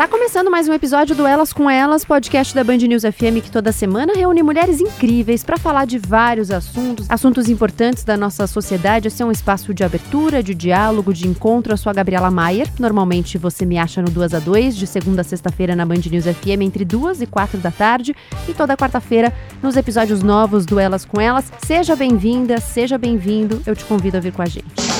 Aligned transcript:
Tá 0.00 0.08
começando 0.08 0.50
mais 0.50 0.66
um 0.66 0.72
episódio 0.72 1.14
do 1.14 1.26
Elas 1.26 1.52
com 1.52 1.68
Elas, 1.68 2.06
podcast 2.06 2.54
da 2.54 2.64
Band 2.64 2.78
News 2.78 3.02
FM 3.02 3.44
que 3.44 3.50
toda 3.50 3.70
semana 3.70 4.14
reúne 4.14 4.42
mulheres 4.42 4.80
incríveis 4.80 5.44
para 5.44 5.58
falar 5.58 5.84
de 5.84 5.98
vários 5.98 6.50
assuntos, 6.50 7.04
assuntos 7.10 7.50
importantes 7.50 8.02
da 8.02 8.16
nossa 8.16 8.46
sociedade. 8.46 9.08
Esse 9.08 9.22
é 9.22 9.26
um 9.26 9.30
espaço 9.30 9.74
de 9.74 9.84
abertura, 9.84 10.42
de 10.42 10.54
diálogo, 10.54 11.12
de 11.12 11.28
encontro. 11.28 11.74
Eu 11.74 11.76
sou 11.76 11.90
a 11.90 11.92
Gabriela 11.92 12.30
Maier. 12.30 12.66
Normalmente 12.78 13.36
você 13.36 13.66
me 13.66 13.76
acha 13.76 14.00
no 14.00 14.08
2 14.08 14.32
a 14.32 14.38
2 14.38 14.74
de 14.74 14.86
segunda 14.86 15.20
a 15.20 15.24
sexta-feira 15.24 15.76
na 15.76 15.84
Band 15.84 16.00
News 16.10 16.24
FM 16.24 16.62
entre 16.62 16.82
2 16.82 17.20
e 17.20 17.26
4 17.26 17.58
da 17.58 17.70
tarde 17.70 18.16
e 18.48 18.54
toda 18.54 18.78
quarta-feira 18.78 19.30
nos 19.62 19.76
episódios 19.76 20.22
novos 20.22 20.64
do 20.64 20.80
Elas 20.80 21.04
com 21.04 21.20
Elas. 21.20 21.52
Seja 21.66 21.94
bem-vinda, 21.94 22.58
seja 22.58 22.96
bem-vindo. 22.96 23.60
Eu 23.66 23.76
te 23.76 23.84
convido 23.84 24.16
a 24.16 24.20
vir 24.20 24.32
com 24.32 24.40
a 24.40 24.46
gente. 24.46 24.99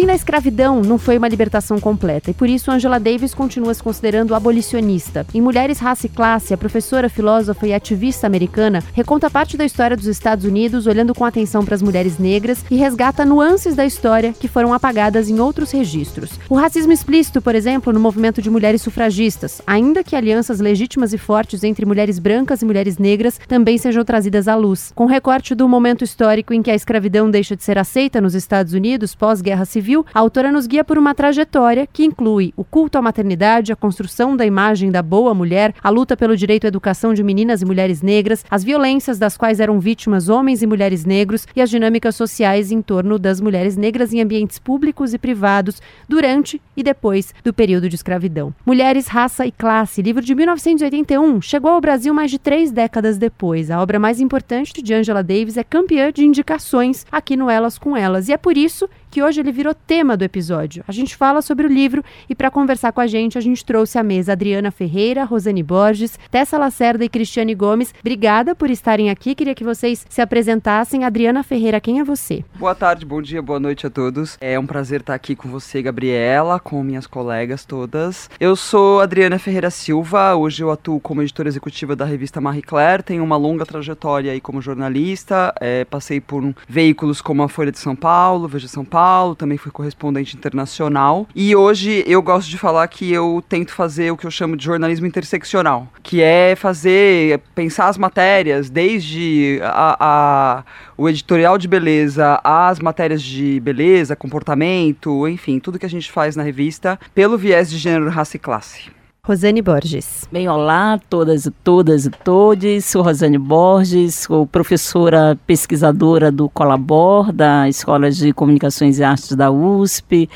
Fim 0.00 0.06
da 0.06 0.14
escravidão 0.14 0.80
não 0.80 0.96
foi 0.96 1.18
uma 1.18 1.28
libertação 1.28 1.78
completa 1.78 2.30
e 2.30 2.34
por 2.34 2.48
isso 2.48 2.70
Angela 2.70 2.98
Davis 2.98 3.34
continua 3.34 3.74
se 3.74 3.82
considerando 3.82 4.34
abolicionista. 4.34 5.26
Em 5.34 5.42
Mulheres, 5.42 5.78
Raça 5.78 6.06
e 6.06 6.08
Classe, 6.08 6.54
a 6.54 6.56
professora, 6.56 7.10
filósofa 7.10 7.66
e 7.66 7.74
ativista 7.74 8.26
americana 8.26 8.82
reconta 8.94 9.28
parte 9.28 9.58
da 9.58 9.64
história 9.66 9.94
dos 9.94 10.06
Estados 10.06 10.46
Unidos 10.46 10.86
olhando 10.86 11.14
com 11.14 11.22
atenção 11.22 11.62
para 11.66 11.74
as 11.74 11.82
mulheres 11.82 12.18
negras 12.18 12.64
e 12.70 12.76
resgata 12.76 13.26
nuances 13.26 13.74
da 13.74 13.84
história 13.84 14.32
que 14.32 14.48
foram 14.48 14.72
apagadas 14.72 15.28
em 15.28 15.38
outros 15.38 15.70
registros. 15.70 16.30
O 16.48 16.54
racismo 16.54 16.94
explícito, 16.94 17.42
por 17.42 17.54
exemplo, 17.54 17.92
no 17.92 18.00
movimento 18.00 18.40
de 18.40 18.48
mulheres 18.48 18.80
sufragistas, 18.80 19.60
ainda 19.66 20.02
que 20.02 20.16
alianças 20.16 20.60
legítimas 20.60 21.12
e 21.12 21.18
fortes 21.18 21.62
entre 21.62 21.84
mulheres 21.84 22.18
brancas 22.18 22.62
e 22.62 22.64
mulheres 22.64 22.96
negras 22.96 23.38
também 23.46 23.76
sejam 23.76 24.02
trazidas 24.02 24.48
à 24.48 24.54
luz. 24.54 24.92
Com 24.94 25.04
recorte 25.04 25.54
do 25.54 25.68
momento 25.68 26.04
histórico 26.04 26.54
em 26.54 26.62
que 26.62 26.70
a 26.70 26.74
escravidão 26.74 27.30
deixa 27.30 27.54
de 27.54 27.62
ser 27.62 27.76
aceita 27.76 28.18
nos 28.18 28.34
Estados 28.34 28.72
Unidos 28.72 29.14
pós-guerra 29.14 29.66
civil, 29.66 29.89
civil, 29.90 30.06
a 30.14 30.20
autora 30.20 30.52
nos 30.52 30.66
guia 30.66 30.84
por 30.84 30.96
uma 30.96 31.14
trajetória 31.14 31.86
que 31.86 32.04
inclui 32.04 32.52
o 32.56 32.62
culto 32.62 32.96
à 32.96 33.02
maternidade, 33.02 33.72
a 33.72 33.76
construção 33.76 34.36
da 34.36 34.46
imagem 34.46 34.90
da 34.90 35.02
boa 35.02 35.34
mulher, 35.34 35.74
a 35.82 35.90
luta 35.90 36.16
pelo 36.16 36.36
direito 36.36 36.64
à 36.64 36.68
educação 36.68 37.12
de 37.12 37.22
meninas 37.22 37.60
e 37.60 37.64
mulheres 37.64 38.00
negras, 38.00 38.44
as 38.48 38.62
violências 38.62 39.18
das 39.18 39.36
quais 39.36 39.58
eram 39.58 39.80
vítimas 39.80 40.28
homens 40.28 40.62
e 40.62 40.66
mulheres 40.66 41.04
negros 41.04 41.46
e 41.56 41.60
as 41.60 41.68
dinâmicas 41.68 42.14
sociais 42.14 42.70
em 42.70 42.80
torno 42.80 43.18
das 43.18 43.40
mulheres 43.40 43.76
negras 43.76 44.12
em 44.12 44.20
ambientes 44.20 44.58
públicos 44.58 45.12
e 45.12 45.18
privados 45.18 45.80
durante 46.08 46.60
e 46.76 46.82
depois 46.82 47.34
do 47.42 47.52
período 47.52 47.88
de 47.88 47.96
escravidão. 47.96 48.54
Mulheres, 48.64 49.08
Raça 49.08 49.44
e 49.44 49.50
Classe, 49.50 50.02
livro 50.02 50.22
de 50.22 50.34
1981, 50.34 51.42
chegou 51.42 51.72
ao 51.72 51.80
Brasil 51.80 52.14
mais 52.14 52.30
de 52.30 52.38
três 52.38 52.70
décadas 52.70 53.18
depois. 53.18 53.70
A 53.70 53.80
obra 53.80 53.98
mais 53.98 54.20
importante 54.20 54.82
de 54.82 54.94
Angela 54.94 55.22
Davis 55.22 55.56
é 55.56 55.64
campeã 55.64 56.12
de 56.12 56.24
indicações 56.24 57.04
aqui 57.10 57.36
no 57.36 57.50
Elas 57.50 57.76
com 57.76 57.96
Elas 57.96 58.28
e 58.28 58.32
é 58.32 58.36
por 58.36 58.56
isso 58.56 58.88
que 59.10 59.22
hoje 59.22 59.40
ele 59.40 59.50
virou 59.50 59.74
tema 59.74 60.16
do 60.16 60.22
episódio. 60.22 60.84
A 60.86 60.92
gente 60.92 61.16
fala 61.16 61.42
sobre 61.42 61.66
o 61.66 61.68
livro 61.68 62.04
e 62.28 62.34
para 62.34 62.50
conversar 62.50 62.92
com 62.92 63.00
a 63.00 63.06
gente, 63.06 63.36
a 63.36 63.40
gente 63.40 63.64
trouxe 63.64 63.98
à 63.98 64.02
mesa 64.02 64.32
Adriana 64.32 64.70
Ferreira, 64.70 65.24
Rosane 65.24 65.62
Borges, 65.62 66.18
Tessa 66.30 66.56
Lacerda 66.56 67.04
e 67.04 67.08
Cristiane 67.08 67.54
Gomes. 67.54 67.92
Obrigada 68.00 68.54
por 68.54 68.70
estarem 68.70 69.10
aqui. 69.10 69.34
Queria 69.34 69.54
que 69.54 69.64
vocês 69.64 70.06
se 70.08 70.20
apresentassem. 70.20 71.04
Adriana 71.04 71.42
Ferreira, 71.42 71.80
quem 71.80 71.98
é 71.98 72.04
você? 72.04 72.44
Boa 72.54 72.74
tarde, 72.74 73.04
bom 73.04 73.20
dia, 73.20 73.42
boa 73.42 73.58
noite 73.58 73.86
a 73.86 73.90
todos. 73.90 74.38
É 74.40 74.58
um 74.58 74.66
prazer 74.66 75.00
estar 75.00 75.14
aqui 75.14 75.34
com 75.34 75.48
você, 75.48 75.82
Gabriela, 75.82 76.60
com 76.60 76.82
minhas 76.82 77.06
colegas 77.06 77.64
todas. 77.64 78.30
Eu 78.38 78.54
sou 78.54 79.00
Adriana 79.00 79.38
Ferreira 79.38 79.70
Silva, 79.70 80.36
hoje 80.36 80.62
eu 80.62 80.70
atuo 80.70 81.00
como 81.00 81.22
editora 81.22 81.48
executiva 81.48 81.96
da 81.96 82.04
revista 82.04 82.40
Marie 82.40 82.62
Claire, 82.62 83.02
tenho 83.02 83.24
uma 83.24 83.36
longa 83.36 83.66
trajetória 83.66 84.32
aí 84.32 84.40
como 84.40 84.62
jornalista, 84.62 85.52
é, 85.60 85.84
passei 85.84 86.20
por 86.20 86.54
veículos 86.68 87.20
como 87.20 87.42
a 87.42 87.48
Folha 87.48 87.72
de 87.72 87.78
São 87.78 87.96
Paulo, 87.96 88.46
Veja 88.46 88.68
São 88.68 88.84
Paulo, 88.84 88.99
Paulo, 89.00 89.34
também 89.34 89.56
fui 89.56 89.72
correspondente 89.72 90.36
internacional. 90.36 91.26
E 91.34 91.56
hoje 91.56 92.04
eu 92.06 92.20
gosto 92.20 92.50
de 92.50 92.58
falar 92.58 92.86
que 92.86 93.10
eu 93.10 93.42
tento 93.48 93.72
fazer 93.72 94.10
o 94.10 94.16
que 94.16 94.26
eu 94.26 94.30
chamo 94.30 94.58
de 94.58 94.62
jornalismo 94.62 95.06
interseccional, 95.06 95.88
que 96.02 96.20
é 96.20 96.54
fazer, 96.54 97.40
pensar 97.54 97.88
as 97.88 97.96
matérias, 97.96 98.68
desde 98.68 99.58
a, 99.62 99.96
a 99.98 100.64
o 100.98 101.08
editorial 101.08 101.56
de 101.56 101.66
beleza, 101.66 102.38
as 102.44 102.78
matérias 102.78 103.22
de 103.22 103.58
beleza, 103.60 104.14
comportamento, 104.14 105.26
enfim, 105.26 105.58
tudo 105.58 105.78
que 105.78 105.86
a 105.86 105.90
gente 105.90 106.12
faz 106.12 106.36
na 106.36 106.42
revista, 106.42 107.00
pelo 107.14 107.38
viés 107.38 107.70
de 107.70 107.78
gênero, 107.78 108.10
raça 108.10 108.36
e 108.36 108.38
classe. 108.38 108.99
Rosane 109.30 109.62
Borges. 109.62 110.26
Bem, 110.32 110.48
olá 110.48 110.98
todas 111.08 111.46
e 111.46 111.52
todas 111.52 112.04
e 112.04 112.10
todos. 112.10 112.84
Sou 112.84 113.00
Rosane 113.00 113.38
Borges, 113.38 114.26
sou 114.26 114.44
professora 114.44 115.38
pesquisadora 115.46 116.32
do 116.32 116.48
Colabor, 116.48 117.32
da 117.32 117.68
Escola 117.68 118.10
de 118.10 118.32
Comunicações 118.32 118.98
e 118.98 119.04
Artes 119.04 119.36
da 119.36 119.48
USP. 119.48 120.28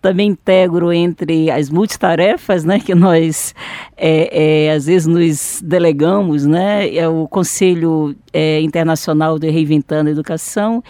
Também 0.00 0.30
integro 0.30 0.92
entre 0.92 1.52
as 1.52 1.70
multitarefas, 1.70 2.64
né, 2.64 2.80
que 2.80 2.96
nós 2.96 3.54
é, 3.96 4.66
é, 4.66 4.72
às 4.72 4.86
vezes 4.86 5.06
nos 5.06 5.62
delegamos, 5.64 6.44
né, 6.44 6.92
é 6.92 7.08
o 7.08 7.28
Conselho 7.28 8.12
é, 8.32 8.60
Internacional 8.60 9.38
de 9.38 9.48
Reinventando 9.50 10.08
a 10.08 10.12
Educação 10.12 10.82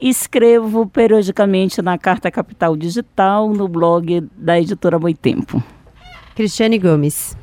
escrevo 0.00 0.88
periodicamente 0.88 1.80
na 1.80 1.96
Carta 1.96 2.32
Capital 2.32 2.76
Digital, 2.76 3.48
no 3.48 3.68
blog 3.68 4.28
da 4.36 4.60
editora 4.60 4.98
Boitempo. 4.98 5.62
Cristiane 6.36 6.78
Gomes. 6.78 7.34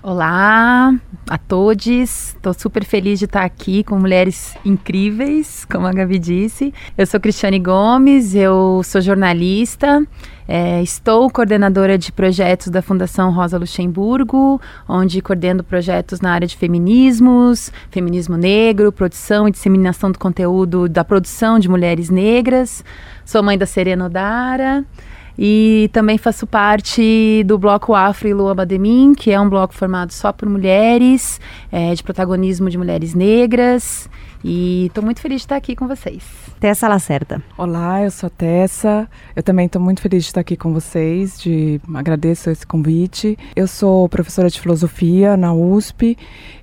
Olá 0.00 0.94
a 1.28 1.36
todos, 1.36 1.84
estou 1.88 2.54
super 2.54 2.84
feliz 2.84 3.18
de 3.18 3.24
estar 3.24 3.42
aqui 3.42 3.82
com 3.82 3.98
mulheres 3.98 4.54
incríveis, 4.64 5.64
como 5.64 5.84
a 5.84 5.92
Gabi 5.92 6.16
disse. 6.16 6.72
Eu 6.96 7.04
sou 7.08 7.18
Cristiane 7.18 7.58
Gomes, 7.58 8.36
eu 8.36 8.82
sou 8.84 9.00
jornalista, 9.00 10.00
é, 10.46 10.80
estou 10.80 11.28
coordenadora 11.28 11.98
de 11.98 12.12
projetos 12.12 12.68
da 12.68 12.80
Fundação 12.80 13.32
Rosa 13.32 13.58
Luxemburgo, 13.58 14.60
onde 14.88 15.20
coordeno 15.20 15.64
projetos 15.64 16.20
na 16.20 16.30
área 16.30 16.46
de 16.46 16.56
feminismos, 16.56 17.72
feminismo 17.90 18.36
negro, 18.36 18.92
produção 18.92 19.48
e 19.48 19.50
disseminação 19.50 20.12
do 20.12 20.20
conteúdo 20.20 20.88
da 20.88 21.02
produção 21.02 21.58
de 21.58 21.68
mulheres 21.68 22.10
negras. 22.10 22.84
Sou 23.24 23.42
mãe 23.42 23.58
da 23.58 23.66
Serena 23.66 24.06
Odara. 24.06 24.84
E 25.38 25.90
também 25.92 26.16
faço 26.18 26.46
parte 26.46 27.44
do 27.44 27.58
bloco 27.58 27.94
Afro 27.94 28.28
e 28.28 28.34
Lua 28.34 28.54
Bademin, 28.54 29.14
que 29.14 29.30
é 29.30 29.40
um 29.40 29.48
bloco 29.48 29.74
formado 29.74 30.12
só 30.12 30.32
por 30.32 30.48
mulheres, 30.48 31.40
é, 31.70 31.94
de 31.94 32.02
protagonismo 32.02 32.70
de 32.70 32.78
mulheres 32.78 33.14
negras. 33.14 34.08
E 34.44 34.86
estou 34.86 35.02
muito 35.02 35.20
feliz 35.20 35.40
de 35.40 35.44
estar 35.44 35.56
aqui 35.56 35.74
com 35.74 35.88
vocês. 35.88 36.22
Tessa 36.60 36.88
Lacerda. 36.88 37.42
Olá, 37.58 38.02
eu 38.02 38.10
sou 38.10 38.28
a 38.28 38.30
Tessa. 38.30 39.08
Eu 39.34 39.42
também 39.42 39.66
estou 39.66 39.82
muito 39.82 40.00
feliz 40.00 40.22
de 40.22 40.28
estar 40.28 40.40
aqui 40.40 40.56
com 40.56 40.72
vocês, 40.72 41.38
de 41.38 41.80
agradeço 41.94 42.48
esse 42.48 42.66
convite. 42.66 43.36
Eu 43.54 43.66
sou 43.66 44.08
professora 44.08 44.48
de 44.48 44.60
filosofia 44.60 45.36
na 45.36 45.52
USP 45.52 46.16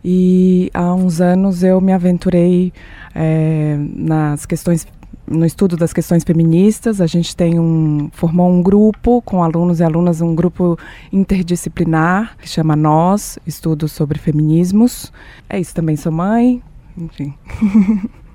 e 0.04 0.72
há 0.74 0.94
uns 0.94 1.22
anos 1.22 1.62
eu 1.62 1.80
me 1.82 1.94
aventurei 1.94 2.74
é, 3.14 3.76
nas 3.96 4.46
questões 4.46 4.88
no 5.28 5.46
estudo 5.46 5.78
das 5.78 5.94
questões 5.94 6.24
feministas. 6.24 7.02
A 7.02 7.08
gente 7.08 7.36
tem 7.36 7.60
um 7.60 8.10
formou 8.12 8.50
um 8.50 8.62
grupo 8.62 9.22
com 9.22 9.44
alunos 9.44 9.80
e 9.80 9.84
alunas, 9.84 10.22
um 10.22 10.36
grupo 10.36 10.78
interdisciplinar 11.12 12.38
que 12.38 12.48
chama 12.48 12.76
Nós, 12.76 13.40
estudos 13.46 13.92
sobre 13.92 14.20
feminismos. 14.20 15.12
É 15.50 15.60
isso, 15.60 15.74
também 15.74 15.96
sou 15.96 16.12
mãe, 16.12 16.62
enfim. 16.98 17.34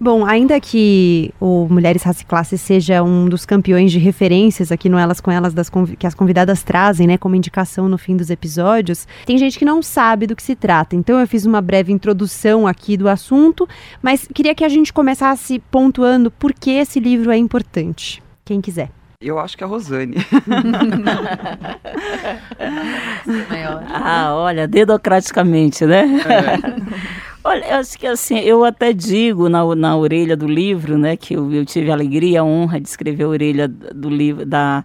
Bom, 0.00 0.24
ainda 0.24 0.60
que 0.60 1.34
o 1.40 1.66
Mulheres 1.68 2.04
Raça 2.04 2.22
e 2.22 2.24
Classe 2.24 2.56
seja 2.56 3.02
um 3.02 3.28
dos 3.28 3.44
campeões 3.44 3.90
de 3.90 3.98
referências 3.98 4.70
aqui 4.70 4.88
no 4.88 4.96
Elas 4.96 5.20
com 5.20 5.28
Elas 5.28 5.52
das 5.52 5.68
que 5.98 6.06
as 6.06 6.14
convidadas 6.14 6.62
trazem, 6.62 7.06
né, 7.06 7.18
como 7.18 7.34
indicação 7.34 7.88
no 7.88 7.98
fim 7.98 8.16
dos 8.16 8.30
episódios, 8.30 9.08
tem 9.26 9.36
gente 9.36 9.58
que 9.58 9.64
não 9.64 9.82
sabe 9.82 10.28
do 10.28 10.36
que 10.36 10.42
se 10.42 10.54
trata. 10.54 10.94
Então 10.94 11.18
eu 11.18 11.26
fiz 11.26 11.44
uma 11.44 11.60
breve 11.60 11.92
introdução 11.92 12.64
aqui 12.64 12.96
do 12.96 13.08
assunto, 13.08 13.68
mas 14.00 14.28
queria 14.32 14.54
que 14.54 14.64
a 14.64 14.68
gente 14.68 14.92
começasse 14.92 15.58
pontuando 15.70 16.30
por 16.30 16.52
que 16.52 16.70
esse 16.70 17.00
livro 17.00 17.32
é 17.32 17.36
importante. 17.36 18.22
Quem 18.44 18.60
quiser. 18.60 18.97
Eu 19.20 19.36
acho 19.40 19.56
que 19.56 19.64
é 19.64 19.66
a 19.66 19.68
Rosane. 19.68 20.14
ah, 23.92 24.32
olha, 24.36 24.68
dedocraticamente, 24.68 25.84
né? 25.84 26.04
É. 26.04 26.58
Olha, 27.42 27.64
eu 27.64 27.76
acho 27.78 27.98
que 27.98 28.06
assim, 28.06 28.38
eu 28.38 28.64
até 28.64 28.92
digo 28.92 29.48
na, 29.48 29.74
na 29.74 29.96
orelha 29.96 30.36
do 30.36 30.46
livro, 30.46 30.96
né, 30.96 31.16
que 31.16 31.34
eu, 31.34 31.52
eu 31.52 31.66
tive 31.66 31.90
a 31.90 31.94
alegria, 31.94 32.42
a 32.42 32.44
honra 32.44 32.80
de 32.80 32.88
escrever 32.88 33.24
a 33.24 33.28
orelha 33.28 33.66
do 33.66 34.08
livro, 34.08 34.46
da, 34.46 34.84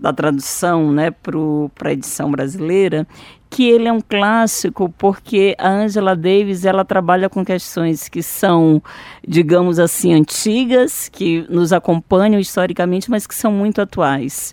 da 0.00 0.14
tradução, 0.14 0.90
né, 0.90 1.10
para 1.10 1.90
a 1.90 1.92
edição 1.92 2.30
brasileira, 2.30 3.06
que 3.54 3.70
ele 3.70 3.86
é 3.86 3.92
um 3.92 4.00
clássico 4.00 4.92
porque 4.98 5.54
a 5.56 5.68
Angela 5.68 6.16
Davis 6.16 6.64
ela 6.64 6.84
trabalha 6.84 7.28
com 7.28 7.44
questões 7.44 8.08
que 8.08 8.20
são, 8.20 8.82
digamos 9.24 9.78
assim, 9.78 10.12
antigas, 10.12 11.08
que 11.08 11.46
nos 11.48 11.72
acompanham 11.72 12.40
historicamente, 12.40 13.08
mas 13.08 13.28
que 13.28 13.34
são 13.34 13.52
muito 13.52 13.80
atuais. 13.80 14.52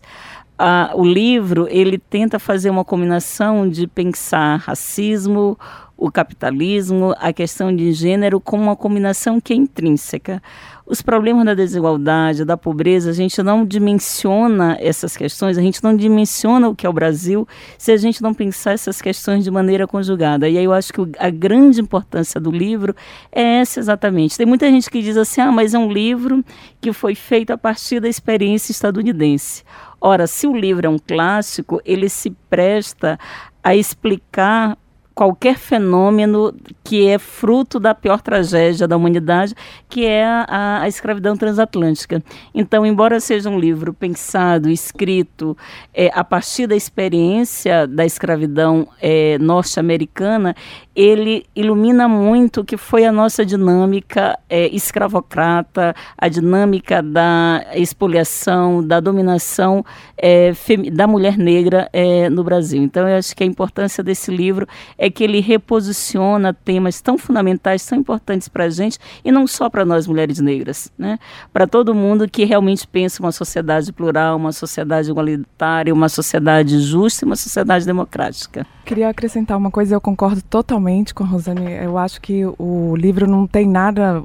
Ah, 0.56 0.92
o 0.94 1.04
livro 1.04 1.68
ele 1.72 1.98
tenta 1.98 2.38
fazer 2.38 2.70
uma 2.70 2.86
combinação 2.86 3.68
de 3.68 3.88
pensar 3.88 4.58
racismo, 4.58 5.58
o 5.98 6.12
capitalismo, 6.12 7.16
a 7.18 7.34
questão 7.34 7.76
de 7.76 7.92
gênero 7.94 8.40
como 8.40 8.62
uma 8.62 8.76
combinação 8.76 9.42
que 9.42 9.52
é 9.52 9.56
intrínseca. 9.56 10.44
Os 10.92 11.02
problemas 11.02 11.46
da 11.46 11.54
desigualdade, 11.54 12.44
da 12.44 12.58
pobreza, 12.58 13.12
a 13.12 13.14
gente 13.14 13.42
não 13.42 13.66
dimensiona 13.66 14.78
essas 14.78 15.16
questões, 15.16 15.58
a 15.58 15.62
gente 15.62 15.82
não 15.82 15.96
dimensiona 15.96 16.68
o 16.68 16.76
que 16.76 16.86
é 16.86 16.90
o 16.90 16.92
Brasil 16.92 17.48
se 17.78 17.94
a 17.94 17.98
gente 17.98 18.22
não 18.22 18.34
pensar 18.34 18.74
essas 18.74 19.02
questões 19.02 19.46
de 19.46 19.50
maneira 19.50 19.88
conjugada. 19.88 20.50
E 20.50 20.58
aí 20.58 20.66
eu 20.66 20.74
acho 20.74 20.92
que 20.92 21.00
a 21.18 21.30
grande 21.30 21.80
importância 21.80 22.42
do 22.42 22.52
livro 22.52 22.94
é 23.32 23.62
essa 23.62 23.80
exatamente. 23.80 24.38
Tem 24.38 24.46
muita 24.46 24.70
gente 24.70 24.90
que 24.90 25.02
diz 25.02 25.16
assim: 25.16 25.40
ah, 25.40 25.50
mas 25.50 25.74
é 25.74 25.80
um 25.80 25.90
livro 25.90 26.44
que 26.82 26.92
foi 26.92 27.16
feito 27.16 27.52
a 27.52 27.58
partir 27.58 28.02
da 28.02 28.10
experiência 28.10 28.74
estadunidense. 28.74 29.64
Ora, 30.02 30.28
se 30.28 30.46
o 30.46 30.54
livro 30.54 30.86
é 30.86 30.90
um 30.90 31.00
clássico, 31.00 31.80
ele 31.86 32.10
se 32.10 32.32
presta 32.50 33.18
a 33.64 33.74
explicar 33.74 34.78
qualquer 35.22 35.56
fenômeno 35.56 36.52
que 36.84 37.08
é 37.08 37.20
fruto 37.20 37.80
da 37.80 37.94
pior 37.94 38.24
tragédia 38.24 38.88
da 38.88 38.98
humanidade, 38.98 39.54
que 39.88 40.04
é 40.04 40.26
a, 40.26 40.80
a, 40.82 40.88
escravidão 40.88 41.38
transatlântica. 41.38 42.24
Então, 42.56 42.84
embora 42.84 43.20
seja 43.20 43.48
um 43.48 43.60
livro 43.60 43.94
pensado, 43.94 44.68
escrito 44.68 45.56
é, 45.94 46.10
a 46.12 46.24
partir 46.24 46.66
da 46.66 46.76
experiência 46.76 47.86
da 47.86 48.04
escravidão 48.04 48.88
é, 49.00 49.38
norte-americana, 49.38 50.56
ele 50.96 51.46
ilumina 51.56 52.08
muito 52.08 52.62
o 52.62 52.66
que 52.66 52.76
foi 52.76 53.06
a 53.06 53.12
nossa 53.12 53.46
dinâmica 53.46 54.38
é, 54.50 54.68
escravocrata, 54.76 55.96
a 56.18 56.28
dinâmica 56.28 57.02
da 57.02 57.64
expoliação, 57.76 58.86
da 58.86 59.00
dominação 59.00 59.86
é, 60.18 60.52
da 60.92 61.06
mulher 61.06 61.38
negra 61.38 61.88
é, 61.94 62.28
no 62.28 62.44
Brasil. 62.44 62.82
Então, 62.82 63.08
eu 63.08 63.18
acho 63.18 63.36
que 63.36 63.44
a 63.44 63.48
importância 63.48 64.04
desse 64.04 64.32
livro 64.32 64.68
é 64.98 65.11
que 65.12 65.24
ele 65.24 65.40
reposiciona 65.40 66.54
temas 66.54 67.02
tão 67.02 67.18
fundamentais, 67.18 67.86
tão 67.86 67.98
importantes 67.98 68.48
para 68.48 68.66
a 68.66 68.70
gente, 68.70 68.98
e 69.24 69.32
não 69.32 69.46
só 69.46 69.70
para 69.70 69.86
nós 69.86 70.08
mulheres 70.08 70.40
negras, 70.40 70.92
né? 70.98 71.20
para 71.52 71.68
todo 71.68 71.94
mundo 71.94 72.30
que 72.30 72.46
realmente 72.46 72.88
pensa 72.88 73.22
uma 73.22 73.32
sociedade 73.32 73.92
plural, 73.92 74.38
uma 74.38 74.52
sociedade 74.52 75.10
igualitária, 75.10 75.94
uma 75.94 76.10
sociedade 76.10 76.80
justa 76.80 77.24
e 77.24 77.28
uma 77.28 77.36
sociedade 77.36 77.86
democrática. 77.86 78.66
Queria 78.86 79.10
acrescentar 79.10 79.58
uma 79.58 79.72
coisa, 79.72 79.96
eu 79.96 80.02
concordo 80.02 80.42
totalmente 80.42 81.14
com 81.14 81.24
a 81.24 81.28
Rosane. 81.28 81.72
Eu 81.72 81.98
acho 81.98 82.20
que 82.20 82.44
o 82.58 82.96
livro 82.96 83.28
não 83.28 83.46
tem 83.48 83.68
nada 83.68 84.22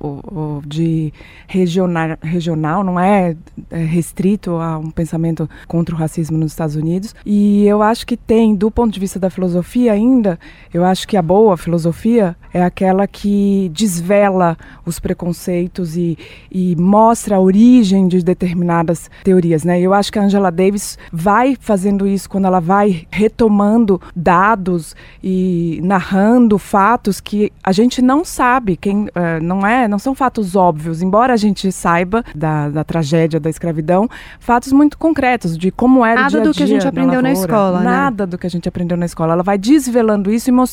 de 0.67 1.13
regional, 1.47 2.17
regional 2.23 2.83
não 2.83 2.99
é, 2.99 3.37
é 3.71 3.85
restrito 3.85 4.53
a 4.57 4.79
um 4.79 4.91
pensamento 4.91 5.49
contra 5.69 5.95
o 5.95 5.99
racismo 5.99 6.37
nos 6.39 6.53
Estados 6.53 6.75
Unidos. 6.75 7.15
E 7.25 7.67
eu 7.67 7.83
acho 7.83 8.07
que 8.07 8.17
tem, 8.17 8.55
do 8.55 8.71
ponto 8.71 8.93
de 8.93 9.01
vista 9.01 9.19
da 9.19 9.31
filosofia 9.31 9.93
ainda, 9.93 10.39
eu 10.77 10.85
acho 10.85 11.09
que 11.09 11.17
a 11.17 11.23
boa 11.23 11.57
filosofia 11.57 12.37
é 12.53 12.63
aquela 12.63 13.07
que 13.07 13.71
desvela 13.75 14.57
os 14.85 14.99
preconceitos 14.99 15.97
e, 15.97 16.19
e 16.53 16.77
mostra 16.77 17.37
a 17.37 17.41
origem 17.41 18.07
de 18.07 18.23
determinadas 18.23 19.11
teorias. 19.25 19.65
Né? 19.65 19.81
Eu 19.81 19.95
acho 19.95 20.13
que 20.13 20.19
a 20.19 20.23
Angela 20.23 20.51
Davis 20.51 20.99
vai 21.11 21.57
fazendo 21.59 22.07
isso 22.07 22.29
quando 22.29 22.45
ela 22.47 22.61
vai 22.61 23.07
retomando 23.11 24.01
dados 24.15 24.95
e 25.25 25.81
narrando 25.83 26.59
fatos 26.59 27.21
que 27.23 27.51
a 27.65 27.73
gente 27.73 28.03
não 28.03 28.23
sabe, 28.23 28.77
quem 28.77 29.05
uh, 29.05 29.43
não 29.43 29.67
é, 29.67 29.89
não 29.89 29.99
são 29.99 30.15
fatos 30.15 30.55
óbvios, 30.55 31.01
embora 31.01 31.33
a 31.33 31.39
gente 31.39 31.73
saiba 31.73 32.23
da, 32.35 32.69
da 32.69 32.85
tragédia 32.85 33.41
da 33.41 33.49
escravidão, 33.49 34.09
fatos 34.39 34.73
muito 34.73 34.99
concretos 34.99 35.57
de 35.57 35.71
como 35.71 36.05
era 36.05 36.23
nada 36.23 36.27
o 36.27 36.31
dia 36.31 36.39
a 36.39 36.43
dia 36.43 36.53
do 36.53 36.57
que 36.57 36.63
a 36.63 36.67
gente 36.67 36.87
aprendeu 36.87 37.23
na, 37.23 37.29
na 37.29 37.33
escola, 37.33 37.79
né? 37.79 37.85
nada 37.85 38.27
né? 38.27 38.31
do 38.31 38.39
que 38.39 38.47
a 38.47 38.51
gente 38.51 38.69
aprendeu 38.69 38.97
na 38.97 39.07
escola. 39.07 39.33
Ela 39.33 39.43
vai 39.43 39.57
desvelando 39.57 40.31
isso 40.31 40.51
e 40.51 40.53
mostrando 40.53 40.66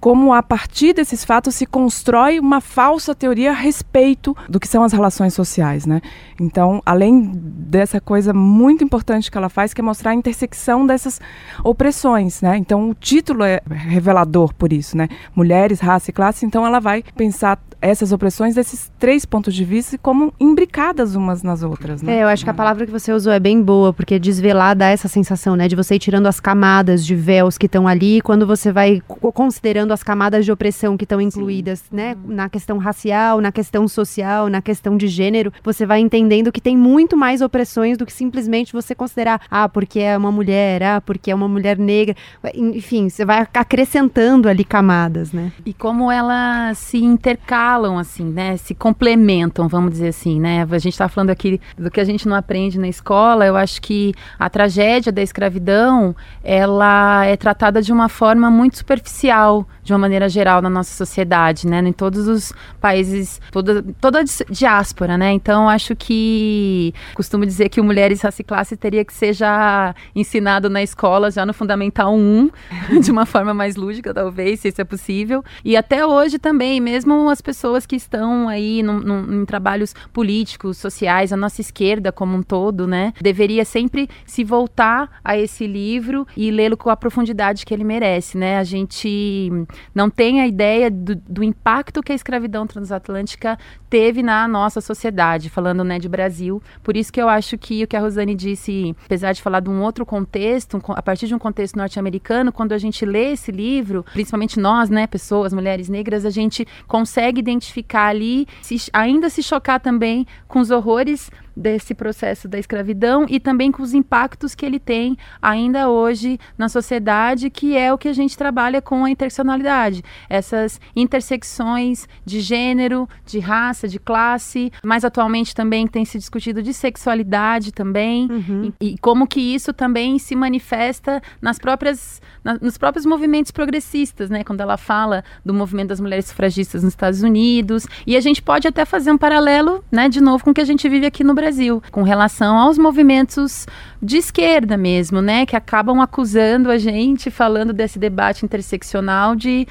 como 0.00 0.32
a 0.32 0.42
partir 0.42 0.92
desses 0.92 1.24
fatos 1.24 1.54
se 1.54 1.66
constrói 1.66 2.38
uma 2.38 2.60
falsa 2.60 3.14
teoria 3.14 3.50
a 3.50 3.54
respeito 3.54 4.36
do 4.48 4.60
que 4.60 4.68
são 4.68 4.82
as 4.82 4.92
relações 4.92 5.34
sociais, 5.34 5.86
né? 5.86 6.00
Então, 6.40 6.82
além 6.84 7.32
dessa 7.34 8.00
coisa 8.00 8.32
muito 8.32 8.84
importante 8.84 9.30
que 9.30 9.38
ela 9.38 9.48
faz, 9.48 9.74
que 9.74 9.80
é 9.80 9.84
mostrar 9.84 10.12
a 10.12 10.14
intersecção 10.14 10.86
dessas 10.86 11.20
opressões, 11.64 12.40
né? 12.42 12.56
Então, 12.56 12.90
o 12.90 12.94
título 12.94 13.42
é 13.42 13.60
revelador 13.68 14.54
por 14.54 14.72
isso, 14.72 14.96
né? 14.96 15.08
Mulheres, 15.34 15.80
raça 15.80 16.10
e 16.10 16.12
classe. 16.12 16.44
Então 16.44 16.66
ela 16.66 16.80
vai 16.80 17.02
pensar 17.16 17.58
essas 17.80 18.12
opressões 18.12 18.54
desses 18.54 18.90
três 18.98 19.24
pontos 19.24 19.54
de 19.54 19.64
vista 19.64 19.96
como 19.98 20.32
imbricadas 20.40 21.14
umas 21.14 21.42
nas 21.42 21.62
outras, 21.62 22.02
né? 22.02 22.16
É, 22.16 22.22
eu 22.24 22.28
acho 22.28 22.42
que 22.42 22.50
a 22.50 22.54
palavra 22.54 22.84
que 22.84 22.90
você 22.90 23.12
usou 23.12 23.32
é 23.32 23.38
bem 23.38 23.62
boa, 23.62 23.92
porque 23.92 24.18
desvelar 24.18 24.74
dá 24.74 24.88
essa 24.88 25.06
sensação, 25.06 25.54
né, 25.54 25.68
de 25.68 25.76
você 25.76 25.94
ir 25.94 25.98
tirando 25.98 26.26
as 26.26 26.40
camadas 26.40 27.06
de 27.06 27.14
véus 27.14 27.56
que 27.56 27.66
estão 27.66 27.86
ali, 27.86 28.20
quando 28.20 28.46
você 28.46 28.72
vai 28.72 29.00
considerando 29.38 29.92
as 29.92 30.02
camadas 30.02 30.44
de 30.44 30.50
opressão 30.50 30.96
que 30.96 31.04
estão 31.04 31.20
incluídas, 31.20 31.78
Sim. 31.78 31.94
né, 31.94 32.16
na 32.26 32.48
questão 32.48 32.76
racial, 32.76 33.40
na 33.40 33.52
questão 33.52 33.86
social, 33.86 34.48
na 34.48 34.60
questão 34.60 34.96
de 34.96 35.06
gênero, 35.06 35.52
você 35.62 35.86
vai 35.86 36.00
entendendo 36.00 36.50
que 36.50 36.60
tem 36.60 36.76
muito 36.76 37.16
mais 37.16 37.40
opressões 37.40 37.96
do 37.96 38.04
que 38.04 38.12
simplesmente 38.12 38.72
você 38.72 38.96
considerar, 38.96 39.40
ah, 39.48 39.68
porque 39.68 40.00
é 40.00 40.18
uma 40.18 40.32
mulher, 40.32 40.82
ah, 40.82 41.00
porque 41.00 41.30
é 41.30 41.34
uma 41.36 41.46
mulher 41.46 41.78
negra, 41.78 42.16
enfim, 42.52 43.08
você 43.08 43.24
vai 43.24 43.46
acrescentando 43.54 44.48
ali 44.48 44.64
camadas, 44.64 45.32
né? 45.32 45.52
E 45.64 45.72
como 45.72 46.10
elas 46.10 46.76
se 46.78 46.98
intercalam 46.98 47.96
assim, 47.96 48.24
né? 48.24 48.56
Se 48.56 48.74
complementam, 48.74 49.68
vamos 49.68 49.92
dizer 49.92 50.08
assim, 50.08 50.40
né? 50.40 50.66
A 50.68 50.78
gente 50.78 50.94
está 50.94 51.08
falando 51.08 51.30
aqui 51.30 51.60
do 51.78 51.92
que 51.92 52.00
a 52.00 52.04
gente 52.04 52.26
não 52.26 52.34
aprende 52.34 52.76
na 52.76 52.88
escola. 52.88 53.46
Eu 53.46 53.56
acho 53.56 53.80
que 53.80 54.12
a 54.36 54.50
tragédia 54.50 55.12
da 55.12 55.22
escravidão 55.22 56.16
ela 56.42 57.24
é 57.24 57.36
tratada 57.36 57.80
de 57.80 57.92
uma 57.92 58.08
forma 58.08 58.50
muito 58.50 58.78
superficial, 58.78 59.17
social, 59.18 59.66
de 59.88 59.92
uma 59.94 59.98
maneira 59.98 60.28
geral 60.28 60.60
na 60.60 60.68
nossa 60.68 60.94
sociedade, 60.94 61.66
né? 61.66 61.80
Em 61.80 61.92
todos 61.92 62.28
os 62.28 62.52
países, 62.78 63.40
toda 63.50 63.82
toda 63.98 64.20
a 64.20 64.24
diáspora, 64.50 65.16
né? 65.16 65.32
Então 65.32 65.66
acho 65.66 65.96
que 65.96 66.92
costumo 67.14 67.46
dizer 67.46 67.70
que 67.70 67.80
o 67.80 67.84
mulheres 67.84 68.20
raça 68.20 68.42
e 68.42 68.44
classe 68.44 68.76
teria 68.76 69.02
que 69.02 69.14
ser 69.14 69.32
já 69.32 69.94
ensinado 70.14 70.68
na 70.68 70.82
escola 70.82 71.30
já 71.30 71.46
no 71.46 71.54
fundamental 71.54 72.14
1, 72.14 72.50
de 73.00 73.10
uma 73.10 73.24
forma 73.24 73.54
mais 73.54 73.76
lúdica 73.76 74.12
talvez, 74.12 74.60
se 74.60 74.68
isso 74.68 74.80
é 74.80 74.84
possível. 74.84 75.42
E 75.64 75.74
até 75.74 76.04
hoje 76.04 76.38
também, 76.38 76.80
mesmo 76.80 77.30
as 77.30 77.40
pessoas 77.40 77.86
que 77.86 77.96
estão 77.96 78.46
aí 78.46 78.82
no, 78.82 79.40
em 79.42 79.46
trabalhos 79.46 79.94
políticos, 80.12 80.76
sociais, 80.76 81.32
a 81.32 81.36
nossa 81.36 81.62
esquerda 81.62 82.12
como 82.12 82.36
um 82.36 82.42
todo, 82.42 82.86
né, 82.86 83.14
deveria 83.22 83.64
sempre 83.64 84.06
se 84.26 84.44
voltar 84.44 85.18
a 85.24 85.38
esse 85.38 85.66
livro 85.66 86.26
e 86.36 86.50
lê-lo 86.50 86.76
com 86.76 86.90
a 86.90 86.96
profundidade 86.96 87.64
que 87.64 87.72
ele 87.72 87.84
merece, 87.84 88.36
né? 88.36 88.58
A 88.58 88.64
gente 88.64 89.50
não 89.94 90.10
tem 90.10 90.40
a 90.40 90.46
ideia 90.46 90.90
do, 90.90 91.14
do 91.16 91.42
impacto 91.42 92.02
que 92.02 92.12
a 92.12 92.14
escravidão 92.14 92.66
transatlântica 92.66 93.58
teve 93.88 94.22
na 94.22 94.46
nossa 94.46 94.80
sociedade, 94.80 95.48
falando 95.48 95.82
né, 95.84 95.98
de 95.98 96.08
Brasil. 96.08 96.62
Por 96.82 96.96
isso 96.96 97.12
que 97.12 97.20
eu 97.20 97.28
acho 97.28 97.56
que 97.56 97.84
o 97.84 97.86
que 97.86 97.96
a 97.96 98.00
Rosane 98.00 98.34
disse, 98.34 98.94
apesar 99.04 99.32
de 99.32 99.42
falar 99.42 99.60
de 99.60 99.70
um 99.70 99.82
outro 99.82 100.04
contexto, 100.04 100.80
a 100.88 101.02
partir 101.02 101.26
de 101.26 101.34
um 101.34 101.38
contexto 101.38 101.76
norte-americano, 101.76 102.52
quando 102.52 102.72
a 102.72 102.78
gente 102.78 103.04
lê 103.04 103.32
esse 103.32 103.50
livro, 103.50 104.04
principalmente 104.12 104.58
nós, 104.58 104.90
né, 104.90 105.06
pessoas, 105.06 105.52
mulheres 105.52 105.88
negras, 105.88 106.24
a 106.24 106.30
gente 106.30 106.66
consegue 106.86 107.40
identificar 107.40 108.08
ali, 108.08 108.46
se, 108.62 108.76
ainda 108.92 109.30
se 109.30 109.42
chocar 109.42 109.80
também 109.80 110.26
com 110.46 110.60
os 110.60 110.70
horrores 110.70 111.30
desse 111.58 111.92
processo 111.92 112.46
da 112.46 112.58
escravidão 112.58 113.26
e 113.28 113.40
também 113.40 113.72
com 113.72 113.82
os 113.82 113.92
impactos 113.92 114.54
que 114.54 114.64
ele 114.64 114.78
tem 114.78 115.16
ainda 115.42 115.88
hoje 115.88 116.38
na 116.56 116.68
sociedade, 116.68 117.50
que 117.50 117.76
é 117.76 117.92
o 117.92 117.98
que 117.98 118.08
a 118.08 118.12
gente 118.12 118.38
trabalha 118.38 118.80
com 118.80 119.04
a 119.04 119.10
interseccionalidade. 119.10 120.04
Essas 120.30 120.80
intersecções 120.94 122.06
de 122.24 122.40
gênero, 122.40 123.08
de 123.26 123.40
raça, 123.40 123.88
de 123.88 123.98
classe, 123.98 124.72
mais 124.84 125.04
atualmente 125.04 125.54
também 125.54 125.86
tem 125.86 126.04
se 126.04 126.16
discutido 126.16 126.62
de 126.62 126.72
sexualidade 126.72 127.72
também, 127.72 128.30
uhum. 128.30 128.72
e, 128.80 128.92
e, 128.92 128.98
como 128.98 129.26
que 129.26 129.40
isso 129.40 129.72
também 129.72 130.18
se 130.18 130.36
manifesta 130.36 131.20
nas 131.42 131.58
próprias, 131.58 132.22
na, 132.44 132.54
nos 132.54 132.78
próprios 132.78 133.04
movimentos 133.04 133.50
progressistas, 133.50 134.30
né? 134.30 134.44
Quando 134.44 134.60
ela 134.60 134.76
fala 134.76 135.24
do 135.44 135.52
movimento 135.52 135.88
das 135.88 136.00
mulheres 136.00 136.26
sufragistas 136.26 136.84
nos 136.84 136.92
Estados 136.92 137.22
Unidos, 137.22 137.86
e 138.06 138.16
a 138.16 138.20
gente 138.20 138.40
pode 138.40 138.68
até 138.68 138.84
fazer 138.84 139.10
um 139.10 139.18
paralelo, 139.18 139.84
né, 139.90 140.08
de 140.08 140.20
novo 140.20 140.44
com 140.44 140.50
o 140.50 140.54
que 140.54 140.60
a 140.60 140.64
gente 140.64 140.88
vive 140.88 141.06
aqui 141.06 141.24
no 141.24 141.34
Brasil 141.34 141.47
Brasil, 141.48 141.82
com 141.90 142.02
relação 142.02 142.58
aos 142.58 142.76
movimentos 142.76 143.66
de 144.00 144.16
esquerda 144.16 144.76
mesmo, 144.76 145.20
né, 145.20 145.44
que 145.44 145.56
acabam 145.56 146.00
acusando 146.00 146.70
a 146.70 146.78
gente, 146.78 147.30
falando 147.30 147.72
desse 147.72 147.98
debate 147.98 148.44
interseccional 148.44 149.34
de, 149.34 149.66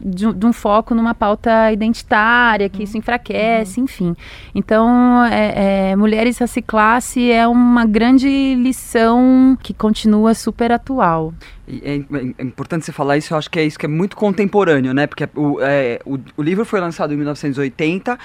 de, 0.00 0.32
de 0.32 0.46
um 0.46 0.52
foco 0.52 0.94
numa 0.94 1.14
pauta 1.14 1.72
identitária, 1.72 2.68
que 2.68 2.82
isso 2.82 2.98
enfraquece, 2.98 3.80
uhum. 3.80 3.84
enfim. 3.84 4.16
Então, 4.54 5.24
é, 5.24 5.90
é, 5.90 5.96
Mulheres 5.96 6.38
é 7.30 7.46
uma 7.46 7.84
grande 7.84 8.54
lição 8.54 9.56
que 9.62 9.72
continua 9.72 10.34
super 10.34 10.72
atual. 10.72 11.32
É, 11.68 11.96
é, 12.38 12.42
importante 12.42 12.84
você 12.84 12.92
falar 12.92 13.16
isso, 13.16 13.32
eu 13.32 13.38
acho 13.38 13.50
que 13.50 13.58
é 13.58 13.64
isso 13.64 13.78
que 13.78 13.86
é 13.86 13.88
muito 13.88 14.16
contemporâneo, 14.16 14.92
né? 14.92 15.06
Porque 15.06 15.28
o, 15.34 15.60
é, 15.60 16.00
o, 16.04 16.18
o 16.36 16.42
livro 16.42 16.64
foi 16.64 16.80
lançado 16.80 17.14
em 17.14 17.16
1980, 17.16 18.18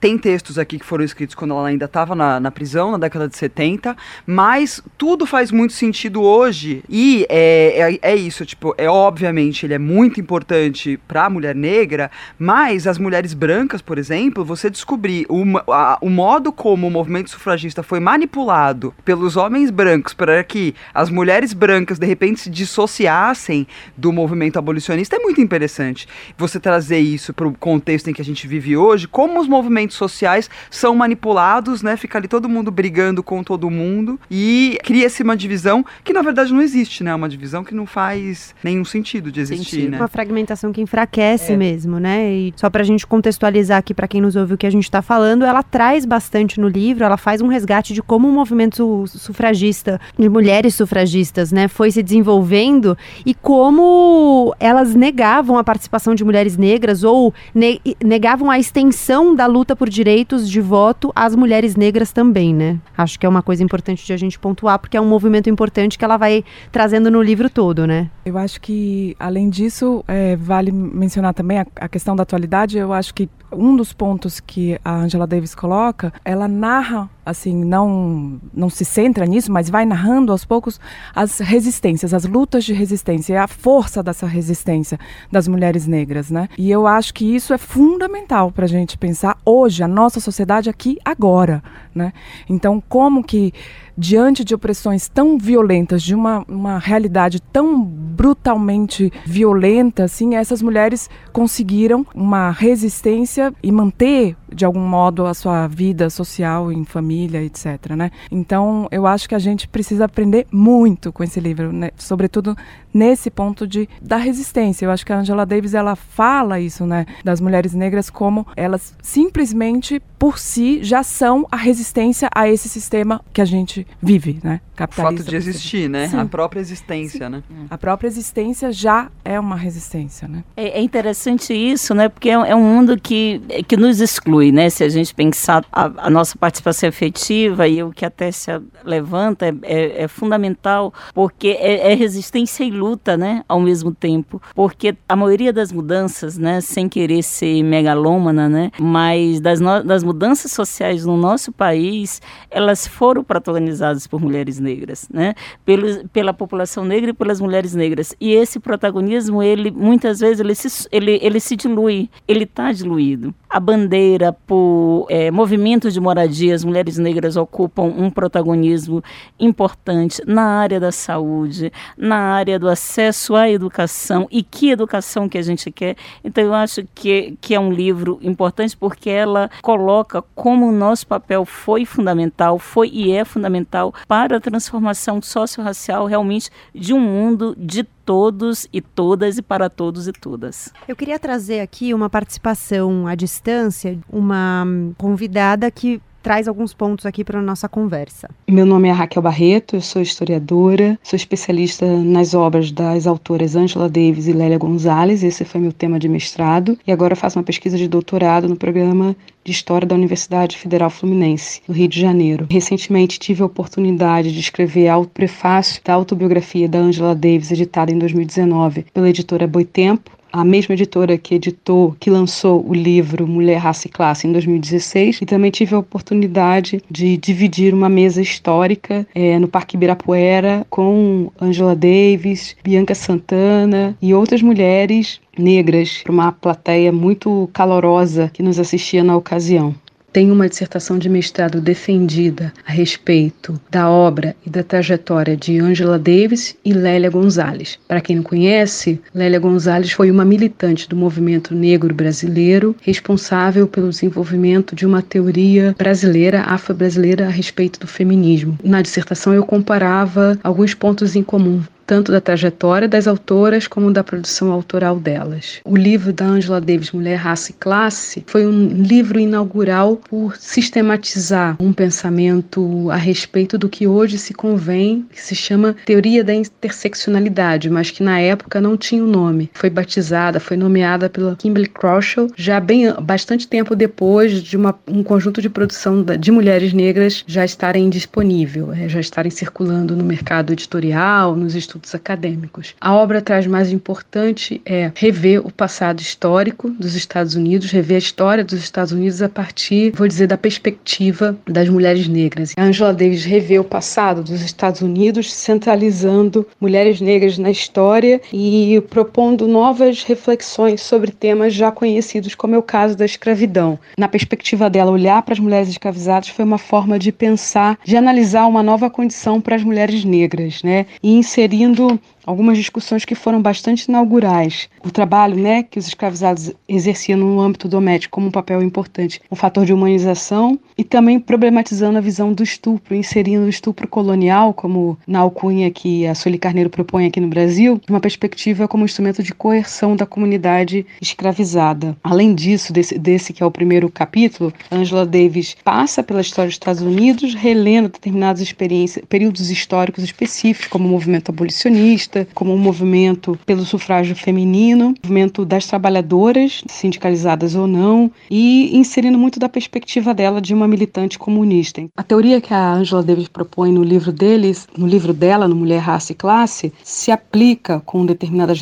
tem 0.00 0.18
textos 0.18 0.58
aqui 0.58 0.78
que 0.78 0.84
foram 0.84 1.04
escritos 1.04 1.34
quando 1.34 1.52
ela 1.52 1.66
ainda 1.66 1.86
estava 1.86 2.14
na, 2.14 2.38
na, 2.38 2.50
prisão, 2.50 2.92
na 2.92 2.98
década 2.98 3.26
de 3.26 3.36
70, 3.36 3.96
mas 4.26 4.82
tudo 4.96 5.26
faz 5.26 5.50
muito 5.50 5.72
sentido 5.72 6.22
hoje. 6.22 6.82
E 6.88 7.26
é, 7.28 7.98
é, 8.02 8.12
é 8.12 8.16
isso, 8.16 8.44
tipo, 8.44 8.74
é 8.78 8.88
obviamente 8.88 9.66
ele 9.66 9.74
é 9.74 9.78
muito 9.78 10.20
importante 10.20 10.98
para 11.08 11.26
a 11.26 11.30
mulher 11.30 11.54
negra, 11.54 12.10
mas 12.38 12.86
as 12.86 12.98
mulheres 12.98 13.34
brancas, 13.34 13.82
por 13.82 13.98
exemplo, 13.98 14.44
você 14.44 14.70
descobrir 14.70 15.26
o, 15.28 15.44
a, 15.72 15.98
o 16.00 16.08
modo 16.08 16.52
como 16.52 16.86
o 16.86 16.90
movimento 16.90 17.30
sufragista 17.30 17.82
foi 17.82 18.00
manipulado 18.00 18.94
pelos 19.04 19.36
homens 19.36 19.70
brancos 19.70 20.14
para 20.14 20.42
que 20.44 20.74
as 20.92 21.10
mulheres 21.10 21.52
brancas 21.52 21.98
de 21.98 22.06
repente 22.06 22.40
se 22.40 22.50
dissociassem 22.50 23.66
do 23.96 24.12
movimento 24.12 24.58
abolicionista 24.58 25.16
é 25.16 25.18
muito 25.18 25.40
interessante. 25.40 26.06
Você 26.36 26.60
trazer 26.60 26.98
isso 26.98 27.32
para 27.32 27.46
o 27.46 27.54
contexto 27.54 28.08
em 28.08 28.12
que 28.12 28.22
a 28.22 28.24
gente 28.24 28.46
vive 28.46 28.76
hoje, 28.76 29.08
como 29.08 29.40
os 29.40 29.48
movimentos 29.48 29.96
sociais 29.96 30.48
são 30.70 30.94
manipulados, 30.94 31.82
né? 31.82 31.96
Fica 31.96 32.18
ali 32.18 32.28
todo 32.28 32.48
mundo 32.48 32.70
brigando 32.70 33.22
com 33.22 33.42
todo 33.42 33.70
mundo 33.70 34.18
e 34.30 34.78
cria-se 34.84 35.22
uma 35.22 35.36
divisão 35.36 35.84
que 36.02 36.12
na 36.12 36.20
verdade 36.20 36.52
não 36.52 36.60
existe, 36.60 37.04
né? 37.04 37.14
Uma 37.14 37.28
divisão 37.28 37.62
que 37.62 37.74
não 37.74 37.86
faz 37.86 38.54
nenhum 38.62 38.84
sentido 38.84 39.30
de 39.30 39.40
existir, 39.40 39.64
Sentido. 39.64 39.90
né? 39.92 39.98
Uma 39.98 40.08
fragmentação 40.08 40.72
que 40.72 40.80
enfraquece 40.80 41.52
é. 41.52 41.56
mesmo, 41.56 42.00
né? 42.00 42.28
E 42.32 42.54
só 42.56 42.68
pra 42.68 42.82
gente 42.82 43.06
contextualizar 43.06 43.78
aqui 43.78 43.94
para 43.94 44.08
quem 44.08 44.20
nos 44.20 44.34
ouve 44.34 44.54
o 44.54 44.58
que 44.58 44.66
a 44.66 44.70
gente 44.70 44.90
tá 44.90 45.00
falando, 45.00 45.44
ela 45.44 45.62
traz 45.62 46.04
bastante 46.04 46.60
no 46.60 46.68
livro, 46.68 47.04
ela 47.04 47.16
faz 47.16 47.40
um 47.40 47.46
resgate 47.46 47.94
de 47.94 48.02
como 48.02 48.28
o 48.28 48.32
movimento 48.32 49.04
sufragista, 49.06 50.00
de 50.18 50.28
mulheres 50.28 50.74
sufragistas, 50.74 51.52
né, 51.52 51.68
foi 51.68 51.90
se 51.90 52.02
desenvolvendo 52.02 52.96
e 53.24 53.34
como 53.34 54.54
elas 54.58 54.94
negavam 54.94 55.56
a 55.56 55.64
participação 55.64 56.14
de 56.14 56.24
mulheres 56.24 56.56
negras 56.56 57.04
ou 57.04 57.32
ne 57.54 57.80
negavam 58.02 58.50
a 58.50 58.58
extensão 58.58 59.34
da 59.34 59.46
luta 59.46 59.76
por 59.76 59.84
por 59.84 59.90
direitos 59.90 60.48
de 60.48 60.62
voto 60.62 61.12
às 61.14 61.36
mulheres 61.36 61.76
negras 61.76 62.10
também, 62.10 62.54
né? 62.54 62.78
Acho 62.96 63.20
que 63.20 63.26
é 63.26 63.28
uma 63.28 63.42
coisa 63.42 63.62
importante 63.62 64.02
de 64.06 64.14
a 64.14 64.16
gente 64.16 64.38
pontuar, 64.38 64.73
porque 64.78 64.96
é 64.96 65.00
um 65.00 65.08
movimento 65.08 65.48
importante 65.48 65.98
que 65.98 66.04
ela 66.04 66.16
vai 66.16 66.44
trazendo 66.70 67.10
no 67.10 67.22
livro 67.22 67.48
todo, 67.48 67.86
né? 67.86 68.10
Eu 68.24 68.38
acho 68.38 68.60
que, 68.60 69.16
além 69.18 69.48
disso, 69.48 70.04
é, 70.06 70.36
vale 70.36 70.72
mencionar 70.72 71.34
também 71.34 71.58
a, 71.58 71.66
a 71.76 71.88
questão 71.88 72.14
da 72.16 72.22
atualidade. 72.22 72.78
Eu 72.78 72.92
acho 72.92 73.14
que 73.14 73.28
um 73.52 73.76
dos 73.76 73.92
pontos 73.92 74.40
que 74.40 74.78
a 74.84 74.94
Angela 74.94 75.26
Davis 75.26 75.54
coloca, 75.54 76.12
ela 76.24 76.48
narra, 76.48 77.08
assim, 77.24 77.64
não, 77.64 78.40
não 78.52 78.68
se 78.68 78.84
centra 78.84 79.24
nisso, 79.26 79.50
mas 79.50 79.70
vai 79.70 79.84
narrando 79.84 80.32
aos 80.32 80.44
poucos 80.44 80.80
as 81.14 81.38
resistências, 81.38 82.12
as 82.12 82.24
lutas 82.24 82.64
de 82.64 82.72
resistência, 82.72 83.42
a 83.42 83.48
força 83.48 84.02
dessa 84.02 84.26
resistência 84.26 84.98
das 85.30 85.48
mulheres 85.48 85.86
negras, 85.86 86.30
né? 86.30 86.48
E 86.58 86.70
eu 86.70 86.86
acho 86.86 87.14
que 87.14 87.24
isso 87.24 87.52
é 87.52 87.58
fundamental 87.58 88.50
para 88.50 88.64
a 88.64 88.68
gente 88.68 88.98
pensar 88.98 89.38
hoje, 89.44 89.82
a 89.82 89.88
nossa 89.88 90.20
sociedade 90.20 90.68
aqui, 90.68 90.98
agora, 91.04 91.62
né? 91.94 92.12
Então, 92.48 92.82
como 92.88 93.22
que 93.22 93.52
diante 93.96 94.44
de 94.44 94.54
opressões 94.54 95.08
tão 95.08 95.38
violentas, 95.38 96.02
de 96.02 96.14
uma, 96.14 96.44
uma 96.48 96.78
realidade 96.78 97.40
tão 97.40 97.82
brutalmente 97.82 99.12
violenta, 99.24 100.04
assim, 100.04 100.34
essas 100.34 100.60
mulheres 100.60 101.08
conseguiram 101.32 102.06
uma 102.14 102.50
resistência 102.50 103.52
e 103.62 103.70
manter, 103.70 104.36
de 104.54 104.64
algum 104.64 104.86
modo, 104.86 105.26
a 105.26 105.34
sua 105.34 105.66
vida 105.66 106.08
social, 106.10 106.70
em 106.72 106.84
família, 106.84 107.42
etc. 107.42 107.90
Né? 107.96 108.10
Então, 108.30 108.88
eu 108.90 109.06
acho 109.06 109.28
que 109.28 109.34
a 109.34 109.38
gente 109.38 109.68
precisa 109.68 110.04
aprender 110.04 110.46
muito 110.50 111.12
com 111.12 111.22
esse 111.24 111.40
livro, 111.40 111.72
né? 111.72 111.90
sobretudo 111.96 112.56
nesse 112.94 113.28
ponto 113.28 113.66
de 113.66 113.88
da 114.00 114.16
resistência. 114.16 114.86
Eu 114.86 114.90
acho 114.92 115.04
que 115.04 115.12
a 115.12 115.18
Angela 115.18 115.44
Davis 115.44 115.74
ela 115.74 115.96
fala 115.96 116.60
isso, 116.60 116.86
né, 116.86 117.04
das 117.24 117.40
mulheres 117.40 117.74
negras 117.74 118.08
como 118.08 118.46
elas 118.56 118.94
simplesmente 119.02 120.00
por 120.16 120.38
si 120.38 120.82
já 120.82 121.02
são 121.02 121.46
a 121.50 121.56
resistência 121.56 122.28
a 122.34 122.48
esse 122.48 122.68
sistema 122.68 123.20
que 123.32 123.40
a 123.40 123.44
gente 123.44 123.86
vive, 124.00 124.38
né? 124.42 124.60
Capitalista. 124.74 125.22
O 125.22 125.24
fato 125.24 125.30
de 125.30 125.36
existir, 125.36 125.88
né? 125.88 126.08
Sim. 126.08 126.18
A 126.18 126.24
própria 126.24 126.60
existência, 126.60 127.26
Sim. 127.26 127.32
né? 127.32 127.42
A 127.68 127.76
própria 127.76 128.08
existência 128.08 128.72
já 128.72 129.10
é 129.24 129.38
uma 129.38 129.56
resistência, 129.56 130.26
né? 130.26 130.42
É, 130.56 130.78
é 130.78 130.82
interessante 130.82 131.52
isso, 131.52 131.94
né? 131.94 132.08
Porque 132.08 132.30
é, 132.30 132.32
é, 132.32 132.56
um 132.56 132.62
mundo 132.62 132.98
que, 132.98 133.40
que 133.68 133.76
nos 133.76 134.00
exclui, 134.00 134.43
né? 134.52 134.70
Se 134.70 134.84
a 134.84 134.88
gente 134.88 135.14
pensar 135.14 135.64
a, 135.72 136.06
a 136.06 136.10
nossa 136.10 136.36
participação 136.36 136.88
efetiva 136.88 137.66
e 137.68 137.82
o 137.82 137.90
que 137.90 138.04
a 138.04 138.10
Tessia 138.10 138.62
levanta 138.84 139.46
é, 139.46 139.54
é, 139.62 140.02
é 140.02 140.08
fundamental, 140.08 140.92
porque 141.12 141.48
é, 141.48 141.92
é, 141.92 141.94
resistência 141.94 142.64
e 142.64 142.70
luta, 142.70 143.16
né? 143.16 143.44
Ao 143.48 143.60
mesmo 143.60 143.94
tempo. 143.94 144.40
Porque 144.54 144.96
a 145.08 145.16
maioria 145.16 145.52
das 145.52 145.72
mudanças, 145.72 146.38
né? 146.38 146.60
Sem 146.60 146.88
querer 146.88 147.22
ser 147.22 147.62
megalômana, 147.62 148.48
né? 148.48 148.70
Mas 148.78 149.40
das, 149.40 149.60
no, 149.60 149.82
das 149.82 150.02
mudanças 150.02 150.52
sociais 150.52 151.04
no 151.04 151.16
nosso 151.16 151.52
país, 151.52 152.20
elas 152.50 152.86
foram 152.86 153.22
protagonizadas 153.22 154.06
por 154.06 154.20
mulheres 154.20 154.58
negras, 154.58 155.08
né? 155.12 155.34
Pelo, 155.64 156.08
pela 156.08 156.32
população 156.32 156.84
negra 156.84 157.10
e 157.10 157.14
pelas 157.14 157.40
mulheres 157.40 157.74
negras. 157.74 158.14
E 158.20 158.32
esse 158.32 158.58
protagonismo, 158.58 159.42
ele 159.42 159.70
muitas 159.70 160.20
vezes 160.20 160.40
ele 160.40 160.54
se, 160.54 160.88
ele, 160.90 161.18
ele 161.22 161.40
se 161.40 161.56
dilui, 161.56 162.08
ele 162.26 162.44
está 162.44 162.72
diluído. 162.72 163.34
A 163.54 163.60
bandeira 163.60 164.32
por 164.32 165.06
é, 165.08 165.30
movimentos 165.30 165.94
de 165.94 166.00
moradia, 166.00 166.56
as 166.56 166.64
mulheres 166.64 166.98
negras 166.98 167.36
ocupam 167.36 167.84
um 167.84 168.10
protagonismo 168.10 169.00
importante 169.38 170.20
na 170.26 170.42
área 170.58 170.80
da 170.80 170.90
saúde, 170.90 171.72
na 171.96 172.16
área 172.16 172.58
do 172.58 172.68
acesso 172.68 173.36
à 173.36 173.48
educação 173.48 174.26
e 174.28 174.42
que 174.42 174.70
educação 174.70 175.28
que 175.28 175.38
a 175.38 175.42
gente 175.42 175.70
quer. 175.70 175.94
Então 176.24 176.42
eu 176.42 176.52
acho 176.52 176.82
que, 176.96 177.38
que 177.40 177.54
é 177.54 177.60
um 177.60 177.72
livro 177.72 178.18
importante 178.22 178.76
porque 178.76 179.08
ela 179.08 179.48
coloca 179.62 180.20
como 180.34 180.66
o 180.66 180.72
nosso 180.72 181.06
papel 181.06 181.44
foi 181.44 181.84
fundamental, 181.84 182.58
foi 182.58 182.90
e 182.92 183.12
é 183.12 183.24
fundamental 183.24 183.94
para 184.08 184.38
a 184.38 184.40
transformação 184.40 185.22
socio-racial 185.22 186.06
realmente 186.06 186.50
de 186.74 186.92
um 186.92 186.98
mundo 186.98 187.54
de 187.56 187.86
todos 188.04 188.66
e 188.72 188.80
todas 188.80 189.38
e 189.38 189.42
para 189.42 189.68
todos 189.70 190.06
e 190.06 190.12
todas. 190.12 190.72
Eu 190.86 190.94
queria 190.94 191.18
trazer 191.18 191.60
aqui 191.60 191.94
uma 191.94 192.10
participação 192.10 193.06
à 193.06 193.14
distância, 193.14 193.98
uma 194.10 194.66
convidada 194.96 195.70
que 195.70 196.00
traz 196.24 196.48
alguns 196.48 196.72
pontos 196.72 197.04
aqui 197.04 197.22
para 197.22 197.38
a 197.38 197.42
nossa 197.42 197.68
conversa. 197.68 198.30
Meu 198.48 198.64
nome 198.64 198.88
é 198.88 198.92
Raquel 198.92 199.20
Barreto, 199.20 199.76
eu 199.76 199.82
sou 199.82 200.00
historiadora, 200.00 200.98
sou 201.02 201.18
especialista 201.18 201.86
nas 201.98 202.32
obras 202.32 202.72
das 202.72 203.06
autoras 203.06 203.54
Angela 203.54 203.90
Davis 203.90 204.26
e 204.26 204.32
Lélia 204.32 204.56
Gonzalez, 204.56 205.22
esse 205.22 205.44
foi 205.44 205.60
meu 205.60 205.70
tema 205.70 205.98
de 205.98 206.08
mestrado, 206.08 206.78
e 206.86 206.90
agora 206.90 207.14
faço 207.14 207.38
uma 207.38 207.44
pesquisa 207.44 207.76
de 207.76 207.86
doutorado 207.86 208.48
no 208.48 208.56
programa 208.56 209.14
de 209.44 209.52
História 209.52 209.86
da 209.86 209.94
Universidade 209.94 210.56
Federal 210.56 210.88
Fluminense, 210.88 211.60
no 211.68 211.74
Rio 211.74 211.88
de 211.88 212.00
Janeiro. 212.00 212.46
Recentemente 212.50 213.18
tive 213.18 213.42
a 213.42 213.46
oportunidade 213.46 214.32
de 214.32 214.40
escrever 214.40 214.90
o 214.96 215.04
prefácio 215.04 215.82
da 215.84 215.92
autobiografia 215.92 216.66
da 216.66 216.78
Angela 216.78 217.14
Davis, 217.14 217.52
editada 217.52 217.92
em 217.92 217.98
2019 217.98 218.86
pela 218.94 219.10
editora 219.10 219.46
Boitempo, 219.46 220.10
a 220.34 220.44
mesma 220.44 220.74
editora 220.74 221.16
que 221.16 221.36
editou, 221.36 221.94
que 222.00 222.10
lançou 222.10 222.68
o 222.68 222.74
livro 222.74 223.24
Mulher, 223.24 223.58
Raça 223.58 223.86
e 223.86 223.90
Classe 223.90 224.26
em 224.26 224.32
2016, 224.32 225.22
e 225.22 225.26
também 225.26 225.48
tive 225.48 225.76
a 225.76 225.78
oportunidade 225.78 226.82
de 226.90 227.16
dividir 227.16 227.72
uma 227.72 227.88
mesa 227.88 228.20
histórica 228.20 229.06
é, 229.14 229.38
no 229.38 229.46
Parque 229.46 229.76
Ibirapuera 229.76 230.66
com 230.68 231.30
Angela 231.40 231.76
Davis, 231.76 232.56
Bianca 232.64 232.96
Santana 232.96 233.96
e 234.02 234.12
outras 234.12 234.42
mulheres 234.42 235.20
negras, 235.38 236.00
para 236.02 236.12
uma 236.12 236.32
plateia 236.32 236.90
muito 236.90 237.48
calorosa 237.52 238.28
que 238.34 238.42
nos 238.42 238.58
assistia 238.58 239.04
na 239.04 239.16
ocasião. 239.16 239.72
Tenho 240.14 240.32
uma 240.32 240.48
dissertação 240.48 240.96
de 240.96 241.08
mestrado 241.08 241.60
defendida 241.60 242.52
a 242.64 242.70
respeito 242.70 243.60
da 243.68 243.90
obra 243.90 244.36
e 244.46 244.48
da 244.48 244.62
trajetória 244.62 245.36
de 245.36 245.58
Angela 245.58 245.98
Davis 245.98 246.56
e 246.64 246.72
Lélia 246.72 247.10
Gonzalez. 247.10 247.80
Para 247.88 248.00
quem 248.00 248.14
não 248.14 248.22
conhece, 248.22 249.00
Lélia 249.12 249.40
Gonzalez 249.40 249.90
foi 249.90 250.12
uma 250.12 250.24
militante 250.24 250.88
do 250.88 250.94
movimento 250.94 251.52
negro 251.52 251.92
brasileiro, 251.92 252.76
responsável 252.80 253.66
pelo 253.66 253.90
desenvolvimento 253.90 254.76
de 254.76 254.86
uma 254.86 255.02
teoria 255.02 255.74
brasileira, 255.76 256.42
afro-brasileira 256.42 257.26
a 257.26 257.30
respeito 257.30 257.80
do 257.80 257.88
feminismo. 257.88 258.56
Na 258.62 258.82
dissertação 258.82 259.34
eu 259.34 259.44
comparava 259.44 260.38
alguns 260.44 260.74
pontos 260.74 261.16
em 261.16 261.24
comum 261.24 261.60
tanto 261.86 262.12
da 262.12 262.20
trajetória 262.20 262.88
das 262.88 263.06
autoras 263.06 263.66
como 263.66 263.92
da 263.92 264.02
produção 264.02 264.50
autoral 264.50 264.98
delas. 264.98 265.60
O 265.64 265.76
livro 265.76 266.12
da 266.12 266.24
Angela 266.24 266.60
Davis, 266.60 266.92
Mulher, 266.92 267.16
Raça 267.16 267.50
e 267.50 267.54
Classe, 267.54 268.24
foi 268.26 268.46
um 268.46 268.68
livro 268.68 269.18
inaugural 269.18 269.96
por 269.96 270.36
sistematizar 270.36 271.56
um 271.60 271.72
pensamento 271.72 272.90
a 272.90 272.96
respeito 272.96 273.58
do 273.58 273.68
que 273.68 273.86
hoje 273.86 274.18
se 274.18 274.34
convém, 274.34 275.06
que 275.10 275.20
se 275.20 275.34
chama 275.34 275.76
teoria 275.84 276.24
da 276.24 276.34
interseccionalidade, 276.34 277.70
mas 277.70 277.90
que 277.90 278.02
na 278.02 278.18
época 278.18 278.60
não 278.60 278.76
tinha 278.76 279.02
o 279.02 279.06
um 279.06 279.10
nome. 279.10 279.50
Foi 279.54 279.70
batizada, 279.70 280.40
foi 280.40 280.56
nomeada 280.56 281.08
pela 281.08 281.36
Kimberly 281.36 281.68
Crenshaw 281.68 282.28
já 282.36 282.60
bem 282.60 282.92
bastante 283.02 283.46
tempo 283.46 283.76
depois 283.76 284.42
de 284.42 284.56
uma, 284.56 284.74
um 284.88 285.02
conjunto 285.02 285.40
de 285.42 285.48
produção 285.48 286.02
de 286.02 286.30
mulheres 286.30 286.72
negras 286.72 287.24
já 287.26 287.44
estarem 287.44 287.88
disponível, 287.90 288.72
é, 288.72 288.88
já 288.88 289.00
estarem 289.00 289.30
circulando 289.30 289.96
no 289.96 290.04
mercado 290.04 290.52
editorial, 290.52 291.36
nos 291.36 291.54
estudos 291.54 291.73
acadêmicos. 291.94 292.74
A 292.80 292.94
obra 292.94 293.22
traz 293.22 293.46
mais 293.46 293.72
importante 293.72 294.60
é 294.64 294.92
rever 294.94 295.44
o 295.46 295.50
passado 295.50 296.00
histórico 296.00 296.70
dos 296.70 296.94
Estados 296.94 297.34
Unidos, 297.34 297.70
rever 297.70 297.96
a 297.96 297.98
história 297.98 298.44
dos 298.44 298.58
Estados 298.58 298.92
Unidos 298.92 299.22
a 299.22 299.28
partir, 299.28 299.92
vou 299.94 300.06
dizer, 300.06 300.26
da 300.26 300.36
perspectiva 300.36 301.36
das 301.46 301.68
mulheres 301.68 302.06
negras. 302.06 302.52
A 302.56 302.62
Angela 302.62 302.92
Davis 302.92 303.24
revê 303.24 303.58
o 303.58 303.64
passado 303.64 304.22
dos 304.22 304.42
Estados 304.42 304.80
Unidos, 304.80 305.32
centralizando 305.32 306.46
mulheres 306.60 307.00
negras 307.00 307.38
na 307.38 307.50
história 307.50 308.20
e 308.32 308.82
propondo 308.90 309.48
novas 309.48 310.02
reflexões 310.02 310.82
sobre 310.82 311.10
temas 311.10 311.54
já 311.54 311.70
conhecidos, 311.70 312.34
como 312.34 312.54
é 312.54 312.58
o 312.58 312.62
caso 312.62 312.96
da 312.96 313.04
escravidão. 313.04 313.78
Na 313.98 314.08
perspectiva 314.08 314.68
dela, 314.68 314.90
olhar 314.90 315.22
para 315.22 315.34
as 315.34 315.40
mulheres 315.40 315.68
escravizadas 315.68 316.28
foi 316.28 316.44
uma 316.44 316.58
forma 316.58 316.98
de 316.98 317.10
pensar, 317.10 317.78
de 317.84 317.96
analisar 317.96 318.46
uma 318.46 318.62
nova 318.62 318.90
condição 318.90 319.40
para 319.40 319.56
as 319.56 319.62
mulheres 319.62 320.04
negras, 320.04 320.62
né? 320.62 320.86
E 321.02 321.18
inserindo 321.64 321.98
algumas 322.26 322.58
discussões 322.58 323.04
que 323.04 323.14
foram 323.14 323.40
bastante 323.40 323.84
inaugurais. 323.84 324.68
O 324.84 324.90
trabalho 324.90 325.36
né, 325.36 325.62
que 325.62 325.78
os 325.78 325.86
escravizados 325.88 326.52
exerciam 326.68 327.18
no 327.18 327.40
âmbito 327.40 327.68
doméstico 327.68 328.14
como 328.14 328.28
um 328.28 328.30
papel 328.30 328.62
importante, 328.62 329.20
um 329.30 329.36
fator 329.36 329.64
de 329.64 329.72
humanização, 329.72 330.58
e 330.76 330.84
também 330.84 331.20
problematizando 331.20 331.98
a 331.98 332.00
visão 332.00 332.32
do 332.32 332.42
estupro, 332.42 332.94
inserindo 332.94 333.46
o 333.46 333.48
estupro 333.48 333.86
colonial, 333.86 334.52
como 334.52 334.98
na 335.06 335.20
alcunha 335.20 335.70
que 335.70 336.06
a 336.06 336.14
Sueli 336.14 336.38
Carneiro 336.38 336.70
propõe 336.70 337.06
aqui 337.06 337.20
no 337.20 337.28
Brasil, 337.28 337.80
uma 337.88 338.00
perspectiva 338.00 338.68
como 338.68 338.84
instrumento 338.84 339.22
de 339.22 339.34
coerção 339.34 339.96
da 339.96 340.06
comunidade 340.06 340.86
escravizada. 341.00 341.96
Além 342.02 342.34
disso, 342.34 342.72
desse, 342.72 342.98
desse 342.98 343.32
que 343.32 343.42
é 343.42 343.46
o 343.46 343.50
primeiro 343.50 343.88
capítulo, 343.88 344.52
Angela 344.70 345.06
Davis 345.06 345.56
passa 345.64 346.02
pela 346.02 346.20
história 346.20 346.48
dos 346.48 346.56
Estados 346.56 346.82
Unidos, 346.82 347.34
relendo 347.34 347.88
determinadas 347.88 348.40
experiências, 348.40 349.04
períodos 349.08 349.50
históricos 349.50 350.04
específicos, 350.04 350.68
como 350.68 350.86
o 350.86 350.90
movimento 350.90 351.30
abolicionista, 351.30 352.13
como 352.34 352.52
um 352.52 352.58
movimento 352.58 353.38
pelo 353.46 353.64
sufrágio 353.64 354.14
feminino, 354.14 354.94
movimento 355.02 355.44
das 355.44 355.66
trabalhadoras, 355.66 356.62
sindicalizadas 356.66 357.54
ou 357.54 357.66
não, 357.66 358.10
e 358.30 358.76
inserindo 358.76 359.18
muito 359.18 359.38
da 359.38 359.48
perspectiva 359.48 360.12
dela 360.12 360.40
de 360.40 360.52
uma 360.52 360.68
militante 360.68 361.18
comunista. 361.18 361.84
A 361.96 362.02
teoria 362.02 362.40
que 362.40 362.52
a 362.52 362.74
Angela 362.74 363.02
Davis 363.02 363.28
propõe 363.28 363.72
no 363.72 363.82
livro 363.82 364.12
deles, 364.12 364.68
no 364.76 364.86
livro 364.86 365.12
dela, 365.12 365.48
no 365.48 365.56
Mulher, 365.56 365.78
Raça 365.78 366.12
e 366.12 366.14
Classe, 366.14 366.72
se 366.82 367.10
aplica 367.10 367.80
com 367.80 368.04
determinadas 368.04 368.60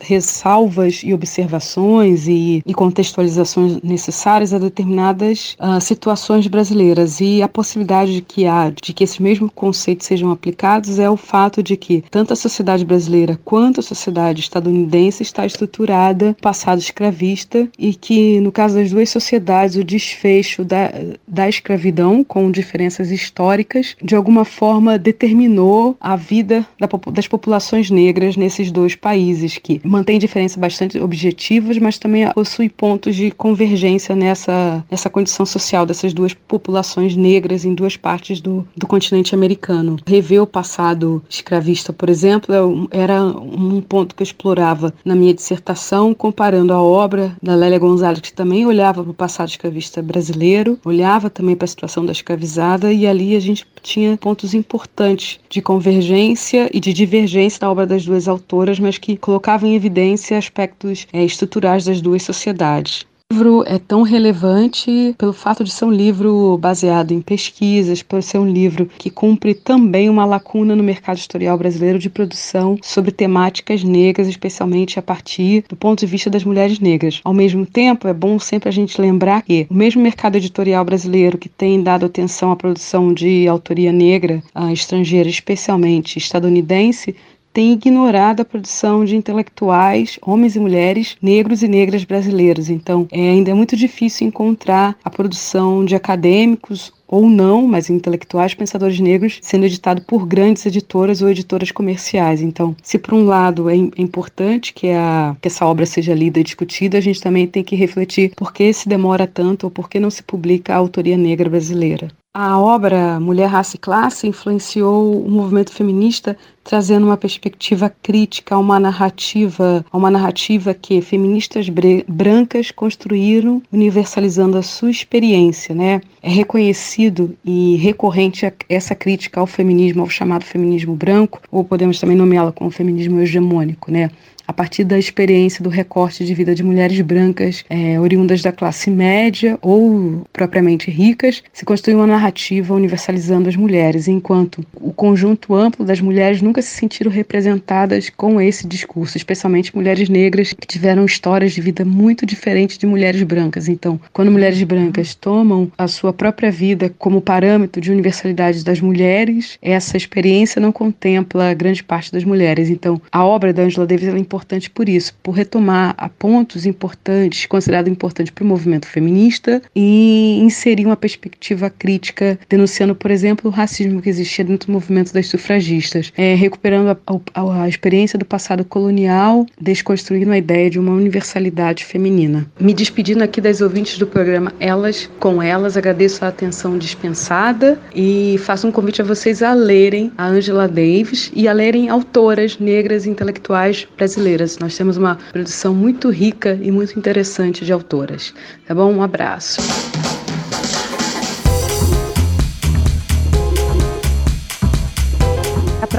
ressalvas 0.00 1.02
e 1.04 1.12
observações 1.12 2.26
e, 2.26 2.62
e 2.64 2.74
contextualizações 2.74 3.80
necessárias 3.82 4.54
a 4.54 4.58
determinadas 4.58 5.56
uh, 5.60 5.80
situações 5.80 6.46
brasileiras. 6.46 7.20
E 7.20 7.42
a 7.42 7.48
possibilidade 7.48 8.20
que 8.22 8.46
há 8.46 8.70
de 8.70 8.92
que 8.92 9.04
esses 9.04 9.18
mesmos 9.18 9.50
conceitos 9.54 10.06
sejam 10.06 10.30
aplicados 10.30 10.98
é 10.98 11.08
o 11.08 11.16
fato 11.16 11.62
de 11.62 11.76
que 11.76 12.02
tanto 12.10 12.32
a 12.32 12.36
sociedade 12.36 12.79
sociedade 12.80 12.84
brasileira 12.84 13.38
quanto 13.44 13.80
a 13.80 13.82
sociedade 13.82 14.40
estadunidense 14.40 15.22
está 15.22 15.44
estruturada 15.46 16.36
passado 16.40 16.78
escravista 16.78 17.68
e 17.78 17.94
que, 17.94 18.40
no 18.40 18.52
caso 18.52 18.76
das 18.76 18.90
duas 18.90 19.10
sociedades, 19.10 19.76
o 19.76 19.84
desfecho 19.84 20.64
da, 20.64 20.92
da 21.26 21.48
escravidão, 21.48 22.24
com 22.24 22.50
diferenças 22.50 23.10
históricas, 23.10 23.96
de 24.02 24.14
alguma 24.14 24.44
forma 24.44 24.98
determinou 24.98 25.96
a 26.00 26.16
vida 26.16 26.66
da, 26.78 26.88
das 27.12 27.28
populações 27.28 27.90
negras 27.90 28.36
nesses 28.36 28.70
dois 28.70 28.94
países, 28.94 29.58
que 29.58 29.80
mantém 29.84 30.18
diferenças 30.18 30.56
bastante 30.56 30.98
objetivas, 30.98 31.78
mas 31.78 31.98
também 31.98 32.30
possui 32.32 32.68
pontos 32.68 33.16
de 33.16 33.30
convergência 33.30 34.14
nessa, 34.14 34.84
nessa 34.90 35.10
condição 35.10 35.44
social 35.44 35.84
dessas 35.84 36.12
duas 36.12 36.34
populações 36.34 37.16
negras 37.16 37.64
em 37.64 37.74
duas 37.74 37.96
partes 37.96 38.40
do, 38.40 38.66
do 38.76 38.86
continente 38.86 39.34
americano. 39.34 39.96
Rever 40.06 40.42
o 40.42 40.46
passado 40.46 41.22
escravista, 41.28 41.92
por 41.92 42.08
exemplo, 42.08 42.54
é 42.54 42.62
era 42.90 43.22
um 43.22 43.80
ponto 43.80 44.14
que 44.14 44.22
eu 44.22 44.24
explorava 44.24 44.92
na 45.04 45.14
minha 45.14 45.34
dissertação, 45.34 46.14
comparando 46.14 46.72
a 46.72 46.82
obra 46.82 47.36
da 47.42 47.54
Lélia 47.54 47.78
Gonzalez, 47.78 48.20
que 48.20 48.32
também 48.32 48.66
olhava 48.66 49.02
para 49.02 49.10
o 49.10 49.14
passado 49.14 49.48
escravista 49.48 50.02
brasileiro, 50.02 50.78
olhava 50.84 51.30
também 51.30 51.56
para 51.56 51.64
a 51.64 51.68
situação 51.68 52.04
da 52.04 52.12
escravizada, 52.12 52.92
e 52.92 53.06
ali 53.06 53.36
a 53.36 53.40
gente 53.40 53.66
tinha 53.82 54.16
pontos 54.16 54.54
importantes 54.54 55.38
de 55.48 55.60
convergência 55.60 56.70
e 56.72 56.80
de 56.80 56.92
divergência 56.92 57.58
na 57.62 57.70
obra 57.70 57.86
das 57.86 58.04
duas 58.04 58.28
autoras, 58.28 58.78
mas 58.78 58.98
que 58.98 59.16
colocavam 59.16 59.68
em 59.68 59.74
evidência 59.74 60.38
aspectos 60.38 61.06
é, 61.12 61.24
estruturais 61.24 61.84
das 61.84 62.00
duas 62.00 62.22
sociedades. 62.22 63.09
Livro 63.32 63.62
é 63.64 63.78
tão 63.78 64.02
relevante 64.02 65.14
pelo 65.16 65.32
fato 65.32 65.62
de 65.62 65.70
ser 65.70 65.84
um 65.84 65.92
livro 65.92 66.58
baseado 66.58 67.12
em 67.12 67.20
pesquisas, 67.20 68.02
por 68.02 68.20
ser 68.24 68.38
um 68.38 68.50
livro 68.50 68.90
que 68.98 69.08
cumpre 69.08 69.54
também 69.54 70.10
uma 70.10 70.24
lacuna 70.24 70.74
no 70.74 70.82
mercado 70.82 71.18
editorial 71.18 71.56
brasileiro 71.56 71.96
de 71.96 72.10
produção 72.10 72.76
sobre 72.82 73.12
temáticas 73.12 73.84
negras, 73.84 74.26
especialmente 74.26 74.98
a 74.98 75.02
partir 75.02 75.64
do 75.68 75.76
ponto 75.76 76.00
de 76.00 76.06
vista 76.06 76.28
das 76.28 76.42
mulheres 76.42 76.80
negras. 76.80 77.20
Ao 77.22 77.32
mesmo 77.32 77.64
tempo, 77.64 78.08
é 78.08 78.12
bom 78.12 78.36
sempre 78.40 78.68
a 78.68 78.72
gente 78.72 79.00
lembrar 79.00 79.42
que 79.42 79.64
o 79.70 79.74
mesmo 79.74 80.02
mercado 80.02 80.34
editorial 80.34 80.84
brasileiro 80.84 81.38
que 81.38 81.48
tem 81.48 81.80
dado 81.80 82.06
atenção 82.06 82.50
à 82.50 82.56
produção 82.56 83.14
de 83.14 83.46
autoria 83.46 83.92
negra, 83.92 84.42
estrangeira, 84.72 85.28
especialmente 85.28 86.18
estadunidense, 86.18 87.14
tem 87.52 87.72
ignorado 87.72 88.42
a 88.42 88.44
produção 88.44 89.04
de 89.04 89.16
intelectuais, 89.16 90.18
homens 90.22 90.56
e 90.56 90.60
mulheres, 90.60 91.16
negros 91.20 91.62
e 91.62 91.68
negras 91.68 92.04
brasileiros. 92.04 92.68
Então, 92.68 93.06
é, 93.10 93.30
ainda 93.30 93.50
é 93.50 93.54
muito 93.54 93.76
difícil 93.76 94.26
encontrar 94.26 94.96
a 95.04 95.10
produção 95.10 95.84
de 95.84 95.94
acadêmicos 95.94 96.92
ou 97.10 97.28
não, 97.28 97.66
mas 97.66 97.90
intelectuais 97.90 98.54
pensadores 98.54 99.00
negros 99.00 99.40
sendo 99.42 99.66
editado 99.66 100.02
por 100.02 100.24
grandes 100.24 100.64
editoras 100.64 101.20
ou 101.20 101.28
editoras 101.28 101.72
comerciais. 101.72 102.40
Então, 102.40 102.76
se 102.82 102.98
por 102.98 103.14
um 103.14 103.24
lado 103.24 103.68
é, 103.68 103.74
é 103.74 104.02
importante 104.02 104.72
que, 104.72 104.90
a, 104.90 105.36
que 105.40 105.48
essa 105.48 105.66
obra 105.66 105.84
seja 105.86 106.14
lida 106.14 106.38
e 106.38 106.44
discutida, 106.44 106.98
a 106.98 107.00
gente 107.00 107.20
também 107.20 107.48
tem 107.48 107.64
que 107.64 107.74
refletir 107.74 108.32
por 108.36 108.52
que 108.52 108.72
se 108.72 108.88
demora 108.88 109.26
tanto 109.26 109.64
ou 109.64 109.70
por 109.70 109.90
que 109.90 109.98
não 109.98 110.10
se 110.10 110.22
publica 110.22 110.72
a 110.72 110.76
autoria 110.76 111.16
negra 111.16 111.50
brasileira. 111.50 112.08
A 112.32 112.60
obra 112.60 113.18
Mulher, 113.18 113.48
Raça 113.48 113.74
e 113.74 113.78
Classe 113.78 114.28
influenciou 114.28 115.20
o 115.20 115.28
movimento 115.28 115.72
feminista 115.72 116.36
trazendo 116.62 117.04
uma 117.06 117.16
perspectiva 117.16 117.92
crítica 118.00 118.54
a 118.54 118.58
uma 118.58 118.78
narrativa, 118.78 119.84
a 119.90 119.96
uma 119.96 120.12
narrativa 120.12 120.72
que 120.72 121.02
feministas 121.02 121.66
brancas 122.06 122.70
construíram, 122.70 123.60
universalizando 123.72 124.56
a 124.56 124.62
sua 124.62 124.92
experiência, 124.92 125.74
né? 125.74 126.00
É 126.22 126.30
reconhecido 126.30 127.36
e 127.44 127.74
recorrente 127.74 128.46
essa 128.68 128.94
crítica 128.94 129.40
ao 129.40 129.46
feminismo, 129.48 130.02
ao 130.02 130.08
chamado 130.08 130.44
feminismo 130.44 130.94
branco, 130.94 131.40
ou 131.50 131.64
podemos 131.64 131.98
também 131.98 132.16
nomeá-la 132.16 132.52
como 132.52 132.70
feminismo 132.70 133.18
hegemônico, 133.20 133.90
né? 133.90 134.08
A 134.50 134.52
partir 134.52 134.82
da 134.82 134.98
experiência 134.98 135.62
do 135.62 135.70
recorte 135.70 136.24
de 136.24 136.34
vida 136.34 136.56
de 136.56 136.64
mulheres 136.64 137.00
brancas 137.02 137.64
é, 137.70 138.00
oriundas 138.00 138.42
da 138.42 138.50
classe 138.50 138.90
média 138.90 139.56
ou 139.62 140.26
propriamente 140.32 140.90
ricas, 140.90 141.40
se 141.52 141.64
construiu 141.64 141.98
uma 141.98 142.06
narrativa 142.08 142.74
universalizando 142.74 143.48
as 143.48 143.54
mulheres, 143.54 144.08
enquanto 144.08 144.66
o 144.74 144.92
conjunto 144.92 145.54
amplo 145.54 145.84
das 145.86 146.00
mulheres 146.00 146.42
nunca 146.42 146.60
se 146.62 146.70
sentiram 146.70 147.12
representadas 147.12 148.10
com 148.10 148.40
esse 148.40 148.66
discurso, 148.66 149.16
especialmente 149.16 149.74
mulheres 149.74 150.08
negras 150.08 150.52
que 150.52 150.66
tiveram 150.66 151.04
histórias 151.04 151.52
de 151.52 151.60
vida 151.60 151.84
muito 151.84 152.26
diferentes 152.26 152.76
de 152.76 152.88
mulheres 152.88 153.22
brancas. 153.22 153.68
Então, 153.68 154.00
quando 154.12 154.32
mulheres 154.32 154.60
brancas 154.64 155.14
tomam 155.14 155.70
a 155.78 155.86
sua 155.86 156.12
própria 156.12 156.50
vida 156.50 156.92
como 156.98 157.20
parâmetro 157.20 157.80
de 157.80 157.92
universalidade 157.92 158.64
das 158.64 158.80
mulheres, 158.80 159.56
essa 159.62 159.96
experiência 159.96 160.60
não 160.60 160.72
contempla 160.72 161.54
grande 161.54 161.84
parte 161.84 162.10
das 162.10 162.24
mulheres. 162.24 162.68
Então, 162.68 163.00
a 163.12 163.24
obra 163.24 163.52
da 163.52 163.62
Angela 163.62 163.86
Davis 163.86 164.08
é 164.08 164.18
importante 164.18 164.39
importante 164.40 164.70
por 164.70 164.88
isso, 164.88 165.14
por 165.22 165.32
retomar 165.32 165.94
a 165.98 166.08
pontos 166.08 166.64
importantes, 166.64 167.44
considerados 167.44 167.92
importantes 167.92 168.32
para 168.32 168.42
o 168.42 168.46
movimento 168.46 168.86
feminista 168.86 169.60
e 169.76 170.40
inserir 170.42 170.86
uma 170.86 170.96
perspectiva 170.96 171.68
crítica, 171.68 172.38
denunciando, 172.48 172.94
por 172.94 173.10
exemplo, 173.10 173.50
o 173.50 173.52
racismo 173.52 174.00
que 174.00 174.08
existia 174.08 174.44
dentro 174.44 174.68
do 174.68 174.72
movimento 174.72 175.12
das 175.12 175.26
sufragistas, 175.26 176.10
é, 176.16 176.34
recuperando 176.34 176.88
a, 176.88 176.98
a, 177.34 177.62
a 177.64 177.68
experiência 177.68 178.18
do 178.18 178.24
passado 178.24 178.64
colonial, 178.64 179.46
desconstruindo 179.60 180.32
a 180.32 180.38
ideia 180.38 180.70
de 180.70 180.78
uma 180.78 180.92
universalidade 180.92 181.84
feminina. 181.84 182.46
Me 182.58 182.72
despedindo 182.72 183.22
aqui 183.22 183.40
das 183.40 183.60
ouvintes 183.60 183.98
do 183.98 184.06
programa 184.06 184.54
Elas 184.58 185.10
com 185.18 185.42
Elas, 185.42 185.76
agradeço 185.76 186.24
a 186.24 186.28
atenção 186.28 186.78
dispensada 186.78 187.78
e 187.94 188.36
faço 188.38 188.66
um 188.66 188.72
convite 188.72 189.02
a 189.02 189.04
vocês 189.04 189.42
a 189.42 189.52
lerem 189.52 190.10
a 190.16 190.26
Angela 190.26 190.66
Davis 190.66 191.30
e 191.34 191.46
a 191.46 191.52
lerem 191.52 191.90
autoras 191.90 192.58
negras 192.58 193.06
intelectuais 193.06 193.86
brasileiras 193.96 194.29
brasileiras. 194.30 194.58
Nós 194.58 194.76
temos 194.76 194.96
uma 194.96 195.16
produção 195.32 195.74
muito 195.74 196.10
rica 196.10 196.58
e 196.60 196.70
muito 196.70 196.98
interessante 196.98 197.64
de 197.64 197.72
autoras. 197.72 198.32
Tá 198.66 198.74
bom? 198.74 198.92
Um 198.92 199.02
abraço. 199.02 199.60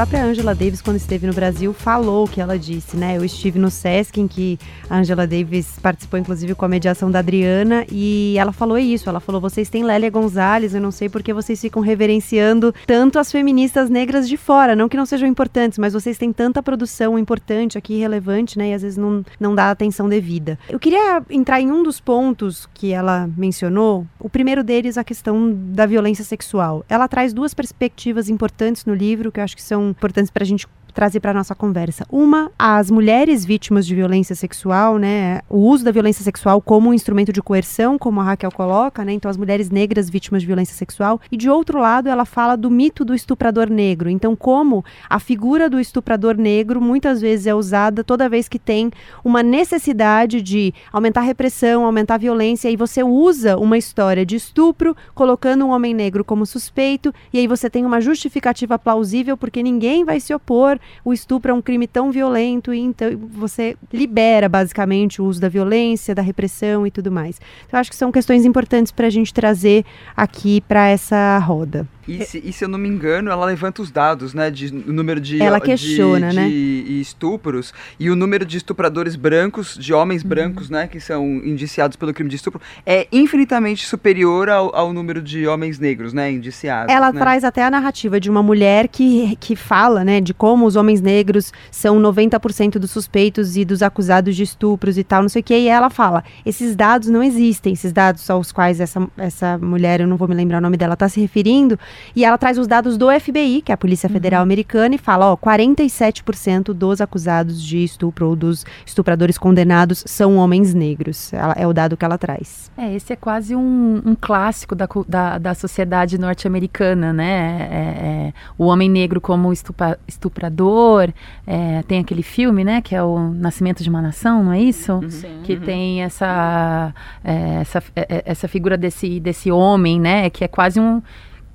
Própria 0.02 0.24
Angela 0.24 0.56
Davis, 0.56 0.82
quando 0.82 0.98
esteve 0.98 1.28
no 1.28 1.34
Brasil, 1.34 1.74
falou 1.74 2.26
o 2.26 2.28
que 2.28 2.42
ela 2.42 2.58
disse, 2.58 2.98
né? 2.98 3.18
Eu 3.18 3.24
estive 3.24 3.60
no 3.60 3.70
Sesc, 3.70 4.20
em 4.20 4.28
que 4.28 4.58
a 4.90 4.98
Angela 4.98 5.28
Davis 5.28 5.78
participou, 5.80 6.20
inclusive, 6.20 6.56
com 6.56 6.66
a 6.66 6.68
mediação 6.68 7.12
da 7.12 7.20
Adriana, 7.20 7.86
e 7.88 8.34
ela 8.36 8.52
falou 8.52 8.80
isso. 8.80 9.08
Ela 9.08 9.20
falou: 9.20 9.40
vocês 9.40 9.70
têm 9.70 9.84
Lélia 9.84 10.10
Gonzalez, 10.10 10.74
eu 10.74 10.82
não 10.82 10.90
sei 10.90 11.08
porque 11.08 11.32
vocês 11.32 11.62
ficam 11.62 11.84
reverenciando 11.84 12.74
tanto 12.88 13.20
as 13.20 13.32
feministas 13.32 13.92
negras 13.92 14.28
de 14.28 14.38
fora. 14.38 14.76
Não 14.76 14.90
que 14.90 14.98
não 14.98 15.06
sejam 15.06 15.30
importantes, 15.30 15.78
mas 15.78 15.94
vocês 15.94 16.18
têm 16.18 16.34
tanta 16.34 16.64
produção 16.64 17.20
importante 17.20 17.78
aqui, 17.78 18.00
relevante, 18.00 18.58
né? 18.58 18.72
E 18.72 18.74
às 18.74 18.82
vezes 18.82 18.98
não, 18.98 19.24
não 19.40 19.54
dá 19.54 19.70
atenção 19.70 20.10
devida. 20.10 20.58
Eu 20.68 20.80
queria 20.80 21.22
entrar 21.30 21.62
em 21.62 21.72
um 21.72 21.84
dos 21.84 22.00
pontos 22.00 22.68
que 22.74 22.92
ela 22.92 23.30
mencionou. 23.38 24.08
O 24.20 24.28
primeiro 24.28 24.64
deles, 24.64 24.98
a 24.98 25.04
questão 25.04 25.54
da 25.54 25.86
violência 25.86 26.26
sexual. 26.26 26.84
Ela 26.90 27.08
traz 27.08 27.36
duas 27.36 27.54
perspectivas 27.54 28.30
importantes 28.30 28.84
no 28.84 28.96
livro, 28.96 29.32
que 29.32 29.40
eu 29.40 29.44
acho 29.44 29.56
que 29.56 29.62
são 29.62 29.91
importantes 29.92 30.32
para 30.32 30.44
a 30.44 30.48
gente 30.48 30.68
trazer 30.92 31.20
para 31.20 31.34
nossa 31.34 31.56
conversa. 31.56 32.06
Uma, 32.12 32.52
as 32.58 32.92
mulheres 32.92 33.46
vítimas 33.46 33.86
de 33.86 33.96
violência 33.96 34.36
sexual, 34.36 34.98
né? 34.98 35.42
O 35.50 35.58
uso 35.58 35.84
da 35.84 35.92
violência 35.92 36.24
sexual 36.24 36.62
como 36.62 36.90
um 36.90 36.94
instrumento 36.94 37.32
de 37.32 37.42
coerção, 37.42 37.98
como 37.98 38.20
a 38.20 38.24
Raquel 38.24 38.52
coloca, 38.52 39.04
né? 39.04 39.14
Então, 39.14 39.30
as 39.30 39.38
mulheres 39.38 39.70
negras 39.70 40.10
vítimas 40.10 40.42
de 40.42 40.48
violência 40.48 40.76
sexual. 40.76 41.20
E 41.32 41.38
de 41.38 41.50
outro 41.50 41.80
lado, 41.80 42.10
ela 42.10 42.26
fala 42.26 42.56
do 42.56 42.70
mito 42.70 43.06
do 43.06 43.16
estuprador 43.16 43.70
negro. 43.70 44.10
Então, 44.10 44.36
como 44.36 44.84
a 45.10 45.20
figura 45.20 45.70
do 45.70 45.80
estuprador 45.80 46.36
negro 46.36 46.82
muitas 46.82 47.22
vezes 47.22 47.48
é 47.48 47.56
usada 47.56 48.04
toda 48.04 48.30
vez 48.30 48.48
que 48.48 48.60
tem 48.60 48.92
uma 49.24 49.42
necessidade 49.42 50.42
de 50.42 50.74
aumentar 50.92 51.22
a 51.22 51.24
repressão, 51.24 51.86
aumentar 51.86 52.16
a 52.16 52.18
violência, 52.18 52.70
e 52.70 52.76
você 52.76 53.04
usa 53.04 53.58
uma 53.58 53.78
história 53.78 54.26
de 54.26 54.36
estupro 54.36 54.96
colocando 55.14 55.66
um 55.66 55.70
homem 55.70 55.94
negro 55.94 56.24
como 56.24 56.46
suspeito, 56.46 57.14
e 57.32 57.40
aí 57.40 57.48
você 57.48 57.70
tem 57.70 57.86
uma 57.86 58.02
justificativa 58.02 58.78
plausível 58.78 59.38
porque 59.38 59.64
ninguém 59.64 60.04
vai 60.04 60.20
se 60.20 60.34
opor 60.34 60.80
o 61.04 61.14
estupro 61.14 61.52
é 61.52 61.54
um 61.54 61.62
crime 61.62 61.88
tão 61.88 62.12
violento 62.12 62.74
e 62.74 62.80
então 62.80 63.10
você 63.18 63.76
libera 63.92 64.48
basicamente 64.48 65.22
o 65.22 65.26
uso 65.26 65.40
da 65.40 65.50
violência, 65.50 66.16
da 66.16 66.22
repressão 66.22 66.86
e 66.86 66.92
tudo 66.92 67.12
mais. 67.12 67.40
Então, 67.68 67.80
acho 67.80 67.90
que 67.90 67.96
são 67.96 68.12
questões 68.12 68.46
importantes 68.46 68.92
para 68.92 69.08
a 69.08 69.10
gente 69.10 69.34
trazer 69.34 69.86
aqui 70.16 70.62
para 70.62 70.88
essa 70.88 71.38
roda. 71.40 71.88
E 72.08 72.26
se, 72.26 72.42
e 72.44 72.52
se, 72.52 72.66
eu 72.66 72.70
não 72.70 72.80
me 72.80 72.90
engano, 72.90 73.30
ela 73.30 73.46
levanta 73.46 73.82
os 73.82 73.92
dados, 73.92 74.34
né? 74.34 74.50
De 74.50 74.74
número 74.74 75.20
de, 75.20 75.42
ela 75.42 75.60
questiona, 75.60 76.30
de, 76.30 76.36
né? 76.36 76.48
de 76.48 77.00
estupros 77.00 77.74
e 78.00 78.10
o 78.10 78.16
número 78.16 78.46
de 78.46 78.58
estupradores 78.58 79.16
brancos, 79.16 79.78
de 79.78 79.94
homens 79.94 80.24
uhum. 80.24 80.30
brancos, 80.30 80.70
né? 80.70 80.88
Que 80.88 81.00
são 81.00 81.26
indiciados 81.26 81.96
pelo 81.96 82.14
crime 82.14 82.30
de 82.30 82.36
estupro, 82.36 82.60
é 82.86 83.08
infinitamente 83.12 83.86
superior 83.86 84.50
ao, 84.50 84.76
ao 84.76 84.94
número 84.94 85.22
de 85.22 85.48
homens 85.48 85.78
negros, 85.78 86.14
né? 86.14 86.32
Indiciados. 86.32 86.94
Ela 86.94 87.12
né? 87.12 87.20
traz 87.20 87.44
até 87.44 87.64
a 87.64 87.70
narrativa 87.70 88.20
de 88.20 88.30
uma 88.30 88.42
mulher 88.42 88.88
que, 88.88 89.36
que 89.40 89.56
fala, 89.56 90.04
né? 90.04 90.20
De 90.20 90.34
como 90.34 90.66
os 90.66 90.76
homens 90.76 91.02
negros 91.02 91.54
são 91.70 92.02
90% 92.02 92.80
dos 92.80 92.92
suspeitos 92.92 93.56
e 93.56 93.64
dos 93.64 93.84
acusados 93.84 94.36
de 94.36 94.44
estupros 94.44 94.98
e 94.98 95.04
tal, 95.04 95.22
não 95.22 95.30
sei 95.30 95.42
o 95.42 95.44
que. 95.44 95.56
E 95.56 95.68
ela 95.68 95.90
fala: 95.90 96.24
esses 96.46 96.76
dados 96.76 97.10
não 97.10 97.22
existem, 97.22 97.74
esses 97.74 97.94
dados 97.94 98.28
aos 98.30 98.52
quais 98.52 98.80
essa, 98.80 99.08
essa 99.18 99.58
mulher, 99.60 100.02
eu 100.02 100.08
não 100.08 100.18
vou 100.18 100.28
me 100.28 100.34
lembrar 100.34 100.58
o 100.58 100.62
nome 100.62 100.78
dela, 100.78 100.94
está 100.94 101.08
se 101.08 101.20
referindo 101.20 101.78
e 102.16 102.26
ela 102.26 102.38
traz 102.38 102.58
os 102.58 102.68
dados 102.68 102.98
do 102.98 103.08
FBI, 103.12 103.62
que 103.62 103.72
é 103.72 103.76
a 103.76 103.78
Polícia 103.78 104.08
uhum. 104.08 104.14
Federal 104.14 104.40
uhum. 104.40 104.44
Americana, 104.44 104.96
e 104.96 104.98
fala, 104.98 105.32
ó, 105.32 105.38
47% 105.38 106.74
dos 106.74 107.02
acusados 107.02 107.62
de 107.62 107.84
estupro 107.84 108.30
ou 108.30 108.36
dos 108.36 108.66
estupradores 108.86 109.38
condenados 109.38 110.04
são 110.08 110.38
homens 110.38 110.74
negros. 110.74 111.34
Ela, 111.34 111.54
é 111.58 111.68
o 111.68 111.74
dado 111.74 111.98
que 111.98 112.06
ela 112.06 112.18
traz. 112.18 112.72
É, 112.78 112.94
esse 112.94 113.14
é 113.14 113.16
quase 113.16 113.56
um, 113.56 114.02
um 114.06 114.16
clássico 114.20 114.76
da, 114.76 114.88
da, 115.08 115.38
da 115.38 115.54
sociedade 115.54 116.18
norte-americana, 116.18 117.14
né? 117.14 117.68
É, 117.72 117.76
é, 117.76 118.34
o 118.58 118.66
homem 118.66 118.90
negro 118.90 119.20
como 119.22 119.52
estupra, 119.52 120.00
estuprador. 120.08 121.10
É, 121.46 121.84
tem 121.84 122.00
aquele 122.00 122.24
filme, 122.24 122.64
né? 122.64 122.82
Que 122.82 122.96
é 122.96 123.04
o 123.04 123.32
Nascimento 123.32 123.84
de 123.84 123.90
uma 123.90 124.02
Nação, 124.02 124.44
não 124.44 124.54
é 124.54 124.62
isso? 124.62 124.94
Uhum. 124.94 125.10
Sim. 125.10 125.40
Que 125.44 125.54
uhum. 125.54 125.62
tem 125.62 126.04
essa, 126.04 126.94
é, 127.24 127.62
essa, 127.62 127.84
é, 127.96 128.24
essa 128.26 128.48
figura 128.48 128.78
desse, 128.78 129.20
desse 129.20 129.52
homem, 129.52 130.00
né? 130.00 130.30
Que 130.30 130.44
é 130.44 130.48
quase 130.48 130.80
um 130.80 131.02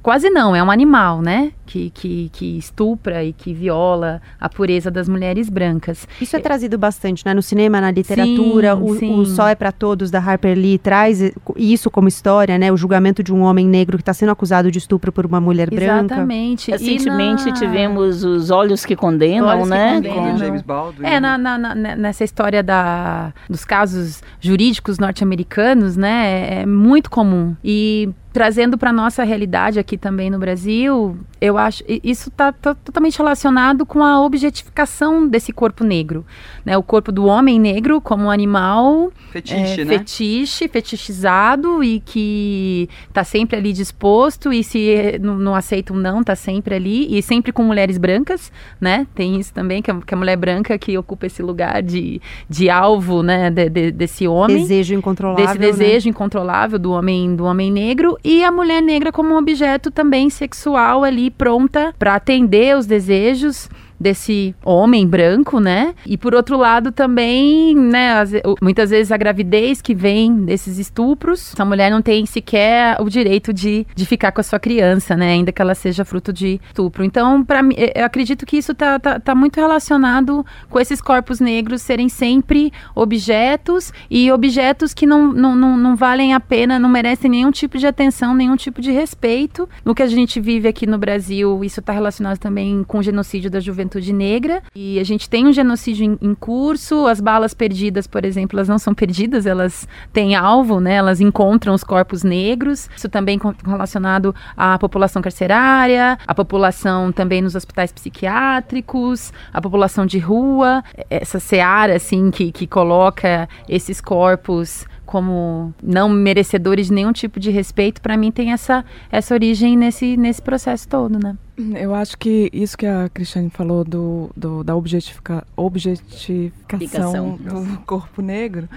quase 0.06 0.30
não, 0.30 0.54
é 0.54 0.62
um 0.62 0.70
animal, 0.70 1.20
né? 1.20 1.50
Que, 1.66 1.90
que, 1.90 2.30
que 2.32 2.56
estupra 2.56 3.24
e 3.24 3.32
que 3.32 3.52
viola 3.52 4.22
a 4.40 4.48
pureza 4.48 4.88
das 4.88 5.08
mulheres 5.08 5.50
brancas. 5.50 6.06
Isso 6.20 6.36
é 6.36 6.38
trazido 6.38 6.78
bastante, 6.78 7.26
né? 7.26 7.34
No 7.34 7.42
cinema, 7.42 7.80
na 7.80 7.90
literatura. 7.90 8.76
Sim, 8.76 8.82
o, 8.82 8.94
sim. 8.94 9.18
o 9.18 9.26
Só 9.26 9.48
é 9.48 9.56
para 9.56 9.72
Todos, 9.72 10.08
da 10.08 10.20
Harper 10.20 10.56
Lee, 10.56 10.78
traz 10.78 11.32
isso 11.56 11.90
como 11.90 12.06
história, 12.06 12.56
né? 12.56 12.70
O 12.70 12.76
julgamento 12.76 13.20
de 13.20 13.34
um 13.34 13.40
homem 13.42 13.66
negro 13.66 13.96
que 13.96 14.02
está 14.02 14.14
sendo 14.14 14.30
acusado 14.30 14.70
de 14.70 14.78
estupro 14.78 15.10
por 15.10 15.26
uma 15.26 15.40
mulher 15.40 15.68
branca. 15.68 16.14
Exatamente. 16.14 16.70
Recentemente 16.70 17.46
na... 17.46 17.52
tivemos 17.54 18.22
Os 18.22 18.52
Olhos 18.52 18.86
que 18.86 18.94
Condenam, 18.94 19.48
Olhos 19.48 19.68
né? 19.68 20.00
Que 20.00 20.08
condenam. 20.08 20.32
Com 20.34 20.38
James 20.38 20.62
Baldwin. 20.62 21.04
É, 21.04 21.18
na, 21.18 21.36
na, 21.36 21.58
na, 21.58 21.74
nessa 21.74 22.22
história 22.22 22.62
da, 22.62 23.32
dos 23.50 23.64
casos 23.64 24.22
jurídicos 24.40 25.00
norte-americanos, 25.00 25.96
né? 25.96 26.60
É, 26.60 26.62
é 26.62 26.66
muito 26.66 27.10
comum. 27.10 27.56
E 27.64 28.08
trazendo 28.36 28.76
para 28.76 28.92
nossa 28.92 29.24
realidade 29.24 29.78
aqui 29.78 29.96
também 29.96 30.28
no 30.28 30.38
Brasil, 30.38 31.16
eu 31.40 31.56
acho 31.56 31.82
isso 31.88 32.28
está 32.28 32.52
tá 32.52 32.74
totalmente 32.74 33.16
relacionado 33.16 33.86
com 33.86 34.04
a 34.04 34.20
objetificação 34.22 35.26
desse 35.26 35.54
corpo 35.54 35.82
negro, 35.82 36.22
né? 36.62 36.76
O 36.76 36.82
corpo 36.82 37.10
do 37.10 37.24
homem 37.24 37.58
negro 37.58 37.98
como 37.98 38.24
um 38.24 38.30
animal 38.30 39.10
fetiche, 39.30 39.80
é, 39.80 39.84
né? 39.86 39.98
fetiche, 39.98 40.68
fetichizado 40.68 41.82
e 41.82 42.00
que 42.00 42.90
está 43.08 43.24
sempre 43.24 43.56
ali 43.56 43.72
disposto 43.72 44.52
e 44.52 44.62
se 44.62 45.18
não, 45.18 45.38
não 45.38 45.54
aceita 45.54 45.94
um 45.94 45.96
não, 45.96 46.20
está 46.20 46.36
sempre 46.36 46.74
ali 46.74 47.16
e 47.16 47.22
sempre 47.22 47.52
com 47.52 47.62
mulheres 47.62 47.96
brancas, 47.96 48.52
né? 48.78 49.06
Tem 49.14 49.40
isso 49.40 49.54
também 49.54 49.80
que 49.80 49.90
a, 49.90 49.98
que 49.98 50.12
a 50.12 50.16
mulher 50.16 50.36
branca 50.36 50.76
que 50.76 50.98
ocupa 50.98 51.24
esse 51.24 51.42
lugar 51.42 51.82
de, 51.82 52.20
de 52.50 52.68
alvo, 52.68 53.22
né? 53.22 53.50
De, 53.50 53.70
de, 53.70 53.90
desse 53.90 54.28
homem, 54.28 54.58
desejo 54.58 54.94
incontrolável, 54.94 55.46
desse 55.46 55.58
desejo 55.58 56.06
né? 56.06 56.10
incontrolável 56.10 56.78
do 56.78 56.92
homem 56.92 57.34
do 57.34 57.44
homem 57.44 57.72
negro 57.72 58.18
e 58.26 58.42
a 58.42 58.50
mulher 58.50 58.82
negra 58.82 59.12
como 59.12 59.32
um 59.34 59.38
objeto 59.38 59.88
também 59.88 60.28
sexual 60.28 61.04
ali 61.04 61.30
pronta 61.30 61.94
para 61.96 62.16
atender 62.16 62.76
os 62.76 62.84
desejos 62.84 63.70
desse 63.98 64.54
homem 64.64 65.06
branco, 65.06 65.58
né? 65.58 65.94
E 66.04 66.16
por 66.16 66.34
outro 66.34 66.56
lado 66.56 66.92
também, 66.92 67.74
né, 67.74 68.12
as, 68.20 68.30
muitas 68.62 68.90
vezes 68.90 69.10
a 69.10 69.16
gravidez 69.16 69.80
que 69.80 69.94
vem 69.94 70.44
desses 70.44 70.78
estupros, 70.78 71.52
essa 71.52 71.64
mulher 71.64 71.90
não 71.90 72.02
tem 72.02 72.24
sequer 72.26 73.00
o 73.00 73.08
direito 73.08 73.52
de, 73.52 73.86
de 73.94 74.06
ficar 74.06 74.32
com 74.32 74.40
a 74.40 74.44
sua 74.44 74.58
criança, 74.58 75.16
né, 75.16 75.32
ainda 75.32 75.50
que 75.50 75.62
ela 75.62 75.74
seja 75.74 76.04
fruto 76.04 76.32
de 76.32 76.60
estupro. 76.68 77.04
Então, 77.04 77.44
para 77.44 77.62
mim, 77.62 77.74
eu 77.94 78.04
acredito 78.04 78.44
que 78.44 78.56
isso 78.56 78.74
tá, 78.74 78.98
tá, 78.98 79.18
tá, 79.18 79.34
muito 79.34 79.58
relacionado 79.58 80.44
com 80.68 80.78
esses 80.78 81.00
corpos 81.00 81.40
negros 81.40 81.82
serem 81.82 82.08
sempre 82.08 82.72
objetos 82.94 83.92
e 84.10 84.30
objetos 84.30 84.92
que 84.92 85.06
não, 85.06 85.32
não, 85.32 85.56
não, 85.56 85.76
não 85.76 85.96
valem 85.96 86.34
a 86.34 86.40
pena, 86.40 86.78
não 86.78 86.88
merecem 86.88 87.30
nenhum 87.30 87.50
tipo 87.50 87.78
de 87.78 87.86
atenção, 87.86 88.34
nenhum 88.34 88.56
tipo 88.56 88.80
de 88.80 88.90
respeito. 88.90 89.68
No 89.84 89.94
que 89.94 90.02
a 90.02 90.06
gente 90.06 90.40
vive 90.40 90.68
aqui 90.68 90.86
no 90.86 90.98
Brasil, 90.98 91.64
isso 91.64 91.80
está 91.80 91.92
relacionado 91.92 92.38
também 92.38 92.84
com 92.84 92.98
o 92.98 93.02
genocídio 93.02 93.50
da 93.50 93.60
juventude 93.60 93.85
juventude 93.86 94.12
negra. 94.12 94.62
E 94.74 94.98
a 94.98 95.04
gente 95.04 95.30
tem 95.30 95.46
um 95.46 95.52
genocídio 95.52 96.04
em, 96.04 96.18
em, 96.20 96.34
curso. 96.34 97.06
As 97.06 97.20
balas 97.20 97.54
perdidas, 97.54 98.06
por 98.06 98.24
exemplo, 98.24 98.58
elas 98.58 98.68
não 98.68 98.78
são 98.78 98.94
perdidas, 98.94 99.46
elas 99.46 99.88
têm 100.12 100.34
alvo, 100.34 100.80
né? 100.80 100.94
Elas 100.94 101.20
encontram 101.20 101.72
os 101.74 101.84
corpos 101.84 102.22
negros. 102.22 102.90
Isso 102.96 103.08
também 103.08 103.40
relacionado 103.64 104.34
à 104.56 104.78
população 104.78 105.22
carcerária, 105.22 106.18
à 106.26 106.34
população 106.34 107.12
também 107.12 107.40
nos 107.40 107.54
hospitais 107.54 107.92
psiquiátricos, 107.92 109.32
à 109.52 109.60
população 109.60 110.04
de 110.04 110.18
rua. 110.18 110.82
Essa 111.08 111.38
seara, 111.38 111.96
assim, 111.96 112.30
que, 112.30 112.52
que 112.52 112.66
coloca 112.66 113.48
esses 113.68 114.00
corpos 114.00 114.84
como 115.04 115.72
não 115.80 116.08
merecedores 116.08 116.88
de 116.88 116.92
nenhum 116.92 117.12
tipo 117.12 117.38
de 117.38 117.52
respeito, 117.52 118.02
para 118.02 118.16
mim 118.16 118.32
tem 118.32 118.52
essa, 118.52 118.84
essa 119.08 119.34
origem 119.34 119.76
nesse, 119.76 120.16
nesse 120.16 120.42
processo 120.42 120.88
todo, 120.88 121.16
né? 121.22 121.36
Eu 121.74 121.94
acho 121.94 122.18
que 122.18 122.50
isso 122.52 122.76
que 122.76 122.84
a 122.84 123.08
Cristiane 123.08 123.48
falou 123.48 123.82
do, 123.82 124.30
do 124.36 124.62
da 124.62 124.76
objetifica, 124.76 125.46
objetificação 125.56 127.36
do 127.36 127.78
corpo 127.86 128.20
negro 128.20 128.68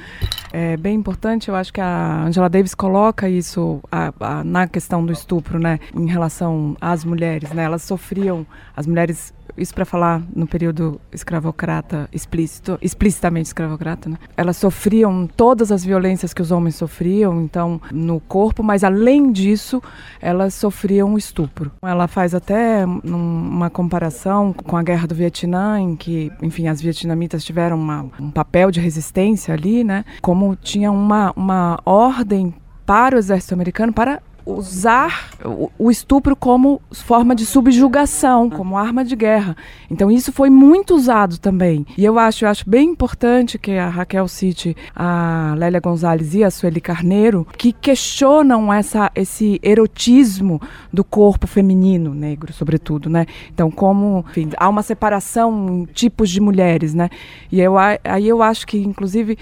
é 0.54 0.78
bem 0.78 0.96
importante. 0.96 1.50
Eu 1.50 1.56
acho 1.56 1.74
que 1.74 1.82
a 1.82 2.24
Angela 2.24 2.50
Davis 2.50 2.74
coloca 2.74 3.28
isso 3.28 3.82
a, 3.92 4.14
a, 4.20 4.44
na 4.44 4.66
questão 4.68 5.06
do 5.06 5.12
estupro, 5.12 5.60
né, 5.60 5.80
em 5.94 6.08
relação 6.08 6.78
às 6.80 7.04
mulheres, 7.04 7.52
né? 7.52 7.64
Elas 7.64 7.82
sofriam, 7.82 8.48
as 8.76 8.88
mulheres 8.88 9.34
isso 9.58 9.74
para 9.74 9.86
falar 9.86 10.22
no 10.36 10.48
período 10.48 11.00
escravocrata 11.12 12.10
explícito, 12.12 12.78
explicitamente 12.82 13.48
escravocrata, 13.48 14.10
né? 14.10 14.18
Elas 14.36 14.58
sofriam 14.58 15.28
todas 15.28 15.72
as 15.72 15.84
violências 15.84 16.34
que 16.34 16.42
os 16.42 16.52
homens 16.52 16.76
sofriam, 16.76 17.42
então 17.42 17.82
no 17.92 18.20
corpo, 18.20 18.64
mas 18.64 18.84
além 18.84 19.32
disso, 19.32 19.82
elas 20.22 20.54
sofriam 20.54 21.18
estupro. 21.18 21.72
Ela 21.82 22.08
faz 22.08 22.34
até 22.34 22.86
uma 22.86 23.70
comparação 23.70 24.54
com 24.54 24.78
a 24.78 24.84
guerra 24.84 25.08
do 25.08 25.16
Vietnã, 25.16 25.80
em 25.80 25.96
que, 25.96 26.32
enfim, 26.42 26.68
as 26.68 26.82
vietnamitas 26.82 27.44
tiveram 27.44 27.78
uma, 27.78 28.06
um 28.20 28.32
papel 28.32 28.72
de 28.72 28.80
resistência 28.80 29.54
ali, 29.54 29.84
né? 29.84 30.06
Como 30.22 30.56
tinha 30.56 30.92
uma, 30.92 31.34
uma 31.36 31.80
ordem 31.86 32.54
para 32.86 33.16
o 33.16 33.20
exército 33.20 33.54
americano 33.54 33.94
para 33.94 34.22
usar 34.52 35.30
o, 35.78 35.92
estupro 35.92 36.36
como 36.36 36.82
forma 36.92 37.36
de 37.36 37.46
subjugação, 37.46 38.50
como 38.50 38.78
arma 38.78 39.04
de 39.04 39.16
guerra. 39.16 39.56
Então 39.90 40.10
isso 40.10 40.32
foi 40.32 40.50
muito 40.50 40.96
usado 40.96 41.38
também. 41.38 41.86
E 41.98 42.04
eu 42.04 42.18
acho, 42.18 42.46
eu 42.46 42.50
acho 42.50 42.70
bem 42.70 42.90
importante 42.90 43.58
que 43.58 43.72
a 43.72 43.90
Raquel 43.90 44.28
cite 44.28 44.76
a 44.96 45.54
Lélia 45.58 45.80
Gonzalez 45.80 46.34
e 46.34 46.44
a 46.44 46.52
Sueli 46.52 46.82
Carneiro, 46.82 47.46
que 47.58 47.72
questionam 47.72 48.74
essa, 48.74 49.12
esse 49.16 49.60
erotismo 49.62 50.62
do 50.92 51.04
corpo 51.04 51.48
feminino 51.48 52.14
negro, 52.14 52.52
sobretudo, 52.54 53.10
né? 53.10 53.26
Então 53.54 53.70
como, 53.70 54.26
enfim, 54.30 54.50
há 54.58 54.68
uma 54.68 54.84
separação 54.84 55.68
em 55.70 55.86
tipos 55.86 56.30
de 56.30 56.42
mulheres, 56.42 56.94
né? 56.94 57.10
E 57.52 57.60
eu, 57.60 57.76
aí 57.78 58.28
eu 58.28 58.42
acho 58.42 58.66
que, 58.66 58.78
inclusive, 58.78 59.38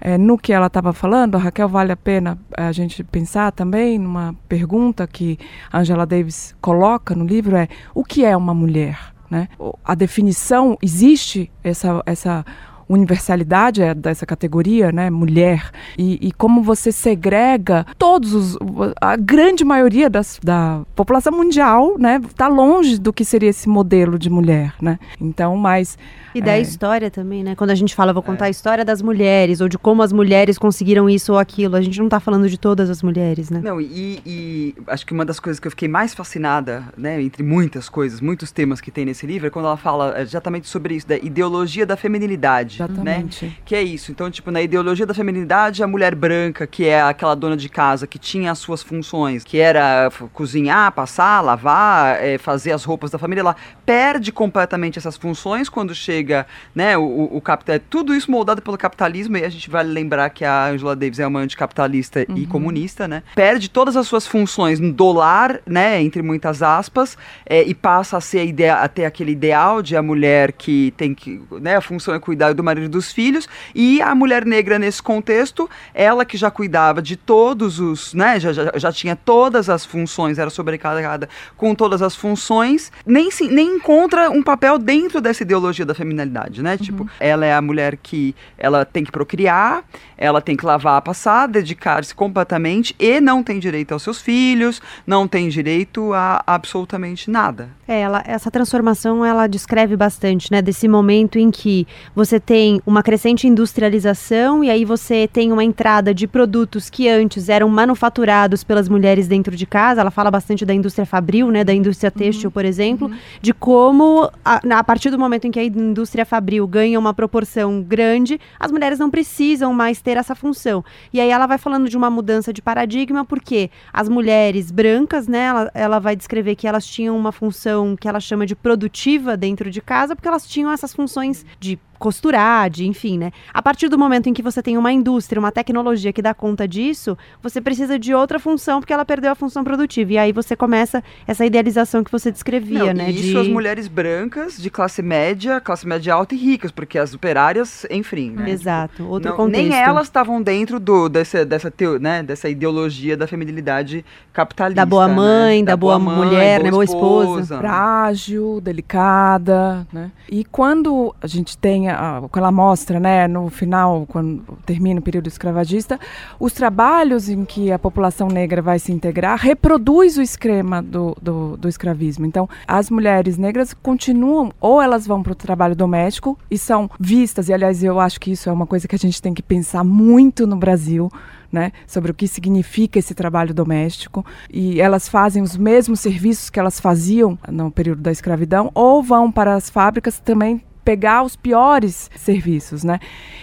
é, 0.00 0.16
no 0.16 0.38
que 0.38 0.52
ela 0.52 0.66
estava 0.66 0.92
falando, 0.92 1.36
Raquel, 1.38 1.68
vale 1.68 1.92
a 1.92 1.96
pena 1.96 2.38
a 2.56 2.70
gente 2.72 3.02
pensar 3.02 3.52
também 3.52 3.98
numa 3.98 4.34
pergunta 4.48 5.06
que 5.06 5.38
Angela 5.72 6.06
Davis 6.06 6.54
coloca 6.60 7.14
no 7.14 7.24
livro 7.24 7.56
é 7.56 7.68
o 7.94 8.04
que 8.04 8.24
é 8.24 8.36
uma 8.36 8.54
mulher? 8.54 8.98
Né? 9.30 9.48
A 9.84 9.94
definição 9.94 10.78
existe 10.80 11.50
essa 11.62 12.02
essa 12.06 12.44
universalidade 12.88 13.82
é 13.82 13.94
dessa 13.94 14.24
categoria, 14.24 14.90
né, 14.90 15.10
mulher, 15.10 15.70
e, 15.96 16.28
e, 16.28 16.32
como 16.32 16.62
você 16.62 16.90
segrega 16.90 17.86
todos 17.98 18.32
os, 18.34 18.58
a 19.00 19.16
grande 19.16 19.64
maioria 19.64 20.08
das, 20.08 20.40
da 20.42 20.82
população 20.94 21.32
mundial, 21.32 21.96
né, 21.98 22.20
está 22.26 22.48
longe 22.48 22.98
do 22.98 23.12
que 23.12 23.24
seria 23.24 23.50
esse 23.50 23.68
modelo 23.68 24.18
de 24.18 24.30
mulher, 24.30 24.74
né. 24.80 24.98
Então, 25.20 25.56
mas 25.56 25.96
e 26.34 26.40
da 26.40 26.56
é. 26.56 26.60
história 26.60 27.10
também, 27.10 27.42
né? 27.42 27.54
Quando 27.56 27.70
a 27.70 27.74
gente 27.74 27.94
fala, 27.94 28.12
vou 28.12 28.22
contar 28.22 28.46
é. 28.46 28.48
a 28.48 28.50
história 28.50 28.84
das 28.84 29.02
mulheres, 29.02 29.60
ou 29.60 29.68
de 29.68 29.78
como 29.78 30.02
as 30.02 30.12
mulheres 30.12 30.58
conseguiram 30.58 31.08
isso 31.08 31.32
ou 31.32 31.38
aquilo, 31.38 31.76
a 31.76 31.80
gente 31.80 31.98
não 31.98 32.06
está 32.06 32.20
falando 32.20 32.48
de 32.48 32.58
todas 32.58 32.90
as 32.90 33.02
mulheres, 33.02 33.50
né? 33.50 33.60
Não, 33.62 33.80
e, 33.80 34.20
e, 34.24 34.74
acho 34.86 35.06
que 35.06 35.12
uma 35.12 35.24
das 35.24 35.40
coisas 35.40 35.58
que 35.58 35.66
eu 35.66 35.70
fiquei 35.70 35.88
mais 35.88 36.14
fascinada, 36.14 36.84
né, 36.96 37.20
entre 37.20 37.42
muitas 37.42 37.88
coisas, 37.88 38.20
muitos 38.20 38.52
temas 38.52 38.80
que 38.80 38.90
tem 38.90 39.04
nesse 39.04 39.26
livro, 39.26 39.46
é 39.46 39.50
quando 39.50 39.66
ela 39.66 39.76
fala 39.76 40.20
exatamente 40.20 40.68
sobre 40.68 40.94
isso, 40.94 41.08
da 41.08 41.16
ideologia 41.16 41.84
da 41.84 41.96
feminilidade? 41.96 42.77
Exatamente. 42.84 43.46
né? 43.46 43.52
Que 43.64 43.74
é 43.74 43.82
isso. 43.82 44.10
Então, 44.10 44.30
tipo, 44.30 44.50
na 44.50 44.62
ideologia 44.62 45.06
da 45.06 45.14
feminilidade, 45.14 45.82
a 45.82 45.86
mulher 45.86 46.14
branca, 46.14 46.66
que 46.66 46.86
é 46.86 47.00
aquela 47.00 47.34
dona 47.34 47.56
de 47.56 47.68
casa 47.68 48.06
que 48.06 48.18
tinha 48.18 48.50
as 48.50 48.58
suas 48.58 48.82
funções, 48.82 49.44
que 49.44 49.58
era 49.58 50.10
cozinhar, 50.32 50.92
passar, 50.92 51.40
lavar, 51.40 52.22
é, 52.22 52.38
fazer 52.38 52.72
as 52.72 52.84
roupas 52.84 53.10
da 53.10 53.18
família, 53.18 53.40
ela 53.40 53.56
perde 53.84 54.32
completamente 54.32 54.98
essas 54.98 55.16
funções 55.16 55.68
quando 55.68 55.94
chega 55.94 56.46
né, 56.74 56.96
o, 56.96 57.28
o 57.32 57.40
capital, 57.40 57.78
tudo 57.90 58.14
isso 58.14 58.30
moldado 58.30 58.62
pelo 58.62 58.76
capitalismo, 58.76 59.36
e 59.36 59.44
a 59.44 59.48
gente 59.48 59.70
vai 59.70 59.82
lembrar 59.84 60.30
que 60.30 60.44
a 60.44 60.66
Angela 60.68 60.94
Davis 60.94 61.18
é 61.18 61.26
uma 61.26 61.40
anticapitalista 61.40 62.24
uhum. 62.28 62.36
e 62.36 62.46
comunista, 62.46 63.08
né? 63.08 63.22
Perde 63.34 63.68
todas 63.68 63.96
as 63.96 64.06
suas 64.06 64.26
funções 64.26 64.80
no 64.80 64.92
dólar, 64.92 65.60
né, 65.66 66.02
entre 66.02 66.22
muitas 66.22 66.62
aspas, 66.62 67.16
é, 67.46 67.62
e 67.62 67.74
passa 67.74 68.16
a 68.16 68.20
ser 68.20 68.40
a, 68.40 68.44
ideia, 68.44 68.74
a 68.76 68.88
ter 68.88 69.04
aquele 69.04 69.32
ideal 69.32 69.82
de 69.82 69.96
a 69.96 70.02
mulher 70.02 70.52
que 70.52 70.92
tem 70.96 71.14
que, 71.14 71.40
né, 71.60 71.76
a 71.76 71.80
função 71.80 72.14
é 72.14 72.18
cuidar 72.18 72.52
do 72.52 72.62
marido 72.68 72.88
dos 72.88 73.12
filhos, 73.12 73.48
e 73.74 74.00
a 74.02 74.14
mulher 74.14 74.44
negra 74.44 74.78
nesse 74.78 75.02
contexto, 75.02 75.68
ela 75.94 76.24
que 76.24 76.36
já 76.36 76.50
cuidava 76.50 77.00
de 77.00 77.16
todos 77.16 77.80
os, 77.80 78.14
né, 78.14 78.38
já, 78.38 78.52
já, 78.52 78.72
já 78.76 78.92
tinha 78.92 79.16
todas 79.16 79.68
as 79.70 79.84
funções, 79.84 80.38
era 80.38 80.50
sobrecarregada 80.50 81.28
com 81.56 81.74
todas 81.74 82.02
as 82.02 82.14
funções, 82.14 82.92
nem, 83.06 83.30
se, 83.30 83.48
nem 83.48 83.76
encontra 83.76 84.30
um 84.30 84.42
papel 84.42 84.78
dentro 84.78 85.20
dessa 85.20 85.42
ideologia 85.42 85.86
da 85.86 85.94
feminilidade 85.94 86.18
feminilidade, 86.18 86.62
né? 86.62 86.72
Uhum. 86.72 86.78
Tipo, 86.78 87.10
ela 87.20 87.44
é 87.44 87.54
a 87.54 87.60
mulher 87.60 87.96
que 87.96 88.34
ela 88.56 88.84
tem 88.84 89.04
que 89.04 89.12
procriar, 89.12 89.84
ela 90.16 90.40
tem 90.40 90.56
que 90.56 90.64
lavar, 90.64 91.00
passar, 91.02 91.46
dedicar-se 91.46 92.14
completamente 92.14 92.94
e 92.98 93.20
não 93.20 93.42
tem 93.42 93.58
direito 93.58 93.92
aos 93.92 94.02
seus 94.02 94.20
filhos, 94.20 94.80
não 95.06 95.28
tem 95.28 95.48
direito 95.48 96.12
a 96.12 96.42
absolutamente 96.46 97.30
nada. 97.30 97.77
É, 97.88 98.00
ela, 98.00 98.22
essa 98.26 98.50
transformação 98.50 99.24
ela 99.24 99.46
descreve 99.46 99.96
bastante, 99.96 100.52
né? 100.52 100.60
Desse 100.60 100.86
momento 100.86 101.38
em 101.38 101.50
que 101.50 101.86
você 102.14 102.38
tem 102.38 102.82
uma 102.86 103.02
crescente 103.02 103.48
industrialização 103.48 104.62
e 104.62 104.68
aí 104.68 104.84
você 104.84 105.26
tem 105.26 105.50
uma 105.50 105.64
entrada 105.64 106.12
de 106.12 106.26
produtos 106.26 106.90
que 106.90 107.08
antes 107.08 107.48
eram 107.48 107.66
manufaturados 107.70 108.62
pelas 108.62 108.90
mulheres 108.90 109.26
dentro 109.26 109.56
de 109.56 109.64
casa. 109.64 110.02
Ela 110.02 110.10
fala 110.10 110.30
bastante 110.30 110.66
da 110.66 110.74
indústria 110.74 111.06
fabril, 111.06 111.50
né? 111.50 111.64
Da 111.64 111.72
indústria 111.72 112.10
têxtil, 112.10 112.48
uhum. 112.48 112.52
por 112.52 112.66
exemplo, 112.66 113.08
uhum. 113.08 113.16
de 113.40 113.54
como 113.54 114.30
a, 114.44 114.60
a 114.78 114.84
partir 114.84 115.08
do 115.08 115.18
momento 115.18 115.46
em 115.46 115.50
que 115.50 115.58
a 115.58 115.64
indústria 115.64 116.26
fabril 116.26 116.66
ganha 116.66 116.98
uma 116.98 117.14
proporção 117.14 117.80
grande, 117.80 118.38
as 118.60 118.70
mulheres 118.70 118.98
não 118.98 119.08
precisam 119.08 119.72
mais 119.72 120.02
ter 120.02 120.18
essa 120.18 120.34
função. 120.34 120.84
E 121.10 121.22
aí 121.22 121.30
ela 121.30 121.46
vai 121.46 121.56
falando 121.56 121.88
de 121.88 121.96
uma 121.96 122.10
mudança 122.10 122.52
de 122.52 122.60
paradigma, 122.60 123.24
porque 123.24 123.70
as 123.90 124.10
mulheres 124.10 124.70
brancas, 124.70 125.26
né, 125.26 125.44
ela, 125.44 125.70
ela 125.72 125.98
vai 125.98 126.14
descrever 126.14 126.54
que 126.54 126.68
elas 126.68 126.86
tinham 126.86 127.16
uma 127.16 127.32
função 127.32 127.77
que 127.96 128.08
ela 128.08 128.20
chama 128.20 128.46
de 128.46 128.54
produtiva 128.54 129.36
dentro 129.36 129.70
de 129.70 129.80
casa, 129.80 130.14
porque 130.14 130.28
elas 130.28 130.46
tinham 130.46 130.72
essas 130.72 130.92
funções 130.92 131.44
de 131.58 131.78
costurar, 131.98 132.70
de, 132.70 132.86
enfim, 132.86 133.18
né? 133.18 133.32
A 133.52 133.60
partir 133.60 133.88
do 133.88 133.98
momento 133.98 134.28
em 134.28 134.34
que 134.34 134.42
você 134.42 134.62
tem 134.62 134.78
uma 134.78 134.92
indústria, 134.92 135.40
uma 135.40 135.52
tecnologia 135.52 136.12
que 136.12 136.22
dá 136.22 136.32
conta 136.32 136.66
disso, 136.66 137.16
você 137.42 137.60
precisa 137.60 137.98
de 137.98 138.14
outra 138.14 138.38
função 138.38 138.80
porque 138.80 138.92
ela 138.92 139.04
perdeu 139.04 139.32
a 139.32 139.34
função 139.34 139.64
produtiva. 139.64 140.12
E 140.12 140.18
aí 140.18 140.32
você 140.32 140.54
começa 140.54 141.02
essa 141.26 141.44
idealização 141.44 142.04
que 142.04 142.12
você 142.12 142.30
descrevia, 142.30 142.86
Não, 142.86 142.94
né? 142.94 143.10
E 143.10 143.14
isso 143.14 143.32
de... 143.32 143.38
as 143.38 143.48
mulheres 143.48 143.88
brancas 143.88 144.56
de 144.56 144.70
classe 144.70 145.02
média, 145.02 145.60
classe 145.60 145.86
média 145.86 146.14
alta 146.14 146.34
e 146.34 146.38
ricas, 146.38 146.70
porque 146.70 146.98
as 146.98 147.14
operárias, 147.14 147.86
enfim. 147.90 148.30
Né? 148.30 148.50
Exato, 148.50 149.06
outro 149.06 149.30
Não, 149.30 149.36
contexto. 149.36 149.68
Nem 149.68 149.78
elas 149.78 150.06
estavam 150.06 150.40
dentro 150.40 150.78
do, 150.78 151.08
dessa, 151.08 151.44
dessa, 151.44 151.70
teo, 151.70 151.98
né, 151.98 152.22
dessa 152.22 152.48
ideologia 152.48 153.16
da 153.16 153.26
feminilidade 153.26 154.04
capitalista. 154.32 154.76
Da 154.76 154.86
boa 154.86 155.08
né? 155.08 155.14
mãe, 155.14 155.58
né? 155.60 155.66
da, 155.66 155.72
da, 155.72 155.76
boa, 155.76 155.98
boa 155.98 156.16
mulher, 156.16 156.58
boa 156.58 156.64
né? 156.64 156.70
Boa 156.70 156.84
esposa. 156.84 157.40
esposa. 157.40 157.58
Frágil, 157.58 158.60
delicada, 158.60 159.86
né? 159.92 160.10
E 160.30 160.44
quando 160.44 161.14
a 161.20 161.26
gente 161.26 161.56
tem 161.56 161.87
a, 161.90 162.22
quando 162.30 162.44
ela 162.44 162.52
mostra, 162.52 162.98
né, 163.00 163.26
no 163.28 163.50
final, 163.50 164.06
quando 164.06 164.42
termina 164.64 165.00
o 165.00 165.02
período 165.02 165.28
escravagista, 165.28 165.98
os 166.38 166.52
trabalhos 166.52 167.28
em 167.28 167.44
que 167.44 167.72
a 167.72 167.78
população 167.78 168.28
negra 168.28 168.62
vai 168.62 168.78
se 168.78 168.92
integrar 168.92 169.38
reproduz 169.38 170.16
o 170.16 170.22
esquema 170.22 170.82
do, 170.82 171.16
do, 171.20 171.56
do 171.56 171.68
escravismo. 171.68 172.26
Então, 172.26 172.48
as 172.66 172.90
mulheres 172.90 173.38
negras 173.38 173.74
continuam, 173.74 174.52
ou 174.60 174.80
elas 174.80 175.06
vão 175.06 175.22
para 175.22 175.32
o 175.32 175.36
trabalho 175.36 175.76
doméstico 175.76 176.38
e 176.50 176.58
são 176.58 176.90
vistas, 176.98 177.48
e 177.48 177.52
aliás, 177.52 177.82
eu 177.82 178.00
acho 178.00 178.20
que 178.20 178.32
isso 178.32 178.48
é 178.48 178.52
uma 178.52 178.66
coisa 178.66 178.86
que 178.86 178.94
a 178.94 178.98
gente 178.98 179.20
tem 179.20 179.34
que 179.34 179.42
pensar 179.42 179.84
muito 179.84 180.46
no 180.46 180.56
Brasil, 180.56 181.10
né, 181.50 181.72
sobre 181.86 182.10
o 182.10 182.14
que 182.14 182.28
significa 182.28 182.98
esse 182.98 183.14
trabalho 183.14 183.54
doméstico 183.54 184.24
e 184.50 184.80
elas 184.80 185.08
fazem 185.08 185.42
os 185.42 185.56
mesmos 185.56 186.00
serviços 186.00 186.50
que 186.50 186.60
elas 186.60 186.78
faziam 186.78 187.38
no 187.48 187.70
período 187.70 188.02
da 188.02 188.12
escravidão 188.12 188.70
ou 188.74 189.02
vão 189.02 189.32
para 189.32 189.54
as 189.54 189.70
fábricas 189.70 190.18
também 190.18 190.62
pegar 190.88 191.22
os 191.22 191.36
piores 191.36 192.10
serviços, 192.16 192.82
né? 192.82 192.98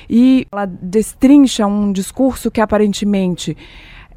E 0.10 0.48
ela 0.52 0.66
destrincha 0.66 1.68
um 1.68 1.92
discurso 1.92 2.50
que 2.50 2.60
aparentemente 2.60 3.56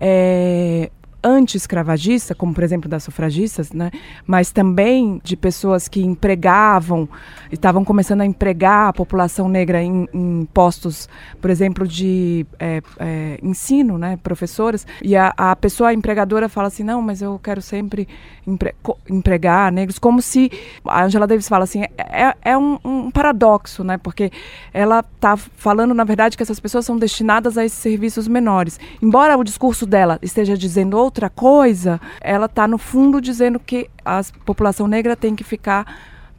é, 0.00 0.90
anti-escravagista, 1.22 2.34
como 2.34 2.54
por 2.54 2.62
exemplo 2.62 2.88
das 2.88 3.02
sufragistas, 3.02 3.72
né? 3.72 3.90
mas 4.26 4.52
também 4.52 5.20
de 5.24 5.36
pessoas 5.36 5.88
que 5.88 6.00
empregavam, 6.00 7.08
estavam 7.50 7.84
começando 7.84 8.20
a 8.20 8.26
empregar 8.26 8.88
a 8.88 8.92
população 8.92 9.48
negra 9.48 9.82
em, 9.82 10.08
em 10.12 10.48
postos, 10.52 11.08
por 11.40 11.50
exemplo, 11.50 11.86
de 11.86 12.46
é, 12.58 12.80
é, 12.98 13.38
ensino, 13.42 13.98
né? 13.98 14.18
professoras, 14.22 14.86
e 15.02 15.16
a, 15.16 15.32
a, 15.36 15.56
pessoa 15.56 15.90
a 15.90 15.94
empregadora 15.94 16.48
fala 16.48 16.68
assim, 16.68 16.84
não, 16.84 17.02
mas 17.02 17.20
eu 17.20 17.38
quero 17.42 17.60
sempre 17.60 18.06
empre 18.46 18.74
empregar 19.10 19.70
negros, 19.72 19.98
como 19.98 20.22
se, 20.22 20.50
a 20.84 21.04
Angela 21.04 21.26
Davis 21.26 21.48
fala 21.48 21.64
assim, 21.64 21.82
é, 21.82 21.92
é, 21.98 22.34
é 22.42 22.58
um, 22.58 22.78
um, 22.84 23.10
paradoxo, 23.10 23.82
né? 23.82 23.98
porque 23.98 24.30
ela 24.72 25.00
está 25.00 25.36
falando, 25.36 25.92
na 25.92 26.04
verdade, 26.04 26.36
que 26.36 26.42
essas 26.42 26.60
pessoas 26.60 26.84
são 26.84 26.96
destinadas 26.96 27.58
a 27.58 27.64
esses 27.64 27.78
serviços 27.78 28.28
menores, 28.28 28.78
embora 29.02 29.36
o 29.36 29.44
discurso 29.44 29.84
dela 29.84 30.18
esteja 30.22 30.56
dizendo 30.56 30.96
outra 31.08 31.28
coisa, 31.28 32.00
ela 32.20 32.46
está 32.46 32.68
no 32.68 32.78
fundo 32.78 33.20
dizendo 33.20 33.58
que 33.58 33.90
a 34.04 34.20
população 34.44 34.86
negra 34.86 35.16
tem 35.16 35.34
que 35.34 35.42
ficar 35.42 35.86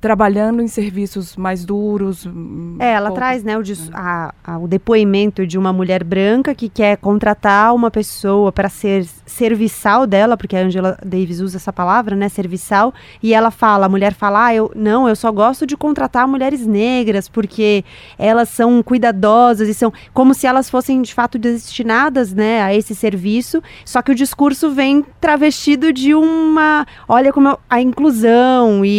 trabalhando 0.01 0.61
em 0.61 0.67
serviços 0.67 1.35
mais 1.35 1.65
duros. 1.65 2.25
Hum, 2.25 2.77
é, 2.79 2.93
ela 2.93 3.07
pouco. 3.07 3.19
traz 3.19 3.43
né, 3.43 3.57
o, 3.57 3.61
a, 3.93 4.33
a, 4.43 4.57
o, 4.57 4.67
depoimento 4.67 5.45
de 5.45 5.57
uma 5.57 5.73
mulher 5.73 6.03
branca 6.03 6.55
que 6.55 6.69
quer 6.69 6.97
contratar 6.97 7.73
uma 7.75 7.91
pessoa 7.91 8.51
para 8.51 8.69
ser 8.69 9.05
serviçal 9.25 10.07
dela, 10.07 10.37
porque 10.37 10.55
a 10.55 10.61
Angela 10.61 10.97
Davis 11.05 11.39
usa 11.41 11.57
essa 11.57 11.73
palavra, 11.73 12.15
né, 12.15 12.29
serviçal, 12.29 12.93
e 13.21 13.33
ela 13.33 13.51
fala, 13.51 13.85
a 13.85 13.89
mulher 13.89 14.13
fala, 14.13 14.47
ah, 14.47 14.55
eu, 14.55 14.71
não, 14.75 15.07
eu 15.07 15.15
só 15.15 15.31
gosto 15.31 15.65
de 15.65 15.75
contratar 15.75 16.27
mulheres 16.27 16.65
negras, 16.65 17.27
porque 17.27 17.83
elas 18.17 18.49
são 18.49 18.81
cuidadosas 18.81 19.67
e 19.67 19.73
são 19.73 19.91
como 20.13 20.33
se 20.33 20.47
elas 20.47 20.69
fossem 20.69 21.01
de 21.01 21.13
fato 21.13 21.37
destinadas, 21.37 22.33
né, 22.33 22.61
a 22.61 22.73
esse 22.73 22.95
serviço, 22.95 23.61
só 23.83 24.01
que 24.01 24.11
o 24.11 24.15
discurso 24.15 24.71
vem 24.71 25.05
travestido 25.19 25.91
de 25.91 26.13
uma, 26.15 26.87
olha 27.07 27.33
como 27.33 27.57
a 27.69 27.81
inclusão 27.81 28.85
e, 28.85 28.89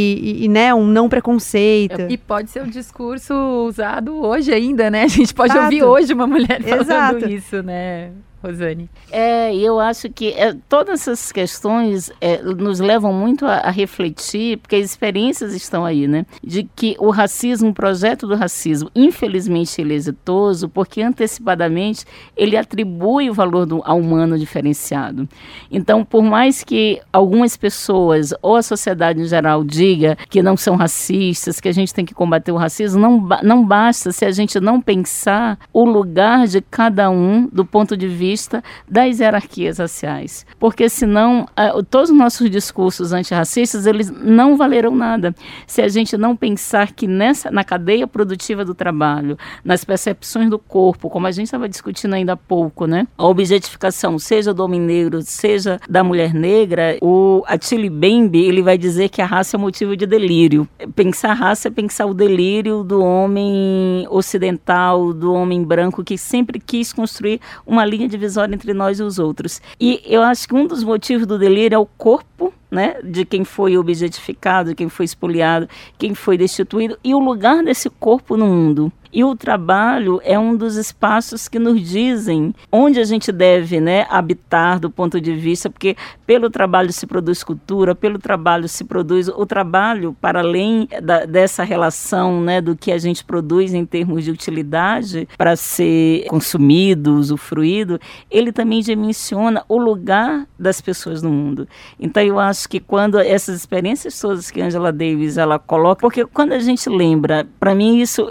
e, 0.40 0.44
e 0.44 0.48
né, 0.48 0.74
um 0.74 0.89
não 0.90 1.09
preconceito. 1.09 2.03
E 2.09 2.18
pode 2.18 2.50
ser 2.50 2.62
um 2.62 2.68
discurso 2.68 3.35
usado 3.66 4.14
hoje 4.24 4.53
ainda, 4.53 4.90
né? 4.90 5.05
A 5.05 5.09
gente 5.09 5.33
pode 5.33 5.53
Exato. 5.53 5.64
ouvir 5.64 5.83
hoje 5.83 6.12
uma 6.12 6.26
mulher 6.26 6.62
falando 6.62 6.83
Exato. 6.83 7.29
isso, 7.31 7.62
né? 7.62 8.11
Rosane? 8.42 8.88
É, 9.11 9.55
eu 9.55 9.79
acho 9.79 10.09
que 10.09 10.33
é, 10.33 10.55
todas 10.68 11.03
essas 11.03 11.31
questões 11.31 12.11
é, 12.20 12.42
nos 12.42 12.81
levam 12.81 13.12
muito 13.12 13.44
a, 13.44 13.57
a, 13.59 13.70
refletir, 13.70 14.57
porque 14.59 14.76
as 14.76 14.85
experiências 14.85 15.55
estão 15.55 15.85
aí, 15.85 16.09
né? 16.09 16.24
De 16.42 16.62
que 16.74 16.96
o 16.98 17.11
racismo, 17.11 17.68
o 17.68 17.74
projeto 17.74 18.26
do 18.26 18.35
racismo, 18.35 18.90
infelizmente 18.94 19.81
ele 19.81 19.92
é 19.92 19.96
exitoso, 19.96 20.68
porque 20.70 21.03
antecipadamente 21.03 22.07
ele 22.35 22.57
atribui 22.57 23.29
o 23.29 23.35
valor 23.35 23.66
do, 23.66 23.83
ao 23.85 23.98
humano 23.98 24.38
diferenciado. 24.38 25.29
Então, 25.70 26.03
por 26.03 26.22
mais 26.22 26.64
que 26.64 27.00
algumas 27.12 27.59
pessoas 27.59 28.33
ou 28.40 28.57
a 28.57 28.62
sociedade 28.62 29.20
em 29.20 29.26
geral 29.26 29.62
diga 29.62 30.16
que 30.31 30.42
não 30.42 30.57
são 30.57 30.76
racistas, 30.76 31.61
que 31.61 31.68
a 31.68 31.72
gente 31.72 31.92
tem 31.92 32.07
que 32.07 32.14
combater 32.14 32.53
o 32.53 32.57
racismo, 32.57 33.00
não, 33.00 33.29
não 33.42 33.66
basta 33.66 34.12
se 34.12 34.24
a 34.24 34.31
gente 34.31 34.59
não 34.61 34.81
pensar 34.81 35.59
o 35.74 35.85
lugar 35.85 36.46
de 36.46 36.62
cada 36.62 37.11
um 37.11 37.46
do 37.53 37.66
ponto 37.66 37.96
de 37.96 38.09
vista 38.09 38.29
vista 38.30 38.62
das 38.88 39.18
hierarquias 39.18 39.78
raciais. 39.78 40.46
Porque 40.58 40.88
senão 40.88 41.46
todos 41.90 42.10
os 42.10 42.16
nossos 42.16 42.48
discursos 42.48 43.12
antirracistas 43.12 43.86
eles 43.86 44.10
não 44.10 44.56
valerão 44.56 44.94
nada 44.94 45.34
se 45.66 45.82
a 45.82 45.88
gente 45.88 46.16
não 46.16 46.36
pensar 46.36 46.92
que 46.92 47.06
nessa 47.06 47.50
na 47.50 47.64
cadeia 47.64 48.06
produtiva 48.06 48.64
do 48.64 48.74
trabalho, 48.74 49.36
nas 49.64 49.84
percepções 49.84 50.48
do 50.48 50.58
corpo, 50.58 51.10
como 51.10 51.26
a 51.26 51.32
gente 51.32 51.46
estava 51.46 51.68
discutindo 51.68 52.14
ainda 52.14 52.34
há 52.34 52.36
pouco, 52.36 52.86
né? 52.86 53.06
A 53.18 53.26
objetificação, 53.26 54.18
seja 54.18 54.54
do 54.54 54.64
homem 54.64 54.80
negro, 54.80 55.22
seja 55.22 55.80
da 55.88 56.04
mulher 56.04 56.32
negra, 56.32 56.96
o 57.02 57.42
Attili 57.46 57.90
Bembe, 57.90 58.38
ele 58.38 58.62
vai 58.62 58.78
dizer 58.78 59.08
que 59.08 59.20
a 59.20 59.26
raça 59.26 59.56
é 59.56 59.58
motivo 59.58 59.96
de 59.96 60.06
delírio. 60.06 60.68
Pensar 60.94 61.34
raça 61.34 61.68
é 61.68 61.70
pensar 61.70 62.06
o 62.06 62.14
delírio 62.14 62.84
do 62.84 63.02
homem 63.02 64.06
ocidental, 64.10 65.12
do 65.12 65.32
homem 65.32 65.62
branco 65.64 66.04
que 66.04 66.16
sempre 66.16 66.60
quis 66.60 66.92
construir 66.92 67.40
uma 67.66 67.84
linha 67.84 68.08
de 68.08 68.16
divisória 68.20 68.54
entre 68.54 68.74
nós 68.74 69.00
e 69.00 69.02
os 69.02 69.18
outros. 69.18 69.62
E 69.80 70.02
eu 70.04 70.22
acho 70.22 70.46
que 70.46 70.54
um 70.54 70.66
dos 70.66 70.85
motivos 70.85 71.26
do 71.26 71.38
delírio 71.38 71.74
é 71.74 71.78
o 71.78 71.87
corpo 71.87 72.52
né, 72.70 73.00
de 73.02 73.24
quem 73.24 73.44
foi 73.44 73.76
objetificado, 73.76 74.74
quem 74.74 74.88
foi 74.88 75.04
expoliado, 75.04 75.68
quem 75.98 76.14
foi 76.14 76.37
destituído 76.37 76.98
e 77.02 77.14
o 77.14 77.18
lugar 77.18 77.64
desse 77.64 77.88
corpo 77.88 78.37
no 78.37 78.46
mundo. 78.46 78.92
E 79.12 79.24
o 79.24 79.34
trabalho 79.34 80.20
é 80.24 80.38
um 80.38 80.56
dos 80.56 80.76
espaços 80.76 81.48
que 81.48 81.58
nos 81.58 81.80
dizem 81.82 82.54
onde 82.70 83.00
a 83.00 83.04
gente 83.04 83.32
deve 83.32 83.80
né, 83.80 84.06
habitar 84.08 84.78
do 84.78 84.88
ponto 84.88 85.20
de 85.20 85.34
vista, 85.34 85.68
porque 85.68 85.96
pelo 86.26 86.48
trabalho 86.48 86.92
se 86.92 87.06
produz 87.06 87.42
cultura, 87.42 87.94
pelo 87.94 88.18
trabalho 88.18 88.68
se 88.68 88.84
produz 88.84 89.28
o 89.28 89.44
trabalho, 89.44 90.16
para 90.20 90.40
além 90.40 90.88
da, 91.02 91.24
dessa 91.24 91.64
relação 91.64 92.40
né, 92.40 92.60
do 92.60 92.76
que 92.76 92.92
a 92.92 92.98
gente 92.98 93.24
produz 93.24 93.74
em 93.74 93.84
termos 93.84 94.24
de 94.24 94.30
utilidade 94.30 95.28
para 95.36 95.56
ser 95.56 96.26
consumido, 96.28 97.16
usufruído, 97.16 98.00
ele 98.30 98.52
também 98.52 98.80
dimensiona 98.80 99.64
o 99.68 99.76
lugar 99.76 100.46
das 100.58 100.80
pessoas 100.80 101.20
no 101.22 101.30
mundo. 101.30 101.66
Então 101.98 102.22
eu 102.22 102.38
acho 102.38 102.68
que 102.68 102.78
quando 102.78 103.18
essas 103.18 103.56
experiências 103.56 104.18
todas 104.20 104.50
que 104.50 104.60
Angela 104.60 104.92
Davis 104.92 105.36
ela 105.36 105.58
coloca, 105.58 106.00
porque 106.00 106.24
quando 106.26 106.52
a 106.52 106.58
gente 106.58 106.88
lembra, 106.88 107.46
para 107.58 107.74
mim 107.74 107.98
isso 107.98 108.28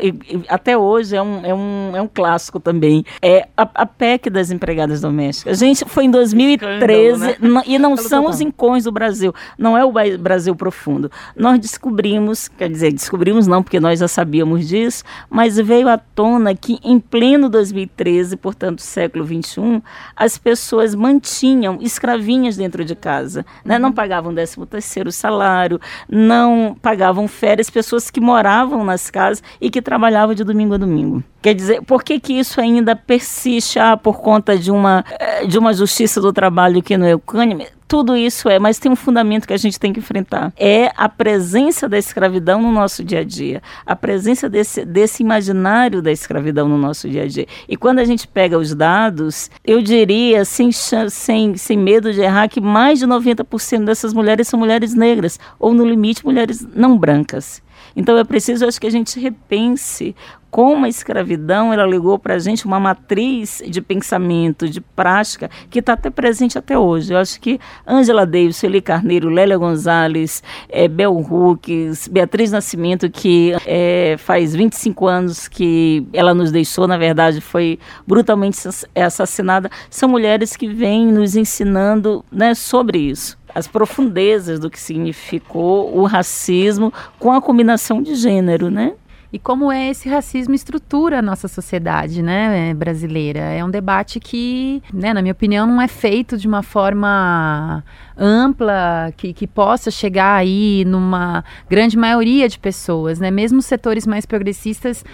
até 0.47 0.68
até 0.69 0.77
hoje 0.77 1.15
é 1.15 1.21
um, 1.21 1.45
é 1.45 1.53
um, 1.53 1.91
é 1.95 2.01
um 2.01 2.07
clássico 2.07 2.59
também. 2.59 3.03
É 3.23 3.47
a, 3.57 3.67
a 3.73 3.85
PEC 3.87 4.29
das 4.29 4.51
empregadas 4.51 5.01
domésticas. 5.01 5.59
A 5.61 5.65
gente 5.65 5.83
foi 5.85 6.05
em 6.05 6.11
2013 6.11 7.31
Escândalo, 7.31 7.53
né? 7.55 7.63
e 7.65 7.79
não 7.79 7.97
são 7.97 8.27
os 8.27 8.39
incões 8.39 8.83
do 8.83 8.91
Brasil, 8.91 9.33
não 9.57 9.75
é 9.75 9.83
o 9.83 9.91
Brasil 10.19 10.55
profundo. 10.55 11.11
Nós 11.35 11.57
descobrimos, 11.59 12.47
quer 12.47 12.69
dizer, 12.69 12.93
descobrimos 12.93 13.47
não 13.47 13.63
porque 13.63 13.79
nós 13.79 13.99
já 13.99 14.07
sabíamos 14.07 14.67
disso, 14.67 15.03
mas 15.27 15.57
veio 15.57 15.89
à 15.89 15.97
tona 15.97 16.53
que 16.53 16.79
em 16.83 16.99
pleno 16.99 17.49
2013, 17.49 18.37
portanto 18.37 18.81
século 18.81 19.25
21, 19.25 19.81
as 20.15 20.37
pessoas 20.37 20.93
mantinham 20.93 21.79
escravinhas 21.81 22.57
dentro 22.57 22.85
de 22.85 22.95
casa, 22.95 23.43
né? 23.65 23.79
Não 23.79 23.91
pagavam 23.91 24.33
13 24.35 24.67
terceiro 24.67 25.11
salário, 25.11 25.79
não 26.07 26.77
pagavam 26.79 27.27
férias, 27.27 27.71
pessoas 27.71 28.11
que 28.11 28.21
moravam 28.21 28.83
nas 28.83 29.09
casas 29.09 29.41
e 29.59 29.71
que 29.71 29.81
trabalhavam 29.81 30.35
de 30.35 30.43
domingo 30.43 30.58
domingo 30.59 30.73
a 30.73 30.77
domingo. 30.77 31.23
Quer 31.41 31.55
dizer, 31.55 31.81
por 31.83 32.03
que, 32.03 32.19
que 32.19 32.33
isso 32.33 32.59
ainda 32.59 32.95
persiste 32.95 33.79
ah, 33.79 33.95
por 33.95 34.19
conta 34.19 34.57
de 34.57 34.69
uma, 34.69 35.05
eh, 35.17 35.45
de 35.45 35.57
uma 35.57 35.73
justiça 35.73 36.19
do 36.19 36.33
trabalho 36.33 36.83
que 36.83 36.97
não 36.97 37.07
é 37.07 37.11
equânime? 37.11 37.67
Tudo 37.87 38.15
isso 38.15 38.47
é, 38.47 38.59
mas 38.59 38.77
tem 38.77 38.91
um 38.91 38.95
fundamento 38.95 39.47
que 39.47 39.53
a 39.53 39.57
gente 39.57 39.79
tem 39.79 39.91
que 39.91 39.99
enfrentar. 39.99 40.53
É 40.57 40.91
a 40.95 41.09
presença 41.09 41.89
da 41.89 41.97
escravidão 41.97 42.61
no 42.61 42.71
nosso 42.71 43.03
dia 43.03 43.21
a 43.21 43.23
dia. 43.23 43.63
A 43.83 43.95
presença 43.95 44.47
desse, 44.47 44.85
desse 44.85 45.23
imaginário 45.23 45.99
da 45.99 46.11
escravidão 46.11 46.67
no 46.67 46.77
nosso 46.77 47.09
dia 47.09 47.23
a 47.23 47.27
dia. 47.27 47.47
E 47.67 47.75
quando 47.75 47.97
a 47.97 48.05
gente 48.05 48.27
pega 48.27 48.59
os 48.59 48.75
dados, 48.75 49.49
eu 49.65 49.81
diria, 49.81 50.45
sem, 50.45 50.71
sem, 50.71 51.55
sem 51.55 51.77
medo 51.77 52.13
de 52.13 52.21
errar, 52.21 52.47
que 52.47 52.61
mais 52.61 52.99
de 52.99 53.07
90% 53.07 53.85
dessas 53.85 54.13
mulheres 54.13 54.47
são 54.47 54.59
mulheres 54.59 54.93
negras, 54.93 55.39
ou 55.57 55.73
no 55.73 55.83
limite, 55.83 56.23
mulheres 56.23 56.67
não 56.75 56.95
brancas. 56.95 57.59
Então 57.99 58.17
é 58.17 58.23
preciso, 58.23 58.65
acho 58.65 58.79
que 58.79 58.87
a 58.87 58.89
gente 58.89 59.19
repense 59.19 60.15
como 60.49 60.85
a 60.85 60.89
escravidão 60.89 61.73
ela 61.73 61.85
ligou 61.85 62.17
para 62.17 62.35
a 62.35 62.39
gente 62.39 62.65
uma 62.65 62.79
matriz 62.79 63.61
de 63.67 63.81
pensamento, 63.81 64.69
de 64.69 64.79
prática, 64.79 65.51
que 65.69 65.79
está 65.79 65.93
até 65.93 66.09
presente 66.09 66.57
até 66.57 66.79
hoje. 66.79 67.13
Eu 67.13 67.17
acho 67.17 67.41
que 67.41 67.59
Angela 67.85 68.25
Davis, 68.25 68.57
Feli 68.57 68.81
Carneiro, 68.81 69.29
Lélia 69.29 69.57
Gonzalez, 69.57 70.41
é, 70.69 70.87
Bel 70.87 71.13
Hooks, 71.13 72.07
Beatriz 72.07 72.53
Nascimento, 72.53 73.09
que 73.09 73.53
é, 73.65 74.15
faz 74.17 74.55
25 74.55 75.05
anos 75.05 75.49
que 75.49 76.07
ela 76.13 76.33
nos 76.33 76.53
deixou, 76.53 76.87
na 76.87 76.97
verdade, 76.97 77.41
foi 77.41 77.77
brutalmente 78.07 78.57
assassinada, 78.95 79.69
são 79.89 80.07
mulheres 80.07 80.55
que 80.55 80.69
vêm 80.69 81.05
nos 81.07 81.35
ensinando 81.35 82.23
né, 82.31 82.55
sobre 82.55 82.97
isso 82.97 83.37
as 83.53 83.67
profundezas 83.67 84.59
do 84.59 84.69
que 84.69 84.79
significou 84.79 85.97
o 85.97 86.05
racismo 86.05 86.93
com 87.17 87.31
a 87.31 87.41
combinação 87.41 88.01
de 88.01 88.15
gênero, 88.15 88.69
né? 88.69 88.93
E 89.31 89.37
como 89.37 89.71
é 89.71 89.89
esse 89.89 90.09
racismo 90.09 90.55
estrutura 90.55 91.19
a 91.19 91.21
nossa 91.21 91.47
sociedade, 91.47 92.23
né, 92.23 92.73
brasileira? 92.73 93.39
É 93.39 93.63
um 93.63 93.69
debate 93.69 94.19
que, 94.19 94.81
né, 94.91 95.13
na 95.13 95.21
minha 95.21 95.33
opinião, 95.33 95.67
não 95.67 95.79
é 95.79 95.87
feito 95.87 96.35
de 96.35 96.47
uma 96.47 96.63
forma 96.63 97.83
ampla, 98.17 99.13
que, 99.15 99.31
que 99.31 99.45
possa 99.45 99.91
chegar 99.91 100.33
aí 100.33 100.83
numa 100.83 101.43
grande 101.69 101.95
maioria 101.95 102.49
de 102.49 102.57
pessoas, 102.57 103.19
né? 103.19 103.29
Mesmo 103.29 103.61
setores 103.61 104.07
mais 104.07 104.25
progressistas 104.25 105.05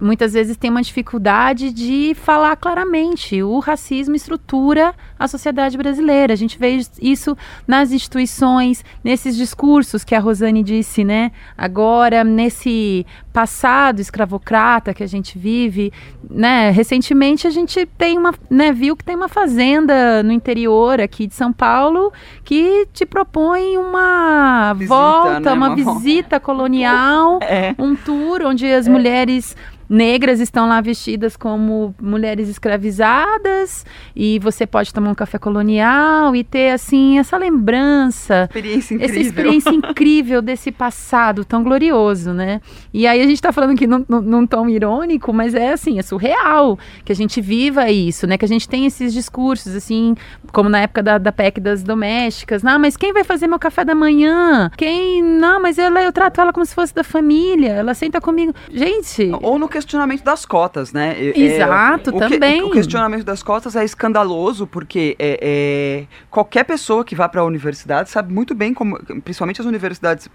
muitas 0.00 0.32
vezes 0.32 0.56
tem 0.56 0.70
uma 0.70 0.82
dificuldade 0.82 1.72
de 1.72 2.14
falar 2.14 2.56
claramente. 2.56 3.42
O 3.42 3.58
racismo 3.58 4.14
estrutura 4.14 4.94
a 5.24 5.28
sociedade 5.28 5.76
brasileira. 5.76 6.32
A 6.32 6.36
gente 6.36 6.58
vê 6.58 6.78
isso 7.00 7.36
nas 7.66 7.92
instituições, 7.92 8.84
nesses 9.02 9.36
discursos 9.36 10.04
que 10.04 10.14
a 10.14 10.20
Rosane 10.20 10.62
disse, 10.62 11.04
né? 11.04 11.32
Agora, 11.56 12.24
nesse 12.24 13.06
passado 13.32 13.98
escravocrata 13.98 14.94
que 14.94 15.02
a 15.02 15.08
gente 15.08 15.36
vive, 15.36 15.92
né? 16.30 16.70
Recentemente 16.70 17.46
a 17.46 17.50
gente 17.50 17.84
tem 17.98 18.16
uma, 18.16 18.32
né, 18.48 18.72
viu 18.72 18.96
que 18.96 19.04
tem 19.04 19.16
uma 19.16 19.28
fazenda 19.28 20.22
no 20.22 20.32
interior 20.32 21.00
aqui 21.00 21.26
de 21.26 21.34
São 21.34 21.52
Paulo 21.52 22.12
que 22.44 22.86
te 22.92 23.04
propõe 23.04 23.76
uma 23.76 24.72
visita, 24.74 24.94
volta, 24.94 25.40
né? 25.40 25.52
uma, 25.52 25.68
uma, 25.68 25.74
visita 25.74 26.38
colonial, 26.38 27.38
é. 27.42 27.74
um 27.78 27.96
tour 27.96 28.42
onde 28.44 28.66
as 28.66 28.86
é. 28.86 28.90
mulheres 28.90 29.56
negras 29.88 30.40
estão 30.40 30.68
lá 30.68 30.80
vestidas 30.80 31.36
como 31.36 31.94
mulheres 32.00 32.48
escravizadas 32.48 33.84
e 34.14 34.38
você 34.38 34.66
pode 34.66 34.92
tomar 34.92 35.10
um 35.10 35.14
café 35.14 35.38
colonial 35.38 36.34
e 36.34 36.42
ter 36.42 36.70
assim 36.70 37.18
essa 37.18 37.36
lembrança, 37.36 38.44
experiência 38.44 38.94
incrível. 38.94 39.14
essa 39.14 39.20
experiência 39.20 39.70
incrível 39.70 40.42
desse 40.42 40.72
passado 40.72 41.44
tão 41.44 41.62
glorioso, 41.62 42.32
né? 42.32 42.60
E 42.92 43.06
aí 43.06 43.20
a 43.20 43.24
gente 43.24 43.36
está 43.36 43.52
falando 43.52 43.72
aqui 43.72 43.86
num, 43.86 44.04
num, 44.08 44.46
tom 44.46 44.68
irônico, 44.68 45.32
mas 45.32 45.54
é 45.54 45.72
assim, 45.72 45.98
é 45.98 46.02
surreal 46.02 46.78
que 47.04 47.12
a 47.12 47.14
gente 47.14 47.40
viva 47.40 47.90
isso, 47.90 48.26
né? 48.26 48.38
Que 48.38 48.44
a 48.44 48.48
gente 48.48 48.68
tem 48.68 48.86
esses 48.86 49.12
discursos 49.12 49.74
assim, 49.74 50.14
como 50.52 50.68
na 50.68 50.80
época 50.80 51.02
da, 51.02 51.18
da 51.18 51.32
PEC 51.32 51.60
das 51.60 51.82
domésticas, 51.82 52.62
não, 52.62 52.78
mas 52.78 52.96
quem 52.96 53.12
vai 53.12 53.24
fazer 53.24 53.46
meu 53.46 53.58
café 53.58 53.84
da 53.84 53.94
manhã? 53.94 54.70
Quem? 54.76 55.22
Não, 55.22 55.60
mas 55.60 55.78
ela, 55.78 56.02
eu 56.02 56.12
trato 56.12 56.40
ela 56.40 56.52
como 56.52 56.64
se 56.64 56.74
fosse 56.74 56.94
da 56.94 57.04
família, 57.04 57.70
ela 57.72 57.94
senta 57.94 58.20
comigo. 58.20 58.54
Gente, 58.70 59.30
ou 59.42 59.58
no 59.58 59.68
questionamento 59.74 60.22
das 60.22 60.46
cotas, 60.46 60.92
né? 60.92 61.16
É, 61.18 61.38
Exato, 61.38 62.10
é, 62.10 62.18
também. 62.18 62.62
Que, 62.62 62.68
o 62.68 62.70
questionamento 62.70 63.24
das 63.24 63.42
cotas 63.42 63.74
é 63.74 63.84
escandaloso, 63.84 64.68
porque 64.68 65.16
é, 65.18 65.38
é 65.42 66.06
qualquer 66.30 66.62
pessoa 66.64 67.04
que 67.04 67.16
vá 67.16 67.28
para 67.28 67.40
a 67.40 67.44
universidade 67.44 68.08
sabe 68.08 68.32
muito 68.32 68.54
bem 68.54 68.72
como, 68.72 68.96
principalmente 69.22 69.60
as 69.60 69.66
universidades, 69.66 70.28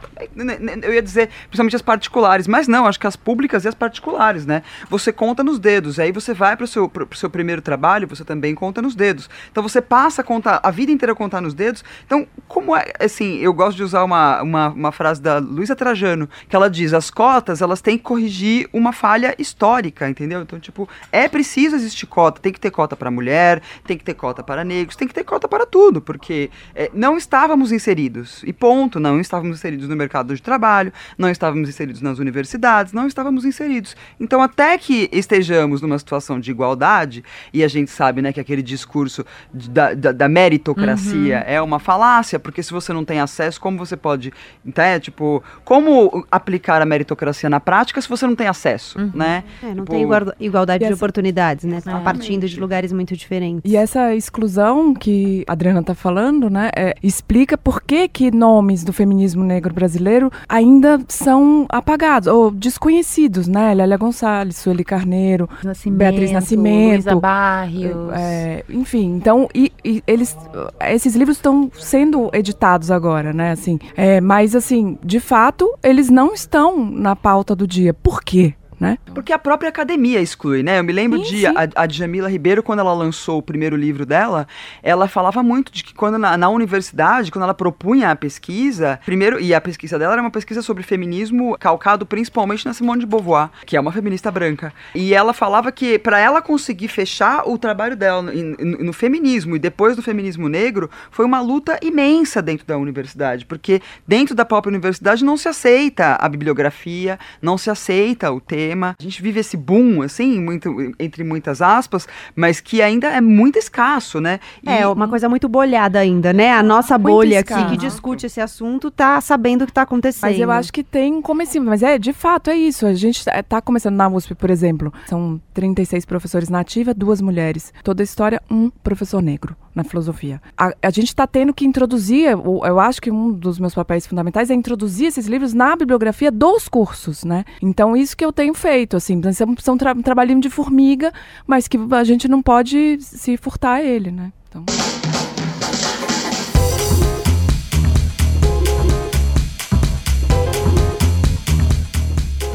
eu 0.84 0.94
ia 0.94 1.02
dizer, 1.02 1.30
principalmente 1.44 1.76
as 1.78 1.82
particulares, 1.82 2.48
mas 2.48 2.68
não, 2.68 2.86
acho 2.86 3.00
que 3.00 3.08
as 3.08 3.16
públicas 3.16 3.64
e 3.64 3.70
as 3.70 3.76
particulares, 3.76 4.46
né? 4.46 4.62
Você 4.90 5.14
conta 5.14 5.42
nos 5.42 5.58
dedos, 5.58 6.00
aí 6.00 6.12
você 6.12 6.34
vai 6.34 6.58
para 6.58 6.66
o 6.66 6.68
seu, 6.68 6.90
pro 6.90 7.08
seu 7.16 7.30
primeiro 7.30 7.62
trabalho, 7.62 8.08
você 8.08 8.26
também 8.26 8.54
conta 8.54 8.82
nos 8.82 8.94
dedos. 8.94 9.30
Então 9.50 9.64
você 9.64 9.82
passa 9.82 10.22
a 10.22 10.24
contar, 10.24 10.60
a 10.62 10.70
vida 10.70 10.92
inteira 10.92 11.14
a 11.14 11.16
contar 11.16 11.40
nos 11.40 11.54
dedos. 11.54 11.84
Então, 12.06 12.28
como 12.48 12.76
é, 12.76 12.92
assim, 13.00 13.38
eu 13.38 13.54
gosto 13.54 13.78
de 13.78 13.84
usar 13.84 14.04
uma, 14.04 14.42
uma, 14.42 14.68
uma 14.70 14.92
frase 14.92 15.22
da 15.22 15.38
Luísa 15.38 15.76
Trajano, 15.76 16.28
que 16.50 16.56
ela 16.56 16.70
diz, 16.70 16.94
as 16.94 17.10
cotas, 17.10 17.62
elas 17.62 17.82
têm 17.82 17.98
que 17.98 18.04
corrigir 18.04 18.68
uma 18.74 18.92
falha 18.92 19.29
histórica, 19.38 20.10
entendeu? 20.10 20.42
Então, 20.42 20.60
tipo, 20.60 20.88
é 21.12 21.28
preciso 21.28 21.76
existir 21.76 22.06
cota, 22.06 22.42
tem 22.42 22.52
que 22.52 22.60
ter 22.60 22.72
cota 22.72 22.96
para 22.96 23.12
mulher, 23.12 23.62
tem 23.86 23.98
que 23.98 24.04
ter 24.04 24.14
cota 24.14 24.44
para 24.44 24.64
negros, 24.64 24.96
tem 24.96 25.08
que 25.08 25.14
ter 25.14 25.24
cota 25.24 25.48
para 25.48 25.66
tudo, 25.66 26.02
porque 26.02 26.50
é, 26.76 26.90
não 26.94 27.18
estávamos 27.18 27.72
inseridos, 27.72 28.42
e 28.46 28.54
ponto, 28.54 29.00
não 29.00 29.20
estávamos 29.20 29.58
inseridos 29.58 29.88
no 29.88 29.96
mercado 29.96 30.36
de 30.36 30.42
trabalho, 30.42 30.92
não 31.18 31.30
estávamos 31.30 31.70
inseridos 31.70 32.02
nas 32.02 32.20
universidades, 32.20 32.94
não 32.94 33.08
estávamos 33.08 33.46
inseridos. 33.46 33.96
Então, 34.20 34.42
até 34.42 34.78
que 34.78 35.10
estejamos 35.12 35.82
numa 35.82 35.98
situação 35.98 36.40
de 36.40 36.52
igualdade, 36.52 37.24
e 37.54 37.64
a 37.64 37.68
gente 37.68 37.92
sabe, 37.92 38.22
né, 38.22 38.32
que 38.32 38.40
aquele 38.40 38.62
discurso 38.62 39.26
da, 39.54 39.94
da, 39.94 40.12
da 40.12 40.30
meritocracia 40.30 41.38
uhum. 41.38 41.54
é 41.54 41.62
uma 41.62 41.80
falácia, 41.80 42.40
porque 42.40 42.64
se 42.64 42.72
você 42.72 42.94
não 42.94 43.06
tem 43.06 43.20
acesso, 43.20 43.60
como 43.60 43.78
você 43.78 43.98
pode, 43.98 44.34
então, 44.66 44.84
é, 44.84 45.00
tipo, 45.00 45.44
como 45.64 46.26
aplicar 46.32 46.82
a 46.82 46.86
meritocracia 46.86 47.50
na 47.50 47.60
prática 47.60 48.02
se 48.02 48.10
você 48.10 48.26
não 48.26 48.36
tem 48.36 48.48
acesso, 48.48 49.00
uhum. 49.00 49.12
Né? 49.20 49.44
É, 49.62 49.68
não 49.68 49.86
tipo, 49.86 49.92
tem 49.92 50.08
igualdade 50.40 50.86
de 50.86 50.94
oportunidades, 50.94 51.66
né? 51.66 51.80
É, 51.86 52.00
partindo 52.00 52.48
de 52.48 52.60
lugares 52.60 52.92
muito 52.92 53.16
diferentes. 53.16 53.70
E 53.70 53.76
essa 53.76 54.16
exclusão 54.16 54.94
que 54.94 55.44
a 55.48 55.52
Adriana 55.52 55.82
está 55.82 55.94
falando, 55.94 56.50
né, 56.50 56.70
é, 56.76 56.96
explica 57.04 57.58
por 57.58 57.82
que 57.82 58.08
que 58.08 58.32
nomes 58.32 58.84
do 58.84 58.94
feminismo 58.94 59.44
negro 59.44 59.74
brasileiro 59.74 60.32
ainda 60.48 61.00
são 61.08 61.66
apagados 61.70 62.28
ou 62.28 62.52
desconhecidos, 62.52 63.48
né? 63.48 63.74
Lélia 63.74 63.98
Gonçalves, 63.98 64.58
Sueli 64.58 64.84
Carneiro, 64.84 65.50
Nascimento, 65.64 65.98
Beatriz 65.98 66.32
Nascimento, 66.32 66.94
Luísa 66.94 67.16
Barrios. 67.16 68.14
É, 68.14 68.64
enfim, 68.70 69.16
então 69.16 69.48
e, 69.54 69.72
e 69.84 70.04
eles, 70.08 70.38
esses 70.82 71.16
livros 71.16 71.38
estão 71.38 71.72
sendo 71.74 72.30
editados 72.34 72.92
agora, 72.92 73.34
né? 73.34 73.52
Assim, 73.52 73.80
é, 73.96 74.22
mas 74.22 74.56
assim, 74.56 74.98
de 75.04 75.20
fato, 75.20 75.74
eles 75.84 76.10
não 76.10 76.34
estão 76.34 76.86
na 76.86 77.16
pauta 77.16 77.56
do 77.56 77.68
dia. 77.68 77.94
Por 77.94 78.24
quê? 78.24 78.54
Né? 78.80 78.98
Porque 79.14 79.34
a 79.34 79.38
própria 79.38 79.70
academia 79.70 80.22
exclui, 80.22 80.64
né? 80.64 80.80
Eu 80.80 80.84
me 80.84 80.94
lembro 80.94 81.24
sim, 81.26 81.32
de 81.32 81.40
sim. 81.42 81.46
A, 81.48 81.84
a 81.84 81.86
Djamila 81.86 82.30
Ribeiro, 82.30 82.64
quando 82.64 82.80
ela 82.80 82.94
lançou 82.94 83.40
o 83.40 83.42
primeiro 83.42 83.76
livro 83.76 84.06
dela, 84.06 84.48
ela 84.82 85.08
falava 85.08 85.44
muito 85.44 85.72
de 85.72 85.84
que 85.84 85.94
quando 85.94 86.18
na, 86.18 86.38
na, 86.38 86.50
universidade, 86.50 87.32
quando 87.32 87.44
ela 87.44 87.54
propunha 87.54 88.10
a 88.10 88.16
pesquisa, 88.16 89.00
primeiro, 89.06 89.40
e 89.40 89.54
a 89.54 89.60
pesquisa 89.60 90.00
dela 90.00 90.14
era 90.14 90.22
uma 90.22 90.32
pesquisa 90.32 90.62
sobre 90.62 90.84
feminismo 90.84 91.58
calcado 91.60 92.06
principalmente 92.06 92.66
na 92.66 92.74
Simone 92.74 93.02
de 93.02 93.06
Beauvoir, 93.06 93.50
que 93.66 93.76
é 93.76 93.80
uma 93.80 93.92
feminista 93.92 94.32
branca. 94.32 94.74
E 94.96 95.14
ela 95.14 95.34
falava 95.34 95.72
que 95.72 96.00
para 96.00 96.20
ela 96.20 96.42
conseguir 96.42 96.88
fechar 96.88 97.48
o 97.48 97.58
trabalho 97.58 97.98
dela 97.98 98.22
no, 98.22 98.32
no, 98.34 98.78
no 98.86 98.94
feminismo 98.94 99.56
e 99.56 99.60
depois 99.60 99.96
do 99.96 100.02
feminismo 100.02 100.48
negro, 100.48 100.90
foi 101.12 101.26
uma 101.26 101.42
luta 101.42 101.78
imensa 101.82 102.42
dentro 102.42 102.66
da 102.66 102.78
universidade, 102.78 103.46
porque 103.46 103.82
dentro 104.08 104.34
da 104.34 104.46
própria 104.46 104.70
universidade 104.70 105.24
não 105.26 105.36
se 105.36 105.50
aceita 105.50 106.16
a 106.16 106.30
bibliografia, 106.30 107.20
não 107.42 107.58
se 107.58 107.70
aceita 107.70 108.32
o 108.32 108.40
texto 108.40 108.69
cinema. 108.70 108.96
A 109.00 109.04
gente 109.04 109.22
vive 109.22 109.40
esse 109.40 109.58
boom, 109.58 110.02
assim, 110.02 110.40
muito, 110.40 110.94
entre 111.00 111.24
muitas 111.24 111.62
aspas, 111.62 112.08
mas 112.36 112.60
que 112.60 112.82
ainda 112.82 113.08
é 113.08 113.22
muito 113.22 113.58
escasso, 113.58 114.22
né? 114.22 114.40
E, 114.64 114.70
é, 114.70 114.88
uma 114.88 115.08
coisa 115.08 115.28
muito 115.28 115.50
bolhada 115.50 116.00
ainda, 116.00 116.32
né? 116.32 116.54
A 116.54 116.64
nossa 116.64 116.98
bolha 116.98 117.40
aqui 117.40 117.66
que 117.70 117.78
discute 117.78 118.26
esse 118.26 118.40
assunto 118.40 118.92
tá 118.92 119.20
sabendo 119.22 119.64
o 119.64 119.66
que 119.66 119.74
tá 119.74 119.82
acontecendo. 119.84 120.30
Mas 120.30 120.40
eu 120.40 120.52
acho 120.52 120.72
que 120.72 120.84
tem 120.84 121.22
comecinho, 121.22 121.64
mas 121.66 121.84
é, 121.84 121.98
de 121.98 122.14
fato, 122.14 122.50
é 122.50 122.56
isso. 122.56 122.86
A 122.86 122.94
gente 122.94 123.24
tá, 123.24 123.44
tá 123.44 123.62
começando 123.62 123.96
na 123.96 124.08
USP, 124.08 124.36
por 124.36 124.50
exemplo, 124.50 124.94
são 125.08 125.42
36 125.54 126.06
professores 126.06 126.50
nativa, 126.50 126.94
duas 126.94 127.22
mulheres. 127.22 127.74
Toda 127.84 128.04
a 128.04 128.06
história, 128.06 128.42
um 128.50 128.70
professor 128.70 129.22
negro 129.22 129.56
na 129.74 129.84
filosofia. 129.84 130.42
A, 130.58 130.74
a 130.82 130.90
gente 130.90 131.08
está 131.08 131.26
tendo 131.26 131.54
que 131.54 131.66
introduzir, 131.66 132.30
eu, 132.30 132.62
eu, 132.66 132.80
acho 132.80 133.02
que 133.02 133.12
um 133.12 133.32
dos 133.32 133.60
meus 133.60 133.74
papéis 133.74 134.06
fundamentais 134.06 134.50
é 134.50 134.54
introduzir 134.54 135.08
esses 135.08 135.28
livros 135.28 135.54
na 135.54 135.76
bibliografia 135.76 136.32
dos 136.32 136.68
cursos, 136.68 137.24
né? 137.24 137.46
Então, 137.62 137.96
isso 137.96 138.16
que 138.16 138.26
eu 138.26 138.34
tenho 138.34 138.54
feito, 138.60 138.98
assim, 138.98 139.22
são, 139.34 139.56
são 139.60 139.78
tra 139.78 139.94
um 139.94 140.02
trabalhinho 140.02 140.42
de 140.42 140.50
formiga, 140.50 141.12
mas 141.48 141.68
que 141.68 141.78
a 141.92 142.04
gente 142.04 142.28
não 142.28 142.42
pode 142.42 142.98
se 143.00 143.38
furtar 143.38 143.76
a 143.76 143.84
ele, 143.84 144.12
né? 144.12 144.32
Então... 144.50 144.66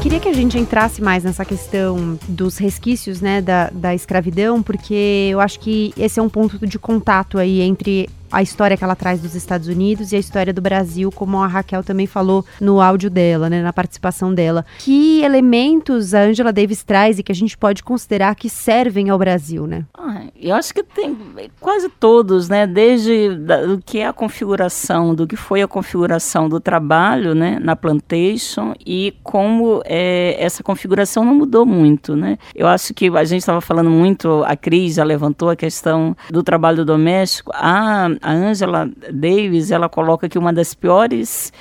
queria 0.01 0.19
que 0.19 0.29
a 0.29 0.33
gente 0.33 0.59
entrasse 0.59 1.01
mais 1.01 1.23
nessa 1.23 1.43
questão 1.43 2.19
dos 2.27 2.59
resquícios 2.59 3.21
né, 3.21 3.41
da, 3.41 3.71
da 3.71 3.95
escravidão, 3.95 4.61
porque 4.61 5.29
eu 5.31 5.39
acho 5.39 5.59
que 5.59 5.91
esse 5.97 6.19
é 6.19 6.23
um 6.23 6.29
ponto 6.29 6.67
de 6.67 6.77
contato 6.77 7.39
aí 7.39 7.59
entre 7.59 8.07
a 8.31 8.41
história 8.41 8.75
que 8.75 8.83
ela 8.83 8.95
traz 8.95 9.21
dos 9.21 9.35
Estados 9.35 9.67
Unidos 9.67 10.11
e 10.11 10.15
a 10.15 10.19
história 10.19 10.53
do 10.53 10.61
Brasil, 10.61 11.11
como 11.11 11.37
a 11.37 11.47
Raquel 11.47 11.83
também 11.83 12.07
falou 12.07 12.45
no 12.59 12.81
áudio 12.81 13.09
dela, 13.09 13.49
né, 13.49 13.61
na 13.61 13.73
participação 13.73 14.33
dela. 14.33 14.65
Que 14.79 15.21
elementos 15.23 16.13
a 16.13 16.21
Angela 16.21 16.51
Davis 16.51 16.83
traz 16.83 17.19
e 17.19 17.23
que 17.23 17.31
a 17.31 17.35
gente 17.35 17.57
pode 17.57 17.83
considerar 17.83 18.35
que 18.35 18.49
servem 18.49 19.09
ao 19.09 19.17
Brasil, 19.17 19.67
né? 19.67 19.85
Ah, 19.97 20.23
eu 20.39 20.55
acho 20.55 20.73
que 20.73 20.83
tem 20.83 21.17
quase 21.59 21.89
todos, 21.89 22.49
né, 22.49 22.67
desde 22.67 23.29
o 23.73 23.81
que 23.83 23.99
é 23.99 24.07
a 24.07 24.13
configuração, 24.13 25.13
do 25.13 25.27
que 25.27 25.35
foi 25.35 25.61
a 25.61 25.67
configuração 25.67 26.49
do 26.49 26.59
trabalho, 26.59 27.35
né, 27.35 27.59
na 27.61 27.75
plantation 27.75 28.73
e 28.85 29.13
como 29.23 29.81
é, 29.85 30.35
essa 30.39 30.63
configuração 30.63 31.23
não 31.23 31.35
mudou 31.35 31.65
muito, 31.65 32.15
né? 32.15 32.37
Eu 32.53 32.67
acho 32.67 32.93
que 32.93 33.07
a 33.09 33.23
gente 33.23 33.41
estava 33.41 33.61
falando 33.61 33.89
muito, 33.89 34.43
a 34.45 34.55
Cris 34.55 34.95
já 34.95 35.03
levantou 35.03 35.49
a 35.49 35.55
questão 35.55 36.15
do 36.29 36.43
trabalho 36.43 36.85
doméstico. 36.85 37.51
A 37.53 38.09
a 38.21 38.31
Angela 38.31 38.89
Davis, 39.11 39.71
ela 39.71 39.89
coloca 39.89 40.27
que 40.29 40.37
uma 40.37 40.53
das 40.53 40.73
piores 40.73 41.51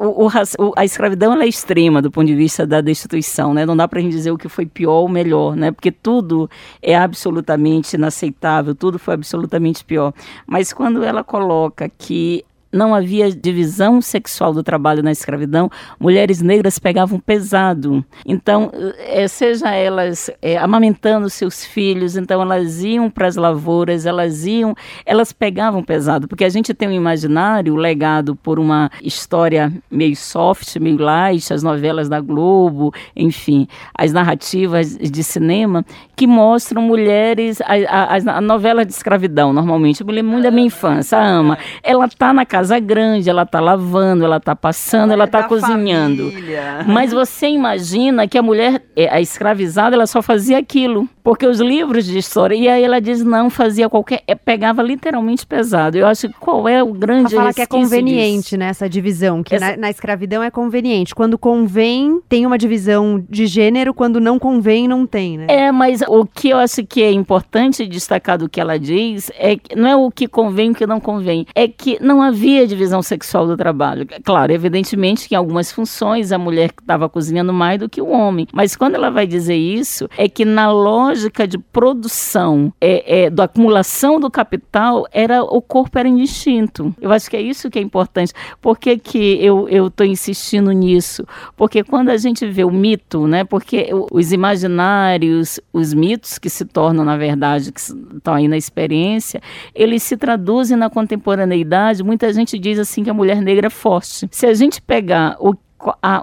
o, 0.00 0.26
o, 0.26 0.72
a 0.76 0.84
escravidão 0.84 1.40
é 1.42 1.46
extrema 1.46 2.00
do 2.00 2.10
ponto 2.10 2.26
de 2.26 2.34
vista 2.34 2.66
da 2.66 2.80
destituição, 2.80 3.52
né? 3.52 3.66
Não 3.66 3.76
dá 3.76 3.86
para 3.86 3.98
a 3.98 4.02
gente 4.02 4.12
dizer 4.12 4.30
o 4.30 4.38
que 4.38 4.48
foi 4.48 4.64
pior 4.64 5.00
ou 5.00 5.08
melhor, 5.08 5.54
né? 5.54 5.70
Porque 5.70 5.92
tudo 5.92 6.48
é 6.80 6.96
absolutamente 6.96 7.96
inaceitável, 7.96 8.74
tudo 8.74 8.98
foi 8.98 9.12
absolutamente 9.14 9.84
pior. 9.84 10.14
Mas 10.46 10.72
quando 10.72 11.04
ela 11.04 11.22
coloca 11.22 11.86
que 11.98 12.44
não 12.72 12.94
havia 12.94 13.30
divisão 13.30 14.00
sexual 14.00 14.52
do 14.52 14.62
trabalho 14.62 15.02
na 15.02 15.10
escravidão, 15.10 15.70
mulheres 15.98 16.40
negras 16.40 16.78
pegavam 16.78 17.18
pesado. 17.18 18.04
Então, 18.24 18.70
é, 18.98 19.26
seja 19.26 19.70
elas 19.70 20.30
é, 20.40 20.56
amamentando 20.56 21.28
seus 21.28 21.64
filhos, 21.64 22.16
então 22.16 22.40
elas 22.40 22.82
iam 22.82 23.10
para 23.10 23.26
as 23.26 23.36
lavouras, 23.36 24.06
elas 24.06 24.46
iam, 24.46 24.74
elas 25.04 25.32
pegavam 25.32 25.82
pesado, 25.82 26.28
porque 26.28 26.44
a 26.44 26.48
gente 26.48 26.72
tem 26.72 26.88
um 26.88 26.92
imaginário 26.92 27.74
legado 27.74 28.36
por 28.36 28.58
uma 28.58 28.90
história 29.02 29.72
meio 29.90 30.14
soft, 30.14 30.76
meio 30.76 30.98
light, 30.98 31.52
as 31.52 31.62
novelas 31.62 32.08
da 32.08 32.20
Globo, 32.20 32.94
enfim, 33.16 33.66
as 33.94 34.12
narrativas 34.12 34.96
de 34.96 35.24
cinema 35.24 35.84
que 36.14 36.26
mostram 36.26 36.82
mulheres, 36.82 37.60
a, 37.62 37.74
a, 37.88 38.36
a 38.36 38.40
novela 38.40 38.84
de 38.84 38.92
escravidão, 38.92 39.52
normalmente, 39.52 40.04
muito 40.04 40.42
da 40.42 40.50
minha 40.50 40.66
infância, 40.66 41.18
ama, 41.18 41.58
ela 41.82 42.04
está 42.04 42.32
na 42.32 42.44
casa 42.44 42.59
casa 42.60 42.78
grande, 42.78 43.30
ela 43.30 43.42
está 43.42 43.58
lavando, 43.58 44.22
ela 44.22 44.36
está 44.36 44.54
passando, 44.54 45.12
ela 45.12 45.24
está 45.24 45.44
cozinhando. 45.44 46.30
Família. 46.30 46.84
Mas 46.86 47.10
você 47.10 47.48
imagina 47.48 48.28
que 48.28 48.36
a 48.36 48.42
mulher, 48.42 48.82
é, 48.94 49.08
a 49.08 49.20
escravizada, 49.20 49.96
ela 49.96 50.06
só 50.06 50.20
fazia 50.20 50.58
aquilo. 50.58 51.08
Porque 51.22 51.46
os 51.46 51.60
livros 51.60 52.06
de 52.06 52.18
história, 52.18 52.54
e 52.54 52.68
aí 52.68 52.82
ela 52.82 53.00
diz, 53.00 53.22
não, 53.22 53.50
fazia 53.50 53.88
qualquer, 53.88 54.22
é, 54.26 54.34
pegava 54.34 54.82
literalmente 54.82 55.46
pesado. 55.46 55.96
Eu 55.96 56.06
acho 56.06 56.28
que 56.28 56.34
qual 56.34 56.68
é 56.68 56.82
o 56.82 56.92
grande 56.92 57.34
Ela 57.34 57.42
fala 57.42 57.54
que 57.54 57.62
é 57.62 57.66
conveniente 57.66 58.56
nessa 58.56 58.86
né, 58.86 58.88
divisão, 58.88 59.42
que 59.42 59.54
essa... 59.54 59.72
na, 59.72 59.76
na, 59.76 59.90
escravidão 59.90 60.42
é 60.42 60.50
conveniente. 60.50 61.14
Quando 61.14 61.38
convém, 61.38 62.20
tem 62.28 62.46
uma 62.46 62.58
divisão 62.58 63.22
de 63.28 63.46
gênero, 63.46 63.94
quando 63.94 64.18
não 64.20 64.38
convém, 64.38 64.88
não 64.88 65.06
tem, 65.06 65.38
né? 65.38 65.46
É, 65.48 65.70
mas 65.70 66.02
o 66.08 66.24
que 66.24 66.50
eu 66.50 66.58
acho 66.58 66.84
que 66.84 67.02
é 67.02 67.12
importante 67.12 67.86
destacar 67.86 68.38
do 68.38 68.48
que 68.48 68.60
ela 68.60 68.78
diz, 68.78 69.30
é 69.38 69.56
que 69.56 69.76
não 69.76 69.88
é 69.88 69.96
o 69.96 70.10
que 70.10 70.26
convém 70.26 70.68
e 70.68 70.72
o 70.72 70.74
que 70.74 70.86
não 70.86 71.00
convém, 71.00 71.46
é 71.54 71.68
que 71.68 71.98
não 72.02 72.22
havia 72.22 72.49
divisão 72.66 73.02
sexual 73.02 73.46
do 73.46 73.56
trabalho. 73.56 74.06
Claro, 74.24 74.52
evidentemente 74.52 75.28
que 75.28 75.34
em 75.34 75.38
algumas 75.38 75.72
funções 75.72 76.32
a 76.32 76.38
mulher 76.38 76.70
estava 76.78 77.08
cozinhando 77.08 77.52
mais 77.52 77.78
do 77.78 77.88
que 77.88 78.00
o 78.00 78.08
homem, 78.08 78.46
mas 78.52 78.76
quando 78.76 78.94
ela 78.94 79.10
vai 79.10 79.26
dizer 79.26 79.56
isso, 79.56 80.08
é 80.16 80.28
que 80.28 80.44
na 80.44 80.70
lógica 80.70 81.30
lógica 81.30 81.46
de 81.46 81.58
produção, 81.58 82.72
é, 82.80 83.24
é, 83.24 83.30
da 83.30 83.44
acumulação 83.44 84.18
do 84.18 84.30
capital, 84.30 85.06
era 85.12 85.42
o 85.42 85.60
corpo 85.60 85.98
era 85.98 86.08
indistinto. 86.08 86.94
Eu 87.00 87.12
acho 87.12 87.30
que 87.30 87.36
é 87.36 87.40
isso 87.40 87.70
que 87.70 87.78
é 87.78 87.82
importante. 87.82 88.32
Por 88.60 88.78
que, 88.78 88.98
que 88.98 89.38
eu 89.44 89.68
estou 89.86 90.06
insistindo 90.06 90.72
nisso? 90.72 91.26
Porque 91.56 91.84
quando 91.84 92.08
a 92.08 92.16
gente 92.16 92.46
vê 92.46 92.64
o 92.64 92.70
mito, 92.70 93.26
né, 93.26 93.44
porque 93.44 93.90
os 94.10 94.32
imaginários, 94.32 95.60
os 95.72 95.92
mitos 95.92 96.38
que 96.38 96.48
se 96.48 96.64
tornam, 96.64 97.04
na 97.04 97.16
verdade, 97.16 97.72
que 97.72 97.80
estão 97.80 98.34
aí 98.34 98.48
na 98.48 98.56
experiência, 98.56 99.40
eles 99.74 100.02
se 100.02 100.16
traduzem 100.16 100.76
na 100.76 100.88
contemporaneidade. 100.88 102.02
Muita 102.02 102.32
gente 102.32 102.39
diz 102.58 102.78
assim 102.78 103.04
que 103.04 103.10
a 103.10 103.14
mulher 103.14 103.40
negra 103.40 103.66
é 103.66 103.70
forte. 103.70 104.28
Se 104.30 104.46
a 104.46 104.54
gente 104.54 104.80
pegar 104.80 105.36
o 105.40 105.54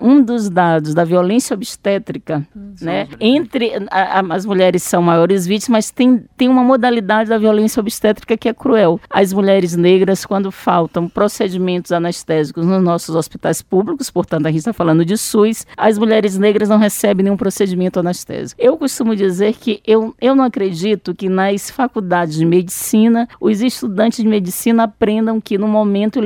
um 0.01 0.21
dos 0.21 0.49
dados 0.49 0.93
da 0.93 1.03
violência 1.03 1.53
obstétrica, 1.53 2.45
hum, 2.55 2.73
né? 2.81 3.07
Entre 3.19 3.71
a, 3.89 4.19
a, 4.19 4.35
as 4.35 4.45
mulheres 4.45 4.83
são 4.83 5.01
maiores 5.01 5.47
vítimas, 5.47 5.67
mas 5.69 5.91
tem, 5.91 6.23
tem 6.35 6.47
uma 6.47 6.63
modalidade 6.63 7.29
da 7.29 7.37
violência 7.37 7.79
obstétrica 7.79 8.37
que 8.37 8.49
é 8.49 8.53
cruel. 8.53 8.99
As 9.09 9.33
mulheres 9.33 9.75
negras, 9.75 10.25
quando 10.25 10.51
faltam 10.51 11.07
procedimentos 11.07 11.91
anestésicos 11.91 12.65
nos 12.65 12.83
nossos 12.83 13.15
hospitais 13.15 13.61
públicos, 13.61 14.09
portanto 14.09 14.45
a 14.45 14.49
gente 14.49 14.59
está 14.59 14.73
falando 14.73 15.03
de 15.03 15.17
SUS, 15.17 15.65
as 15.75 15.97
mulheres 15.97 16.37
negras 16.37 16.69
não 16.69 16.77
recebem 16.77 17.23
nenhum 17.23 17.37
procedimento 17.37 17.99
anestésico. 17.99 18.61
Eu 18.61 18.77
costumo 18.77 19.15
dizer 19.15 19.53
que 19.53 19.81
eu, 19.85 20.13
eu 20.19 20.35
não 20.35 20.43
acredito 20.43 21.15
que 21.15 21.29
nas 21.29 21.69
faculdades 21.69 22.35
de 22.35 22.45
medicina 22.45 23.27
os 23.39 23.61
estudantes 23.61 24.21
de 24.23 24.27
medicina 24.27 24.83
aprendam 24.83 25.41
que 25.41 25.57
no 25.57 25.67
momento 25.67 26.19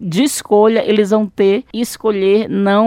de 0.00 0.22
escolha 0.22 0.82
eles 0.84 1.10
vão 1.10 1.26
ter 1.26 1.64
e 1.72 1.80
escolher 1.80 2.48
não 2.48 2.77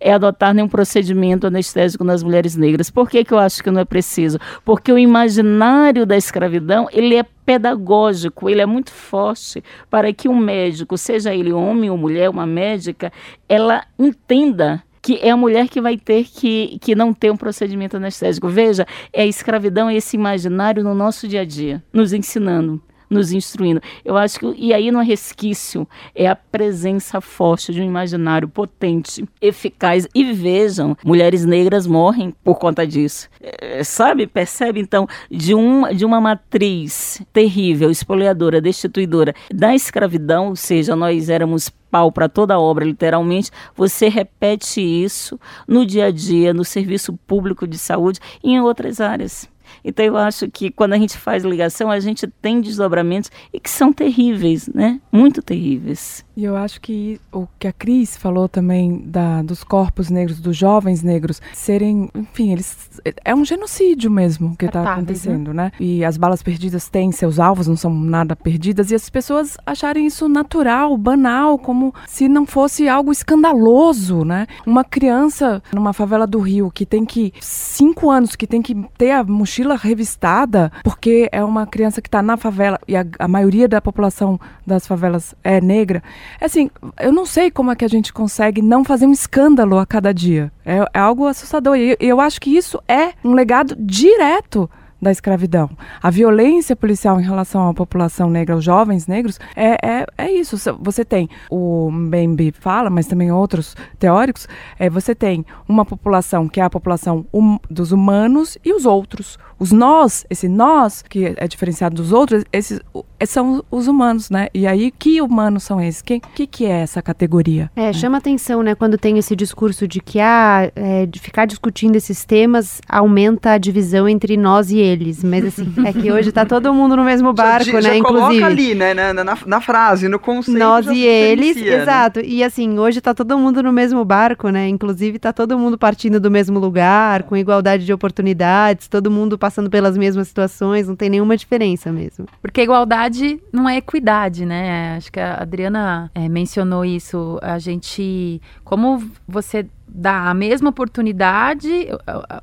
é 0.00 0.12
adotar 0.12 0.52
nenhum 0.54 0.68
procedimento 0.68 1.46
anestésico 1.46 2.04
nas 2.04 2.22
mulheres 2.22 2.56
negras. 2.56 2.90
Por 2.90 3.08
que, 3.08 3.24
que 3.24 3.32
eu 3.32 3.38
acho 3.38 3.62
que 3.62 3.70
não 3.70 3.80
é 3.80 3.84
preciso? 3.84 4.38
Porque 4.64 4.92
o 4.92 4.98
imaginário 4.98 6.04
da 6.04 6.16
escravidão 6.16 6.88
ele 6.92 7.16
é 7.16 7.22
pedagógico, 7.22 8.48
ele 8.48 8.60
é 8.60 8.66
muito 8.66 8.90
forte 8.90 9.62
para 9.88 10.12
que 10.12 10.28
um 10.28 10.36
médico, 10.36 10.98
seja 10.98 11.34
ele 11.34 11.52
homem 11.52 11.90
ou 11.90 11.96
mulher, 11.96 12.28
uma 12.28 12.46
médica, 12.46 13.12
ela 13.48 13.84
entenda 13.98 14.82
que 15.00 15.18
é 15.22 15.30
a 15.30 15.36
mulher 15.36 15.68
que 15.68 15.80
vai 15.80 15.96
ter 15.96 16.24
que, 16.24 16.78
que 16.80 16.94
não 16.94 17.14
ter 17.14 17.30
um 17.30 17.36
procedimento 17.36 17.96
anestésico. 17.96 18.48
Veja, 18.48 18.86
é 19.12 19.22
a 19.22 19.26
escravidão, 19.26 19.88
é 19.88 19.96
esse 19.96 20.16
imaginário 20.16 20.84
no 20.84 20.94
nosso 20.94 21.26
dia 21.26 21.40
a 21.40 21.44
dia, 21.44 21.82
nos 21.92 22.12
ensinando 22.12 22.82
nos 23.08 23.32
instruindo. 23.32 23.80
Eu 24.04 24.16
acho 24.16 24.40
que, 24.40 24.54
e 24.56 24.72
aí 24.72 24.90
no 24.90 25.00
resquício, 25.00 25.86
é 26.14 26.26
a 26.26 26.36
presença 26.36 27.20
forte 27.20 27.72
de 27.72 27.80
um 27.80 27.84
imaginário 27.84 28.48
potente, 28.48 29.24
eficaz. 29.40 30.06
E 30.14 30.32
vejam, 30.32 30.96
mulheres 31.04 31.44
negras 31.44 31.86
morrem 31.86 32.34
por 32.42 32.58
conta 32.58 32.86
disso. 32.86 33.28
É, 33.40 33.82
sabe, 33.84 34.26
percebe 34.26 34.80
então, 34.80 35.06
de, 35.30 35.54
um, 35.54 35.92
de 35.94 36.04
uma 36.04 36.20
matriz 36.20 37.22
terrível, 37.32 37.90
espoliadora, 37.90 38.60
destituidora 38.60 39.34
da 39.52 39.74
escravidão, 39.74 40.48
ou 40.48 40.56
seja, 40.56 40.94
nós 40.94 41.28
éramos 41.28 41.70
pau 41.90 42.12
para 42.12 42.28
toda 42.28 42.54
a 42.54 42.60
obra, 42.60 42.84
literalmente, 42.84 43.50
você 43.74 44.08
repete 44.08 44.80
isso 44.80 45.40
no 45.66 45.86
dia 45.86 46.06
a 46.06 46.10
dia, 46.10 46.52
no 46.52 46.64
serviço 46.64 47.16
público 47.26 47.66
de 47.66 47.78
saúde 47.78 48.20
e 48.42 48.52
em 48.52 48.60
outras 48.60 49.00
áreas. 49.00 49.48
Então 49.84 50.04
eu 50.04 50.16
acho 50.16 50.50
que 50.50 50.70
quando 50.70 50.92
a 50.92 50.98
gente 50.98 51.16
faz 51.16 51.44
ligação, 51.44 51.90
a 51.90 52.00
gente 52.00 52.26
tem 52.40 52.60
desdobramentos 52.60 53.30
e 53.52 53.60
que 53.60 53.70
são 53.70 53.92
terríveis, 53.92 54.68
né? 54.68 55.00
Muito 55.10 55.42
terríveis. 55.42 56.24
E 56.38 56.44
eu 56.44 56.56
acho 56.56 56.80
que 56.80 57.20
o 57.32 57.48
que 57.58 57.66
a 57.66 57.72
Cris 57.72 58.16
falou 58.16 58.48
também 58.48 59.02
da, 59.04 59.42
dos 59.42 59.64
corpos 59.64 60.08
negros, 60.08 60.38
dos 60.38 60.56
jovens 60.56 61.02
negros, 61.02 61.42
serem, 61.52 62.08
enfim, 62.14 62.52
eles 62.52 63.00
é 63.24 63.34
um 63.34 63.44
genocídio 63.44 64.08
mesmo 64.08 64.56
que 64.56 64.66
está 64.66 64.92
acontecendo, 64.92 65.52
né? 65.52 65.64
né? 65.64 65.72
E 65.80 66.04
as 66.04 66.16
balas 66.16 66.40
perdidas 66.40 66.88
têm 66.88 67.10
seus 67.10 67.40
alvos, 67.40 67.66
não 67.66 67.74
são 67.74 67.92
nada 67.92 68.36
perdidas, 68.36 68.92
e 68.92 68.94
as 68.94 69.10
pessoas 69.10 69.56
acharem 69.66 70.06
isso 70.06 70.28
natural, 70.28 70.96
banal, 70.96 71.58
como 71.58 71.92
se 72.06 72.28
não 72.28 72.46
fosse 72.46 72.88
algo 72.88 73.10
escandaloso, 73.10 74.24
né? 74.24 74.46
Uma 74.64 74.84
criança 74.84 75.60
numa 75.72 75.92
favela 75.92 76.24
do 76.24 76.38
Rio 76.38 76.70
que 76.70 76.86
tem 76.86 77.04
que 77.04 77.32
cinco 77.40 78.12
anos 78.12 78.36
que 78.36 78.46
tem 78.46 78.62
que 78.62 78.76
ter 78.96 79.10
a 79.10 79.24
mochila 79.24 79.74
revistada 79.74 80.70
porque 80.84 81.28
é 81.32 81.42
uma 81.42 81.66
criança 81.66 82.00
que 82.00 82.06
está 82.06 82.22
na 82.22 82.36
favela 82.36 82.78
e 82.86 82.94
a, 82.94 83.04
a 83.18 83.26
maioria 83.26 83.66
da 83.66 83.80
população 83.80 84.38
das 84.64 84.86
favelas 84.86 85.34
é 85.42 85.60
negra 85.60 86.00
assim, 86.40 86.70
eu 87.00 87.12
não 87.12 87.26
sei 87.26 87.50
como 87.50 87.70
é 87.70 87.76
que 87.76 87.84
a 87.84 87.88
gente 87.88 88.12
consegue 88.12 88.62
não 88.62 88.84
fazer 88.84 89.06
um 89.06 89.12
escândalo 89.12 89.78
a 89.78 89.86
cada 89.86 90.12
dia. 90.12 90.52
É, 90.64 90.78
é 90.94 90.98
algo 90.98 91.26
assustador. 91.26 91.76
E 91.76 91.96
eu 92.00 92.20
acho 92.20 92.40
que 92.40 92.56
isso 92.56 92.80
é 92.88 93.12
um 93.24 93.32
legado 93.32 93.76
direto 93.78 94.70
da 95.00 95.10
escravidão. 95.10 95.70
A 96.02 96.10
violência 96.10 96.74
policial 96.74 97.20
em 97.20 97.24
relação 97.24 97.68
à 97.68 97.74
população 97.74 98.28
negra, 98.28 98.54
aos 98.54 98.64
jovens 98.64 99.06
negros, 99.06 99.38
é, 99.54 99.76
é, 99.82 100.06
é 100.16 100.32
isso. 100.32 100.56
Você 100.80 101.04
tem, 101.04 101.28
o 101.50 101.90
Mbembe 101.90 102.52
fala, 102.58 102.90
mas 102.90 103.06
também 103.06 103.30
outros 103.30 103.76
teóricos, 103.98 104.48
é, 104.78 104.90
você 104.90 105.14
tem 105.14 105.44
uma 105.68 105.84
população 105.84 106.48
que 106.48 106.60
é 106.60 106.64
a 106.64 106.70
população 106.70 107.24
hum, 107.32 107.58
dos 107.70 107.92
humanos 107.92 108.58
e 108.64 108.72
os 108.72 108.86
outros. 108.86 109.38
Os 109.58 109.72
nós, 109.72 110.24
esse 110.30 110.48
nós, 110.48 111.02
que 111.02 111.34
é 111.36 111.48
diferenciado 111.48 111.96
dos 111.96 112.12
outros, 112.12 112.44
esses 112.52 112.80
são 113.26 113.64
os 113.70 113.88
humanos, 113.88 114.30
né? 114.30 114.46
E 114.54 114.68
aí, 114.68 114.92
que 114.92 115.20
humanos 115.20 115.64
são 115.64 115.80
esses? 115.80 116.00
O 116.00 116.04
que, 116.04 116.20
que, 116.20 116.46
que, 116.46 116.64
é 116.64 116.80
essa 116.80 117.02
categoria? 117.02 117.68
É, 117.74 117.92
chama 117.92 118.18
atenção, 118.18 118.62
né? 118.62 118.76
Quando 118.76 118.96
tem 118.96 119.18
esse 119.18 119.34
discurso 119.34 119.88
de 119.88 120.00
que 120.00 120.20
ah, 120.20 120.70
é, 120.76 121.06
de 121.06 121.18
ficar 121.18 121.44
discutindo 121.44 121.96
esses 121.96 122.24
temas 122.24 122.80
aumenta 122.88 123.52
a 123.52 123.58
divisão 123.58 124.08
entre 124.08 124.36
nós 124.36 124.70
e 124.70 124.80
eles. 124.88 125.22
Mas 125.22 125.44
assim, 125.44 125.72
é 125.84 125.92
que 125.92 126.10
hoje 126.10 126.32
tá 126.32 126.44
todo 126.44 126.72
mundo 126.72 126.96
no 126.96 127.04
mesmo 127.04 127.32
barco, 127.32 127.66
já, 127.66 127.80
já 127.80 127.90
né? 127.90 127.96
Inclusive. 127.98 128.44
ali, 128.44 128.74
né? 128.74 128.94
Na, 128.94 129.12
na, 129.12 129.38
na, 129.46 129.60
frase, 129.60 130.08
no 130.08 130.18
conceito. 130.18 130.58
Nós 130.58 130.86
e 130.86 131.04
eles, 131.04 131.56
né? 131.56 131.82
exato. 131.82 132.20
E 132.20 132.42
assim, 132.42 132.78
hoje 132.78 133.00
tá 133.00 133.14
todo 133.14 133.38
mundo 133.38 133.62
no 133.62 133.72
mesmo 133.72 134.04
barco, 134.04 134.48
né? 134.48 134.68
Inclusive, 134.68 135.18
tá 135.18 135.32
todo 135.32 135.58
mundo 135.58 135.78
partindo 135.78 136.18
do 136.18 136.30
mesmo 136.30 136.58
lugar, 136.58 137.22
com 137.24 137.36
igualdade 137.36 137.84
de 137.84 137.92
oportunidades, 137.92 138.88
todo 138.88 139.10
mundo 139.10 139.38
passando 139.38 139.70
pelas 139.70 139.96
mesmas 139.96 140.28
situações, 140.28 140.88
não 140.88 140.96
tem 140.96 141.10
nenhuma 141.10 141.36
diferença 141.36 141.92
mesmo. 141.92 142.26
Porque 142.40 142.62
igualdade 142.62 143.40
não 143.52 143.68
é 143.68 143.76
equidade, 143.76 144.44
né? 144.44 144.96
Acho 144.96 145.12
que 145.12 145.20
a 145.20 145.34
Adriana 145.40 146.10
é, 146.14 146.28
mencionou 146.28 146.84
isso. 146.84 147.38
A 147.42 147.58
gente, 147.58 148.40
como 148.64 149.02
você 149.26 149.66
dá 149.88 150.28
a 150.28 150.34
mesma 150.34 150.70
oportunidade, 150.70 151.68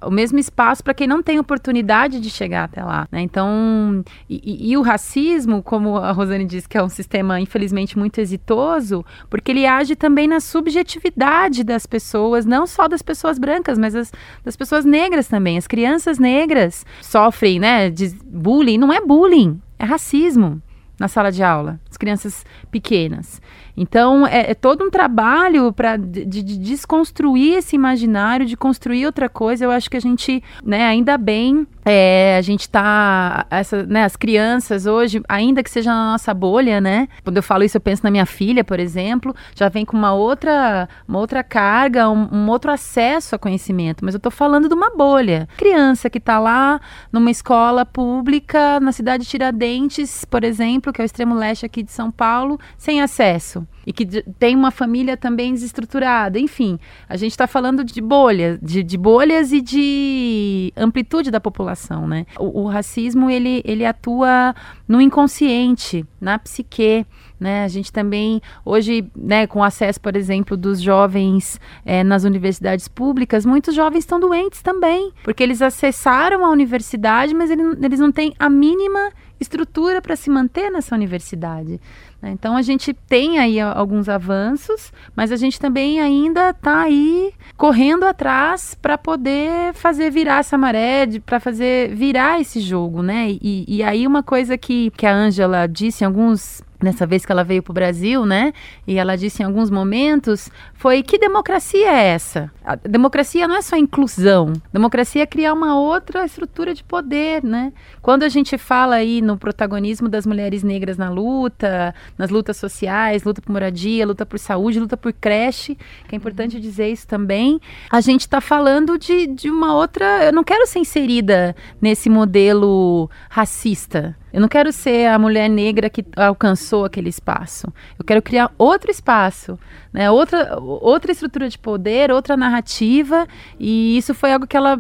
o, 0.02 0.12
mesmo 0.12 0.40
espaço 0.40 0.84
para 0.84 0.94
quem 0.94 1.08
não 1.08 1.22
tem 1.22 1.40
oportunidade 1.40 2.20
de 2.20 2.30
chegar 2.30 2.64
até 2.66 2.84
lá. 2.84 3.08
Né? 3.12 3.22
Então, 3.22 4.04
e, 4.30 4.72
e, 4.72 4.78
o 4.78 4.82
racismo, 4.82 5.62
como 5.62 5.98
a 5.98 6.12
Rosane 6.12 6.46
disse, 6.46 6.68
que 6.68 6.78
é 6.78 6.84
um 6.84 6.90
sistema 6.90 7.40
infelizmente 7.40 7.98
muito 7.98 8.20
exitoso, 8.20 9.06
porque 9.30 9.52
ele 9.52 9.66
age 9.66 9.96
também 9.96 10.28
na 10.28 10.40
subjetividade 10.40 11.64
das 11.64 11.86
pessoas, 11.86 12.46
não 12.46 12.66
só 12.66 12.88
das 12.88 13.02
pessoas 13.02 13.38
brancas, 13.38 13.78
mas 13.78 13.94
das, 13.94 14.12
das 14.44 14.56
pessoas 14.56 14.84
negras 14.84 15.28
também. 15.28 15.58
As 15.58 15.68
crianças 15.68 16.18
negras 16.18 16.86
sofrem, 17.02 17.60
né, 17.60 17.90
de 17.90 18.10
bullying. 18.26 18.78
Não 18.78 18.92
é 18.92 19.00
bullying, 19.00 19.62
é 19.78 19.86
racismo 19.86 20.62
na 21.00 21.08
sala 21.08 21.32
de 21.32 21.44
aula, 21.44 21.80
as 21.90 21.98
crianças 21.98 22.46
pequenas. 22.72 23.42
Então, 23.78 24.26
é, 24.26 24.52
é 24.52 24.54
todo 24.54 24.84
um 24.84 24.90
trabalho 24.90 25.72
para 25.74 25.98
de, 25.98 26.26
de, 26.26 26.58
desconstruir 26.58 27.58
esse 27.58 27.76
imaginário, 27.76 28.46
de 28.46 28.56
construir 28.56 29.06
outra 29.06 29.28
coisa. 29.28 29.66
Eu 29.66 29.72
acho 29.72 29.90
que 29.90 29.98
a 29.98 30.00
gente, 30.02 30.42
né, 30.64 30.86
ainda 30.86 31.18
bem, 31.18 31.68
é, 31.84 32.38
a 32.38 32.42
gente 32.42 32.70
tá. 32.70 33.46
Essa, 33.50 33.84
né, 33.84 34.04
as 34.04 34.16
crianças 34.16 34.86
hoje, 34.86 35.22
ainda 35.28 35.62
que 35.62 35.70
seja 35.70 35.92
na 35.92 36.14
nossa 36.14 36.34
bolha, 36.34 36.80
né? 36.80 37.08
Quando 37.24 37.38
eu 37.38 37.44
falo 37.44 37.64
isso, 37.64 37.78
eu 37.78 37.82
penso 37.82 38.04
na 38.04 38.12
minha 38.12 38.26
filha, 38.26 38.64
por 38.64 38.80
exemplo, 38.80 39.36
já 39.54 39.70
vem 39.70 39.86
com 39.86 39.98
uma 39.98 40.14
outra, 40.14 40.88
uma 41.08 41.20
outra 41.20 41.44
carga, 41.44 42.10
um, 42.10 42.28
um 42.32 42.50
outro 42.50 42.72
acesso 42.72 43.36
a 43.36 43.40
conhecimento. 43.40 44.04
Mas 44.04 44.14
eu 44.14 44.18
estou 44.18 44.32
falando 44.32 44.68
de 44.68 44.74
uma 44.74 44.96
bolha. 44.96 45.48
Criança 45.58 46.10
que 46.10 46.18
está 46.18 46.40
lá 46.40 46.80
numa 47.12 47.30
escola 47.30 47.86
pública, 47.86 48.80
na 48.80 48.92
cidade 48.92 49.24
de 49.24 49.30
Tiradentes, 49.30 50.26
por 50.26 50.44
exemplo, 50.44 50.94
que 50.94 51.02
é 51.02 51.04
o 51.04 51.06
extremo 51.06 51.36
leste 51.36 51.66
aqui 51.66 51.84
de 51.84 51.92
São 51.92 52.10
Paulo, 52.10 52.60
sem 52.78 53.02
acesso 53.02 53.65
e 53.86 53.94
que 53.94 54.06
tem 54.40 54.56
uma 54.56 54.72
família 54.72 55.16
também 55.16 55.54
desestruturada. 55.54 56.40
Enfim, 56.40 56.80
a 57.08 57.16
gente 57.16 57.32
está 57.32 57.48
falando 57.48 57.84
de 57.84 58.02
bolhas, 58.02 58.60
de, 58.62 58.84
de, 58.84 58.98
bolhas 58.98 59.52
e 59.52 59.62
de 59.62 60.74
amplitude 60.76 61.32
da 61.32 61.40
população, 61.40 62.08
né? 62.08 62.26
O, 62.38 62.64
o, 62.64 62.68
racismo 62.68 63.30
ele, 63.30 63.62
ele 63.66 63.86
atua 63.86 64.56
no 64.88 65.00
inconsciente, 65.00 66.06
na 66.20 66.40
psique. 66.40 67.06
Né? 67.38 67.66
A 67.66 67.68
gente 67.68 67.92
também, 67.92 68.42
hoje, 68.64 69.06
né, 69.16 69.46
com 69.46 69.62
acesso, 69.62 70.00
por 70.00 70.16
exemplo, 70.16 70.56
dos 70.56 70.80
jovens 70.80 71.60
é, 71.86 72.04
nas 72.04 72.24
universidades 72.24 72.88
públicas, 72.88 73.46
muitos 73.46 73.76
jovens 73.76 74.00
estão 74.00 74.20
doentes 74.20 74.62
também, 74.62 75.12
porque 75.22 75.44
eles 75.44 75.62
acessaram 75.62 76.46
a 76.46 76.50
universidade, 76.50 77.34
mas 77.34 77.52
eles 77.52 78.00
não 78.00 78.12
têm 78.12 78.34
a 78.40 78.50
mínima 78.50 79.12
estrutura 79.40 80.02
para 80.02 80.16
se 80.16 80.30
manter 80.30 80.72
nessa 80.72 80.96
universidade. 80.96 81.80
Né? 82.22 82.32
Então 82.32 82.56
a 82.56 82.62
gente 82.62 82.94
tem 82.94 83.40
aí 83.40 83.60
alguns 83.60 84.10
avanços, 84.10 84.92
mas 85.16 85.32
a 85.32 85.36
gente 85.36 85.60
também 85.60 86.00
ainda 86.00 86.50
está 86.50 86.82
aí 86.82 87.34
correndo 87.58 88.04
atrás 88.04 88.76
para 88.82 88.98
poder 88.98 89.74
fazer 89.74 90.10
virar 90.10 90.40
essa 90.40 90.58
maré, 90.58 91.08
para 91.26 91.40
fazer 91.40 91.94
virar 91.96 92.40
esse 92.42 92.60
jogo, 92.60 93.02
né? 93.02 93.38
E, 93.42 93.66
e 93.68 93.84
aí 93.84 94.08
uma 94.08 94.24
coisa 94.24 94.58
que, 94.58 94.92
que 94.92 95.06
a 95.06 95.14
Ângela 95.14 95.68
disse 95.68 96.04
em 96.04 96.08
alguns 96.08 96.64
nessa 96.82 97.06
vez 97.06 97.26
que 97.26 97.32
ela 97.32 97.44
veio 97.44 97.64
para 97.64 97.72
o 97.72 97.74
Brasil, 97.74 98.26
né? 98.26 98.54
E 98.86 98.98
ela 98.98 99.16
disse 99.16 99.42
em 99.42 99.46
alguns 99.46 99.70
momentos 99.70 100.50
foi 100.74 101.02
que 101.02 101.18
democracia 101.18 101.90
é 101.90 102.08
essa? 102.08 102.52
A 102.64 102.76
democracia 102.76 103.48
não 103.48 103.56
é 103.56 103.62
só 103.62 103.76
inclusão. 103.76 104.54
Democracia 104.72 105.24
é 105.24 105.26
criar 105.26 105.54
uma 105.54 105.80
outra 105.80 106.26
estrutura 106.26 106.74
de 106.74 106.84
poder, 106.84 107.44
né? 107.44 107.74
Quando 108.02 108.24
a 108.24 108.30
gente 108.30 108.58
fala 108.58 108.96
aí 108.96 109.22
no 109.22 109.38
protagonismo 109.38 110.10
das 110.10 110.26
mulheres 110.26 110.64
negras 110.64 110.98
na 110.98 111.10
luta, 111.10 111.94
nas 112.18 112.30
lutas 112.30 112.58
sociais, 112.58 113.24
luta 113.24 113.42
por 113.42 113.52
moradia, 113.52 114.06
luta 114.06 114.26
por 114.26 114.40
saúde, 114.40 114.80
luta 114.80 114.98
por 114.98 115.14
creche, 115.14 115.76
que 116.08 116.16
é 116.16 116.18
importante 116.18 116.60
dizer 116.60 116.90
isso 116.90 117.08
também, 117.08 117.60
a 117.90 118.02
gente 118.02 118.22
está 118.22 118.40
falando 118.42 118.98
de, 118.98 119.28
de 119.28 119.50
uma 119.50 119.76
outra. 119.76 120.26
Eu 120.26 120.34
não 120.34 120.44
quero 120.44 120.66
ser 120.68 120.80
inserida 120.80 121.56
nesse 121.82 122.10
modelo 122.10 123.10
racista 123.30 124.16
eu 124.36 124.42
não 124.42 124.50
quero 124.50 124.70
ser 124.74 125.08
a 125.08 125.18
mulher 125.18 125.50
negra 125.50 125.90
que 125.90 126.04
alcançou 126.14 126.84
aquele 126.84 127.08
espaço. 127.08 127.68
Eu 127.98 128.04
quero 128.04 128.22
criar 128.22 128.52
outro 128.58 128.92
espaço, 128.92 129.58
né? 129.94 130.12
outra, 130.12 130.60
outra 130.60 131.14
estrutura 131.14 131.48
de 131.48 131.58
poder, 131.58 132.12
outra 132.12 132.36
narrativa. 132.36 133.26
E 133.58 133.98
isso 133.98 134.14
foi 134.14 134.34
algo 134.34 134.46
que, 134.46 134.58
ela, 134.58 134.78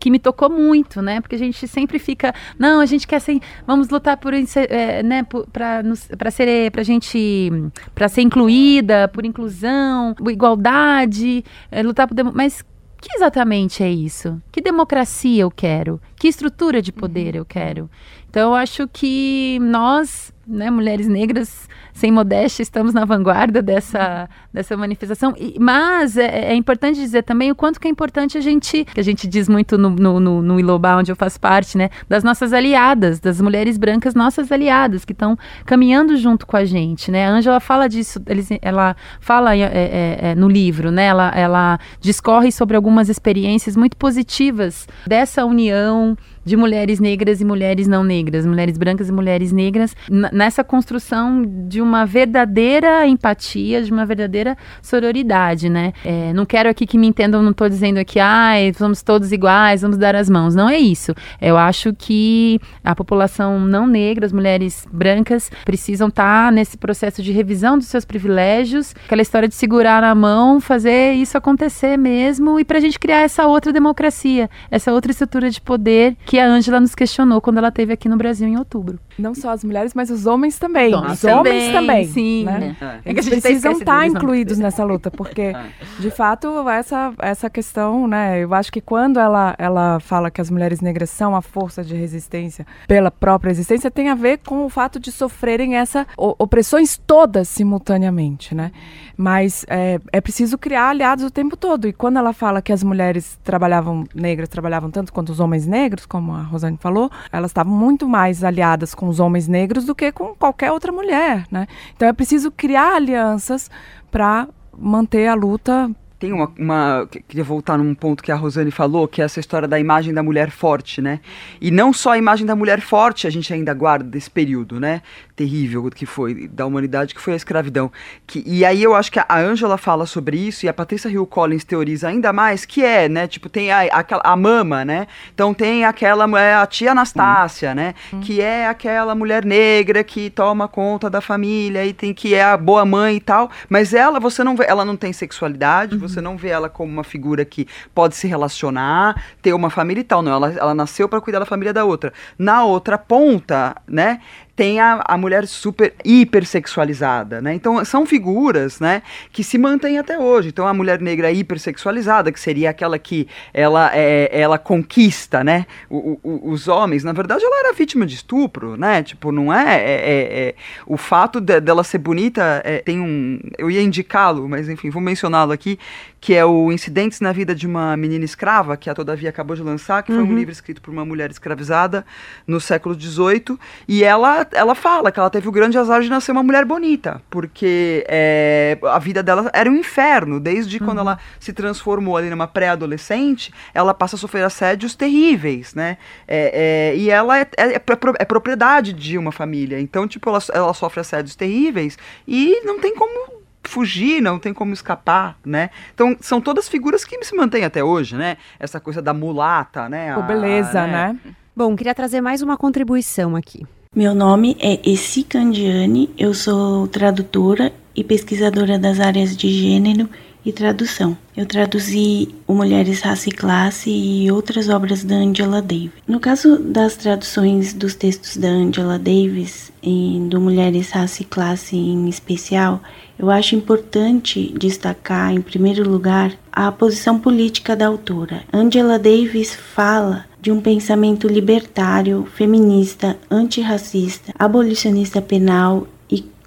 que 0.00 0.10
me 0.10 0.18
tocou 0.18 0.50
muito, 0.50 1.00
né? 1.00 1.20
Porque 1.20 1.36
a 1.36 1.38
gente 1.38 1.68
sempre 1.68 2.00
fica, 2.00 2.34
não, 2.58 2.80
a 2.80 2.86
gente 2.86 3.06
quer 3.06 3.20
ser, 3.20 3.38
vamos 3.64 3.88
lutar 3.88 4.16
por, 4.16 4.34
é, 4.34 5.00
né, 5.04 5.24
para 5.52 6.30
ser, 6.32 6.72
para 6.72 6.82
gente, 6.82 7.52
para 7.94 8.08
ser 8.08 8.22
incluída, 8.22 9.06
por 9.06 9.24
inclusão, 9.24 10.12
igualdade, 10.28 11.44
é, 11.70 11.84
lutar 11.84 12.08
por, 12.08 12.16
mas 12.34 12.64
que 13.00 13.14
exatamente 13.14 13.82
é 13.82 13.90
isso? 13.90 14.40
Que 14.50 14.60
democracia 14.60 15.42
eu 15.42 15.50
quero? 15.50 16.00
Que 16.16 16.28
estrutura 16.28 16.82
de 16.82 16.92
poder 16.92 17.34
eu 17.34 17.44
quero? 17.44 17.90
Então, 18.28 18.50
eu 18.50 18.54
acho 18.54 18.88
que 18.88 19.58
nós, 19.60 20.32
né, 20.48 20.70
mulheres 20.70 21.06
negras, 21.06 21.68
sem 21.92 22.10
modéstia, 22.10 22.62
estamos 22.62 22.94
na 22.94 23.04
vanguarda 23.04 23.60
dessa, 23.60 24.28
dessa 24.52 24.76
manifestação. 24.76 25.34
E, 25.36 25.56
mas 25.60 26.16
é, 26.16 26.52
é, 26.52 26.54
importante 26.54 26.98
dizer 26.98 27.22
também 27.22 27.50
o 27.50 27.54
quanto 27.54 27.78
que 27.78 27.86
é 27.86 27.90
importante 27.90 28.38
a 28.38 28.40
gente, 28.40 28.84
que 28.84 29.00
a 29.00 29.04
gente 29.04 29.26
diz 29.26 29.48
muito 29.48 29.76
no, 29.76 29.90
no, 29.90 30.18
no, 30.18 30.42
no 30.42 30.78
onde 30.98 31.12
eu 31.12 31.16
faço 31.16 31.38
parte, 31.38 31.76
né, 31.76 31.90
das 32.08 32.24
nossas 32.24 32.52
aliadas, 32.52 33.20
das 33.20 33.40
mulheres 33.40 33.76
brancas, 33.76 34.14
nossas 34.14 34.50
aliadas, 34.50 35.04
que 35.04 35.12
estão 35.12 35.36
caminhando 35.66 36.16
junto 36.16 36.46
com 36.46 36.56
a 36.56 36.64
gente. 36.64 37.10
Né? 37.10 37.26
A 37.26 37.30
Ângela 37.30 37.60
fala 37.60 37.88
disso, 37.88 38.20
eles, 38.26 38.48
ela 38.62 38.96
fala 39.20 39.54
é, 39.54 39.60
é, 39.60 40.18
é, 40.30 40.34
no 40.34 40.48
livro, 40.48 40.90
né? 40.90 41.04
ela, 41.04 41.30
ela 41.34 41.78
discorre 42.00 42.50
sobre 42.50 42.76
algumas 42.76 43.08
experiências 43.08 43.76
muito 43.76 43.96
positivas 43.96 44.88
dessa 45.06 45.44
união 45.44 46.16
de 46.48 46.56
mulheres 46.56 46.98
negras 46.98 47.40
e 47.40 47.44
mulheres 47.44 47.86
não 47.86 48.02
negras, 48.02 48.46
mulheres 48.46 48.78
brancas 48.78 49.08
e 49.08 49.12
mulheres 49.12 49.52
negras, 49.52 49.94
nessa 50.32 50.64
construção 50.64 51.44
de 51.46 51.80
uma 51.82 52.06
verdadeira 52.06 53.06
empatia, 53.06 53.82
de 53.82 53.92
uma 53.92 54.06
verdadeira 54.06 54.56
sororidade, 54.80 55.68
né? 55.68 55.92
É, 56.04 56.32
não 56.32 56.46
quero 56.46 56.68
aqui 56.68 56.86
que 56.86 56.96
me 56.96 57.06
entendam, 57.06 57.42
não 57.42 57.50
estou 57.50 57.68
dizendo 57.68 57.98
aqui, 57.98 58.18
ai, 58.18 58.72
somos 58.76 59.02
todos 59.02 59.30
iguais, 59.30 59.82
vamos 59.82 59.98
dar 59.98 60.16
as 60.16 60.30
mãos. 60.30 60.54
Não 60.54 60.68
é 60.68 60.78
isso. 60.78 61.14
Eu 61.40 61.58
acho 61.58 61.92
que 61.92 62.58
a 62.82 62.94
população 62.94 63.60
não 63.60 63.86
negra, 63.86 64.24
as 64.24 64.32
mulheres 64.32 64.86
brancas, 64.90 65.50
precisam 65.64 66.08
estar 66.08 66.46
tá 66.46 66.50
nesse 66.50 66.78
processo 66.78 67.22
de 67.22 67.30
revisão 67.30 67.76
dos 67.76 67.88
seus 67.88 68.06
privilégios, 68.06 68.94
aquela 69.04 69.22
história 69.22 69.48
de 69.48 69.54
segurar 69.54 70.00
na 70.00 70.14
mão, 70.14 70.60
fazer 70.60 71.12
isso 71.12 71.36
acontecer 71.36 71.98
mesmo 71.98 72.58
e 72.58 72.64
para 72.64 72.78
a 72.78 72.80
gente 72.80 72.98
criar 72.98 73.20
essa 73.20 73.46
outra 73.46 73.72
democracia, 73.72 74.48
essa 74.70 74.92
outra 74.92 75.12
estrutura 75.12 75.50
de 75.50 75.60
poder 75.60 76.16
que 76.24 76.37
a 76.38 76.46
Ângela 76.46 76.80
nos 76.80 76.94
questionou 76.94 77.40
quando 77.40 77.58
ela 77.58 77.68
esteve 77.68 77.92
aqui 77.92 78.08
no 78.08 78.16
Brasil 78.16 78.46
em 78.46 78.56
outubro. 78.56 78.98
Não 79.18 79.34
só 79.34 79.50
as 79.50 79.64
mulheres, 79.64 79.94
mas 79.94 80.10
os 80.10 80.26
homens 80.26 80.58
também. 80.58 80.94
Os 80.94 81.00
homens, 81.00 81.24
os 81.24 81.24
homens 81.24 81.72
também, 81.72 82.06
sim. 82.06 82.44
Né? 82.44 82.76
É. 82.80 83.10
Eles 83.10 83.28
precisam 83.28 83.72
estar 83.72 84.06
incluídos 84.06 84.58
nessa 84.58 84.84
luta, 84.84 85.10
porque, 85.10 85.42
é. 85.56 85.70
de 85.98 86.10
fato, 86.10 86.68
essa, 86.68 87.12
essa 87.18 87.50
questão, 87.50 88.06
né? 88.06 88.42
Eu 88.42 88.54
acho 88.54 88.72
que 88.72 88.80
quando 88.80 89.18
ela, 89.18 89.54
ela 89.58 90.00
fala 90.00 90.30
que 90.30 90.40
as 90.40 90.50
mulheres 90.50 90.80
negras 90.80 91.10
são 91.10 91.34
a 91.34 91.42
força 91.42 91.82
de 91.82 91.94
resistência 91.94 92.66
pela 92.86 93.10
própria 93.10 93.50
existência, 93.50 93.90
tem 93.90 94.08
a 94.08 94.14
ver 94.14 94.38
com 94.38 94.64
o 94.64 94.68
fato 94.68 95.00
de 95.00 95.10
sofrerem 95.10 95.76
essa 95.76 96.06
opressões 96.16 97.00
todas 97.06 97.48
simultaneamente, 97.48 98.54
né? 98.54 98.72
Mas 99.16 99.64
é, 99.68 100.00
é 100.12 100.20
preciso 100.20 100.56
criar 100.56 100.90
aliados 100.90 101.24
o 101.24 101.30
tempo 101.30 101.56
todo. 101.56 101.88
E 101.88 101.92
quando 101.92 102.18
ela 102.18 102.32
fala 102.32 102.62
que 102.62 102.72
as 102.72 102.82
mulheres 102.82 103.38
trabalhavam 103.42 104.04
negras 104.14 104.48
trabalhavam 104.48 104.90
tanto 104.90 105.12
quanto 105.12 105.30
os 105.30 105.40
homens 105.40 105.66
negros, 105.66 106.06
como 106.06 106.27
a 106.34 106.42
Rosane 106.42 106.76
falou, 106.78 107.10
elas 107.32 107.50
estavam 107.50 107.72
muito 107.72 108.08
mais 108.08 108.42
aliadas 108.42 108.94
com 108.94 109.08
os 109.08 109.20
homens 109.20 109.48
negros 109.48 109.84
do 109.84 109.94
que 109.94 110.12
com 110.12 110.34
qualquer 110.34 110.72
outra 110.72 110.92
mulher, 110.92 111.46
né? 111.50 111.66
Então 111.96 112.08
é 112.08 112.12
preciso 112.12 112.50
criar 112.50 112.96
alianças 112.96 113.70
para 114.10 114.48
manter 114.76 115.26
a 115.26 115.34
luta 115.34 115.90
tem 116.18 116.32
uma, 116.32 116.50
uma, 116.58 117.08
Queria 117.28 117.44
voltar 117.44 117.78
num 117.78 117.94
ponto 117.94 118.22
que 118.22 118.32
a 118.32 118.34
Rosane 118.34 118.70
falou, 118.70 119.06
que 119.06 119.22
é 119.22 119.24
essa 119.24 119.38
história 119.38 119.68
da 119.68 119.78
imagem 119.78 120.12
da 120.12 120.22
mulher 120.22 120.50
forte, 120.50 121.00
né? 121.00 121.20
E 121.60 121.70
não 121.70 121.92
só 121.92 122.12
a 122.12 122.18
imagem 122.18 122.44
da 122.44 122.56
mulher 122.56 122.80
forte 122.80 123.26
a 123.26 123.30
gente 123.30 123.52
ainda 123.54 123.72
guarda 123.72 124.04
desse 124.04 124.28
período, 124.28 124.80
né? 124.80 125.00
Terrível 125.36 125.88
que 125.90 126.04
foi, 126.04 126.48
da 126.48 126.66
humanidade, 126.66 127.14
que 127.14 127.20
foi 127.20 127.34
a 127.34 127.36
escravidão. 127.36 127.92
Que, 128.26 128.42
e 128.44 128.64
aí 128.64 128.82
eu 128.82 128.94
acho 128.94 129.12
que 129.12 129.20
a 129.20 129.38
Angela 129.38 129.78
fala 129.78 130.06
sobre 130.06 130.36
isso 130.36 130.66
e 130.66 130.68
a 130.68 130.72
Patrícia 130.72 131.08
Hill 131.08 131.26
Collins 131.26 131.62
teoriza 131.62 132.08
ainda 132.08 132.32
mais, 132.32 132.64
que 132.64 132.84
é, 132.84 133.08
né? 133.08 133.28
Tipo, 133.28 133.48
tem 133.48 133.70
a, 133.70 133.82
a, 133.82 134.32
a 134.32 134.36
mama, 134.36 134.84
né? 134.84 135.06
Então 135.32 135.54
tem 135.54 135.84
aquela 135.84 136.26
mulher, 136.26 136.56
a 136.56 136.66
tia 136.66 136.90
Anastácia, 136.90 137.70
hum. 137.70 137.74
né? 137.74 137.94
Hum. 138.12 138.20
Que 138.20 138.40
é 138.40 138.66
aquela 138.66 139.14
mulher 139.14 139.44
negra 139.44 140.02
que 140.02 140.30
toma 140.30 140.66
conta 140.66 141.08
da 141.08 141.20
família 141.20 141.86
e 141.86 141.92
tem 141.92 142.12
que 142.12 142.34
é 142.34 142.42
a 142.42 142.56
boa 142.56 142.84
mãe 142.84 143.16
e 143.16 143.20
tal. 143.20 143.50
Mas 143.68 143.94
ela, 143.94 144.18
você 144.18 144.42
não 144.42 144.56
vê, 144.56 144.64
ela 144.66 144.84
não 144.84 144.96
tem 144.96 145.12
sexualidade, 145.12 145.94
hum 145.94 146.07
você 146.08 146.20
não 146.20 146.36
vê 146.36 146.48
ela 146.48 146.68
como 146.68 146.92
uma 146.92 147.04
figura 147.04 147.44
que 147.44 147.66
pode 147.94 148.16
se 148.16 148.26
relacionar, 148.26 149.22
ter 149.42 149.52
uma 149.52 149.70
família 149.70 150.00
e 150.00 150.04
tal. 150.04 150.22
Não, 150.22 150.32
ela, 150.32 150.52
ela 150.52 150.74
nasceu 150.74 151.08
para 151.08 151.20
cuidar 151.20 151.38
da 151.38 151.46
família 151.46 151.72
da 151.72 151.84
outra. 151.84 152.12
Na 152.38 152.64
outra 152.64 152.96
ponta, 152.96 153.76
né, 153.86 154.20
tem 154.58 154.80
a, 154.80 155.00
a 155.06 155.16
mulher 155.16 155.46
super 155.46 155.94
hipersexualizada, 156.04 157.40
né? 157.40 157.54
Então 157.54 157.84
são 157.84 158.04
figuras, 158.04 158.80
né, 158.80 159.02
que 159.30 159.44
se 159.44 159.56
mantêm 159.56 160.00
até 160.00 160.18
hoje. 160.18 160.48
Então 160.48 160.66
a 160.66 160.74
mulher 160.74 161.00
negra 161.00 161.30
hipersexualizada, 161.30 162.32
que 162.32 162.40
seria 162.40 162.70
aquela 162.70 162.98
que 162.98 163.28
ela 163.54 163.88
é, 163.94 164.28
ela 164.32 164.58
conquista, 164.58 165.44
né, 165.44 165.64
o, 165.88 166.18
o, 166.24 166.50
os 166.50 166.66
homens. 166.66 167.04
Na 167.04 167.12
verdade, 167.12 167.44
ela 167.44 167.60
era 167.60 167.72
vítima 167.72 168.04
de 168.04 168.16
estupro, 168.16 168.76
né? 168.76 169.00
Tipo, 169.04 169.30
não 169.30 169.54
é, 169.54 169.76
é, 169.76 169.92
é, 169.92 170.48
é 170.48 170.54
o 170.84 170.96
fato 170.96 171.40
de, 171.40 171.60
dela 171.60 171.84
ser 171.84 171.98
bonita 171.98 172.60
é, 172.64 172.78
tem 172.78 173.00
um, 173.00 173.38
eu 173.56 173.70
ia 173.70 173.80
indicá-lo, 173.80 174.48
mas 174.48 174.68
enfim, 174.68 174.90
vou 174.90 175.00
mencioná-lo 175.00 175.52
aqui, 175.52 175.78
que 176.20 176.34
é 176.34 176.44
o 176.44 176.72
Incidentes 176.72 177.20
na 177.20 177.32
Vida 177.32 177.54
de 177.54 177.66
uma 177.66 177.96
Menina 177.96 178.24
Escrava, 178.24 178.76
que 178.76 178.90
a 178.90 178.94
Todavia 178.94 179.30
acabou 179.30 179.54
de 179.54 179.62
lançar, 179.62 180.02
que 180.02 180.10
uhum. 180.10 180.18
foi 180.18 180.26
um 180.26 180.30
uhum. 180.30 180.36
livro 180.36 180.52
escrito 180.52 180.82
por 180.82 180.90
uma 180.90 181.04
mulher 181.04 181.30
escravizada 181.30 182.04
no 182.46 182.60
século 182.60 182.98
XVIII, 182.98 183.58
e 183.86 184.02
ela 184.02 184.46
ela 184.52 184.74
fala 184.74 185.12
que 185.12 185.18
ela 185.18 185.30
teve 185.30 185.48
o 185.48 185.52
grande 185.52 185.78
azar 185.78 186.00
de 186.00 186.08
nascer 186.08 186.32
uma 186.32 186.42
mulher 186.42 186.64
bonita, 186.64 187.22
porque 187.30 188.04
é, 188.08 188.78
a 188.82 188.98
vida 188.98 189.22
dela 189.22 189.50
era 189.52 189.70
um 189.70 189.76
inferno. 189.76 190.40
Desde 190.40 190.78
uhum. 190.78 190.86
quando 190.86 190.98
ela 190.98 191.18
se 191.38 191.52
transformou 191.52 192.16
ali 192.16 192.30
numa 192.30 192.46
pré-adolescente, 192.46 193.52
ela 193.72 193.94
passa 193.94 194.16
a 194.16 194.18
sofrer 194.18 194.44
assédios 194.44 194.94
terríveis, 194.94 195.74
né? 195.74 195.98
É, 196.26 196.92
é, 196.92 196.96
e 196.96 197.10
ela 197.10 197.38
é, 197.38 197.46
é, 197.56 197.74
é, 197.74 197.82
é, 198.18 198.24
propriedade 198.24 198.92
de 198.92 199.16
uma 199.16 199.32
família. 199.32 199.80
Então, 199.80 200.06
tipo, 200.08 200.28
ela, 200.28 200.38
ela 200.52 200.74
sofre 200.74 201.00
assédios 201.00 201.36
terríveis 201.36 201.98
e 202.26 202.60
não 202.64 202.78
tem 202.80 202.94
como 202.94 203.37
fugir, 203.68 204.20
não 204.20 204.38
tem 204.38 204.52
como 204.52 204.72
escapar, 204.72 205.36
né? 205.44 205.70
Então, 205.94 206.16
são 206.20 206.40
todas 206.40 206.68
figuras 206.68 207.04
que 207.04 207.22
se 207.24 207.36
mantêm 207.36 207.64
até 207.64 207.84
hoje, 207.84 208.16
né? 208.16 208.36
Essa 208.58 208.80
coisa 208.80 209.00
da 209.00 209.12
mulata, 209.12 209.88
né? 209.88 210.12
A, 210.12 210.20
beleza, 210.20 210.86
né? 210.86 211.18
né? 211.24 211.34
Bom, 211.54 211.76
queria 211.76 211.94
trazer 211.94 212.20
mais 212.20 212.40
uma 212.40 212.56
contribuição 212.56 213.36
aqui. 213.36 213.66
Meu 213.94 214.14
nome 214.14 214.56
é 214.60 214.80
Essi 214.88 215.22
Candiani, 215.22 216.10
eu 216.16 216.34
sou 216.34 216.86
tradutora 216.88 217.72
e 217.94 218.04
pesquisadora 218.04 218.78
das 218.78 219.00
áreas 219.00 219.36
de 219.36 219.48
gênero 219.50 220.08
e 220.44 220.52
tradução. 220.52 221.16
Eu 221.36 221.46
traduzi 221.46 222.28
o 222.46 222.54
Mulheres, 222.54 223.00
Raça 223.00 223.28
e 223.28 223.32
Classe 223.32 223.90
e 223.90 224.30
outras 224.30 224.68
obras 224.68 225.04
da 225.04 225.16
Angela 225.16 225.60
Davis. 225.60 225.92
No 226.06 226.20
caso 226.20 226.58
das 226.58 226.96
traduções 226.96 227.72
dos 227.72 227.94
textos 227.94 228.36
da 228.36 228.48
Angela 228.48 228.98
Davis, 228.98 229.72
e 229.82 230.20
do 230.28 230.40
Mulheres, 230.40 230.90
Raça 230.90 231.22
e 231.22 231.24
Classe 231.24 231.76
em 231.76 232.08
especial, 232.08 232.82
eu 233.18 233.30
acho 233.30 233.54
importante 233.54 234.54
destacar, 234.58 235.32
em 235.32 235.40
primeiro 235.40 235.88
lugar, 235.88 236.32
a 236.52 236.70
posição 236.70 237.18
política 237.18 237.74
da 237.74 237.86
autora. 237.86 238.42
Angela 238.52 238.98
Davis 238.98 239.54
fala 239.54 240.24
de 240.40 240.52
um 240.52 240.60
pensamento 240.60 241.26
libertário, 241.26 242.26
feminista, 242.34 243.16
antirracista, 243.30 244.32
abolicionista 244.38 245.20
penal 245.20 245.86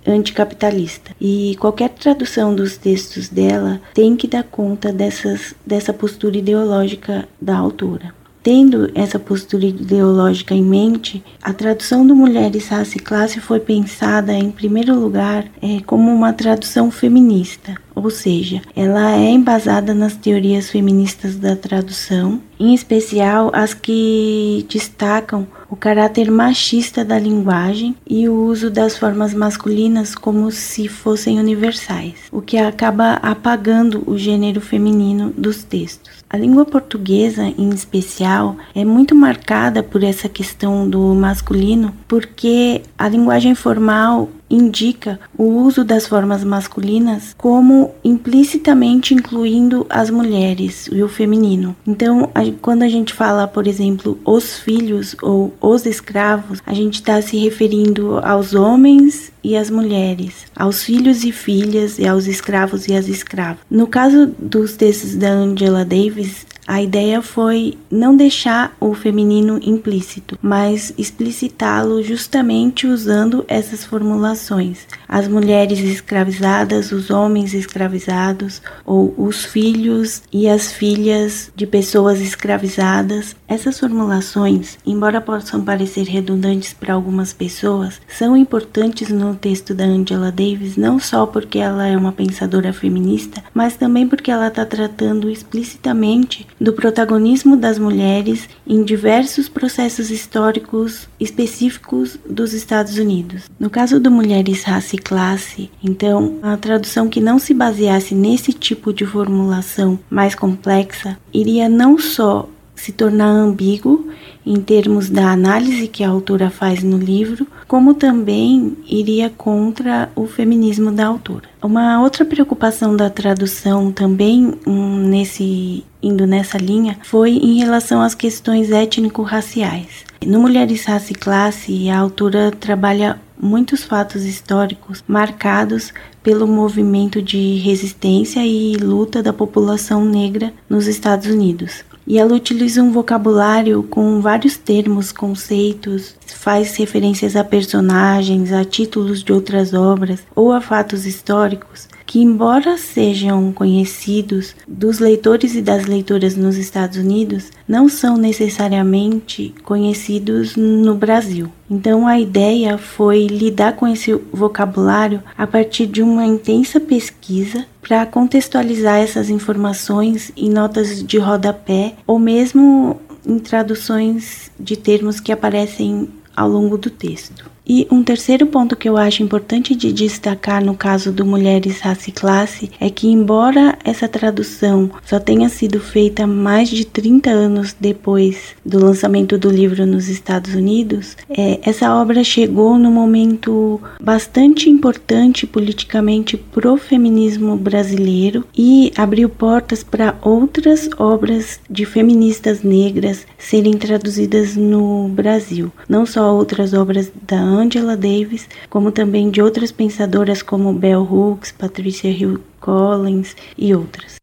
anticapitalista. 0.06 1.12
E 1.20 1.56
qualquer 1.60 1.90
tradução 1.90 2.54
dos 2.54 2.78
textos 2.78 3.30
dela 3.30 3.82
tem 3.94 4.16
que 4.16 4.28
dar 4.28 4.44
conta 4.44 4.92
dessas, 4.92 5.54
dessa 5.66 5.94
postura 5.94 6.38
ideológica 6.38 7.28
da 7.40 7.58
autora. 7.58 8.21
Tendo 8.44 8.90
essa 8.96 9.20
postura 9.20 9.66
ideológica 9.66 10.56
em 10.56 10.64
mente, 10.64 11.24
a 11.44 11.54
tradução 11.54 12.06
do 12.06 12.16
Mulheres, 12.16 12.70
Raça 12.70 12.98
e 12.98 13.00
Classe 13.00 13.40
foi 13.40 13.60
pensada, 13.60 14.34
em 14.34 14.50
primeiro 14.50 15.00
lugar, 15.00 15.46
é, 15.62 15.80
como 15.86 16.12
uma 16.12 16.34
tradução 16.34 16.90
feminista, 16.90 17.76
ou 17.94 18.10
seja, 18.10 18.62
ela 18.76 19.16
é 19.16 19.30
embasada 19.30 19.94
nas 19.94 20.16
teorias 20.16 20.72
feministas 20.72 21.36
da 21.36 21.56
tradução, 21.56 22.42
em 22.60 22.74
especial 22.74 23.52
as 23.54 23.76
que 23.76 24.66
destacam 24.68 25.48
o 25.70 25.76
caráter 25.76 26.32
machista 26.32 27.06
da 27.06 27.20
linguagem 27.20 27.96
e 28.10 28.28
o 28.28 28.34
uso 28.46 28.72
das 28.72 28.98
formas 28.98 29.36
masculinas 29.36 30.16
como 30.16 30.52
se 30.52 30.88
fossem 30.88 31.40
universais, 31.40 32.16
o 32.32 32.42
que 32.42 32.58
acaba 32.58 33.14
apagando 33.22 34.04
o 34.08 34.18
gênero 34.18 34.60
feminino 34.60 35.32
dos 35.38 35.64
textos. 35.64 36.21
A 36.34 36.38
língua 36.38 36.64
portuguesa, 36.64 37.44
em 37.44 37.70
especial, 37.72 38.56
é 38.74 38.86
muito 38.86 39.14
marcada 39.14 39.84
por 39.84 40.02
essa 40.02 40.30
questão 40.30 40.90
do 40.90 41.14
masculino, 41.14 41.94
porque 42.08 42.84
a 42.98 43.10
linguagem 43.10 43.54
formal 43.54 44.30
indica 44.52 45.20
o 45.38 45.44
uso 45.44 45.84
das 45.84 46.06
formas 46.06 46.44
masculinas 46.44 47.34
como 47.38 47.92
implicitamente 48.04 49.14
incluindo 49.14 49.86
as 49.90 50.10
mulheres 50.10 50.88
e 50.92 51.02
o 51.02 51.08
feminino. 51.08 51.76
Então, 51.88 52.30
a, 52.36 52.42
quando 52.62 52.84
a 52.84 52.90
gente 52.90 53.14
fala, 53.14 53.48
por 53.48 53.68
exemplo, 53.68 54.20
os 54.26 54.60
filhos 54.60 55.16
ou 55.22 55.54
os 55.62 55.86
escravos, 55.86 56.62
a 56.66 56.74
gente 56.74 56.96
está 56.96 57.22
se 57.22 57.38
referindo 57.38 58.20
aos 58.24 58.54
homens 58.54 59.32
e 59.44 59.56
às 59.56 59.70
mulheres, 59.70 60.46
aos 60.56 60.84
filhos 60.84 61.24
e 61.24 61.32
filhas 61.32 61.98
e 61.98 62.08
aos 62.08 62.28
escravos 62.28 62.88
e 62.88 62.94
às 62.94 63.08
escravas. 63.08 63.60
No 63.70 63.88
caso 63.88 64.28
dos 64.38 64.76
textos 64.76 65.16
da 65.16 65.30
Angela 65.30 65.84
Davis, 65.84 66.46
a 66.68 66.82
ideia 66.82 67.22
foi 67.22 67.78
não 67.90 68.16
deixar 68.16 68.76
o 68.80 68.94
feminino 68.94 69.60
implícito, 69.62 70.38
mas 70.42 70.94
explicitá-lo 70.98 72.04
justamente 72.04 72.88
usando 72.88 73.44
essas 73.48 73.84
formulações. 73.84 74.88
As 75.08 75.28
mulheres 75.28 75.80
escravizadas, 75.80 76.92
os 76.92 77.10
homens 77.10 77.54
escravizados, 77.54 78.62
ou 78.86 79.14
os 79.18 79.44
filhos 79.44 80.22
e 80.32 80.48
as 80.48 80.72
filhas 80.72 81.52
de 81.56 81.66
pessoas 81.66 82.22
escravizadas. 82.22 83.36
Essas 83.52 83.78
formulações, 83.78 84.78
embora 84.86 85.20
possam 85.20 85.62
parecer 85.62 86.04
redundantes 86.04 86.72
para 86.72 86.94
algumas 86.94 87.34
pessoas, 87.34 88.00
são 88.08 88.38
importantes 88.38 89.10
no 89.10 89.36
texto 89.36 89.74
da 89.76 89.84
Angela 89.84 90.32
Davis 90.32 90.78
não 90.78 90.98
só 90.98 91.26
porque 91.26 91.60
ela 91.60 91.86
é 91.86 91.98
uma 91.98 92.14
pensadora 92.14 92.72
feminista, 92.72 93.44
mas 93.54 93.76
também 93.76 94.08
porque 94.08 94.32
ela 94.32 94.48
está 94.48 94.66
tratando 94.66 95.30
explicitamente 95.30 96.48
do 96.62 96.72
protagonismo 96.72 97.58
das 97.58 97.78
mulheres 97.78 98.48
em 98.66 98.86
diversos 98.86 99.50
processos 99.50 100.10
históricos 100.10 101.10
específicos 101.20 102.18
dos 102.26 102.54
Estados 102.54 102.98
Unidos. 102.98 103.50
No 103.60 103.70
caso 103.70 104.00
do 104.00 104.10
Mulheres, 104.10 104.64
Raça 104.64 104.96
e 104.96 105.00
Classe, 105.00 105.70
então, 105.84 106.40
a 106.42 106.56
tradução 106.56 107.10
que 107.10 107.20
não 107.20 107.38
se 107.38 107.54
baseasse 107.54 108.16
nesse 108.16 108.54
tipo 108.54 108.94
de 108.94 109.06
formulação 109.06 110.00
mais 110.10 110.36
complexa 110.36 111.18
iria 111.34 111.68
não 111.68 111.98
só 111.98 112.48
se 112.82 112.92
tornar 112.92 113.28
ambíguo 113.28 114.08
em 114.44 114.56
termos 114.56 115.08
da 115.08 115.32
análise 115.32 115.88
que 115.88 116.04
a 116.04 116.10
autora 116.10 116.50
faz 116.50 116.82
no 116.82 116.98
livro, 116.98 117.46
como 117.68 117.94
também 117.94 118.76
iria 118.88 119.30
contra 119.30 120.10
o 120.16 120.26
feminismo 120.26 120.92
da 120.92 121.06
autora. 121.06 121.48
Uma 121.62 122.02
outra 122.02 122.26
preocupação 122.26 122.96
da 122.96 123.08
tradução 123.08 123.92
também 123.92 124.56
um, 124.66 124.98
nesse 124.98 125.84
indo 126.02 126.26
nessa 126.26 126.58
linha 126.58 126.98
foi 127.04 127.34
em 127.34 127.60
relação 127.60 128.02
às 128.02 128.16
questões 128.16 128.72
étnico-raciais. 128.72 130.04
No 130.26 130.40
Mulheres, 130.40 130.84
Raça 130.86 131.12
e 131.12 131.16
Classe, 131.16 131.88
a 131.88 132.00
autora 132.00 132.50
trabalha 132.50 133.22
muitos 133.40 133.84
fatos 133.84 134.26
históricos 134.26 135.04
marcados 135.08 135.94
pelo 136.24 136.48
movimento 136.48 137.22
de 137.22 137.58
resistência 137.58 138.44
e 138.44 138.76
luta 138.76 139.22
da 139.22 139.32
população 139.32 140.04
negra 140.04 140.52
nos 140.68 140.88
Estados 140.88 141.28
Unidos 141.28 141.91
e 142.06 142.18
ela 142.18 142.34
utiliza 142.34 142.82
um 142.82 142.92
vocabulário 142.92 143.84
com 143.84 144.22
vários 144.22 144.58
termos, 144.58 145.12
conceitos, 145.12 146.16
faz 146.26 146.76
referências 146.76 147.36
a 147.36 147.44
personagens, 147.44 148.52
a 148.52 148.66
títulos 148.66 149.24
de 149.24 149.32
outras 149.32 149.74
obras 149.74 150.22
ou 150.36 150.52
a 150.52 150.62
fatos 150.62 151.06
históricos 151.06 151.88
que, 152.12 152.20
embora 152.20 152.78
sejam 152.78 153.54
conhecidos 153.54 154.54
dos 154.68 155.00
leitores 155.00 155.56
e 155.56 155.62
das 155.62 155.86
leitoras 155.86 156.36
nos 156.36 156.58
Estados 156.58 156.98
Unidos, 156.98 157.50
não 157.66 157.88
são 157.88 158.18
necessariamente 158.18 159.56
conhecidos 159.64 160.58
no 160.58 160.94
Brasil. 160.94 161.50
Então, 161.70 162.06
a 162.06 162.20
ideia 162.20 162.78
foi 162.78 163.28
lidar 163.28 163.78
com 163.78 163.88
esse 163.88 164.14
vocabulário 164.34 165.24
a 165.38 165.48
partir 165.48 165.88
de 165.88 166.02
uma 166.02 166.26
intensa 166.26 166.82
pesquisa 166.82 167.66
para 167.82 168.06
contextualizar 168.06 169.00
essas 169.00 169.30
informações 169.30 170.32
em 170.38 170.50
notas 170.50 171.04
de 171.04 171.18
rodapé 171.18 171.96
ou 172.06 172.20
mesmo 172.20 173.02
em 173.26 173.40
traduções 173.40 174.52
de 174.60 174.78
termos 174.78 175.20
que 175.20 175.32
aparecem 175.32 176.10
ao 176.36 176.50
longo 176.50 176.78
do 176.78 176.90
texto. 176.90 177.50
E 177.74 177.88
um 177.90 178.04
terceiro 178.04 178.46
ponto 178.48 178.76
que 178.76 178.90
eu 178.90 178.98
acho 178.98 179.24
importante 179.24 179.74
de 179.74 179.94
destacar 179.94 180.62
no 180.62 180.76
caso 180.76 181.10
do 181.10 181.26
Mulheres, 181.26 181.80
Raça 181.80 182.10
e 182.10 182.12
Classe 182.12 182.70
é 182.78 182.90
que, 182.90 183.08
embora 183.08 183.80
essa 183.86 184.10
tradução 184.10 184.92
só 185.06 185.22
tenha 185.22 185.48
sido 185.48 185.80
feita 185.80 186.28
mais 186.28 186.68
de 186.68 186.84
30 186.84 187.30
anos 187.30 187.74
depois 187.80 188.58
do 188.66 188.78
lançamento 188.78 189.38
do 189.38 189.50
livro 189.50 189.86
nos 189.86 190.10
Estados 190.10 190.54
Unidos, 190.54 191.16
é, 191.30 191.62
essa 191.64 191.96
obra 191.96 192.26
chegou 192.26 192.78
no 192.78 192.92
momento 192.92 193.80
bastante 194.02 194.70
importante 194.70 195.48
politicamente 195.48 196.36
pro 196.36 196.76
feminismo 196.76 197.56
brasileiro 197.56 198.44
e 198.54 198.92
abriu 198.98 199.30
portas 199.30 199.82
para 199.82 200.18
outras 200.22 200.90
obras 200.98 201.62
de 201.70 201.86
feministas 201.86 202.64
negras 202.64 203.26
serem 203.38 203.78
traduzidas 203.78 204.58
no 204.58 205.08
Brasil, 205.08 205.72
não 205.88 206.06
só 206.06 206.36
outras 206.36 206.74
obras 206.74 207.10
da 207.26 207.61
Angela 207.62 207.96
Davis, 207.96 208.50
como 208.70 208.92
também 208.92 209.30
de 209.30 209.42
outras 209.42 209.72
pensadoras 209.72 210.42
como 210.42 210.74
Bell 210.74 211.04
Hooks, 211.04 211.52
Patricia 211.52 212.10
Hill 212.10 212.42
Collins 212.60 213.36
e 213.58 213.76
outras. 213.76 214.16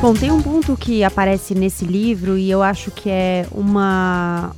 Bom, 0.00 0.14
tem 0.14 0.30
um 0.30 0.40
ponto 0.40 0.76
que 0.76 1.02
aparece 1.02 1.54
nesse 1.54 1.84
livro 1.84 2.36
e 2.38 2.50
eu 2.50 2.62
acho 2.62 2.90
que 2.90 3.08
é 3.08 3.46
uma 3.50 4.54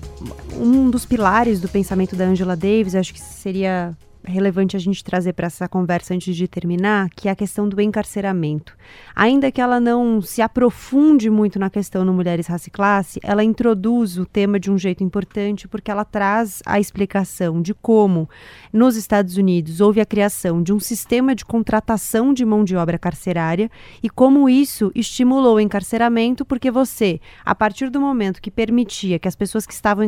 um 0.58 0.90
dos 0.90 1.06
pilares 1.06 1.60
do 1.60 1.68
pensamento 1.68 2.16
da 2.16 2.24
Angela 2.24 2.56
Davis, 2.56 2.94
acho 2.94 3.14
que 3.14 3.20
seria 3.20 3.96
relevante 4.26 4.76
a 4.76 4.78
gente 4.78 5.02
trazer 5.02 5.32
para 5.32 5.46
essa 5.46 5.68
conversa 5.68 6.14
antes 6.14 6.34
de 6.34 6.48
terminar, 6.48 7.08
que 7.10 7.28
é 7.28 7.30
a 7.32 7.36
questão 7.36 7.68
do 7.68 7.80
encarceramento. 7.80 8.76
Ainda 9.14 9.50
que 9.50 9.60
ela 9.60 9.80
não 9.80 10.20
se 10.20 10.42
aprofunde 10.42 11.30
muito 11.30 11.58
na 11.58 11.70
questão 11.70 12.04
no 12.04 12.12
Mulheres, 12.12 12.46
Raça 12.46 12.68
e 12.68 12.70
Classe, 12.70 13.20
ela 13.22 13.44
introduz 13.44 14.18
o 14.18 14.26
tema 14.26 14.58
de 14.58 14.70
um 14.70 14.78
jeito 14.78 15.02
importante 15.02 15.68
porque 15.68 15.90
ela 15.90 16.04
traz 16.04 16.62
a 16.66 16.78
explicação 16.80 17.62
de 17.62 17.72
como 17.74 18.28
nos 18.76 18.94
Estados 18.94 19.38
Unidos 19.38 19.80
houve 19.80 20.00
a 20.02 20.06
criação 20.06 20.62
de 20.62 20.72
um 20.72 20.78
sistema 20.78 21.34
de 21.34 21.44
contratação 21.44 22.34
de 22.34 22.44
mão 22.44 22.62
de 22.62 22.76
obra 22.76 22.98
carcerária 22.98 23.70
e 24.02 24.10
como 24.10 24.48
isso 24.50 24.92
estimulou 24.94 25.56
o 25.56 25.60
encarceramento, 25.60 26.44
porque 26.44 26.70
você, 26.70 27.18
a 27.44 27.54
partir 27.54 27.88
do 27.88 28.00
momento 28.00 28.40
que 28.40 28.50
permitia 28.50 29.18
que 29.18 29.26
as 29.26 29.34
pessoas 29.34 29.66
que 29.66 29.72
estavam 29.72 30.04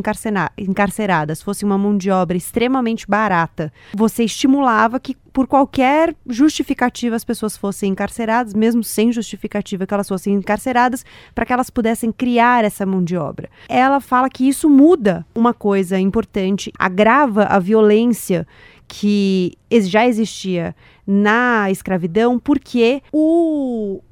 encarceradas 0.58 1.40
fossem 1.40 1.66
uma 1.66 1.78
mão 1.78 1.96
de 1.96 2.10
obra 2.10 2.36
extremamente 2.36 3.06
barata, 3.08 3.72
você 3.94 4.24
estimulava 4.24 5.00
que 5.00 5.16
por 5.38 5.46
qualquer 5.46 6.16
justificativa 6.26 7.14
as 7.14 7.22
pessoas 7.22 7.56
fossem 7.56 7.92
encarceradas, 7.92 8.52
mesmo 8.54 8.82
sem 8.82 9.12
justificativa 9.12 9.86
que 9.86 9.94
elas 9.94 10.08
fossem 10.08 10.34
encarceradas, 10.34 11.04
para 11.32 11.46
que 11.46 11.52
elas 11.52 11.70
pudessem 11.70 12.10
criar 12.10 12.64
essa 12.64 12.84
mão 12.84 13.04
de 13.04 13.16
obra. 13.16 13.48
Ela 13.68 14.00
fala 14.00 14.28
que 14.28 14.48
isso 14.48 14.68
muda 14.68 15.24
uma 15.36 15.54
coisa 15.54 15.96
importante, 15.96 16.72
agrava 16.76 17.44
a 17.44 17.60
violência 17.60 18.48
que 18.88 19.56
já 19.70 20.08
existia 20.08 20.74
na 21.06 21.70
escravidão, 21.70 22.36
porque 22.36 23.00
o 23.12 24.02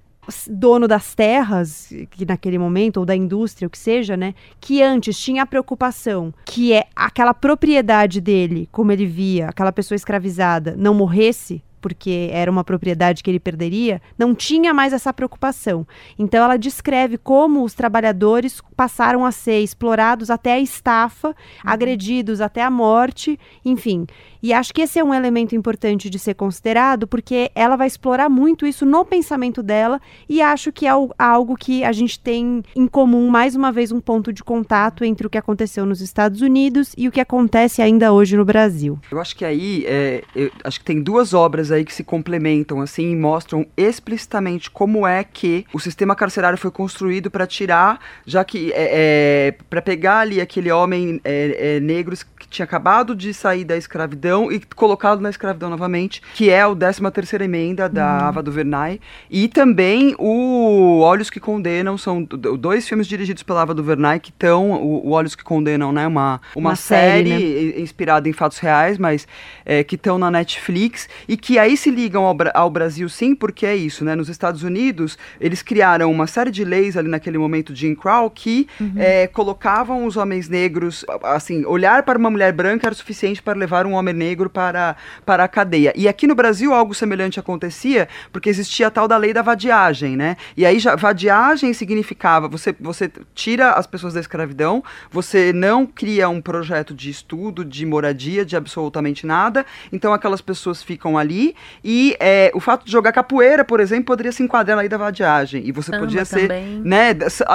dono 0.49 0.89
das 0.89 1.15
terras, 1.15 1.93
que 2.11 2.25
naquele 2.27 2.59
momento, 2.59 2.99
ou 2.99 3.07
da 3.07 3.15
indústria, 3.15 3.67
o 3.67 3.71
que 3.71 3.79
seja, 3.79 4.17
né, 4.17 4.35
que 4.61 4.83
antes 4.83 5.19
tinha 5.19 5.43
a 5.43 5.47
preocupação 5.47 6.33
que 6.45 6.73
é 6.73 6.87
aquela 6.95 7.35
propriedade 7.35 8.21
dele, 8.21 8.69
como 8.73 8.93
ele 8.93 9.07
via, 9.07 9.49
aquela 9.49 9.73
pessoa 9.73 9.97
escravizada, 9.97 10.75
não 10.77 10.95
morresse, 10.95 11.63
porque 11.87 12.31
era 12.33 12.51
uma 12.51 12.65
propriedade 12.65 13.23
que 13.23 13.31
ele 13.31 13.39
perderia, 13.39 14.03
não 14.19 14.35
tinha 14.35 14.75
mais 14.75 14.93
essa 14.93 15.13
preocupação. 15.13 15.87
Então 16.19 16.43
ela 16.43 16.57
descreve 16.57 17.17
como 17.17 17.63
os 17.63 17.75
trabalhadores 17.75 18.61
passaram 18.77 19.25
a 19.25 19.31
ser 19.31 19.61
explorados 19.61 20.29
até 20.29 20.55
a 20.55 20.59
estafa, 20.61 21.29
uhum. 21.29 21.35
agredidos 21.63 22.41
até 22.41 22.61
a 22.61 22.69
morte, 22.69 23.39
enfim. 23.65 24.05
E 24.43 24.53
acho 24.53 24.73
que 24.75 24.83
esse 24.83 24.99
é 24.99 25.05
um 25.05 25.15
elemento 25.15 25.55
importante 25.55 26.11
de 26.11 26.19
ser 26.19 26.35
considerado, 26.35 27.07
porque 27.07 27.51
ela 27.55 27.75
vai 27.75 27.87
explorar 27.87 28.29
muito 28.29 28.67
isso 28.67 28.85
no 28.85 29.05
pensamento 29.05 29.63
dela, 29.63 30.01
e 30.29 30.43
acho 30.43 30.73
que 30.73 30.87
é 30.87 30.91
algo 31.19 31.57
que 31.57 31.83
a 31.83 31.93
gente 31.93 32.19
tem 32.21 32.63
em 32.75 32.87
comum, 32.87 33.29
mais 33.29 33.57
uma 33.57 33.73
vez, 33.73 33.91
um 33.91 34.01
ponto 34.01 34.33
de 34.33 34.45
contato 34.45 35.05
entre 35.05 35.27
o 35.27 35.31
que 35.31 35.39
aconteceu 35.39 35.87
nos 35.87 36.01
Estados 36.01 36.43
Unidos 36.43 36.95
e 36.97 37.09
o 37.09 37.13
que 37.13 37.21
acontece 37.21 37.83
ainda 37.83 38.13
hoje 38.13 38.37
no 38.37 38.45
Brasil. 38.45 38.99
Eu 39.11 39.21
acho 39.21 39.35
que 39.35 39.45
aí, 39.45 39.85
é, 39.87 40.23
acho 40.63 40.79
que 40.79 40.85
tem 40.85 41.03
duas 41.03 41.35
obras 41.35 41.73
aí 41.73 41.76
que 41.85 41.93
se 41.93 42.05
complementam, 42.05 42.81
assim, 42.81 43.11
e 43.11 43.17
mostram 43.17 43.67
explicitamente 43.77 44.71
como 44.71 45.07
é 45.07 45.25
que 45.25 45.65
o 45.73 45.79
sistema 45.79 46.15
carcerário 46.15 46.59
foi 46.59 46.71
construído 46.71 47.31
para 47.31 47.47
tirar, 47.47 47.99
já 48.25 48.45
que 48.45 48.73
é, 48.73 49.51
é 49.51 49.55
para 49.69 49.83
pegar 49.83 50.21
ali 50.21 50.41
aquele 50.41 50.71
homem 50.71 51.21
é, 51.25 51.77
é 51.77 51.81
negro 51.81 52.17
que 52.39 52.49
tinha 52.49 52.65
acabado 52.65 53.15
de 53.15 53.33
sair 53.35 53.65
da 53.65 53.77
escravidão 53.77 54.51
e 54.51 54.61
colocado 54.75 55.21
na 55.21 55.31
escravidão 55.31 55.69
novamente, 55.69 56.23
que 56.35 56.51
é 56.51 56.67
o 56.67 56.75
13 56.75 57.11
terceira 57.11 57.45
emenda 57.45 57.89
da 57.89 58.19
uhum. 58.19 58.25
Ava 58.27 58.43
DuVernay, 58.43 59.01
e 59.31 59.49
também 59.49 60.15
o 60.19 61.01
Olhos 61.01 61.31
que 61.31 61.41
Condenam, 61.41 61.97
são 61.97 62.23
dois 62.23 62.89
filmes 62.89 63.07
dirigidos 63.07 63.43
pela 63.43 63.63
Ava 63.63 63.75
DuVernay 63.75 64.21
que 64.21 64.31
estão, 64.31 64.73
o, 64.73 65.07
o, 65.07 65.11
Olhos 65.11 65.35
que 65.35 65.45
Condenam, 65.45 65.93
né, 65.93 66.07
uma, 66.07 66.41
uma, 66.55 66.71
uma 66.71 66.77
série, 66.77 67.31
série 67.31 67.73
né? 67.75 67.81
inspirada 67.81 68.29
em 68.29 68.33
fatos 68.33 68.59
reais, 68.59 68.99
mas 68.99 69.27
é, 69.65 69.83
que 69.83 69.95
estão 69.95 70.19
na 70.19 70.31
Netflix, 70.31 71.09
e 71.29 71.37
que 71.37 71.56
aí 71.59 71.77
se 71.77 71.91
ligam 71.91 72.25
ao, 72.25 72.37
ao 72.55 72.71
Brasil 72.71 73.09
sim, 73.09 73.35
porque 73.35 73.67
é 73.67 73.77
isso, 73.77 74.05
né, 74.05 74.15
nos 74.15 74.29
Estados 74.29 74.63
Unidos, 74.63 75.19
eles 75.41 75.63
criaram 75.63 76.11
uma 76.11 76.27
série 76.27 76.51
de 76.51 76.65
leis 76.65 76.97
ali 76.97 77.09
naquele 77.09 77.39
momento 77.39 77.73
de 77.73 77.81
Jim 77.81 77.95
Crow 77.95 78.31
que 78.31 78.67
uhum. 78.81 78.95
é, 78.97 79.27
colocavam 79.27 80.07
os 80.07 80.17
homens 80.17 80.49
negros, 80.49 81.05
assim, 81.23 81.65
olhar 81.65 82.03
para 82.03 82.19
uma 82.19 82.31
mulher 82.31 82.53
branca 82.53 82.87
era 82.87 82.95
suficiente 82.95 83.43
para 83.43 83.59
levar 83.59 83.87
um 83.87 83.93
homem 83.93 84.15
negro 84.15 84.51
para, 84.51 84.97
para 85.25 85.45
a 85.45 85.49
cadeia. 85.49 85.93
E 85.97 86.09
aqui 86.09 86.27
no 86.27 86.35
Brasil 86.35 86.75
algo 86.75 86.95
semelhante 86.95 87.39
acontecia, 87.39 88.09
porque 88.33 88.49
existia 88.49 88.89
a 88.89 88.91
tal 88.91 89.07
da 89.07 89.17
lei 89.17 89.33
da 89.33 89.43
vadiagem, 89.43 90.17
né? 90.17 90.37
E 90.57 90.65
aí 90.67 90.79
já, 90.79 90.97
vadiagem 90.97 91.73
significava 91.73 92.49
você, 92.49 92.75
você 92.81 93.11
tira 93.35 93.73
as 93.73 93.87
pessoas 93.87 94.15
da 94.15 94.21
escravidão, 94.21 94.83
você 95.11 95.53
não 95.53 95.87
cria 95.87 96.29
um 96.29 96.41
projeto 96.41 96.95
de 96.95 97.11
estudo, 97.11 97.65
de 97.65 97.85
moradia, 97.87 98.45
de 98.45 98.57
absolutamente 98.57 99.27
nada, 99.27 99.65
então 99.93 100.13
aquelas 100.13 100.41
pessoas 100.41 100.83
ficam 100.83 101.17
ali 101.17 101.46
e 101.85 102.17
é, 102.19 102.51
o 102.55 102.61
fato 102.61 102.85
de 102.85 102.93
jogar 102.93 103.13
capoeira, 103.13 103.65
por 103.65 103.81
exemplo, 103.81 104.05
poderia 104.05 104.33
se 104.33 104.43
enquadrar 104.43 104.77
na 104.77 104.81
lei 104.81 104.89
da 104.89 104.97
vadiagem. 104.97 105.63
E 105.67 105.73
você 105.73 105.91
samba 105.91 106.05
podia 106.05 106.25
ser, 106.25 106.49
também. 106.49 106.81
né? 106.85 107.11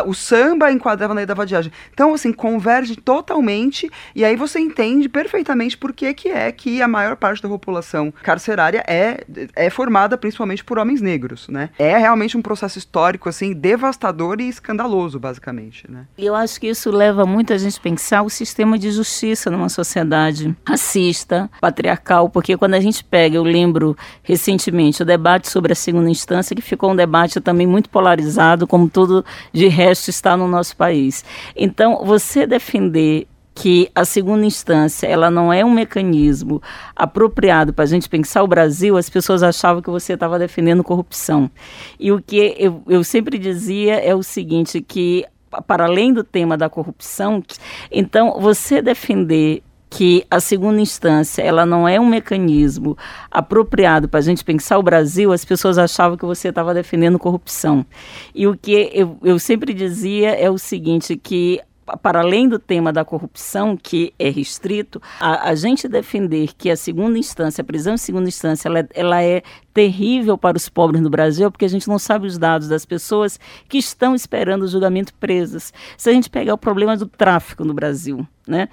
O 0.05 0.13
samba 0.13 0.71
enquadrava 0.71 1.13
na 1.13 1.19
lei 1.19 1.25
da 1.25 1.33
vadiagem. 1.33 1.71
Então, 1.93 2.13
assim, 2.13 2.31
converge 2.31 2.95
totalmente 2.95 3.89
e 4.15 4.23
aí 4.23 4.35
você 4.35 4.59
entende 4.59 5.09
perfeitamente 5.09 5.77
por 5.77 5.93
que, 5.93 6.13
que 6.13 6.29
é 6.29 6.51
que 6.51 6.81
a 6.81 6.87
maior 6.87 7.15
parte 7.15 7.41
da 7.41 7.49
população 7.49 8.13
carcerária 8.23 8.83
é, 8.87 9.23
é 9.55 9.69
formada 9.69 10.17
principalmente 10.17 10.63
por 10.63 10.77
homens 10.77 11.01
negros, 11.01 11.47
né? 11.47 11.69
É 11.77 11.97
realmente 11.97 12.37
um 12.37 12.41
processo 12.41 12.77
histórico, 12.77 13.29
assim, 13.29 13.53
devastador 13.53 14.39
e 14.39 14.47
escandaloso, 14.47 15.19
basicamente, 15.19 15.89
né? 15.89 16.05
Eu 16.17 16.35
acho 16.35 16.59
que 16.59 16.67
isso 16.67 16.91
leva 16.91 17.25
muita 17.25 17.57
gente 17.57 17.77
a 17.77 17.81
pensar 17.81 18.21
o 18.21 18.29
sistema 18.29 18.77
de 18.77 18.91
justiça 18.91 19.49
numa 19.49 19.69
sociedade 19.69 20.55
racista, 20.65 21.49
patriarcal, 21.59 22.29
porque 22.29 22.57
quando 22.57 22.73
a 22.73 22.79
gente 22.79 23.03
pega, 23.03 23.35
eu 23.35 23.43
lembro 23.43 23.80
recentemente 24.23 25.01
o 25.01 25.05
debate 25.05 25.49
sobre 25.49 25.73
a 25.73 25.75
segunda 25.75 26.09
instância, 26.09 26.55
que 26.55 26.61
ficou 26.61 26.91
um 26.91 26.95
debate 26.95 27.39
também 27.41 27.67
muito 27.67 27.89
polarizado, 27.89 28.67
como 28.67 28.89
tudo 28.89 29.25
de 29.51 29.67
resto 29.67 30.09
está 30.09 30.35
no 30.37 30.47
nosso 30.47 30.75
país. 30.75 31.23
Então, 31.55 32.03
você 32.03 32.45
defender 32.47 33.27
que 33.53 33.91
a 33.93 34.05
segunda 34.05 34.45
instância 34.45 35.07
ela 35.07 35.29
não 35.29 35.51
é 35.51 35.63
um 35.63 35.71
mecanismo 35.71 36.61
apropriado 36.95 37.73
para 37.73 37.83
a 37.83 37.87
gente 37.87 38.07
pensar 38.07 38.43
o 38.43 38.47
Brasil, 38.47 38.97
as 38.97 39.09
pessoas 39.09 39.43
achavam 39.43 39.81
que 39.81 39.89
você 39.89 40.13
estava 40.13 40.39
defendendo 40.39 40.83
corrupção. 40.83 41.51
E 41.99 42.11
o 42.11 42.21
que 42.21 42.55
eu, 42.57 42.81
eu 42.87 43.03
sempre 43.03 43.37
dizia 43.37 43.95
é 43.95 44.15
o 44.15 44.23
seguinte, 44.23 44.81
que 44.81 45.25
para 45.67 45.85
além 45.85 46.13
do 46.13 46.23
tema 46.23 46.57
da 46.57 46.69
corrupção, 46.69 47.43
então 47.91 48.39
você 48.39 48.81
defender 48.81 49.61
que 49.91 50.25
a 50.31 50.39
segunda 50.39 50.79
instância 50.79 51.41
ela 51.41 51.65
não 51.65 51.85
é 51.85 51.99
um 51.99 52.05
mecanismo 52.05 52.97
apropriado 53.29 54.07
para 54.07 54.19
a 54.19 54.23
gente 54.23 54.41
pensar 54.41 54.79
o 54.79 54.83
Brasil, 54.83 55.33
as 55.33 55.43
pessoas 55.43 55.77
achavam 55.77 56.17
que 56.17 56.25
você 56.25 56.47
estava 56.47 56.73
defendendo 56.73 57.19
corrupção. 57.19 57.85
E 58.33 58.47
o 58.47 58.57
que 58.57 58.89
eu, 58.93 59.17
eu 59.21 59.37
sempre 59.37 59.73
dizia 59.73 60.29
é 60.29 60.49
o 60.49 60.57
seguinte, 60.57 61.17
que 61.17 61.59
para 61.97 62.19
além 62.19 62.47
do 62.47 62.59
tema 62.59 62.91
da 62.91 63.05
corrupção, 63.05 63.75
que 63.75 64.13
é 64.17 64.29
restrito, 64.29 65.01
a, 65.19 65.49
a 65.49 65.55
gente 65.55 65.87
defender 65.87 66.51
que 66.57 66.69
a 66.69 66.75
segunda 66.75 67.17
instância, 67.17 67.61
a 67.61 67.65
prisão 67.65 67.93
em 67.93 67.97
segunda 67.97 68.27
instância, 68.27 68.67
ela, 68.67 68.87
ela 68.93 69.23
é 69.23 69.41
terrível 69.73 70.37
para 70.37 70.57
os 70.57 70.69
pobres 70.69 71.01
no 71.01 71.09
Brasil, 71.09 71.49
porque 71.51 71.65
a 71.65 71.69
gente 71.69 71.87
não 71.87 71.99
sabe 71.99 72.27
os 72.27 72.37
dados 72.37 72.67
das 72.67 72.85
pessoas 72.85 73.39
que 73.67 73.77
estão 73.77 74.13
esperando 74.13 74.63
o 74.63 74.67
julgamento 74.67 75.13
presas. 75.15 75.73
Se 75.97 76.09
a 76.09 76.13
gente 76.13 76.29
pegar 76.29 76.53
o 76.53 76.57
problema 76.57 76.97
do 76.97 77.05
tráfico 77.05 77.63
no 77.63 77.73
Brasil, 77.73 78.27
né? 78.47 78.67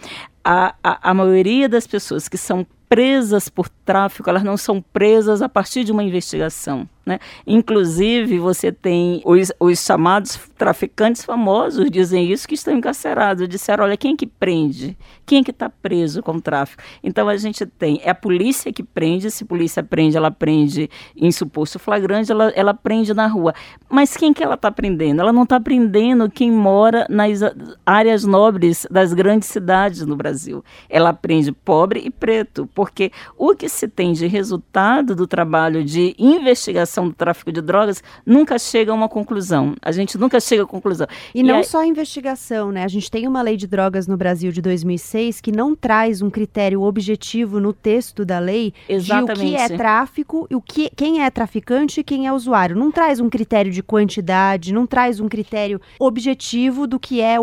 A, 0.44 0.74
a, 0.82 1.10
a 1.10 1.14
maioria 1.14 1.68
das 1.68 1.86
pessoas 1.86 2.28
que 2.28 2.38
são 2.38 2.66
presas 2.88 3.48
por 3.48 3.68
tráfico, 3.68 4.30
elas 4.30 4.42
não 4.42 4.56
são 4.56 4.80
presas 4.80 5.42
a 5.42 5.48
partir 5.48 5.84
de 5.84 5.92
uma 5.92 6.02
investigação. 6.02 6.88
Né? 7.08 7.18
Inclusive, 7.46 8.38
você 8.38 8.70
tem 8.70 9.22
os, 9.24 9.50
os, 9.58 9.82
chamados 9.82 10.38
traficantes 10.58 11.24
famosos 11.24 11.90
dizem 11.90 12.30
isso 12.30 12.46
que 12.46 12.54
estão 12.54 12.76
encarcerados. 12.76 13.48
Disseram, 13.48 13.84
olha, 13.84 13.96
quem 13.96 14.14
que 14.14 14.26
prende? 14.26 14.94
Quem 15.24 15.42
que 15.42 15.50
está 15.50 15.70
preso 15.70 16.22
com 16.22 16.32
o 16.32 16.40
tráfico? 16.40 16.82
Então, 17.02 17.26
a 17.26 17.38
gente 17.38 17.64
tem, 17.64 17.98
é 18.04 18.10
a 18.10 18.14
polícia 18.14 18.70
que 18.70 18.82
prende, 18.82 19.30
se 19.30 19.42
a 19.42 19.46
polícia 19.46 19.82
prende, 19.82 20.18
ela 20.18 20.30
prende 20.30 20.90
em 21.16 21.32
suposto 21.32 21.78
flagrante, 21.78 22.30
ela, 22.30 22.50
ela 22.50 22.74
prende 22.74 23.14
na 23.14 23.26
rua. 23.26 23.54
Mas 23.88 24.14
quem 24.14 24.34
que 24.34 24.44
ela 24.44 24.54
está 24.54 24.70
prendendo? 24.70 25.22
Ela 25.22 25.32
não 25.32 25.44
está 25.44 25.58
prendendo 25.58 26.30
quem 26.30 26.52
mora 26.52 27.06
nas 27.08 27.40
áreas 27.86 28.22
nobres 28.24 28.86
das 28.90 29.14
grandes 29.14 29.48
cidades 29.48 30.04
no 30.04 30.14
Brasil. 30.14 30.62
Ela 30.90 31.14
prende 31.14 31.52
pobre 31.52 32.02
e 32.04 32.10
preto, 32.10 32.68
porque 32.74 33.10
o 33.38 33.54
que 33.54 33.66
se 33.66 33.88
tem 33.88 34.12
de 34.12 34.26
resultado 34.26 35.16
do 35.16 35.26
trabalho 35.26 35.82
de 35.82 36.14
investigação 36.18 36.97
do 37.06 37.14
tráfico 37.14 37.52
de 37.52 37.60
drogas 37.60 38.02
nunca 38.24 38.58
chega 38.58 38.90
a 38.90 38.94
uma 38.94 39.08
conclusão. 39.08 39.74
A 39.82 39.92
gente 39.92 40.18
nunca 40.18 40.40
chega 40.40 40.62
a 40.62 40.66
conclusão. 40.66 41.06
E, 41.34 41.40
e 41.40 41.42
não 41.42 41.58
aí... 41.58 41.64
só 41.64 41.82
a 41.82 41.86
investigação, 41.86 42.72
né? 42.72 42.84
A 42.84 42.88
gente 42.88 43.10
tem 43.10 43.28
uma 43.28 43.42
lei 43.42 43.56
de 43.56 43.66
drogas 43.66 44.06
no 44.06 44.16
Brasil 44.16 44.50
de 44.50 44.62
2006 44.62 45.40
que 45.40 45.52
não 45.52 45.74
traz 45.74 46.22
um 46.22 46.30
critério 46.30 46.82
objetivo 46.82 47.60
no 47.60 47.72
texto 47.72 48.24
da 48.24 48.38
lei 48.38 48.72
Exatamente. 48.88 49.40
de 49.40 49.46
o 49.46 49.48
que 49.48 49.56
é 49.56 49.68
tráfico, 49.76 50.48
o 50.52 50.60
que, 50.60 50.90
quem 50.96 51.22
é 51.22 51.30
traficante 51.30 52.00
e 52.00 52.04
quem 52.04 52.26
é 52.26 52.32
usuário. 52.32 52.74
Não 52.74 52.90
traz 52.90 53.20
um 53.20 53.28
critério 53.28 53.70
de 53.70 53.82
quantidade, 53.82 54.72
não 54.72 54.86
traz 54.86 55.20
um 55.20 55.28
critério 55.28 55.80
objetivo 55.98 56.86
do 56.86 56.98
que 56.98 57.20
é, 57.20 57.36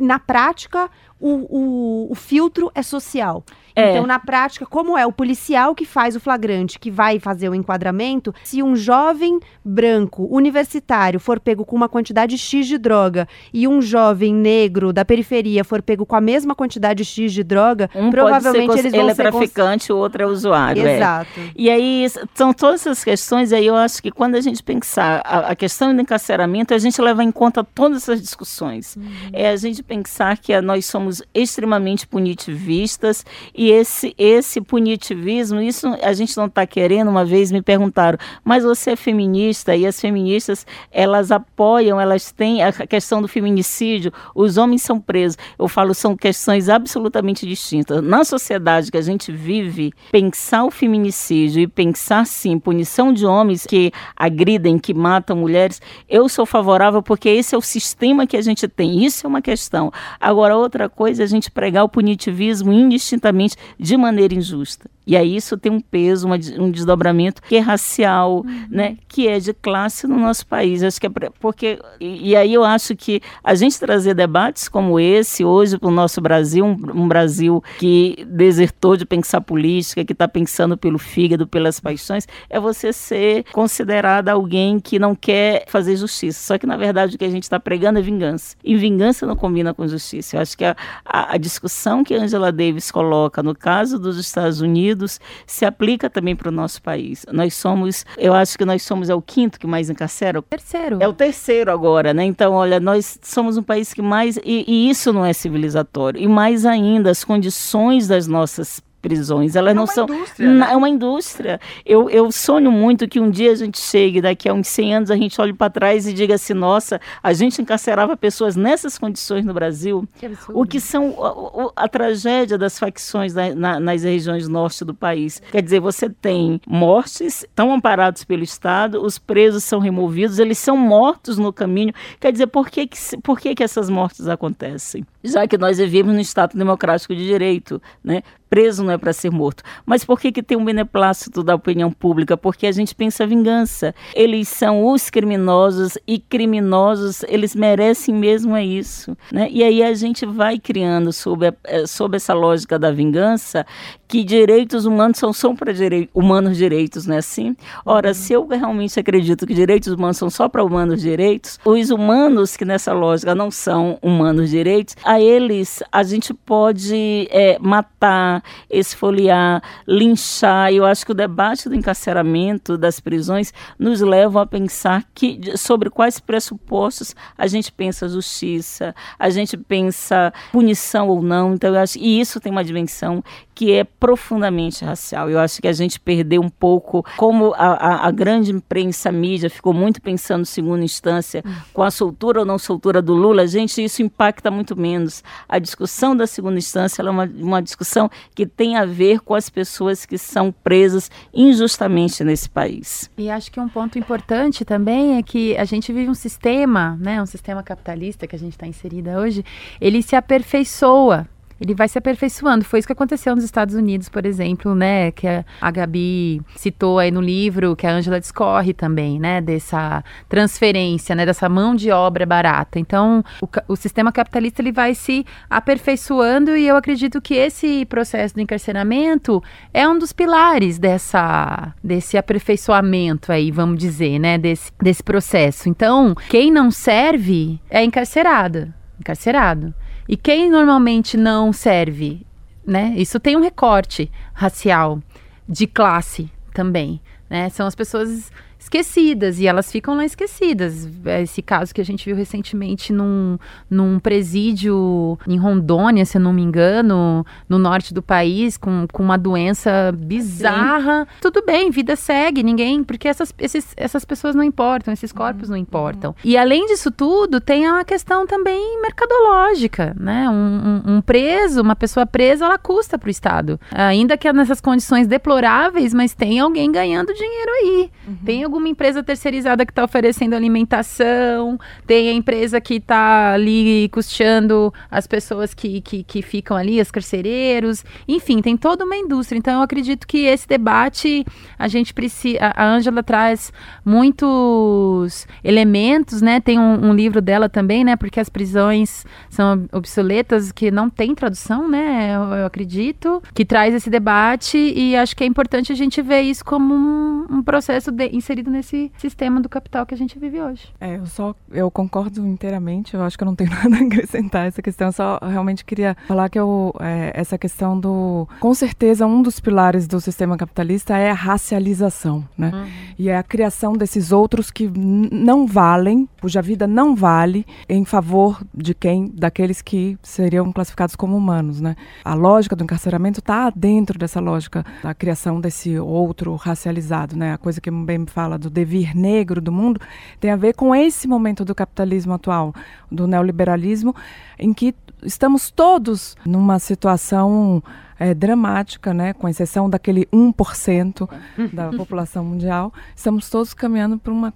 na 0.00 0.18
prática, 0.18 0.90
o, 1.20 2.08
o, 2.08 2.12
o 2.12 2.14
filtro 2.14 2.70
é 2.74 2.82
social. 2.82 3.44
É. 3.78 3.92
Então, 3.92 4.06
na 4.06 4.18
prática, 4.18 4.66
como 4.66 4.98
é 4.98 5.06
o 5.06 5.12
policial 5.12 5.72
que 5.72 5.84
faz 5.84 6.16
o 6.16 6.20
flagrante, 6.20 6.80
que 6.80 6.90
vai 6.90 7.20
fazer 7.20 7.48
o 7.48 7.54
enquadramento, 7.54 8.34
se 8.42 8.60
um 8.60 8.74
jovem 8.74 9.38
branco 9.64 10.26
universitário 10.30 11.20
for 11.20 11.38
pego 11.38 11.64
com 11.64 11.76
uma 11.76 11.88
quantidade 11.88 12.36
X 12.36 12.66
de 12.66 12.76
droga 12.76 13.28
e 13.54 13.68
um 13.68 13.80
jovem 13.80 14.34
negro 14.34 14.92
da 14.92 15.04
periferia 15.04 15.62
for 15.62 15.80
pego 15.80 16.04
com 16.04 16.16
a 16.16 16.20
mesma 16.20 16.56
quantidade 16.56 17.04
X 17.04 17.32
de 17.32 17.44
droga, 17.44 17.88
um 17.94 18.10
provavelmente 18.10 18.78
eles 18.80 18.90
vão 18.90 19.00
ele 19.02 19.10
é 19.12 19.14
traficante, 19.14 19.92
o 19.92 19.96
outro 19.96 20.24
é 20.24 20.26
usuário. 20.26 20.84
É. 20.84 20.96
Exato. 20.96 21.38
É. 21.38 21.50
E 21.54 21.70
aí, 21.70 22.06
são 22.34 22.52
todas 22.52 22.80
essas 22.80 23.04
questões, 23.04 23.52
aí 23.52 23.66
eu 23.66 23.76
acho 23.76 24.02
que 24.02 24.10
quando 24.10 24.34
a 24.34 24.40
gente 24.40 24.60
pensar 24.60 25.22
a, 25.24 25.50
a 25.50 25.56
questão 25.56 25.94
do 25.94 26.02
encarceramento, 26.02 26.74
a 26.74 26.78
gente 26.78 27.00
leva 27.00 27.22
em 27.22 27.30
conta 27.30 27.62
todas 27.62 28.02
essas 28.02 28.20
discussões. 28.20 28.96
Uhum. 28.96 29.04
É 29.32 29.50
a 29.50 29.56
gente 29.56 29.84
pensar 29.84 30.36
que 30.38 30.60
nós 30.60 30.84
somos 30.84 31.07
extremamente 31.34 32.06
punitivistas 32.06 33.24
e 33.54 33.70
esse, 33.70 34.14
esse 34.18 34.60
punitivismo, 34.60 35.60
isso 35.60 35.86
a 36.02 36.12
gente 36.12 36.36
não 36.36 36.46
está 36.46 36.66
querendo. 36.66 37.08
Uma 37.08 37.24
vez 37.24 37.50
me 37.50 37.62
perguntaram, 37.62 38.18
mas 38.44 38.64
você 38.64 38.92
é 38.92 38.96
feminista 38.96 39.74
e 39.74 39.86
as 39.86 40.00
feministas 40.00 40.66
elas 40.90 41.30
apoiam, 41.30 42.00
elas 42.00 42.32
têm 42.32 42.62
a 42.62 42.72
questão 42.72 43.20
do 43.20 43.28
feminicídio, 43.28 44.12
os 44.34 44.56
homens 44.56 44.82
são 44.82 45.00
presos. 45.00 45.38
Eu 45.58 45.68
falo, 45.68 45.94
são 45.94 46.16
questões 46.16 46.68
absolutamente 46.68 47.46
distintas. 47.46 48.02
Na 48.02 48.24
sociedade 48.24 48.90
que 48.90 48.96
a 48.96 49.02
gente 49.02 49.32
vive, 49.32 49.92
pensar 50.10 50.64
o 50.64 50.70
feminicídio 50.70 51.62
e 51.62 51.66
pensar, 51.66 52.26
sim, 52.26 52.58
punição 52.58 53.12
de 53.12 53.26
homens 53.26 53.66
que 53.66 53.92
agridem, 54.16 54.78
que 54.78 54.94
matam 54.94 55.36
mulheres, 55.36 55.80
eu 56.08 56.28
sou 56.28 56.46
favorável 56.46 57.02
porque 57.02 57.28
esse 57.28 57.54
é 57.54 57.58
o 57.58 57.62
sistema 57.62 58.26
que 58.26 58.36
a 58.36 58.42
gente 58.42 58.66
tem. 58.68 59.04
Isso 59.04 59.26
é 59.26 59.28
uma 59.28 59.42
questão. 59.42 59.92
Agora, 60.20 60.56
outra 60.56 60.88
coisa 60.98 61.22
é 61.22 61.24
a 61.24 61.28
gente 61.28 61.48
pregar 61.48 61.84
o 61.84 61.88
punitivismo 61.88 62.72
indistintamente 62.72 63.54
de 63.78 63.96
maneira 63.96 64.34
injusta. 64.34 64.90
E 65.08 65.16
aí 65.16 65.36
isso 65.36 65.56
tem 65.56 65.72
um 65.72 65.80
peso, 65.80 66.26
uma, 66.26 66.36
um 66.58 66.70
desdobramento 66.70 67.40
que 67.40 67.56
é 67.56 67.60
racial, 67.60 68.44
uhum. 68.44 68.66
né, 68.68 68.98
que 69.08 69.26
é 69.26 69.38
de 69.38 69.54
classe 69.54 70.06
no 70.06 70.18
nosso 70.18 70.46
país. 70.46 70.82
Acho 70.82 71.00
que 71.00 71.06
é 71.06 71.10
porque 71.40 71.78
e, 71.98 72.30
e, 72.30 72.36
aí 72.36 72.52
eu 72.52 72.62
acho 72.62 72.94
que 72.94 73.22
a 73.42 73.54
gente 73.54 73.80
trazer 73.80 74.12
debates 74.12 74.68
como 74.68 75.00
esse 75.00 75.42
hoje 75.42 75.78
para 75.78 75.88
o 75.88 75.90
nosso 75.90 76.20
Brasil, 76.20 76.62
um, 76.62 76.76
um, 76.94 77.08
Brasil 77.08 77.64
que 77.78 78.26
desertou 78.28 78.98
de 78.98 79.06
pensar 79.06 79.40
política, 79.40 80.04
que 80.04 80.12
está 80.12 80.28
pensando 80.28 80.76
pelo 80.76 80.98
fígado, 80.98 81.46
pelas 81.46 81.80
paixões, 81.80 82.26
é 82.50 82.60
você 82.60 82.92
ser 82.92 83.44
considerada 83.52 84.32
alguém 84.32 84.78
que 84.78 84.98
não 84.98 85.14
quer 85.14 85.64
fazer 85.68 85.96
justiça. 85.96 86.38
Só 86.44 86.58
que 86.58 86.66
na 86.66 86.76
verdade 86.76 87.16
o 87.16 87.18
que 87.18 87.24
a 87.24 87.30
gente 87.30 87.44
está 87.44 87.58
pregando 87.58 87.98
é 87.98 88.02
vingança. 88.02 88.56
E 88.62 88.76
vingança 88.76 89.24
não 89.24 89.36
combina 89.36 89.72
com 89.72 89.88
justiça. 89.88 90.36
Eu 90.36 90.42
acho 90.42 90.58
que 90.58 90.66
a, 90.66 90.76
a, 91.04 91.34
a 91.34 91.36
discussão 91.36 92.04
que 92.04 92.14
Angela 92.14 92.52
Davis 92.52 92.90
coloca 92.90 93.42
no 93.42 93.54
caso 93.54 93.98
dos 93.98 94.18
Estados 94.18 94.60
Unidos 94.60 95.20
se 95.46 95.64
aplica 95.64 96.08
também 96.10 96.36
para 96.36 96.48
o 96.48 96.52
nosso 96.52 96.82
país. 96.82 97.24
Nós 97.32 97.54
somos, 97.54 98.04
eu 98.16 98.34
acho 98.34 98.56
que 98.56 98.64
nós 98.64 98.82
somos 98.82 99.08
é 99.08 99.14
o 99.14 99.22
quinto 99.22 99.58
que 99.58 99.66
mais 99.66 99.90
encarcera. 99.90 100.40
Terceiro. 100.42 100.98
É 101.00 101.08
o 101.08 101.12
terceiro 101.12 101.70
agora, 101.70 102.12
né? 102.14 102.24
Então, 102.24 102.52
olha, 102.52 102.80
nós 102.80 103.18
somos 103.22 103.56
um 103.56 103.62
país 103.62 103.92
que 103.92 104.02
mais 104.02 104.36
e, 104.44 104.64
e 104.66 104.90
isso 104.90 105.12
não 105.12 105.24
é 105.24 105.32
civilizatório. 105.32 106.20
E 106.20 106.26
mais 106.26 106.64
ainda 106.64 107.10
as 107.10 107.24
condições 107.24 108.08
das 108.08 108.26
nossas 108.26 108.80
prisões. 109.00 109.56
Elas 109.56 109.72
é 109.72 109.74
não 109.74 109.86
são. 109.86 110.06
Né? 110.06 110.68
É 110.70 110.76
uma 110.76 110.88
indústria. 110.88 111.60
Eu, 111.84 112.10
eu 112.10 112.30
sonho 112.30 112.70
muito 112.70 113.08
que 113.08 113.20
um 113.20 113.30
dia 113.30 113.52
a 113.52 113.54
gente 113.54 113.80
chegue, 113.80 114.20
daqui 114.20 114.48
a 114.48 114.54
uns 114.54 114.68
100 114.68 114.94
anos, 114.94 115.10
a 115.10 115.16
gente 115.16 115.40
olhe 115.40 115.52
para 115.52 115.70
trás 115.70 116.06
e 116.06 116.12
diga 116.12 116.34
assim: 116.34 116.54
nossa, 116.54 117.00
a 117.22 117.32
gente 117.32 117.60
encarcerava 117.62 118.16
pessoas 118.16 118.56
nessas 118.56 118.98
condições 118.98 119.44
no 119.44 119.54
Brasil. 119.54 120.06
Que 120.18 120.30
o 120.52 120.64
que 120.64 120.80
são 120.80 121.72
a, 121.76 121.84
a 121.84 121.88
tragédia 121.88 122.58
das 122.58 122.78
facções 122.78 123.34
na, 123.34 123.54
na, 123.54 123.80
nas 123.80 124.02
regiões 124.02 124.48
norte 124.48 124.84
do 124.84 124.94
país. 124.94 125.40
Quer 125.50 125.62
dizer, 125.62 125.80
você 125.80 126.08
tem 126.08 126.60
mortes, 126.66 127.42
estão 127.42 127.72
amparados 127.72 128.24
pelo 128.24 128.42
Estado, 128.42 129.02
os 129.02 129.18
presos 129.18 129.64
são 129.64 129.78
removidos, 129.78 130.38
eles 130.38 130.58
são 130.58 130.76
mortos 130.76 131.38
no 131.38 131.52
caminho. 131.52 131.92
Quer 132.20 132.32
dizer, 132.32 132.46
por 132.48 132.68
que, 132.68 132.86
que, 132.86 132.98
por 133.22 133.38
que, 133.38 133.54
que 133.54 133.62
essas 133.62 133.88
mortes 133.88 134.26
acontecem? 134.28 135.04
Já 135.22 135.46
que 135.46 135.58
nós 135.58 135.78
vivemos 135.78 136.14
no 136.14 136.20
Estado 136.20 136.56
democrático 136.56 137.14
de 137.14 137.26
direito, 137.26 137.80
né? 138.02 138.22
preso 138.48 138.82
não 138.82 138.92
é 138.92 138.98
para 138.98 139.12
ser 139.12 139.30
morto. 139.30 139.62
Mas 139.84 140.04
por 140.04 140.18
que, 140.18 140.32
que 140.32 140.42
tem 140.42 140.56
um 140.56 140.64
beneplácito 140.64 141.42
da 141.42 141.54
opinião 141.54 141.90
pública? 141.90 142.36
Porque 142.36 142.66
a 142.66 142.72
gente 142.72 142.94
pensa 142.94 143.26
vingança. 143.26 143.94
Eles 144.14 144.48
são 144.48 144.86
os 144.86 145.10
criminosos 145.10 145.98
e 146.06 146.18
criminosos, 146.18 147.22
eles 147.24 147.54
merecem 147.54 148.14
mesmo 148.14 148.56
é 148.56 148.64
isso. 148.64 149.16
Né? 149.32 149.48
E 149.50 149.62
aí 149.62 149.82
a 149.82 149.94
gente 149.94 150.24
vai 150.24 150.58
criando, 150.58 151.12
sob, 151.12 151.46
a, 151.46 151.54
eh, 151.64 151.86
sob 151.86 152.16
essa 152.16 152.34
lógica 152.34 152.78
da 152.78 152.90
vingança, 152.90 153.66
que 154.06 154.24
direitos 154.24 154.86
humanos 154.86 155.18
são 155.18 155.32
só 155.32 155.54
para 155.54 155.72
direi 155.72 156.08
humanos 156.14 156.56
direitos, 156.56 157.06
não 157.06 157.16
é 157.16 157.18
assim? 157.18 157.54
Ora, 157.84 158.14
se 158.14 158.32
eu 158.32 158.46
realmente 158.46 158.98
acredito 158.98 159.46
que 159.46 159.54
direitos 159.54 159.92
humanos 159.92 160.16
são 160.16 160.30
só 160.30 160.48
para 160.48 160.64
humanos 160.64 161.00
direitos, 161.00 161.58
os 161.64 161.90
humanos 161.90 162.56
que 162.56 162.64
nessa 162.64 162.92
lógica 162.92 163.34
não 163.34 163.50
são 163.50 163.98
humanos 164.02 164.50
direitos, 164.50 164.96
a 165.08 165.18
eles 165.18 165.82
a 165.90 166.02
gente 166.02 166.34
pode 166.34 167.26
é, 167.30 167.58
matar, 167.58 168.44
esfoliar, 168.68 169.62
linchar. 169.86 170.70
Eu 170.70 170.84
acho 170.84 171.06
que 171.06 171.12
o 171.12 171.14
debate 171.14 171.66
do 171.66 171.74
encarceramento, 171.74 172.76
das 172.76 173.00
prisões, 173.00 173.50
nos 173.78 174.02
leva 174.02 174.42
a 174.42 174.46
pensar 174.46 175.06
que, 175.14 175.56
sobre 175.56 175.88
quais 175.88 176.20
pressupostos 176.20 177.16
a 177.38 177.46
gente 177.46 177.72
pensa 177.72 178.06
justiça, 178.06 178.94
a 179.18 179.30
gente 179.30 179.56
pensa 179.56 180.30
punição 180.52 181.08
ou 181.08 181.22
não. 181.22 181.54
Então, 181.54 181.74
eu 181.74 181.80
acho, 181.80 181.98
e 181.98 182.20
isso 182.20 182.38
tem 182.38 182.52
uma 182.52 182.62
dimensão 182.62 183.24
que 183.58 183.72
é 183.72 183.82
profundamente 183.82 184.84
racial. 184.84 185.28
Eu 185.28 185.40
acho 185.40 185.60
que 185.60 185.66
a 185.66 185.72
gente 185.72 185.98
perdeu 185.98 186.40
um 186.40 186.48
pouco, 186.48 187.04
como 187.16 187.52
a, 187.54 187.72
a, 187.72 188.06
a 188.06 188.10
grande 188.12 188.52
imprensa, 188.52 189.08
a 189.08 189.12
mídia, 189.12 189.50
ficou 189.50 189.72
muito 189.72 190.00
pensando 190.00 190.46
segunda 190.46 190.84
instância, 190.84 191.42
com 191.72 191.82
a 191.82 191.90
soltura 191.90 192.38
ou 192.38 192.46
não 192.46 192.56
soltura 192.56 193.02
do 193.02 193.14
Lula, 193.14 193.48
gente, 193.48 193.82
isso 193.82 194.00
impacta 194.00 194.48
muito 194.48 194.78
menos. 194.78 195.24
A 195.48 195.58
discussão 195.58 196.16
da 196.16 196.24
segunda 196.24 196.56
instância 196.56 197.02
é 197.02 197.10
uma, 197.10 197.24
uma 197.24 197.60
discussão 197.60 198.08
que 198.32 198.46
tem 198.46 198.76
a 198.76 198.84
ver 198.84 199.18
com 199.22 199.34
as 199.34 199.50
pessoas 199.50 200.06
que 200.06 200.18
são 200.18 200.52
presas 200.52 201.10
injustamente 201.34 202.22
nesse 202.22 202.48
país. 202.48 203.10
E 203.18 203.28
acho 203.28 203.50
que 203.50 203.58
um 203.58 203.68
ponto 203.68 203.98
importante 203.98 204.64
também 204.64 205.16
é 205.16 205.22
que 205.24 205.56
a 205.56 205.64
gente 205.64 205.92
vive 205.92 206.08
um 206.08 206.14
sistema, 206.14 206.96
né, 207.00 207.20
um 207.20 207.26
sistema 207.26 207.60
capitalista 207.64 208.24
que 208.24 208.36
a 208.36 208.38
gente 208.38 208.52
está 208.52 208.68
inserida 208.68 209.18
hoje, 209.18 209.44
ele 209.80 210.00
se 210.00 210.14
aperfeiçoa 210.14 211.26
ele 211.60 211.74
vai 211.74 211.88
se 211.88 211.98
aperfeiçoando. 211.98 212.64
Foi 212.64 212.78
isso 212.78 212.86
que 212.86 212.92
aconteceu 212.92 213.34
nos 213.34 213.44
Estados 213.44 213.74
Unidos, 213.74 214.08
por 214.08 214.24
exemplo, 214.24 214.74
né? 214.74 215.10
Que 215.10 215.26
a, 215.60 215.70
Gabi 215.70 216.40
citou 216.56 216.98
aí 216.98 217.10
no 217.10 217.20
livro, 217.20 217.74
que 217.74 217.86
a 217.86 217.90
Angela 217.90 218.20
discorre 218.20 218.72
também, 218.72 219.18
né? 219.18 219.40
Dessa 219.40 220.04
transferência, 220.28 221.14
né? 221.14 221.26
Dessa 221.26 221.48
mão 221.48 221.74
de 221.74 221.90
obra 221.90 222.24
barata. 222.24 222.78
Então, 222.78 223.24
o, 223.42 223.48
o 223.72 223.76
sistema 223.76 224.12
capitalista 224.12 224.62
ele 224.62 224.72
vai 224.72 224.94
se 224.94 225.26
aperfeiçoando 225.50 226.56
e 226.56 226.66
eu 226.66 226.76
acredito 226.76 227.20
que 227.20 227.34
esse 227.34 227.84
processo 227.86 228.34
do 228.34 228.40
encarceramento 228.40 229.42
é 229.74 229.88
um 229.88 229.98
dos 229.98 230.12
pilares 230.12 230.78
dessa, 230.78 231.74
desse 231.82 232.16
aperfeiçoamento 232.16 233.32
aí, 233.32 233.50
vamos 233.50 233.78
dizer, 233.78 234.18
né? 234.18 234.38
Desse, 234.38 234.70
desse 234.80 235.02
processo. 235.02 235.68
Então, 235.68 236.14
quem 236.28 236.50
não 236.50 236.70
serve 236.70 237.60
é 237.68 237.82
encarcerada, 237.82 238.72
encarcerado. 239.00 239.74
E 240.08 240.16
quem 240.16 240.50
normalmente 240.50 241.16
não 241.16 241.52
serve, 241.52 242.26
né? 242.66 242.94
Isso 242.96 243.20
tem 243.20 243.36
um 243.36 243.42
recorte 243.42 244.10
racial, 244.32 245.02
de 245.46 245.66
classe 245.66 246.30
também, 246.54 247.00
né? 247.28 247.48
São 247.50 247.66
as 247.66 247.74
pessoas 247.74 248.32
esquecidas 248.68 249.40
e 249.40 249.46
elas 249.46 249.72
ficam 249.72 249.96
lá 249.96 250.04
esquecidas. 250.04 250.88
Esse 251.22 251.40
caso 251.40 251.74
que 251.74 251.80
a 251.80 251.84
gente 251.84 252.04
viu 252.04 252.14
recentemente 252.14 252.92
num, 252.92 253.38
num 253.68 253.98
presídio 253.98 255.18
em 255.26 255.38
Rondônia, 255.38 256.04
se 256.04 256.18
eu 256.18 256.20
não 256.20 256.32
me 256.32 256.42
engano, 256.42 257.24
no 257.48 257.58
norte 257.58 257.94
do 257.94 258.02
país, 258.02 258.56
com, 258.56 258.86
com 258.92 259.02
uma 259.02 259.16
doença 259.16 259.92
bizarra. 259.96 261.04
Sim. 261.04 261.16
Tudo 261.20 261.44
bem, 261.44 261.70
vida 261.70 261.96
segue, 261.96 262.42
ninguém. 262.42 262.84
Porque 262.84 263.08
essas, 263.08 263.32
esses, 263.38 263.72
essas 263.76 264.04
pessoas 264.04 264.34
não 264.34 264.42
importam, 264.42 264.92
esses 264.92 265.12
corpos 265.12 265.48
uhum. 265.48 265.54
não 265.54 265.56
importam. 265.56 266.14
E 266.22 266.36
além 266.36 266.66
disso 266.66 266.90
tudo, 266.90 267.40
tem 267.40 267.66
a 267.66 267.82
questão 267.84 268.26
também 268.26 268.80
mercadológica, 268.82 269.96
né? 269.98 270.28
Um, 270.28 270.82
um, 270.86 270.96
um 270.96 271.00
preso, 271.00 271.62
uma 271.62 271.74
pessoa 271.74 272.04
presa, 272.04 272.44
ela 272.44 272.58
custa 272.58 272.98
para 272.98 273.08
o 273.08 273.10
Estado. 273.10 273.58
Ainda 273.72 274.16
que 274.16 274.30
nessas 274.32 274.60
condições 274.60 275.06
deploráveis, 275.06 275.94
mas 275.94 276.14
tem 276.14 276.38
alguém 276.38 276.70
ganhando 276.70 277.14
dinheiro 277.14 277.50
aí. 277.52 277.90
Uhum. 278.06 278.16
Tem 278.24 278.44
alguma 278.58 278.68
empresa 278.68 279.02
terceirizada 279.02 279.64
que 279.64 279.70
está 279.70 279.84
oferecendo 279.84 280.34
alimentação, 280.34 281.58
tem 281.86 282.08
a 282.08 282.12
empresa 282.12 282.60
que 282.60 282.74
está 282.74 283.32
ali 283.32 283.88
custeando 283.90 284.74
as 284.90 285.06
pessoas 285.06 285.54
que, 285.54 285.80
que, 285.80 286.02
que 286.02 286.20
ficam 286.20 286.56
ali, 286.56 286.80
os 286.80 286.90
carcereiros, 286.90 287.84
enfim, 288.06 288.42
tem 288.42 288.56
toda 288.56 288.84
uma 288.84 288.96
indústria. 288.96 289.38
Então, 289.38 289.54
eu 289.54 289.62
acredito 289.62 290.06
que 290.06 290.24
esse 290.24 290.46
debate, 290.48 291.24
a 291.56 291.68
gente 291.68 291.94
precisa. 291.94 292.38
A 292.40 292.66
Ângela 292.66 293.02
traz 293.02 293.52
muitos 293.84 295.26
elementos, 295.44 296.20
né? 296.20 296.40
Tem 296.40 296.58
um, 296.58 296.88
um, 296.88 296.92
livro 296.92 297.22
dela 297.22 297.48
também, 297.48 297.84
né? 297.84 297.94
Porque 297.94 298.18
as 298.18 298.28
prisões 298.28 299.06
são 299.30 299.66
obsoletas, 299.72 300.50
que 300.50 300.70
não 300.70 300.90
tem 300.90 301.14
tradução, 301.14 301.68
né? 301.68 302.14
Eu, 302.14 302.34
eu 302.34 302.46
acredito, 302.46 303.22
que 303.32 303.44
traz 303.44 303.72
esse 303.72 303.88
debate 303.88 304.58
e 304.58 304.96
acho 304.96 305.14
que 305.14 305.22
é 305.22 305.26
importante 305.26 305.70
a 305.70 305.76
gente 305.76 306.02
ver 306.02 306.22
isso 306.22 306.44
como 306.44 306.74
um, 306.74 307.26
um 307.30 307.42
processo 307.42 307.92
de, 307.92 308.08
inserido 308.08 308.37
inserido 308.38 308.50
nesse 308.50 308.92
sistema 308.96 309.40
do 309.40 309.48
capital 309.48 309.84
que 309.84 309.94
a 309.94 309.96
gente 309.96 310.18
vive 310.18 310.40
hoje. 310.40 310.68
É, 310.80 310.96
eu 310.96 311.06
só 311.06 311.34
eu 311.50 311.70
concordo 311.70 312.26
inteiramente. 312.26 312.94
Eu 312.94 313.02
acho 313.02 313.16
que 313.16 313.24
eu 313.24 313.26
não 313.26 313.34
tenho 313.34 313.50
nada 313.64 313.76
a 313.76 313.86
acrescentar 313.86 314.46
essa 314.46 314.62
questão. 314.62 314.88
Eu 314.88 314.92
só 314.92 315.18
realmente 315.22 315.64
queria 315.64 315.96
falar 316.06 316.28
que 316.28 316.38
eu, 316.38 316.74
é, 316.80 317.12
essa 317.14 317.36
questão 317.36 317.78
do, 317.78 318.28
com 318.40 318.54
certeza, 318.54 319.06
um 319.06 319.22
dos 319.22 319.40
pilares 319.40 319.86
do 319.86 320.00
sistema 320.00 320.36
capitalista 320.36 320.96
é 320.96 321.10
a 321.10 321.14
racialização, 321.14 322.26
né? 322.36 322.50
Uhum. 322.54 322.66
E 322.98 323.08
é 323.08 323.16
a 323.16 323.22
criação 323.22 323.72
desses 323.72 324.12
outros 324.12 324.50
que 324.50 324.70
não 324.76 325.46
valem, 325.46 326.08
cuja 326.20 326.40
vida 326.40 326.66
não 326.66 326.94
vale, 326.94 327.46
em 327.68 327.84
favor 327.84 328.40
de 328.54 328.74
quem, 328.74 329.10
daqueles 329.14 329.62
que 329.62 329.98
seriam 330.02 330.52
classificados 330.52 330.94
como 330.94 331.16
humanos, 331.16 331.60
né? 331.60 331.76
A 332.04 332.14
lógica 332.14 332.54
do 332.54 332.64
encarceramento 332.64 333.20
está 333.20 333.50
dentro 333.50 333.98
dessa 333.98 334.20
lógica 334.20 334.64
da 334.82 334.94
criação 334.94 335.40
desse 335.40 335.78
outro 335.78 336.34
racializado, 336.36 337.16
né? 337.16 337.32
A 337.32 337.38
coisa 337.38 337.60
que 337.60 337.70
bem 337.70 337.98
me 337.98 338.06
fala 338.06 338.27
fala 338.28 338.38
do 338.38 338.50
devir 338.50 338.94
negro 338.94 339.40
do 339.40 339.50
mundo, 339.50 339.80
tem 340.20 340.30
a 340.30 340.36
ver 340.36 340.54
com 340.54 340.74
esse 340.74 341.08
momento 341.08 341.44
do 341.44 341.54
capitalismo 341.54 342.12
atual, 342.12 342.54
do 342.92 343.06
neoliberalismo, 343.06 343.94
em 344.38 344.52
que 344.52 344.74
estamos 345.02 345.50
todos 345.50 346.14
numa 346.26 346.58
situação 346.58 347.62
é, 347.98 348.12
dramática, 348.12 348.92
né? 348.92 349.14
com 349.14 349.28
exceção 349.28 349.70
daquele 349.70 350.06
1% 350.06 351.08
da 351.52 351.70
população 351.74 352.22
mundial, 352.24 352.72
estamos 352.94 353.30
todos 353.30 353.54
caminhando 353.54 353.98
para 353.98 354.12
uma. 354.12 354.34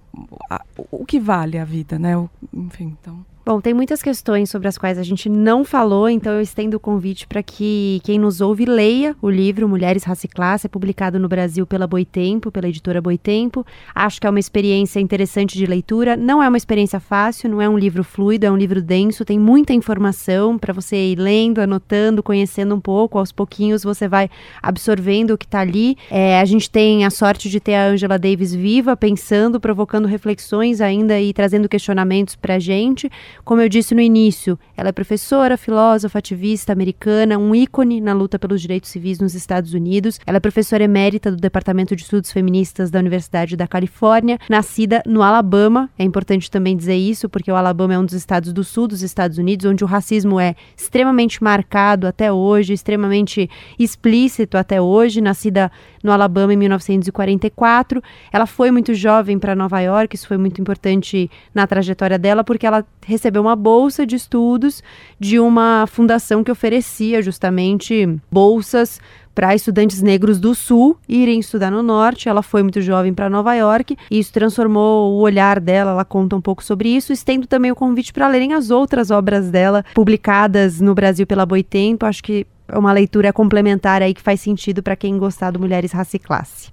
A, 0.49 0.63
o 0.91 1.05
que 1.05 1.19
vale 1.19 1.59
a 1.59 1.65
vida, 1.65 1.99
né? 1.99 2.17
O, 2.17 2.29
enfim, 2.51 2.95
então. 2.99 3.23
Bom, 3.45 3.59
tem 3.59 3.73
muitas 3.73 4.01
questões 4.01 4.49
sobre 4.49 4.69
as 4.69 4.77
quais 4.77 4.97
a 4.97 5.03
gente 5.03 5.27
não 5.27 5.65
falou, 5.65 6.07
então 6.07 6.31
eu 6.31 6.39
estendo 6.39 6.77
o 6.77 6.79
convite 6.79 7.27
para 7.27 7.43
que 7.43 7.99
quem 8.01 8.17
nos 8.17 8.39
ouve 8.39 8.63
leia 8.63 9.17
o 9.21 9.29
livro 9.29 9.67
Mulheres, 9.67 10.05
Raça 10.05 10.27
e 10.27 10.29
Classe, 10.29 10.67
é 10.67 10.69
publicado 10.69 11.19
no 11.19 11.27
Brasil 11.27 11.67
pela 11.67 11.85
Boitempo, 11.85 12.49
pela 12.49 12.69
editora 12.69 13.01
Boitempo. 13.01 13.65
Acho 13.93 14.21
que 14.21 14.25
é 14.25 14.29
uma 14.29 14.39
experiência 14.39 15.01
interessante 15.01 15.57
de 15.57 15.65
leitura, 15.65 16.15
não 16.15 16.41
é 16.41 16.47
uma 16.47 16.55
experiência 16.55 17.01
fácil, 17.01 17.49
não 17.49 17.61
é 17.61 17.67
um 17.67 17.77
livro 17.77 18.01
fluido, 18.01 18.45
é 18.45 18.51
um 18.51 18.55
livro 18.55 18.81
denso, 18.81 19.25
tem 19.25 19.37
muita 19.37 19.73
informação 19.73 20.57
para 20.57 20.71
você 20.71 20.95
ir 20.95 21.19
lendo, 21.19 21.59
anotando, 21.59 22.23
conhecendo 22.23 22.73
um 22.73 22.79
pouco, 22.79 23.19
aos 23.19 23.33
pouquinhos 23.33 23.83
você 23.83 24.07
vai 24.07 24.29
absorvendo 24.61 25.31
o 25.31 25.37
que 25.37 25.43
está 25.43 25.59
ali. 25.59 25.97
É, 26.09 26.39
a 26.39 26.45
gente 26.45 26.71
tem 26.71 27.03
a 27.03 27.09
sorte 27.09 27.49
de 27.49 27.59
ter 27.59 27.75
a 27.75 27.87
Angela 27.87 28.17
Davis 28.17 28.55
viva, 28.55 28.95
pensando, 28.95 29.59
provocando 29.59 30.07
reflexões 30.07 30.79
ainda 30.79 31.19
e 31.19 31.33
trazendo 31.33 31.67
questionamentos 31.67 32.37
para 32.37 32.55
a 32.55 32.59
gente. 32.59 33.11
Como 33.43 33.61
eu 33.61 33.69
disse 33.69 33.93
no 33.93 34.01
início, 34.01 34.57
ela 34.75 34.89
é 34.89 34.91
professora, 34.91 35.57
filósofa, 35.57 36.19
ativista 36.19 36.71
americana, 36.71 37.37
um 37.37 37.53
ícone 37.53 37.99
na 37.99 38.13
luta 38.13 38.37
pelos 38.37 38.61
direitos 38.61 38.89
civis 38.89 39.19
nos 39.19 39.35
Estados 39.35 39.73
Unidos. 39.73 40.19
Ela 40.25 40.37
é 40.37 40.39
professora 40.39 40.83
emérita 40.83 41.31
do 41.31 41.37
Departamento 41.37 41.95
de 41.95 42.03
Estudos 42.03 42.31
Feministas 42.31 42.89
da 42.89 42.99
Universidade 42.99 43.55
da 43.55 43.67
Califórnia, 43.67 44.39
nascida 44.49 45.01
no 45.05 45.21
Alabama. 45.21 45.89
É 45.97 46.03
importante 46.03 46.49
também 46.49 46.75
dizer 46.75 46.95
isso, 46.95 47.27
porque 47.29 47.51
o 47.51 47.55
Alabama 47.55 47.93
é 47.93 47.99
um 47.99 48.05
dos 48.05 48.13
estados 48.13 48.53
do 48.53 48.63
sul 48.63 48.87
dos 48.87 49.01
Estados 49.01 49.37
Unidos, 49.37 49.65
onde 49.65 49.83
o 49.83 49.87
racismo 49.87 50.39
é 50.39 50.55
extremamente 50.77 51.43
marcado 51.43 52.07
até 52.07 52.31
hoje, 52.31 52.73
extremamente 52.73 53.49
explícito 53.77 54.57
até 54.57 54.81
hoje. 54.81 55.21
Nascida 55.21 55.71
no 56.03 56.11
Alabama 56.11 56.53
em 56.53 56.57
1944. 56.57 58.01
Ela 58.31 58.45
foi 58.45 58.71
muito 58.71 58.93
jovem 58.93 59.39
para 59.39 59.55
Nova 59.55 59.79
York, 59.79 60.15
isso 60.15 60.27
foi 60.27 60.37
muito 60.37 60.59
importante 60.59 61.31
na 61.53 61.65
trajetória 61.65 62.19
dela, 62.19 62.43
porque 62.43 62.67
ela 62.67 62.85
recebeu 63.05 63.22
uma 63.39 63.55
bolsa 63.55 64.05
de 64.05 64.15
estudos 64.15 64.83
de 65.19 65.39
uma 65.39 65.85
fundação 65.87 66.43
que 66.43 66.51
oferecia 66.51 67.21
justamente 67.21 68.07
bolsas 68.31 68.99
para 69.33 69.55
estudantes 69.55 70.01
negros 70.01 70.39
do 70.39 70.53
Sul 70.53 70.97
irem 71.07 71.39
estudar 71.39 71.71
no 71.71 71.81
Norte. 71.81 72.29
Ela 72.29 72.41
foi 72.41 72.61
muito 72.61 72.81
jovem 72.81 73.13
para 73.13 73.29
Nova 73.29 73.53
York 73.55 73.97
e 74.09 74.19
isso 74.19 74.31
transformou 74.31 75.13
o 75.13 75.19
olhar 75.19 75.59
dela. 75.59 75.91
Ela 75.91 76.05
conta 76.05 76.35
um 76.35 76.41
pouco 76.41 76.63
sobre 76.63 76.89
isso. 76.89 77.11
Estendo 77.11 77.47
também 77.47 77.71
o 77.71 77.75
convite 77.75 78.13
para 78.13 78.27
lerem 78.27 78.53
as 78.53 78.69
outras 78.69 79.11
obras 79.11 79.49
dela 79.49 79.83
publicadas 79.93 80.79
no 80.79 80.93
Brasil 80.93 81.25
pela 81.25 81.45
Boitempo. 81.45 82.05
Acho 82.05 82.23
que 82.23 82.45
é 82.67 82.77
uma 82.77 82.93
leitura 82.93 83.33
complementar 83.33 84.01
aí 84.01 84.13
que 84.13 84.21
faz 84.21 84.39
sentido 84.39 84.81
para 84.81 84.95
quem 84.95 85.17
gostar 85.17 85.51
do 85.51 85.59
Mulheres, 85.59 85.91
Raça 85.91 86.15
e 86.15 86.19
Classe. 86.19 86.71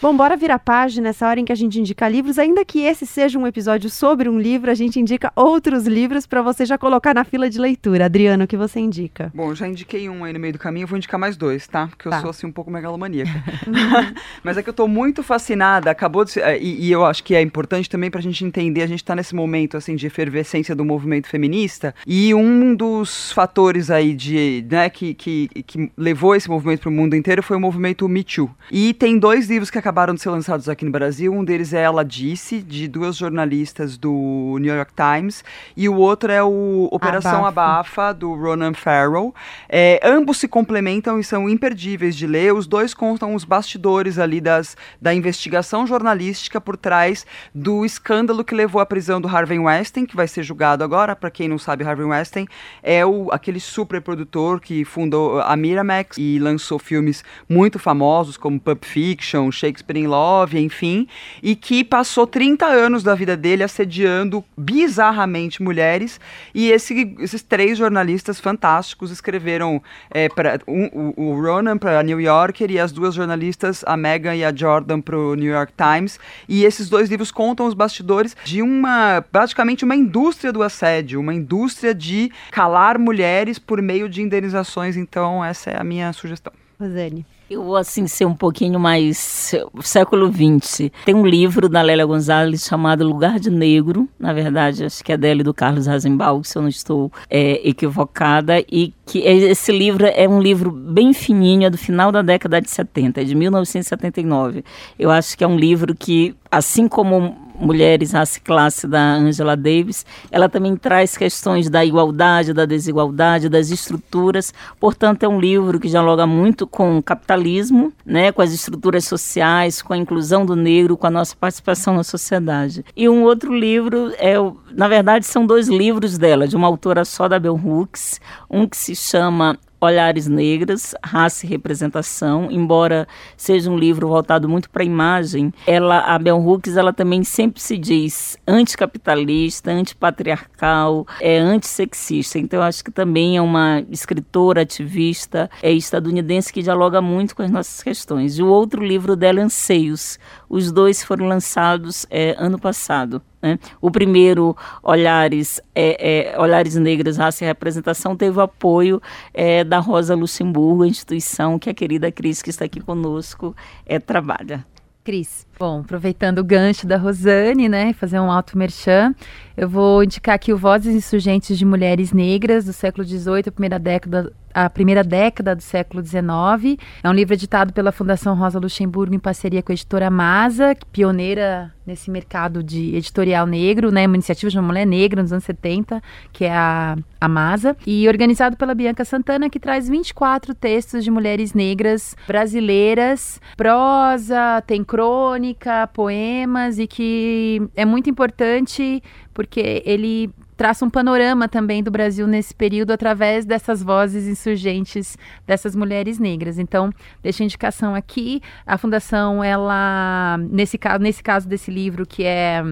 Bom, 0.00 0.16
bora 0.16 0.36
virar 0.36 0.58
página 0.58 1.08
nessa 1.08 1.26
hora 1.26 1.40
em 1.40 1.44
que 1.44 1.52
a 1.52 1.56
gente 1.56 1.80
indica 1.80 2.08
livros, 2.08 2.38
ainda 2.38 2.64
que 2.64 2.80
esse 2.80 3.06
seja 3.06 3.38
um 3.38 3.46
episódio 3.46 3.88
sobre 3.88 4.28
um 4.28 4.38
livro, 4.38 4.70
a 4.70 4.74
gente 4.74 5.00
indica 5.00 5.32
outros 5.34 5.86
livros 5.86 6.26
para 6.26 6.42
você 6.42 6.66
já 6.66 6.76
colocar 6.76 7.14
na 7.14 7.24
fila 7.24 7.48
de 7.48 7.58
leitura. 7.58 8.04
Adriano, 8.04 8.44
o 8.44 8.46
que 8.46 8.56
você 8.56 8.78
indica? 8.78 9.32
Bom, 9.34 9.54
já 9.54 9.66
indiquei 9.66 10.08
um 10.08 10.22
aí 10.22 10.32
no 10.32 10.38
meio 10.38 10.52
do 10.52 10.58
caminho, 10.58 10.86
vou 10.86 10.96
indicar 10.96 11.18
mais 11.18 11.36
dois, 11.36 11.66
tá? 11.66 11.88
Porque 11.88 12.06
eu 12.06 12.12
tá. 12.12 12.20
sou 12.20 12.30
assim 12.30 12.46
um 12.46 12.52
pouco 12.52 12.70
megalomaníaca. 12.70 13.32
Mas 14.44 14.56
é 14.56 14.62
que 14.62 14.68
eu 14.68 14.74
tô 14.74 14.86
muito 14.86 15.22
fascinada, 15.22 15.90
acabou 15.90 16.24
de 16.24 16.32
ser, 16.32 16.40
é, 16.42 16.58
e, 16.58 16.86
e, 16.86 16.92
eu 16.92 17.04
acho 17.04 17.24
que 17.24 17.34
é 17.34 17.40
importante 17.40 17.88
também 17.88 18.10
pra 18.10 18.20
gente 18.20 18.44
entender, 18.44 18.82
a 18.82 18.86
gente 18.86 19.04
tá 19.04 19.16
nesse 19.16 19.34
momento 19.34 19.76
assim 19.76 19.96
de 19.96 20.06
efervescência 20.06 20.74
do 20.74 20.84
movimento 20.84 21.28
feminista, 21.28 21.94
e 22.06 22.34
um 22.34 22.74
dos 22.74 23.32
fatores 23.32 23.90
aí 23.90 24.14
de, 24.14 24.64
né, 24.70 24.90
que, 24.90 25.14
que, 25.14 25.48
que 25.66 25.90
levou 25.96 26.34
esse 26.34 26.48
movimento 26.48 26.80
pro 26.82 26.90
mundo 26.90 27.16
inteiro 27.16 27.42
foi 27.42 27.56
o 27.56 27.60
movimento 27.60 27.95
Me 28.02 28.22
Too. 28.22 28.50
E 28.70 28.92
tem 28.92 29.18
dois 29.18 29.48
livros 29.48 29.70
que 29.70 29.78
acabaram 29.78 30.14
de 30.14 30.20
ser 30.20 30.30
lançados 30.30 30.68
aqui 30.68 30.84
no 30.84 30.90
Brasil. 30.90 31.32
Um 31.32 31.44
deles 31.44 31.72
é 31.72 31.80
Ela 31.82 32.04
Disse, 32.04 32.62
de 32.62 32.86
duas 32.86 33.16
jornalistas 33.16 33.96
do 33.96 34.58
New 34.60 34.74
York 34.74 34.92
Times, 34.94 35.42
e 35.76 35.88
o 35.88 35.96
outro 35.96 36.30
é 36.30 36.42
o 36.42 36.88
Operação 36.92 37.46
Abafa, 37.46 38.02
Abafa 38.02 38.14
do 38.14 38.34
Ronan 38.34 38.74
Farrow. 38.74 39.34
É, 39.68 40.00
ambos 40.04 40.36
se 40.36 40.46
complementam 40.46 41.18
e 41.18 41.24
são 41.24 41.48
imperdíveis 41.48 42.14
de 42.14 42.26
ler. 42.26 42.52
Os 42.52 42.66
dois 42.66 42.92
contam 42.92 43.34
os 43.34 43.44
bastidores 43.44 44.18
ali 44.18 44.40
das, 44.40 44.76
da 45.00 45.14
investigação 45.14 45.86
jornalística 45.86 46.60
por 46.60 46.76
trás 46.76 47.26
do 47.54 47.84
escândalo 47.84 48.44
que 48.44 48.54
levou 48.54 48.80
à 48.80 48.86
prisão 48.86 49.20
do 49.20 49.28
Harvey 49.28 49.58
Weinstein, 49.58 50.04
que 50.06 50.16
vai 50.16 50.28
ser 50.28 50.42
julgado 50.42 50.84
agora. 50.84 51.16
Para 51.16 51.30
quem 51.30 51.48
não 51.48 51.58
sabe, 51.58 51.84
Harvey 51.84 52.04
Weinstein 52.04 52.46
é 52.82 53.04
o, 53.04 53.28
aquele 53.32 53.60
super 53.60 54.00
produtor 54.00 54.60
que 54.60 54.84
fundou 54.84 55.40
a 55.40 55.56
Miramax 55.56 56.18
e 56.18 56.38
lançou 56.38 56.78
filmes 56.78 57.24
muito 57.48 57.78
famosos 57.86 58.36
como 58.36 58.58
Pulp 58.58 58.84
Fiction, 58.84 59.52
Shakespeare 59.52 60.00
in 60.00 60.08
Love, 60.08 60.58
enfim, 60.58 61.06
e 61.40 61.54
que 61.54 61.84
passou 61.84 62.26
30 62.26 62.66
anos 62.66 63.04
da 63.04 63.14
vida 63.14 63.36
dele 63.36 63.62
assediando 63.62 64.44
bizarramente 64.58 65.62
mulheres. 65.62 66.18
E 66.52 66.72
esse, 66.72 67.14
esses 67.20 67.42
três 67.42 67.78
jornalistas 67.78 68.40
fantásticos 68.40 69.12
escreveram 69.12 69.80
é, 70.12 70.26
um, 70.66 71.12
o, 71.16 71.28
o 71.28 71.40
Ronan 71.40 71.78
para 71.78 72.02
New 72.02 72.20
Yorker 72.20 72.72
e 72.72 72.80
as 72.80 72.90
duas 72.90 73.14
jornalistas, 73.14 73.84
a 73.86 73.96
Megan 73.96 74.34
e 74.34 74.44
a 74.44 74.52
Jordan, 74.52 75.00
para 75.00 75.16
o 75.16 75.36
New 75.36 75.52
York 75.52 75.72
Times. 75.76 76.18
E 76.48 76.64
esses 76.64 76.88
dois 76.88 77.08
livros 77.08 77.30
contam 77.30 77.66
os 77.66 77.74
bastidores 77.74 78.36
de 78.42 78.62
uma, 78.62 79.24
praticamente 79.30 79.84
uma 79.84 79.94
indústria 79.94 80.52
do 80.52 80.60
assédio, 80.60 81.20
uma 81.20 81.32
indústria 81.32 81.94
de 81.94 82.32
calar 82.50 82.98
mulheres 82.98 83.60
por 83.60 83.80
meio 83.80 84.08
de 84.08 84.22
indenizações. 84.22 84.96
Então, 84.96 85.44
essa 85.44 85.70
é 85.70 85.80
a 85.80 85.84
minha 85.84 86.12
sugestão. 86.12 86.52
Rosane. 86.80 87.35
Eu 87.48 87.62
vou 87.62 87.76
assim 87.76 88.08
ser 88.08 88.24
um 88.24 88.34
pouquinho 88.34 88.80
mais 88.80 89.54
século 89.82 90.32
XX. 90.32 90.90
Tem 91.04 91.14
um 91.14 91.24
livro 91.24 91.68
da 91.68 91.80
Lélia 91.80 92.04
Gonzalez 92.04 92.64
chamado 92.64 93.06
Lugar 93.06 93.38
de 93.38 93.50
Negro, 93.50 94.08
na 94.18 94.32
verdade, 94.32 94.84
acho 94.84 95.04
que 95.04 95.12
é 95.12 95.16
dele 95.16 95.44
do 95.44 95.54
Carlos 95.54 95.86
Rasenbaum, 95.86 96.42
se 96.42 96.58
eu 96.58 96.62
não 96.62 96.68
estou 96.68 97.12
é, 97.30 97.60
equivocada, 97.68 98.58
e 98.70 98.92
que 99.06 99.20
esse 99.20 99.70
livro 99.70 100.06
é 100.06 100.28
um 100.28 100.40
livro 100.40 100.72
bem 100.72 101.12
fininho, 101.12 101.66
é 101.66 101.70
do 101.70 101.78
final 101.78 102.10
da 102.10 102.20
década 102.20 102.60
de 102.60 102.68
70, 102.68 103.20
é 103.20 103.24
de 103.24 103.36
1979. 103.36 104.64
Eu 104.98 105.12
acho 105.12 105.38
que 105.38 105.44
é 105.44 105.46
um 105.46 105.56
livro 105.56 105.94
que, 105.94 106.34
assim 106.50 106.88
como 106.88 107.45
Mulheres, 107.58 108.12
Raça 108.12 108.38
e 108.38 108.40
Classe, 108.40 108.86
da 108.86 109.14
Angela 109.14 109.56
Davis, 109.56 110.04
ela 110.30 110.48
também 110.48 110.76
traz 110.76 111.16
questões 111.16 111.68
da 111.68 111.84
igualdade, 111.84 112.52
da 112.52 112.64
desigualdade, 112.64 113.48
das 113.48 113.70
estruturas. 113.70 114.52
Portanto, 114.78 115.22
é 115.22 115.28
um 115.28 115.40
livro 115.40 115.80
que 115.80 115.88
dialoga 115.88 116.26
muito 116.26 116.66
com 116.66 116.98
o 116.98 117.02
capitalismo, 117.02 117.92
né, 118.04 118.32
com 118.32 118.42
as 118.42 118.52
estruturas 118.52 119.04
sociais, 119.04 119.82
com 119.82 119.92
a 119.92 119.96
inclusão 119.96 120.44
do 120.44 120.54
negro, 120.54 120.96
com 120.96 121.06
a 121.06 121.10
nossa 121.10 121.34
participação 121.34 121.94
na 121.94 122.04
sociedade. 122.04 122.84
E 122.96 123.08
um 123.08 123.22
outro 123.22 123.54
livro, 123.54 124.12
é, 124.18 124.34
na 124.72 124.88
verdade, 124.88 125.26
são 125.26 125.46
dois 125.46 125.68
livros 125.68 126.18
dela, 126.18 126.46
de 126.46 126.56
uma 126.56 126.66
autora 126.66 127.04
só 127.04 127.28
da 127.28 127.38
Bell 127.38 127.60
Hooks, 127.62 128.20
um 128.50 128.66
que 128.66 128.76
se 128.76 128.94
chama 128.94 129.58
Olhares 129.86 130.26
Negras, 130.26 130.94
Raça 131.02 131.46
e 131.46 131.48
Representação, 131.48 132.50
embora 132.50 133.06
seja 133.36 133.70
um 133.70 133.78
livro 133.78 134.08
voltado 134.08 134.48
muito 134.48 134.68
para 134.70 134.82
a 134.82 134.86
imagem, 134.86 135.52
ela, 135.66 136.00
a 136.00 136.18
Bell 136.18 136.38
Hooks, 136.38 136.76
ela 136.76 136.92
também 136.92 137.24
sempre 137.24 137.60
se 137.62 137.78
diz 137.78 138.36
anticapitalista, 138.46 139.70
antipatriarcal, 139.70 141.06
é 141.20 141.38
antissexista. 141.38 142.38
Então, 142.38 142.62
acho 142.62 142.84
que 142.84 142.90
também 142.90 143.36
é 143.36 143.42
uma 143.42 143.84
escritora, 143.90 144.62
ativista, 144.62 145.50
é 145.62 145.72
estadunidense 145.72 146.52
que 146.52 146.62
dialoga 146.62 147.00
muito 147.00 147.34
com 147.34 147.42
as 147.42 147.50
nossas 147.50 147.82
questões. 147.82 148.38
E 148.38 148.42
o 148.42 148.48
outro 148.48 148.84
livro 148.84 149.16
dela, 149.16 149.40
Anseios, 149.40 150.18
os 150.48 150.72
dois 150.72 151.02
foram 151.02 151.26
lançados 151.26 152.06
é, 152.10 152.34
ano 152.38 152.58
passado. 152.58 153.22
Né? 153.40 153.58
O 153.80 153.90
primeiro, 153.90 154.56
Olhares, 154.82 155.60
é, 155.74 156.32
é, 156.34 156.40
Olhares 156.40 156.74
Negros, 156.74 157.16
Raça 157.16 157.44
e 157.44 157.46
Representação, 157.46 158.16
teve 158.16 158.38
o 158.38 158.42
apoio 158.42 159.00
é, 159.32 159.62
da 159.62 159.78
Rosa 159.78 160.14
Luxemburgo, 160.14 160.82
a 160.82 160.88
instituição 160.88 161.58
que 161.58 161.70
a 161.70 161.74
querida 161.74 162.10
Cris, 162.10 162.42
que 162.42 162.50
está 162.50 162.64
aqui 162.64 162.80
conosco, 162.80 163.54
é, 163.84 163.98
trabalha. 163.98 164.64
Cris. 165.04 165.45
Bom, 165.58 165.80
aproveitando 165.80 166.40
o 166.40 166.44
gancho 166.44 166.86
da 166.86 166.98
Rosane, 166.98 167.66
né, 167.66 167.94
fazer 167.94 168.20
um 168.20 168.30
alto 168.30 168.58
merchan, 168.58 169.14
eu 169.56 169.66
vou 169.66 170.04
indicar 170.04 170.34
aqui 170.34 170.52
o 170.52 170.58
Vozes 170.58 170.94
Insurgentes 170.94 171.56
de 171.56 171.64
Mulheres 171.64 172.12
Negras 172.12 172.66
do 172.66 172.74
século 172.74 173.06
XVIII, 173.06 173.44
a 173.46 173.52
primeira 173.52 173.78
década 173.78 174.30
a 174.56 174.70
primeira 174.70 175.04
década 175.04 175.54
do 175.54 175.62
século 175.62 176.02
XIX. 176.02 176.80
É 177.02 177.10
um 177.10 177.12
livro 177.12 177.34
editado 177.34 177.74
pela 177.74 177.92
Fundação 177.92 178.34
Rosa 178.34 178.58
Luxemburgo 178.58 179.14
em 179.14 179.18
parceria 179.18 179.62
com 179.62 179.70
a 179.70 179.74
editora 179.74 180.08
Masa, 180.08 180.74
pioneira 180.90 181.70
nesse 181.86 182.10
mercado 182.10 182.62
de 182.62 182.96
editorial 182.96 183.46
negro, 183.46 183.92
né? 183.92 184.06
Uma 184.06 184.16
iniciativa 184.16 184.50
de 184.50 184.58
uma 184.58 184.66
mulher 184.66 184.86
negra 184.86 185.22
nos 185.22 185.30
anos 185.30 185.44
70, 185.44 186.02
que 186.32 186.46
é 186.46 186.52
a, 186.52 186.96
a 187.20 187.28
Masa, 187.28 187.76
e 187.86 188.08
organizado 188.08 188.56
pela 188.56 188.74
Bianca 188.74 189.04
Santana, 189.04 189.50
que 189.50 189.60
traz 189.60 189.90
24 189.90 190.54
textos 190.54 191.04
de 191.04 191.10
mulheres 191.10 191.52
negras 191.52 192.16
brasileiras, 192.26 193.38
prosa, 193.58 194.62
tem 194.66 194.82
crônica, 194.82 195.45
poemas, 195.92 196.78
e 196.78 196.86
que 196.86 197.62
é 197.74 197.84
muito 197.84 198.08
importante 198.08 199.02
porque 199.32 199.82
ele 199.84 200.30
traça 200.56 200.84
um 200.84 200.90
panorama 200.90 201.48
também 201.48 201.82
do 201.82 201.90
Brasil 201.90 202.26
nesse 202.26 202.54
período 202.54 202.90
através 202.90 203.44
dessas 203.44 203.82
vozes 203.82 204.26
insurgentes 204.26 205.18
dessas 205.46 205.76
mulheres 205.76 206.18
negras. 206.18 206.58
Então, 206.58 206.90
deixa 207.22 207.42
a 207.42 207.44
indicação 207.44 207.94
aqui. 207.94 208.40
A 208.66 208.78
fundação, 208.78 209.44
ela 209.44 210.38
nesse 210.50 210.78
caso, 210.78 211.02
nesse 211.02 211.22
caso 211.22 211.46
desse 211.46 211.70
livro 211.70 212.06
que 212.06 212.24
é 212.24 212.62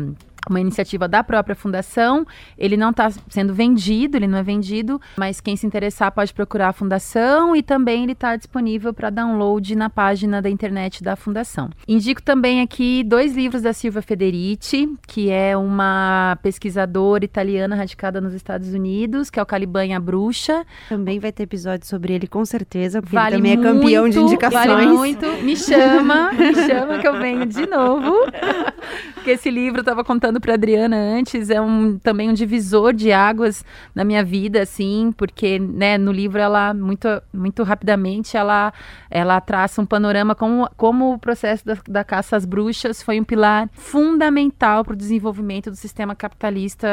uma 0.48 0.60
iniciativa 0.60 1.08
da 1.08 1.22
própria 1.22 1.54
fundação. 1.54 2.26
Ele 2.56 2.76
não 2.76 2.90
está 2.90 3.10
sendo 3.28 3.54
vendido, 3.54 4.16
ele 4.16 4.26
não 4.26 4.38
é 4.38 4.42
vendido, 4.42 5.00
mas 5.16 5.40
quem 5.40 5.56
se 5.56 5.66
interessar 5.66 6.12
pode 6.12 6.32
procurar 6.32 6.68
a 6.68 6.72
fundação 6.72 7.54
e 7.54 7.62
também 7.62 8.02
ele 8.02 8.12
está 8.12 8.36
disponível 8.36 8.92
para 8.92 9.10
download 9.10 9.74
na 9.74 9.90
página 9.90 10.40
da 10.40 10.50
internet 10.50 11.02
da 11.02 11.16
fundação. 11.16 11.70
Indico 11.86 12.22
também 12.22 12.60
aqui 12.60 13.02
dois 13.04 13.34
livros 13.34 13.62
da 13.62 13.72
Silvia 13.72 14.02
Federici, 14.02 14.88
que 15.06 15.30
é 15.30 15.56
uma 15.56 16.38
pesquisadora 16.42 17.24
italiana 17.24 17.76
radicada 17.76 18.20
nos 18.20 18.34
Estados 18.34 18.72
Unidos, 18.72 19.30
que 19.30 19.38
é 19.38 19.42
o 19.42 19.46
Caliban 19.46 19.86
e 19.86 19.92
a 19.92 20.00
Bruxa. 20.00 20.64
Também 20.88 21.18
vai 21.18 21.32
ter 21.32 21.44
episódio 21.44 21.86
sobre 21.86 22.12
ele, 22.12 22.26
com 22.26 22.44
certeza, 22.44 23.00
porque 23.00 23.16
vale 23.16 23.36
ele 23.36 23.42
também 23.42 23.56
muito, 23.56 23.68
é 23.68 23.72
campeão 23.72 24.08
de 24.08 24.18
indicações. 24.18 24.66
Vale 24.66 24.86
muito, 24.86 25.26
me 25.42 25.56
chama, 25.56 26.32
me 26.32 26.54
chama 26.54 26.98
que 26.98 27.08
eu 27.08 27.18
venho 27.18 27.46
de 27.46 27.66
novo. 27.66 28.14
Porque 29.14 29.30
esse 29.30 29.50
livro 29.50 29.80
estava 29.80 30.04
contando 30.04 30.33
falando 30.34 30.40
para 30.40 30.54
Adriana 30.54 30.96
antes, 30.96 31.50
é 31.50 31.60
um, 31.60 31.98
também 31.98 32.30
um 32.30 32.32
divisor 32.32 32.92
de 32.92 33.12
águas 33.12 33.64
na 33.94 34.04
minha 34.04 34.24
vida, 34.24 34.62
assim, 34.62 35.12
porque, 35.16 35.58
né, 35.58 35.98
no 35.98 36.10
livro 36.10 36.38
ela, 36.38 36.74
muito, 36.74 37.08
muito 37.32 37.62
rapidamente, 37.62 38.36
ela, 38.36 38.72
ela 39.10 39.40
traça 39.40 39.80
um 39.80 39.86
panorama 39.86 40.34
como, 40.34 40.68
como 40.76 41.14
o 41.14 41.18
processo 41.18 41.64
da, 41.64 41.76
da 41.88 42.04
caça 42.04 42.36
às 42.36 42.44
bruxas 42.44 43.02
foi 43.02 43.20
um 43.20 43.24
pilar 43.24 43.68
fundamental 43.72 44.84
para 44.84 44.94
o 44.94 44.96
desenvolvimento 44.96 45.70
do 45.70 45.76
sistema 45.76 46.14
capitalista, 46.14 46.88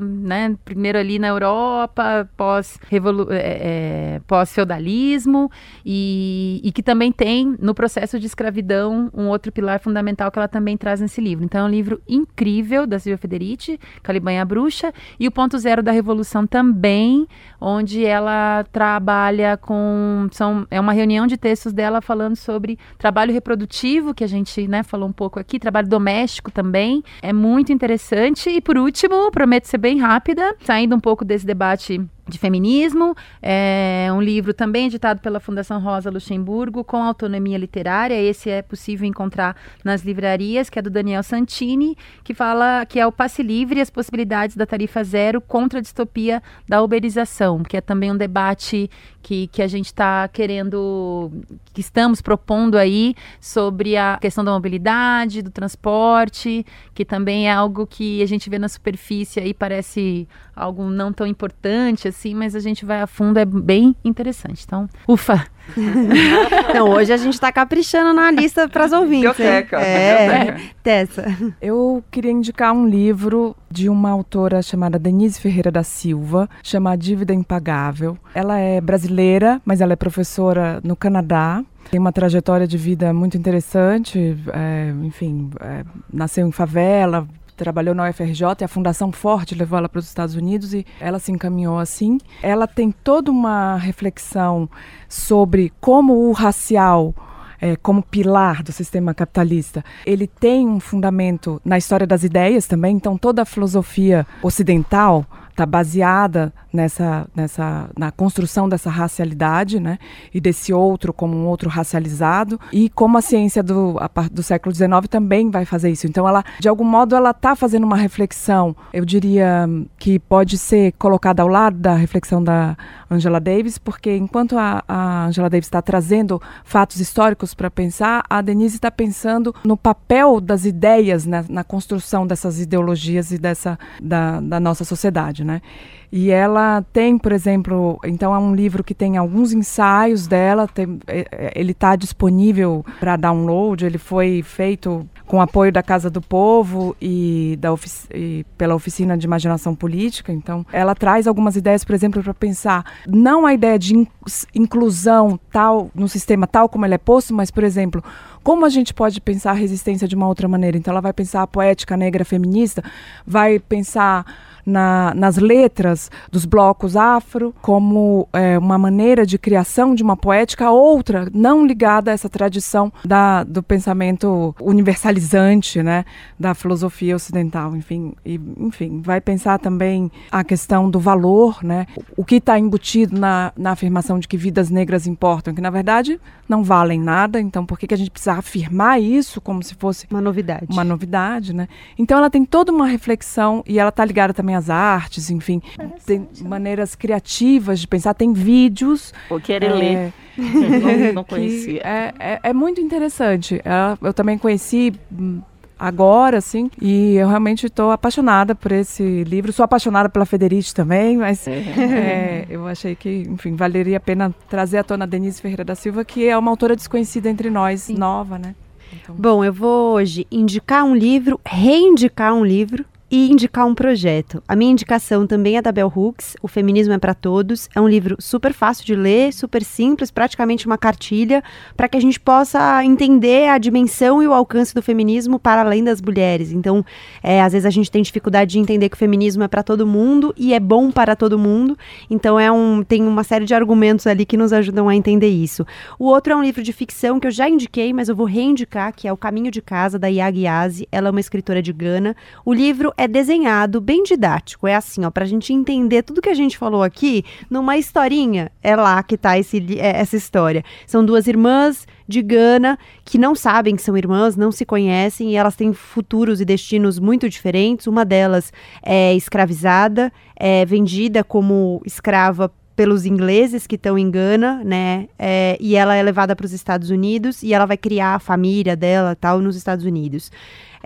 né, 0.00 0.56
primeiro 0.64 0.98
ali 0.98 1.18
na 1.18 1.28
Europa, 1.28 2.28
pós 2.36 2.78
é, 2.90 4.16
é, 4.16 4.20
pós-feudalismo, 4.26 5.50
e, 5.84 6.60
e 6.64 6.72
que 6.72 6.82
também 6.82 7.12
tem, 7.12 7.56
no 7.60 7.74
processo 7.74 8.18
de 8.18 8.26
escravidão, 8.26 9.10
um 9.12 9.28
outro 9.28 9.52
pilar 9.52 9.80
fundamental 9.80 10.30
que 10.30 10.38
ela 10.38 10.48
também 10.48 10.76
traz 10.76 11.00
nesse 11.00 11.20
livro. 11.20 11.44
Então, 11.44 11.62
é 11.62 11.64
um 11.64 11.70
livro 11.70 12.00
incrível, 12.08 12.85
da 12.86 12.98
Silvia 12.98 13.18
Federici, 13.18 13.78
Calibanha 14.02 14.44
Bruxa, 14.44 14.92
e 15.18 15.26
o 15.26 15.30
Ponto 15.30 15.58
Zero 15.58 15.82
da 15.82 15.92
Revolução 15.92 16.46
também, 16.46 17.26
onde 17.60 18.04
ela 18.04 18.64
trabalha 18.72 19.56
com. 19.56 20.28
São, 20.32 20.66
é 20.70 20.80
uma 20.80 20.92
reunião 20.92 21.26
de 21.26 21.36
textos 21.36 21.72
dela 21.72 22.00
falando 22.00 22.36
sobre 22.36 22.78
trabalho 22.98 23.32
reprodutivo, 23.32 24.14
que 24.14 24.24
a 24.24 24.28
gente 24.28 24.66
né, 24.68 24.82
falou 24.82 25.08
um 25.08 25.12
pouco 25.12 25.38
aqui, 25.38 25.58
trabalho 25.58 25.88
doméstico 25.88 26.50
também. 26.50 27.02
É 27.22 27.32
muito 27.32 27.72
interessante. 27.72 28.50
E 28.50 28.60
por 28.60 28.76
último, 28.76 29.30
prometo 29.30 29.66
ser 29.66 29.78
bem 29.78 29.98
rápida, 29.98 30.54
saindo 30.60 30.94
um 30.94 31.00
pouco 31.00 31.24
desse 31.24 31.46
debate 31.46 32.00
de 32.28 32.38
feminismo, 32.38 33.14
é 33.40 34.08
um 34.12 34.20
livro 34.20 34.52
também 34.52 34.86
editado 34.86 35.20
pela 35.20 35.38
Fundação 35.38 35.80
Rosa 35.80 36.10
Luxemburgo, 36.10 36.82
com 36.82 36.96
autonomia 36.96 37.56
literária. 37.56 38.20
Esse 38.20 38.50
é 38.50 38.62
possível 38.62 39.06
encontrar 39.06 39.56
nas 39.84 40.02
livrarias, 40.02 40.68
que 40.68 40.78
é 40.78 40.82
do 40.82 40.90
Daniel 40.90 41.22
Santini, 41.22 41.96
que 42.24 42.34
fala 42.34 42.84
que 42.86 42.98
é 42.98 43.06
o 43.06 43.12
passe 43.12 43.42
livre 43.42 43.78
e 43.78 43.82
as 43.82 43.90
possibilidades 43.90 44.56
da 44.56 44.66
tarifa 44.66 45.04
zero 45.04 45.40
contra 45.40 45.78
a 45.78 45.82
distopia 45.82 46.42
da 46.68 46.82
uberização, 46.82 47.62
que 47.62 47.76
é 47.76 47.80
também 47.80 48.10
um 48.10 48.16
debate 48.16 48.90
que, 49.26 49.48
que 49.48 49.60
a 49.60 49.66
gente 49.66 49.86
está 49.86 50.28
querendo, 50.28 51.32
que 51.74 51.80
estamos 51.80 52.22
propondo 52.22 52.78
aí 52.78 53.12
sobre 53.40 53.96
a 53.96 54.18
questão 54.20 54.44
da 54.44 54.52
mobilidade, 54.52 55.42
do 55.42 55.50
transporte, 55.50 56.64
que 56.94 57.04
também 57.04 57.48
é 57.48 57.52
algo 57.52 57.88
que 57.88 58.22
a 58.22 58.26
gente 58.26 58.48
vê 58.48 58.56
na 58.56 58.68
superfície 58.68 59.40
aí, 59.40 59.52
parece 59.52 60.28
algo 60.54 60.84
não 60.84 61.12
tão 61.12 61.26
importante 61.26 62.06
assim, 62.06 62.36
mas 62.36 62.54
a 62.54 62.60
gente 62.60 62.84
vai 62.84 63.00
a 63.02 63.06
fundo, 63.08 63.40
é 63.40 63.44
bem 63.44 63.96
interessante. 64.04 64.62
Então, 64.64 64.88
ufa! 65.08 65.44
não, 66.74 66.90
hoje 66.90 67.12
a 67.12 67.16
gente 67.16 67.34
está 67.34 67.50
caprichando 67.50 68.12
na 68.12 68.30
lista 68.30 68.68
para 68.68 68.84
as 68.84 68.92
ouvintes. 68.92 69.30
Biblioteca. 69.30 69.80
É, 69.80 70.56
Tessa. 70.82 71.24
Eu 71.60 72.02
queria 72.10 72.30
indicar 72.30 72.72
um 72.72 72.86
livro 72.86 73.56
de 73.70 73.88
uma 73.88 74.10
autora 74.10 74.62
chamada 74.62 74.98
Denise 74.98 75.40
Ferreira 75.40 75.70
da 75.70 75.82
Silva, 75.82 76.48
chama 76.62 76.96
Dívida 76.96 77.34
Impagável. 77.34 78.16
Ela 78.34 78.58
é 78.58 78.80
brasileira, 78.80 79.60
mas 79.64 79.80
ela 79.80 79.92
é 79.92 79.96
professora 79.96 80.80
no 80.82 80.94
Canadá. 80.94 81.64
Tem 81.90 82.00
uma 82.00 82.12
trajetória 82.12 82.66
de 82.66 82.76
vida 82.76 83.12
muito 83.12 83.36
interessante, 83.36 84.36
é, 84.52 84.92
enfim, 85.02 85.50
é, 85.60 85.84
nasceu 86.12 86.46
em 86.46 86.52
favela, 86.52 87.28
trabalhou 87.56 87.94
na 87.94 88.08
UFRJ 88.08 88.42
e 88.60 88.64
a 88.64 88.68
Fundação 88.68 89.10
Forte 89.10 89.54
levou 89.54 89.78
ela 89.78 89.88
para 89.88 89.98
os 89.98 90.06
Estados 90.06 90.34
Unidos 90.34 90.74
e 90.74 90.86
ela 91.00 91.18
se 91.18 91.32
encaminhou 91.32 91.78
assim. 91.78 92.18
Ela 92.42 92.66
tem 92.66 92.90
toda 92.90 93.30
uma 93.30 93.76
reflexão 93.76 94.68
sobre 95.08 95.72
como 95.80 96.28
o 96.28 96.32
racial 96.32 97.14
é, 97.60 97.76
como 97.76 98.02
pilar 98.02 98.62
do 98.62 98.72
sistema 98.72 99.14
capitalista, 99.14 99.84
ele 100.04 100.26
tem 100.26 100.68
um 100.68 100.80
fundamento 100.80 101.60
na 101.64 101.78
história 101.78 102.06
das 102.06 102.22
ideias 102.22 102.66
também. 102.66 102.96
Então, 102.96 103.16
toda 103.16 103.42
a 103.42 103.46
filosofia 103.46 104.26
ocidental 104.42 105.24
está 105.56 105.64
baseada 105.64 106.52
nessa, 106.70 107.26
nessa, 107.34 107.88
na 107.96 108.10
construção 108.10 108.68
dessa 108.68 108.90
racialidade, 108.90 109.80
né, 109.80 109.98
e 110.32 110.40
desse 110.40 110.72
outro 110.72 111.12
como 111.12 111.34
um 111.34 111.46
outro 111.46 111.70
racializado, 111.70 112.60
e 112.70 112.90
como 112.90 113.16
a 113.16 113.22
ciência 113.22 113.62
do, 113.62 113.96
a, 113.98 114.08
do 114.30 114.42
século 114.42 114.74
XIX 114.74 115.08
também 115.08 115.50
vai 115.50 115.64
fazer 115.64 115.90
isso. 115.90 116.06
Então, 116.06 116.28
ela, 116.28 116.44
de 116.60 116.68
algum 116.68 116.84
modo, 116.84 117.16
ela 117.16 117.30
está 117.30 117.56
fazendo 117.56 117.84
uma 117.84 117.96
reflexão, 117.96 118.76
eu 118.92 119.04
diria 119.04 119.66
que 119.98 120.18
pode 120.18 120.58
ser 120.58 120.92
colocada 120.98 121.42
ao 121.42 121.48
lado 121.48 121.78
da 121.78 121.94
reflexão 121.94 122.44
da 122.44 122.76
Angela 123.10 123.40
Davis, 123.40 123.78
porque 123.78 124.14
enquanto 124.16 124.58
a, 124.58 124.84
a 124.86 125.26
Angela 125.26 125.48
Davis 125.48 125.66
está 125.66 125.80
trazendo 125.80 126.42
fatos 126.64 127.00
históricos 127.00 127.54
para 127.54 127.70
pensar, 127.70 128.22
a 128.28 128.42
Denise 128.42 128.76
está 128.76 128.90
pensando 128.90 129.54
no 129.64 129.76
papel 129.76 130.40
das 130.40 130.64
ideias 130.64 131.24
né, 131.24 131.44
na 131.48 131.64
construção 131.64 132.26
dessas 132.26 132.60
ideologias 132.60 133.30
e 133.30 133.38
dessa 133.38 133.78
da, 134.02 134.40
da 134.40 134.60
nossa 134.60 134.84
sociedade, 134.84 135.44
né? 135.46 135.62
E 136.10 136.30
ela 136.30 136.84
tem, 136.92 137.18
por 137.18 137.32
exemplo, 137.32 137.98
então 138.04 138.34
é 138.34 138.38
um 138.38 138.54
livro 138.54 138.84
que 138.84 138.94
tem 138.94 139.16
alguns 139.16 139.52
ensaios 139.52 140.26
dela, 140.26 140.68
tem, 140.68 140.98
é, 141.06 141.26
é, 141.30 141.52
ele 141.54 141.72
está 141.72 141.96
disponível 141.96 142.84
para 143.00 143.16
download, 143.16 143.84
ele 143.84 143.98
foi 143.98 144.42
feito 144.42 145.06
com 145.26 145.40
apoio 145.40 145.72
da 145.72 145.82
Casa 145.82 146.08
do 146.08 146.22
Povo 146.22 146.96
e, 147.02 147.58
da 147.60 147.72
ofici 147.72 148.06
e 148.14 148.46
pela 148.56 148.76
Oficina 148.76 149.18
de 149.18 149.26
Imaginação 149.26 149.74
Política. 149.74 150.32
Então, 150.32 150.64
ela 150.72 150.94
traz 150.94 151.26
algumas 151.26 151.56
ideias, 151.56 151.84
por 151.84 151.94
exemplo, 151.94 152.22
para 152.22 152.32
pensar 152.32 152.84
não 153.06 153.44
a 153.44 153.52
ideia 153.52 153.78
de 153.78 153.96
in 153.96 154.06
inclusão 154.54 155.38
tal 155.50 155.90
no 155.94 156.08
sistema 156.08 156.46
tal 156.46 156.68
como 156.68 156.84
ele 156.84 156.94
é 156.94 156.98
posto, 156.98 157.34
mas, 157.34 157.50
por 157.50 157.64
exemplo, 157.64 158.02
como 158.42 158.64
a 158.64 158.68
gente 158.68 158.94
pode 158.94 159.20
pensar 159.20 159.50
a 159.50 159.54
resistência 159.54 160.06
de 160.06 160.14
uma 160.14 160.28
outra 160.28 160.46
maneira. 160.46 160.76
Então, 160.78 160.92
ela 160.92 161.00
vai 161.00 161.12
pensar 161.12 161.42
a 161.42 161.46
poética 161.46 161.96
negra 161.96 162.24
feminista, 162.24 162.82
vai 163.26 163.58
pensar 163.58 164.24
na, 164.66 165.14
nas 165.14 165.36
letras 165.36 166.10
dos 166.30 166.44
blocos 166.44 166.96
afro 166.96 167.54
como 167.62 168.28
é, 168.32 168.58
uma 168.58 168.76
maneira 168.76 169.24
de 169.24 169.38
criação 169.38 169.94
de 169.94 170.02
uma 170.02 170.16
poética 170.16 170.70
outra, 170.70 171.28
não 171.32 171.64
ligada 171.64 172.10
a 172.10 172.14
essa 172.14 172.28
tradição 172.28 172.92
da, 173.04 173.44
do 173.44 173.62
pensamento 173.62 174.54
universalizante, 174.60 175.82
né, 175.82 176.04
da 176.38 176.54
filosofia 176.54 177.14
ocidental, 177.14 177.76
enfim, 177.76 178.14
e, 178.24 178.40
enfim, 178.58 179.00
vai 179.02 179.20
pensar 179.20 179.58
também 179.58 180.10
a 180.32 180.42
questão 180.42 180.90
do 180.90 180.98
valor, 180.98 181.62
né, 181.62 181.86
o 182.16 182.24
que 182.24 182.36
está 182.36 182.58
embutido 182.58 183.18
na, 183.18 183.52
na 183.56 183.70
afirmação 183.70 184.18
de 184.18 184.26
que 184.26 184.36
vidas 184.36 184.70
negras 184.70 185.06
importam, 185.06 185.54
que 185.54 185.60
na 185.60 185.70
verdade 185.70 186.20
não 186.48 186.64
valem 186.64 187.00
nada, 187.00 187.40
então 187.40 187.64
por 187.64 187.78
que, 187.78 187.86
que 187.86 187.94
a 187.94 187.98
gente 187.98 188.10
precisa 188.10 188.34
afirmar 188.34 189.00
isso 189.00 189.40
como 189.40 189.62
se 189.62 189.74
fosse 189.74 190.06
uma 190.10 190.20
novidade? 190.20 190.66
Uma 190.70 190.84
novidade, 190.84 191.52
né? 191.52 191.68
Então 191.98 192.18
ela 192.18 192.30
tem 192.30 192.44
toda 192.44 192.72
uma 192.72 192.86
reflexão 192.86 193.62
e 193.66 193.78
ela 193.78 193.90
está 193.90 194.04
ligada 194.04 194.32
também 194.32 194.55
as 194.56 194.70
artes, 194.70 195.30
enfim, 195.30 195.62
tem 196.04 196.20
né? 196.20 196.26
maneiras 196.42 196.94
criativas 196.94 197.80
de 197.80 197.86
pensar, 197.86 198.14
tem 198.14 198.32
vídeos. 198.32 199.12
Vou 199.28 199.40
querer 199.40 199.70
é, 199.70 199.74
ler. 199.74 200.12
não, 200.36 201.12
não 201.14 201.24
conhecia. 201.24 201.80
É, 201.84 202.14
é, 202.18 202.40
é, 202.42 202.52
muito 202.52 202.80
interessante. 202.80 203.60
Eu, 203.64 204.08
eu 204.08 204.14
também 204.14 204.36
conheci 204.38 204.92
hum, 205.12 205.40
agora, 205.78 206.38
assim, 206.38 206.70
e 206.80 207.14
eu 207.14 207.28
realmente 207.28 207.66
estou 207.66 207.90
apaixonada 207.90 208.54
por 208.54 208.72
esse 208.72 209.24
livro. 209.24 209.52
Sou 209.52 209.64
apaixonada 209.64 210.08
pela 210.08 210.24
Federici 210.24 210.74
também, 210.74 211.16
mas 211.16 211.46
é. 211.46 211.52
é, 211.78 212.46
eu 212.48 212.66
achei 212.66 212.94
que, 212.94 213.22
enfim, 213.28 213.54
valeria 213.54 213.98
a 213.98 214.00
pena 214.00 214.34
trazer 214.48 214.78
à 214.78 214.84
tona 214.84 215.04
a 215.04 215.06
Denise 215.06 215.40
Ferreira 215.40 215.64
da 215.64 215.74
Silva, 215.74 216.04
que 216.04 216.26
é 216.26 216.36
uma 216.36 216.50
autora 216.50 216.74
desconhecida 216.74 217.28
entre 217.28 217.50
nós, 217.50 217.82
Sim. 217.82 217.94
nova, 217.94 218.38
né? 218.38 218.54
Então... 218.92 219.14
Bom, 219.16 219.44
eu 219.44 219.52
vou 219.52 219.94
hoje 219.94 220.26
indicar 220.30 220.84
um 220.84 220.94
livro, 220.94 221.40
reindicar 221.44 222.34
um 222.34 222.44
livro 222.44 222.84
e 223.10 223.30
indicar 223.30 223.66
um 223.66 223.74
projeto. 223.74 224.42
A 224.48 224.56
minha 224.56 224.72
indicação 224.72 225.26
também 225.26 225.56
é 225.56 225.62
da 225.62 225.70
Bell 225.70 225.92
Hooks, 225.94 226.36
O 226.42 226.48
Feminismo 226.48 226.92
é 226.92 226.98
para 226.98 227.14
Todos. 227.14 227.68
É 227.74 227.80
um 227.80 227.88
livro 227.88 228.16
super 228.18 228.52
fácil 228.52 228.84
de 228.84 228.94
ler, 228.94 229.32
super 229.32 229.62
simples, 229.62 230.10
praticamente 230.10 230.66
uma 230.66 230.76
cartilha, 230.76 231.42
para 231.76 231.88
que 231.88 231.96
a 231.96 232.00
gente 232.00 232.18
possa 232.18 232.84
entender 232.84 233.48
a 233.48 233.58
dimensão 233.58 234.22
e 234.22 234.26
o 234.26 234.32
alcance 234.32 234.74
do 234.74 234.82
feminismo 234.82 235.38
para 235.38 235.60
além 235.60 235.84
das 235.84 236.02
mulheres. 236.02 236.52
Então, 236.52 236.84
é, 237.22 237.40
às 237.40 237.52
vezes 237.52 237.66
a 237.66 237.70
gente 237.70 237.90
tem 237.90 238.02
dificuldade 238.02 238.52
de 238.52 238.58
entender 238.58 238.88
que 238.88 238.96
o 238.96 238.98
feminismo 238.98 239.42
é 239.42 239.48
para 239.48 239.62
todo 239.62 239.86
mundo 239.86 240.34
e 240.36 240.52
é 240.52 240.58
bom 240.58 240.90
para 240.90 241.14
todo 241.14 241.38
mundo. 241.38 241.78
Então, 242.10 242.38
é 242.38 242.50
um, 242.50 242.82
tem 242.82 243.02
uma 243.02 243.22
série 243.22 243.44
de 243.44 243.54
argumentos 243.54 244.06
ali 244.06 244.26
que 244.26 244.36
nos 244.36 244.52
ajudam 244.52 244.88
a 244.88 244.96
entender 244.96 245.28
isso. 245.28 245.64
O 245.98 246.06
outro 246.06 246.32
é 246.32 246.36
um 246.36 246.42
livro 246.42 246.62
de 246.62 246.72
ficção 246.72 247.20
que 247.20 247.26
eu 247.26 247.30
já 247.30 247.48
indiquei, 247.48 247.92
mas 247.92 248.08
eu 248.08 248.16
vou 248.16 248.26
reindicar, 248.26 248.92
que 248.94 249.06
é 249.06 249.12
O 249.12 249.16
Caminho 249.16 249.50
de 249.50 249.62
Casa, 249.62 249.98
da 249.98 250.08
Yagi 250.08 250.40
Yazi. 250.40 250.88
Ela 250.90 251.08
é 251.08 251.10
uma 251.10 251.20
escritora 251.20 251.62
de 251.62 251.72
Gana. 251.72 252.16
O 252.44 252.52
livro 252.52 252.92
é 252.96 253.06
desenhado, 253.06 253.80
bem 253.80 254.02
didático. 254.02 254.66
É 254.66 254.74
assim, 254.74 255.04
ó, 255.04 255.10
pra 255.10 255.24
gente 255.24 255.52
entender 255.52 256.02
tudo 256.02 256.22
que 256.22 256.28
a 256.28 256.34
gente 256.34 256.56
falou 256.56 256.82
aqui, 256.82 257.24
numa 257.50 257.76
historinha, 257.76 258.50
é 258.62 258.74
lá 258.74 259.02
que 259.02 259.16
tá 259.18 259.38
esse, 259.38 259.78
é, 259.78 260.00
essa 260.00 260.16
história. 260.16 260.64
São 260.86 261.04
duas 261.04 261.26
irmãs 261.26 261.86
de 262.08 262.22
Gana 262.22 262.78
que 263.04 263.18
não 263.18 263.34
sabem 263.34 263.76
que 263.76 263.82
são 263.82 263.96
irmãs, 263.96 264.36
não 264.36 264.50
se 264.50 264.64
conhecem 264.64 265.32
e 265.32 265.36
elas 265.36 265.56
têm 265.56 265.72
futuros 265.72 266.40
e 266.40 266.44
destinos 266.44 266.98
muito 266.98 267.28
diferentes. 267.28 267.86
Uma 267.86 268.04
delas 268.04 268.52
é 268.82 269.14
escravizada, 269.14 270.12
é 270.34 270.64
vendida 270.64 271.22
como 271.22 271.82
escrava 271.84 272.50
pelos 272.76 273.06
ingleses 273.06 273.66
que 273.66 273.74
estão 273.74 273.96
em 273.96 274.10
Gana, 274.10 274.62
né? 274.62 275.08
É, 275.18 275.56
e 275.58 275.74
ela 275.74 275.96
é 275.96 276.02
levada 276.02 276.36
para 276.36 276.44
os 276.44 276.52
Estados 276.52 276.90
Unidos 276.90 277.42
e 277.42 277.54
ela 277.54 277.64
vai 277.64 277.78
criar 277.78 278.16
a 278.16 278.18
família 278.18 278.76
dela 278.76 279.16
tal 279.16 279.40
nos 279.40 279.56
Estados 279.56 279.86
Unidos 279.86 280.30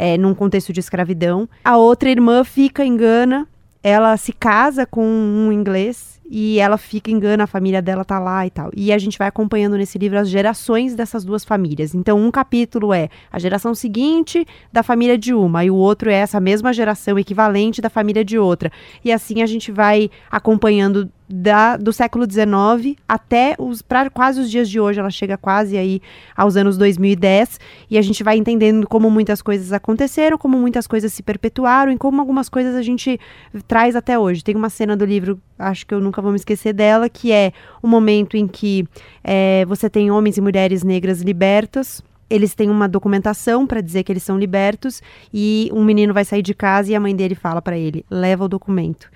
é, 0.00 0.16
num 0.16 0.34
contexto 0.34 0.72
de 0.72 0.80
escravidão. 0.80 1.46
A 1.62 1.76
outra 1.76 2.08
irmã 2.08 2.42
fica 2.42 2.82
em 2.82 2.96
Gana, 2.96 3.46
ela 3.82 4.16
se 4.16 4.32
casa 4.32 4.86
com 4.86 5.04
um 5.04 5.52
inglês 5.52 6.18
e 6.30 6.60
ela 6.60 6.78
fica 6.78 7.10
engana, 7.10 7.42
a 7.42 7.46
família 7.46 7.82
dela 7.82 8.04
tá 8.04 8.20
lá 8.20 8.46
e 8.46 8.50
tal. 8.50 8.70
E 8.76 8.92
a 8.92 8.98
gente 8.98 9.18
vai 9.18 9.26
acompanhando 9.26 9.76
nesse 9.76 9.98
livro 9.98 10.16
as 10.16 10.28
gerações 10.28 10.94
dessas 10.94 11.24
duas 11.24 11.44
famílias. 11.44 11.92
Então, 11.92 12.18
um 12.18 12.30
capítulo 12.30 12.94
é 12.94 13.08
a 13.32 13.38
geração 13.40 13.74
seguinte 13.74 14.46
da 14.72 14.84
família 14.84 15.18
de 15.18 15.34
uma, 15.34 15.64
e 15.64 15.70
o 15.70 15.74
outro 15.74 16.08
é 16.08 16.14
essa 16.14 16.38
mesma 16.38 16.72
geração 16.72 17.18
equivalente 17.18 17.82
da 17.82 17.90
família 17.90 18.24
de 18.24 18.38
outra. 18.38 18.70
E 19.04 19.10
assim 19.10 19.42
a 19.42 19.46
gente 19.46 19.72
vai 19.72 20.08
acompanhando 20.30 21.10
da, 21.32 21.76
do 21.76 21.92
século 21.92 22.26
XIX 22.28 22.96
até 23.08 23.54
os 23.56 23.82
pra, 23.82 24.10
quase 24.10 24.40
os 24.40 24.50
dias 24.50 24.68
de 24.68 24.80
hoje, 24.80 24.98
ela 24.98 25.10
chega 25.10 25.38
quase 25.38 25.78
aí 25.78 26.02
aos 26.36 26.56
anos 26.56 26.76
2010 26.76 27.60
e 27.88 27.96
a 27.96 28.02
gente 28.02 28.24
vai 28.24 28.36
entendendo 28.36 28.86
como 28.88 29.08
muitas 29.08 29.40
coisas 29.40 29.72
aconteceram, 29.72 30.36
como 30.36 30.58
muitas 30.58 30.88
coisas 30.88 31.12
se 31.12 31.22
perpetuaram 31.22 31.92
e 31.92 31.98
como 31.98 32.20
algumas 32.20 32.48
coisas 32.48 32.74
a 32.74 32.82
gente 32.82 33.20
traz 33.68 33.94
até 33.94 34.18
hoje. 34.18 34.42
Tem 34.42 34.56
uma 34.56 34.68
cena 34.68 34.96
do 34.96 35.04
livro, 35.04 35.40
acho 35.56 35.86
que 35.86 35.94
eu 35.94 36.00
nunca 36.00 36.19
me 36.28 36.36
esquecer 36.36 36.74
dela, 36.74 37.08
que 37.08 37.32
é 37.32 37.52
o 37.82 37.88
momento 37.88 38.36
em 38.36 38.46
que 38.46 38.86
é, 39.24 39.64
você 39.66 39.88
tem 39.88 40.10
homens 40.10 40.36
e 40.36 40.40
mulheres 40.40 40.82
negras 40.84 41.22
libertos 41.22 42.02
eles 42.30 42.54
têm 42.54 42.70
uma 42.70 42.88
documentação 42.88 43.66
para 43.66 43.80
dizer 43.80 44.04
que 44.04 44.12
eles 44.12 44.22
são 44.22 44.38
libertos 44.38 45.02
e 45.34 45.68
um 45.72 45.84
menino 45.84 46.14
vai 46.14 46.24
sair 46.24 46.42
de 46.42 46.54
casa 46.54 46.92
e 46.92 46.94
a 46.94 47.00
mãe 47.00 47.14
dele 47.14 47.34
fala 47.34 47.60
para 47.60 47.76
ele: 47.76 48.04
leva 48.08 48.44
o 48.44 48.48
documento. 48.48 49.10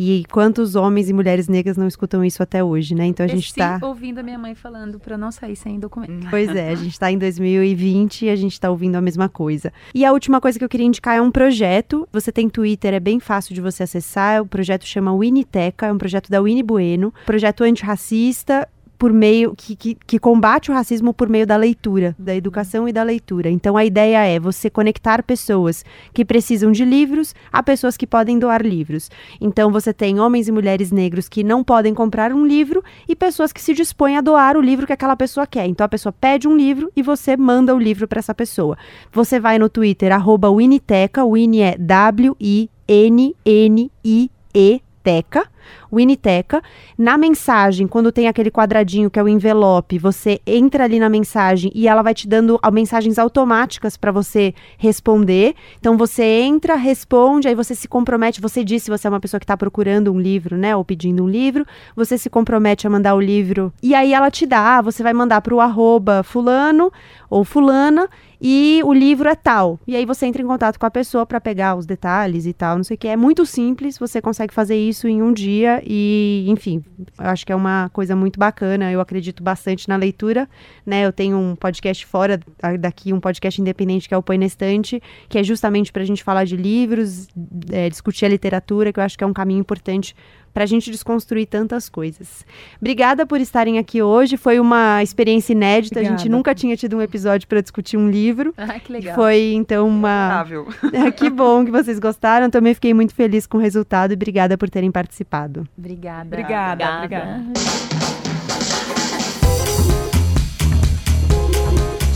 E 0.00 0.24
quantos 0.30 0.76
homens 0.76 1.10
e 1.10 1.12
mulheres 1.12 1.48
negras 1.48 1.76
não 1.76 1.88
escutam 1.88 2.24
isso 2.24 2.40
até 2.40 2.62
hoje, 2.62 2.94
né? 2.94 3.06
Então 3.06 3.26
a 3.26 3.28
gente 3.28 3.46
está 3.46 3.80
ouvindo 3.82 4.18
a 4.20 4.22
minha 4.22 4.38
mãe 4.38 4.54
falando 4.54 5.00
para 5.00 5.18
não 5.18 5.32
sair 5.32 5.56
sem 5.56 5.80
documento. 5.80 6.28
Pois 6.30 6.54
é, 6.54 6.68
a 6.68 6.74
gente 6.76 6.92
está 6.92 7.10
em 7.10 7.18
2020 7.18 8.26
e 8.26 8.30
a 8.30 8.36
gente 8.36 8.52
está 8.52 8.70
ouvindo 8.70 8.94
a 8.94 9.00
mesma 9.00 9.28
coisa. 9.28 9.72
E 9.92 10.04
a 10.04 10.12
última 10.12 10.40
coisa 10.40 10.56
que 10.56 10.64
eu 10.64 10.68
queria 10.68 10.86
indicar 10.86 11.16
é 11.16 11.20
um 11.20 11.32
projeto. 11.32 12.06
Você 12.12 12.30
tem 12.30 12.48
Twitter, 12.48 12.94
é 12.94 13.00
bem 13.00 13.18
fácil 13.18 13.56
de 13.56 13.60
você 13.60 13.82
acessar. 13.82 14.40
O 14.40 14.46
projeto 14.46 14.86
chama 14.86 15.12
Winiteca, 15.12 15.86
é 15.86 15.92
um 15.92 15.98
projeto 15.98 16.30
da 16.30 16.40
Winnie 16.40 16.62
Bueno, 16.62 17.12
projeto 17.26 17.64
antirracista 17.64 18.68
por 18.98 19.12
meio 19.12 19.54
que, 19.56 19.76
que, 19.76 19.94
que, 19.94 20.18
combate 20.18 20.70
o 20.70 20.74
racismo 20.74 21.14
por 21.14 21.28
meio 21.28 21.46
da 21.46 21.56
leitura, 21.56 22.16
da 22.18 22.34
educação 22.34 22.88
e 22.88 22.92
da 22.92 23.02
leitura. 23.02 23.48
Então 23.48 23.76
a 23.76 23.84
ideia 23.84 24.24
é 24.26 24.40
você 24.40 24.68
conectar 24.68 25.22
pessoas 25.22 25.84
que 26.12 26.24
precisam 26.24 26.72
de 26.72 26.84
livros 26.84 27.34
a 27.52 27.62
pessoas 27.62 27.96
que 27.96 28.06
podem 28.06 28.38
doar 28.38 28.60
livros. 28.60 29.08
Então 29.40 29.70
você 29.70 29.92
tem 29.92 30.18
homens 30.18 30.48
e 30.48 30.52
mulheres 30.52 30.90
negros 30.90 31.28
que 31.28 31.44
não 31.44 31.62
podem 31.62 31.94
comprar 31.94 32.32
um 32.32 32.44
livro 32.44 32.82
e 33.08 33.14
pessoas 33.14 33.52
que 33.52 33.62
se 33.62 33.72
dispõem 33.72 34.16
a 34.16 34.20
doar 34.20 34.56
o 34.56 34.60
livro 34.60 34.86
que 34.86 34.92
aquela 34.92 35.16
pessoa 35.16 35.46
quer. 35.46 35.66
Então 35.66 35.84
a 35.84 35.88
pessoa 35.88 36.12
pede 36.12 36.48
um 36.48 36.56
livro 36.56 36.90
e 36.96 37.02
você 37.02 37.36
manda 37.36 37.74
o 37.74 37.78
livro 37.78 38.08
para 38.08 38.18
essa 38.18 38.34
pessoa. 38.34 38.76
Você 39.12 39.38
vai 39.38 39.58
no 39.58 39.68
Twitter 39.68 40.10
Winiteca, 40.48 41.24
Winnie 41.24 41.62
é 41.62 41.78
W 41.78 42.36
I 42.40 42.68
N 42.88 43.36
N 43.44 43.90
I 44.04 44.30
E 44.54 44.82
Teca 45.02 45.48
Winiteca. 45.92 46.62
Na 46.96 47.16
mensagem, 47.18 47.86
quando 47.86 48.12
tem 48.12 48.28
aquele 48.28 48.50
quadradinho 48.50 49.10
que 49.10 49.18
é 49.18 49.22
o 49.22 49.28
envelope, 49.28 49.98
você 49.98 50.40
entra 50.46 50.84
ali 50.84 50.98
na 50.98 51.08
mensagem 51.08 51.70
e 51.74 51.88
ela 51.88 52.02
vai 52.02 52.14
te 52.14 52.28
dando 52.28 52.58
mensagens 52.72 53.18
automáticas 53.18 53.96
para 53.96 54.12
você 54.12 54.54
responder. 54.76 55.54
Então 55.78 55.96
você 55.96 56.22
entra, 56.22 56.74
responde, 56.76 57.48
aí 57.48 57.54
você 57.54 57.74
se 57.74 57.88
compromete, 57.88 58.40
você 58.40 58.62
diz 58.64 58.82
se 58.82 58.90
você 58.90 59.06
é 59.06 59.10
uma 59.10 59.20
pessoa 59.20 59.40
que 59.40 59.44
está 59.44 59.56
procurando 59.56 60.12
um 60.12 60.20
livro, 60.20 60.56
né, 60.56 60.76
ou 60.76 60.84
pedindo 60.84 61.24
um 61.24 61.28
livro, 61.28 61.66
você 61.96 62.16
se 62.16 62.30
compromete 62.30 62.86
a 62.86 62.90
mandar 62.90 63.14
o 63.14 63.20
livro 63.20 63.72
e 63.82 63.94
aí 63.94 64.12
ela 64.12 64.30
te 64.30 64.46
dá, 64.46 64.80
você 64.80 65.02
vai 65.02 65.12
mandar 65.12 65.40
para 65.40 65.54
o 65.54 65.60
arroba 65.60 66.22
fulano 66.22 66.92
ou 67.30 67.44
fulana 67.44 68.08
e 68.40 68.80
o 68.84 68.92
livro 68.92 69.28
é 69.28 69.34
tal. 69.34 69.80
E 69.86 69.96
aí 69.96 70.06
você 70.06 70.26
entra 70.26 70.40
em 70.40 70.46
contato 70.46 70.78
com 70.78 70.86
a 70.86 70.90
pessoa 70.90 71.26
para 71.26 71.40
pegar 71.40 71.74
os 71.76 71.86
detalhes 71.86 72.46
e 72.46 72.52
tal, 72.52 72.76
não 72.76 72.84
sei 72.84 72.94
o 72.94 72.98
que. 72.98 73.08
É 73.08 73.16
muito 73.16 73.44
simples, 73.44 73.98
você 73.98 74.22
consegue 74.22 74.54
fazer 74.54 74.76
isso 74.76 75.08
em 75.08 75.20
um 75.22 75.32
dia 75.32 75.57
e, 75.84 76.44
enfim, 76.48 76.82
acho 77.18 77.46
que 77.46 77.52
é 77.52 77.56
uma 77.56 77.88
coisa 77.92 78.14
muito 78.14 78.38
bacana. 78.38 78.90
Eu 78.90 79.00
acredito 79.00 79.42
bastante 79.42 79.88
na 79.88 79.96
leitura, 79.96 80.48
né? 80.84 81.04
Eu 81.04 81.12
tenho 81.12 81.36
um 81.38 81.56
podcast 81.56 82.04
fora 82.06 82.40
daqui, 82.78 83.12
um 83.12 83.20
podcast 83.20 83.60
independente 83.60 84.08
que 84.08 84.14
é 84.14 84.16
o 84.16 84.22
Põe 84.22 84.38
na 84.38 84.46
Estante, 84.46 85.02
que 85.28 85.38
é 85.38 85.42
justamente 85.42 85.92
para 85.92 86.02
a 86.02 86.06
gente 86.06 86.22
falar 86.22 86.44
de 86.44 86.56
livros, 86.56 87.28
é, 87.70 87.88
discutir 87.88 88.24
a 88.24 88.28
literatura, 88.28 88.92
que 88.92 89.00
eu 89.00 89.04
acho 89.04 89.16
que 89.16 89.24
é 89.24 89.26
um 89.26 89.32
caminho 89.32 89.60
importante 89.60 90.14
para 90.52 90.64
a 90.64 90.66
gente 90.66 90.90
desconstruir 90.90 91.46
tantas 91.46 91.88
coisas. 91.88 92.44
Obrigada 92.80 93.26
por 93.26 93.40
estarem 93.40 93.78
aqui 93.78 94.02
hoje. 94.02 94.36
Foi 94.36 94.58
uma 94.60 95.02
experiência 95.02 95.52
inédita. 95.52 96.00
Obrigada. 96.00 96.14
A 96.14 96.18
gente 96.18 96.28
nunca 96.28 96.54
tinha 96.54 96.76
tido 96.76 96.96
um 96.96 97.02
episódio 97.02 97.46
para 97.48 97.60
discutir 97.60 97.96
um 97.96 98.10
livro. 98.10 98.52
Ah, 98.56 98.78
que 98.78 98.92
legal. 98.92 99.14
Foi 99.14 99.52
então 99.54 99.86
uma. 99.88 100.44
que 101.16 101.30
bom 101.30 101.64
que 101.64 101.70
vocês 101.70 101.98
gostaram. 101.98 102.50
Também 102.50 102.74
fiquei 102.74 102.94
muito 102.94 103.14
feliz 103.14 103.46
com 103.46 103.58
o 103.58 103.60
resultado 103.60 104.12
e 104.12 104.14
obrigada 104.14 104.56
por 104.58 104.68
terem 104.68 104.90
participado. 104.90 105.66
Obrigada. 105.76 106.26
Obrigada. 106.26 106.84
obrigada. 106.84 107.36
obrigada. 107.44 108.17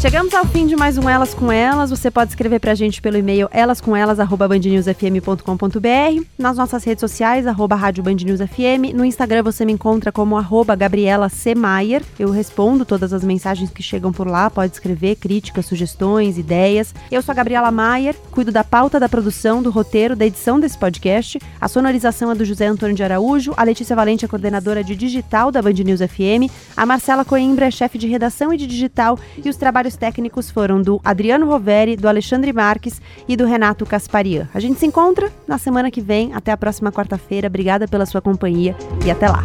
Chegamos 0.02 0.34
ao 0.34 0.44
fim 0.44 0.66
de 0.66 0.74
mais 0.74 0.98
um 0.98 1.08
Elas 1.08 1.32
com 1.32 1.52
Elas. 1.52 1.90
Você 1.90 2.10
pode 2.10 2.30
escrever 2.30 2.58
pra 2.58 2.74
gente 2.74 3.00
pelo 3.00 3.16
e-mail 3.16 3.48
elascomelas@bandnewsfm.com.br, 3.52 6.26
nas 6.36 6.56
nossas 6.56 6.82
redes 6.82 6.98
sociais 6.98 7.46
arroba 7.46 7.76
Rádio 7.76 8.02
Band 8.02 8.16
News 8.16 8.40
FM, 8.40 8.96
no 8.96 9.04
Instagram 9.04 9.44
você 9.44 9.64
me 9.64 9.72
encontra 9.72 10.10
como 10.10 10.36
arroba 10.36 10.74
Gabriela 10.74 11.28
C. 11.28 11.54
Maier. 11.54 12.02
Eu 12.18 12.32
respondo 12.32 12.84
todas 12.84 13.12
as 13.12 13.22
mensagens 13.22 13.70
que 13.70 13.80
chegam 13.80 14.12
por 14.12 14.26
lá, 14.26 14.50
pode 14.50 14.72
escrever 14.72 15.14
críticas, 15.14 15.66
sugestões, 15.66 16.36
ideias. 16.36 16.92
Eu 17.08 17.22
sou 17.22 17.30
a 17.30 17.36
Gabriela 17.36 17.70
Maier, 17.70 18.16
cuido 18.32 18.50
da 18.50 18.64
pauta 18.64 18.98
da 18.98 19.08
produção, 19.08 19.62
do 19.62 19.70
roteiro, 19.70 20.16
da 20.16 20.26
edição 20.26 20.58
desse 20.58 20.76
podcast. 20.76 21.38
A 21.60 21.68
sonorização 21.68 22.32
é 22.32 22.34
do 22.34 22.44
José 22.44 22.66
Antônio 22.66 22.96
de 22.96 23.04
Araújo, 23.04 23.54
a 23.56 23.62
Letícia 23.62 23.94
Valente 23.94 24.24
é 24.24 24.28
coordenadora 24.28 24.82
de 24.82 24.96
digital 24.96 25.52
da 25.52 25.62
Band 25.62 25.74
News 25.74 26.00
FM, 26.00 26.50
a 26.76 26.84
Marcela 26.84 27.24
Coimbra 27.24 27.66
é 27.66 27.70
chefe 27.70 27.98
de 27.98 28.08
redação 28.08 28.52
e 28.52 28.56
de 28.56 28.66
digital 28.66 29.16
e 29.44 29.48
os 29.48 29.56
trabalhos 29.92 29.96
técnicos 29.96 30.50
foram 30.50 30.80
do 30.80 31.00
Adriano 31.04 31.46
Roveri, 31.46 31.96
do 31.96 32.08
Alexandre 32.08 32.52
Marques 32.52 33.00
e 33.28 33.36
do 33.36 33.46
Renato 33.46 33.86
Casparian. 33.86 34.48
A 34.52 34.60
gente 34.60 34.78
se 34.78 34.86
encontra 34.86 35.30
na 35.46 35.58
semana 35.58 35.90
que 35.90 36.00
vem. 36.00 36.32
Até 36.34 36.52
a 36.52 36.56
próxima 36.56 36.92
quarta-feira. 36.92 37.48
Obrigada 37.48 37.86
pela 37.86 38.06
sua 38.06 38.20
companhia 38.20 38.76
e 39.04 39.10
até 39.10 39.28
lá. 39.28 39.44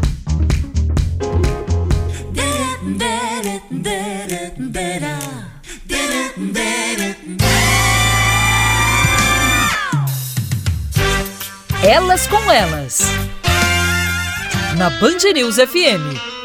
Elas 11.84 12.28
com 12.28 12.52
Elas. 12.52 13.02
Na 14.78 14.90
Band 14.90 15.34
News 15.34 15.56
FM. 15.56 16.37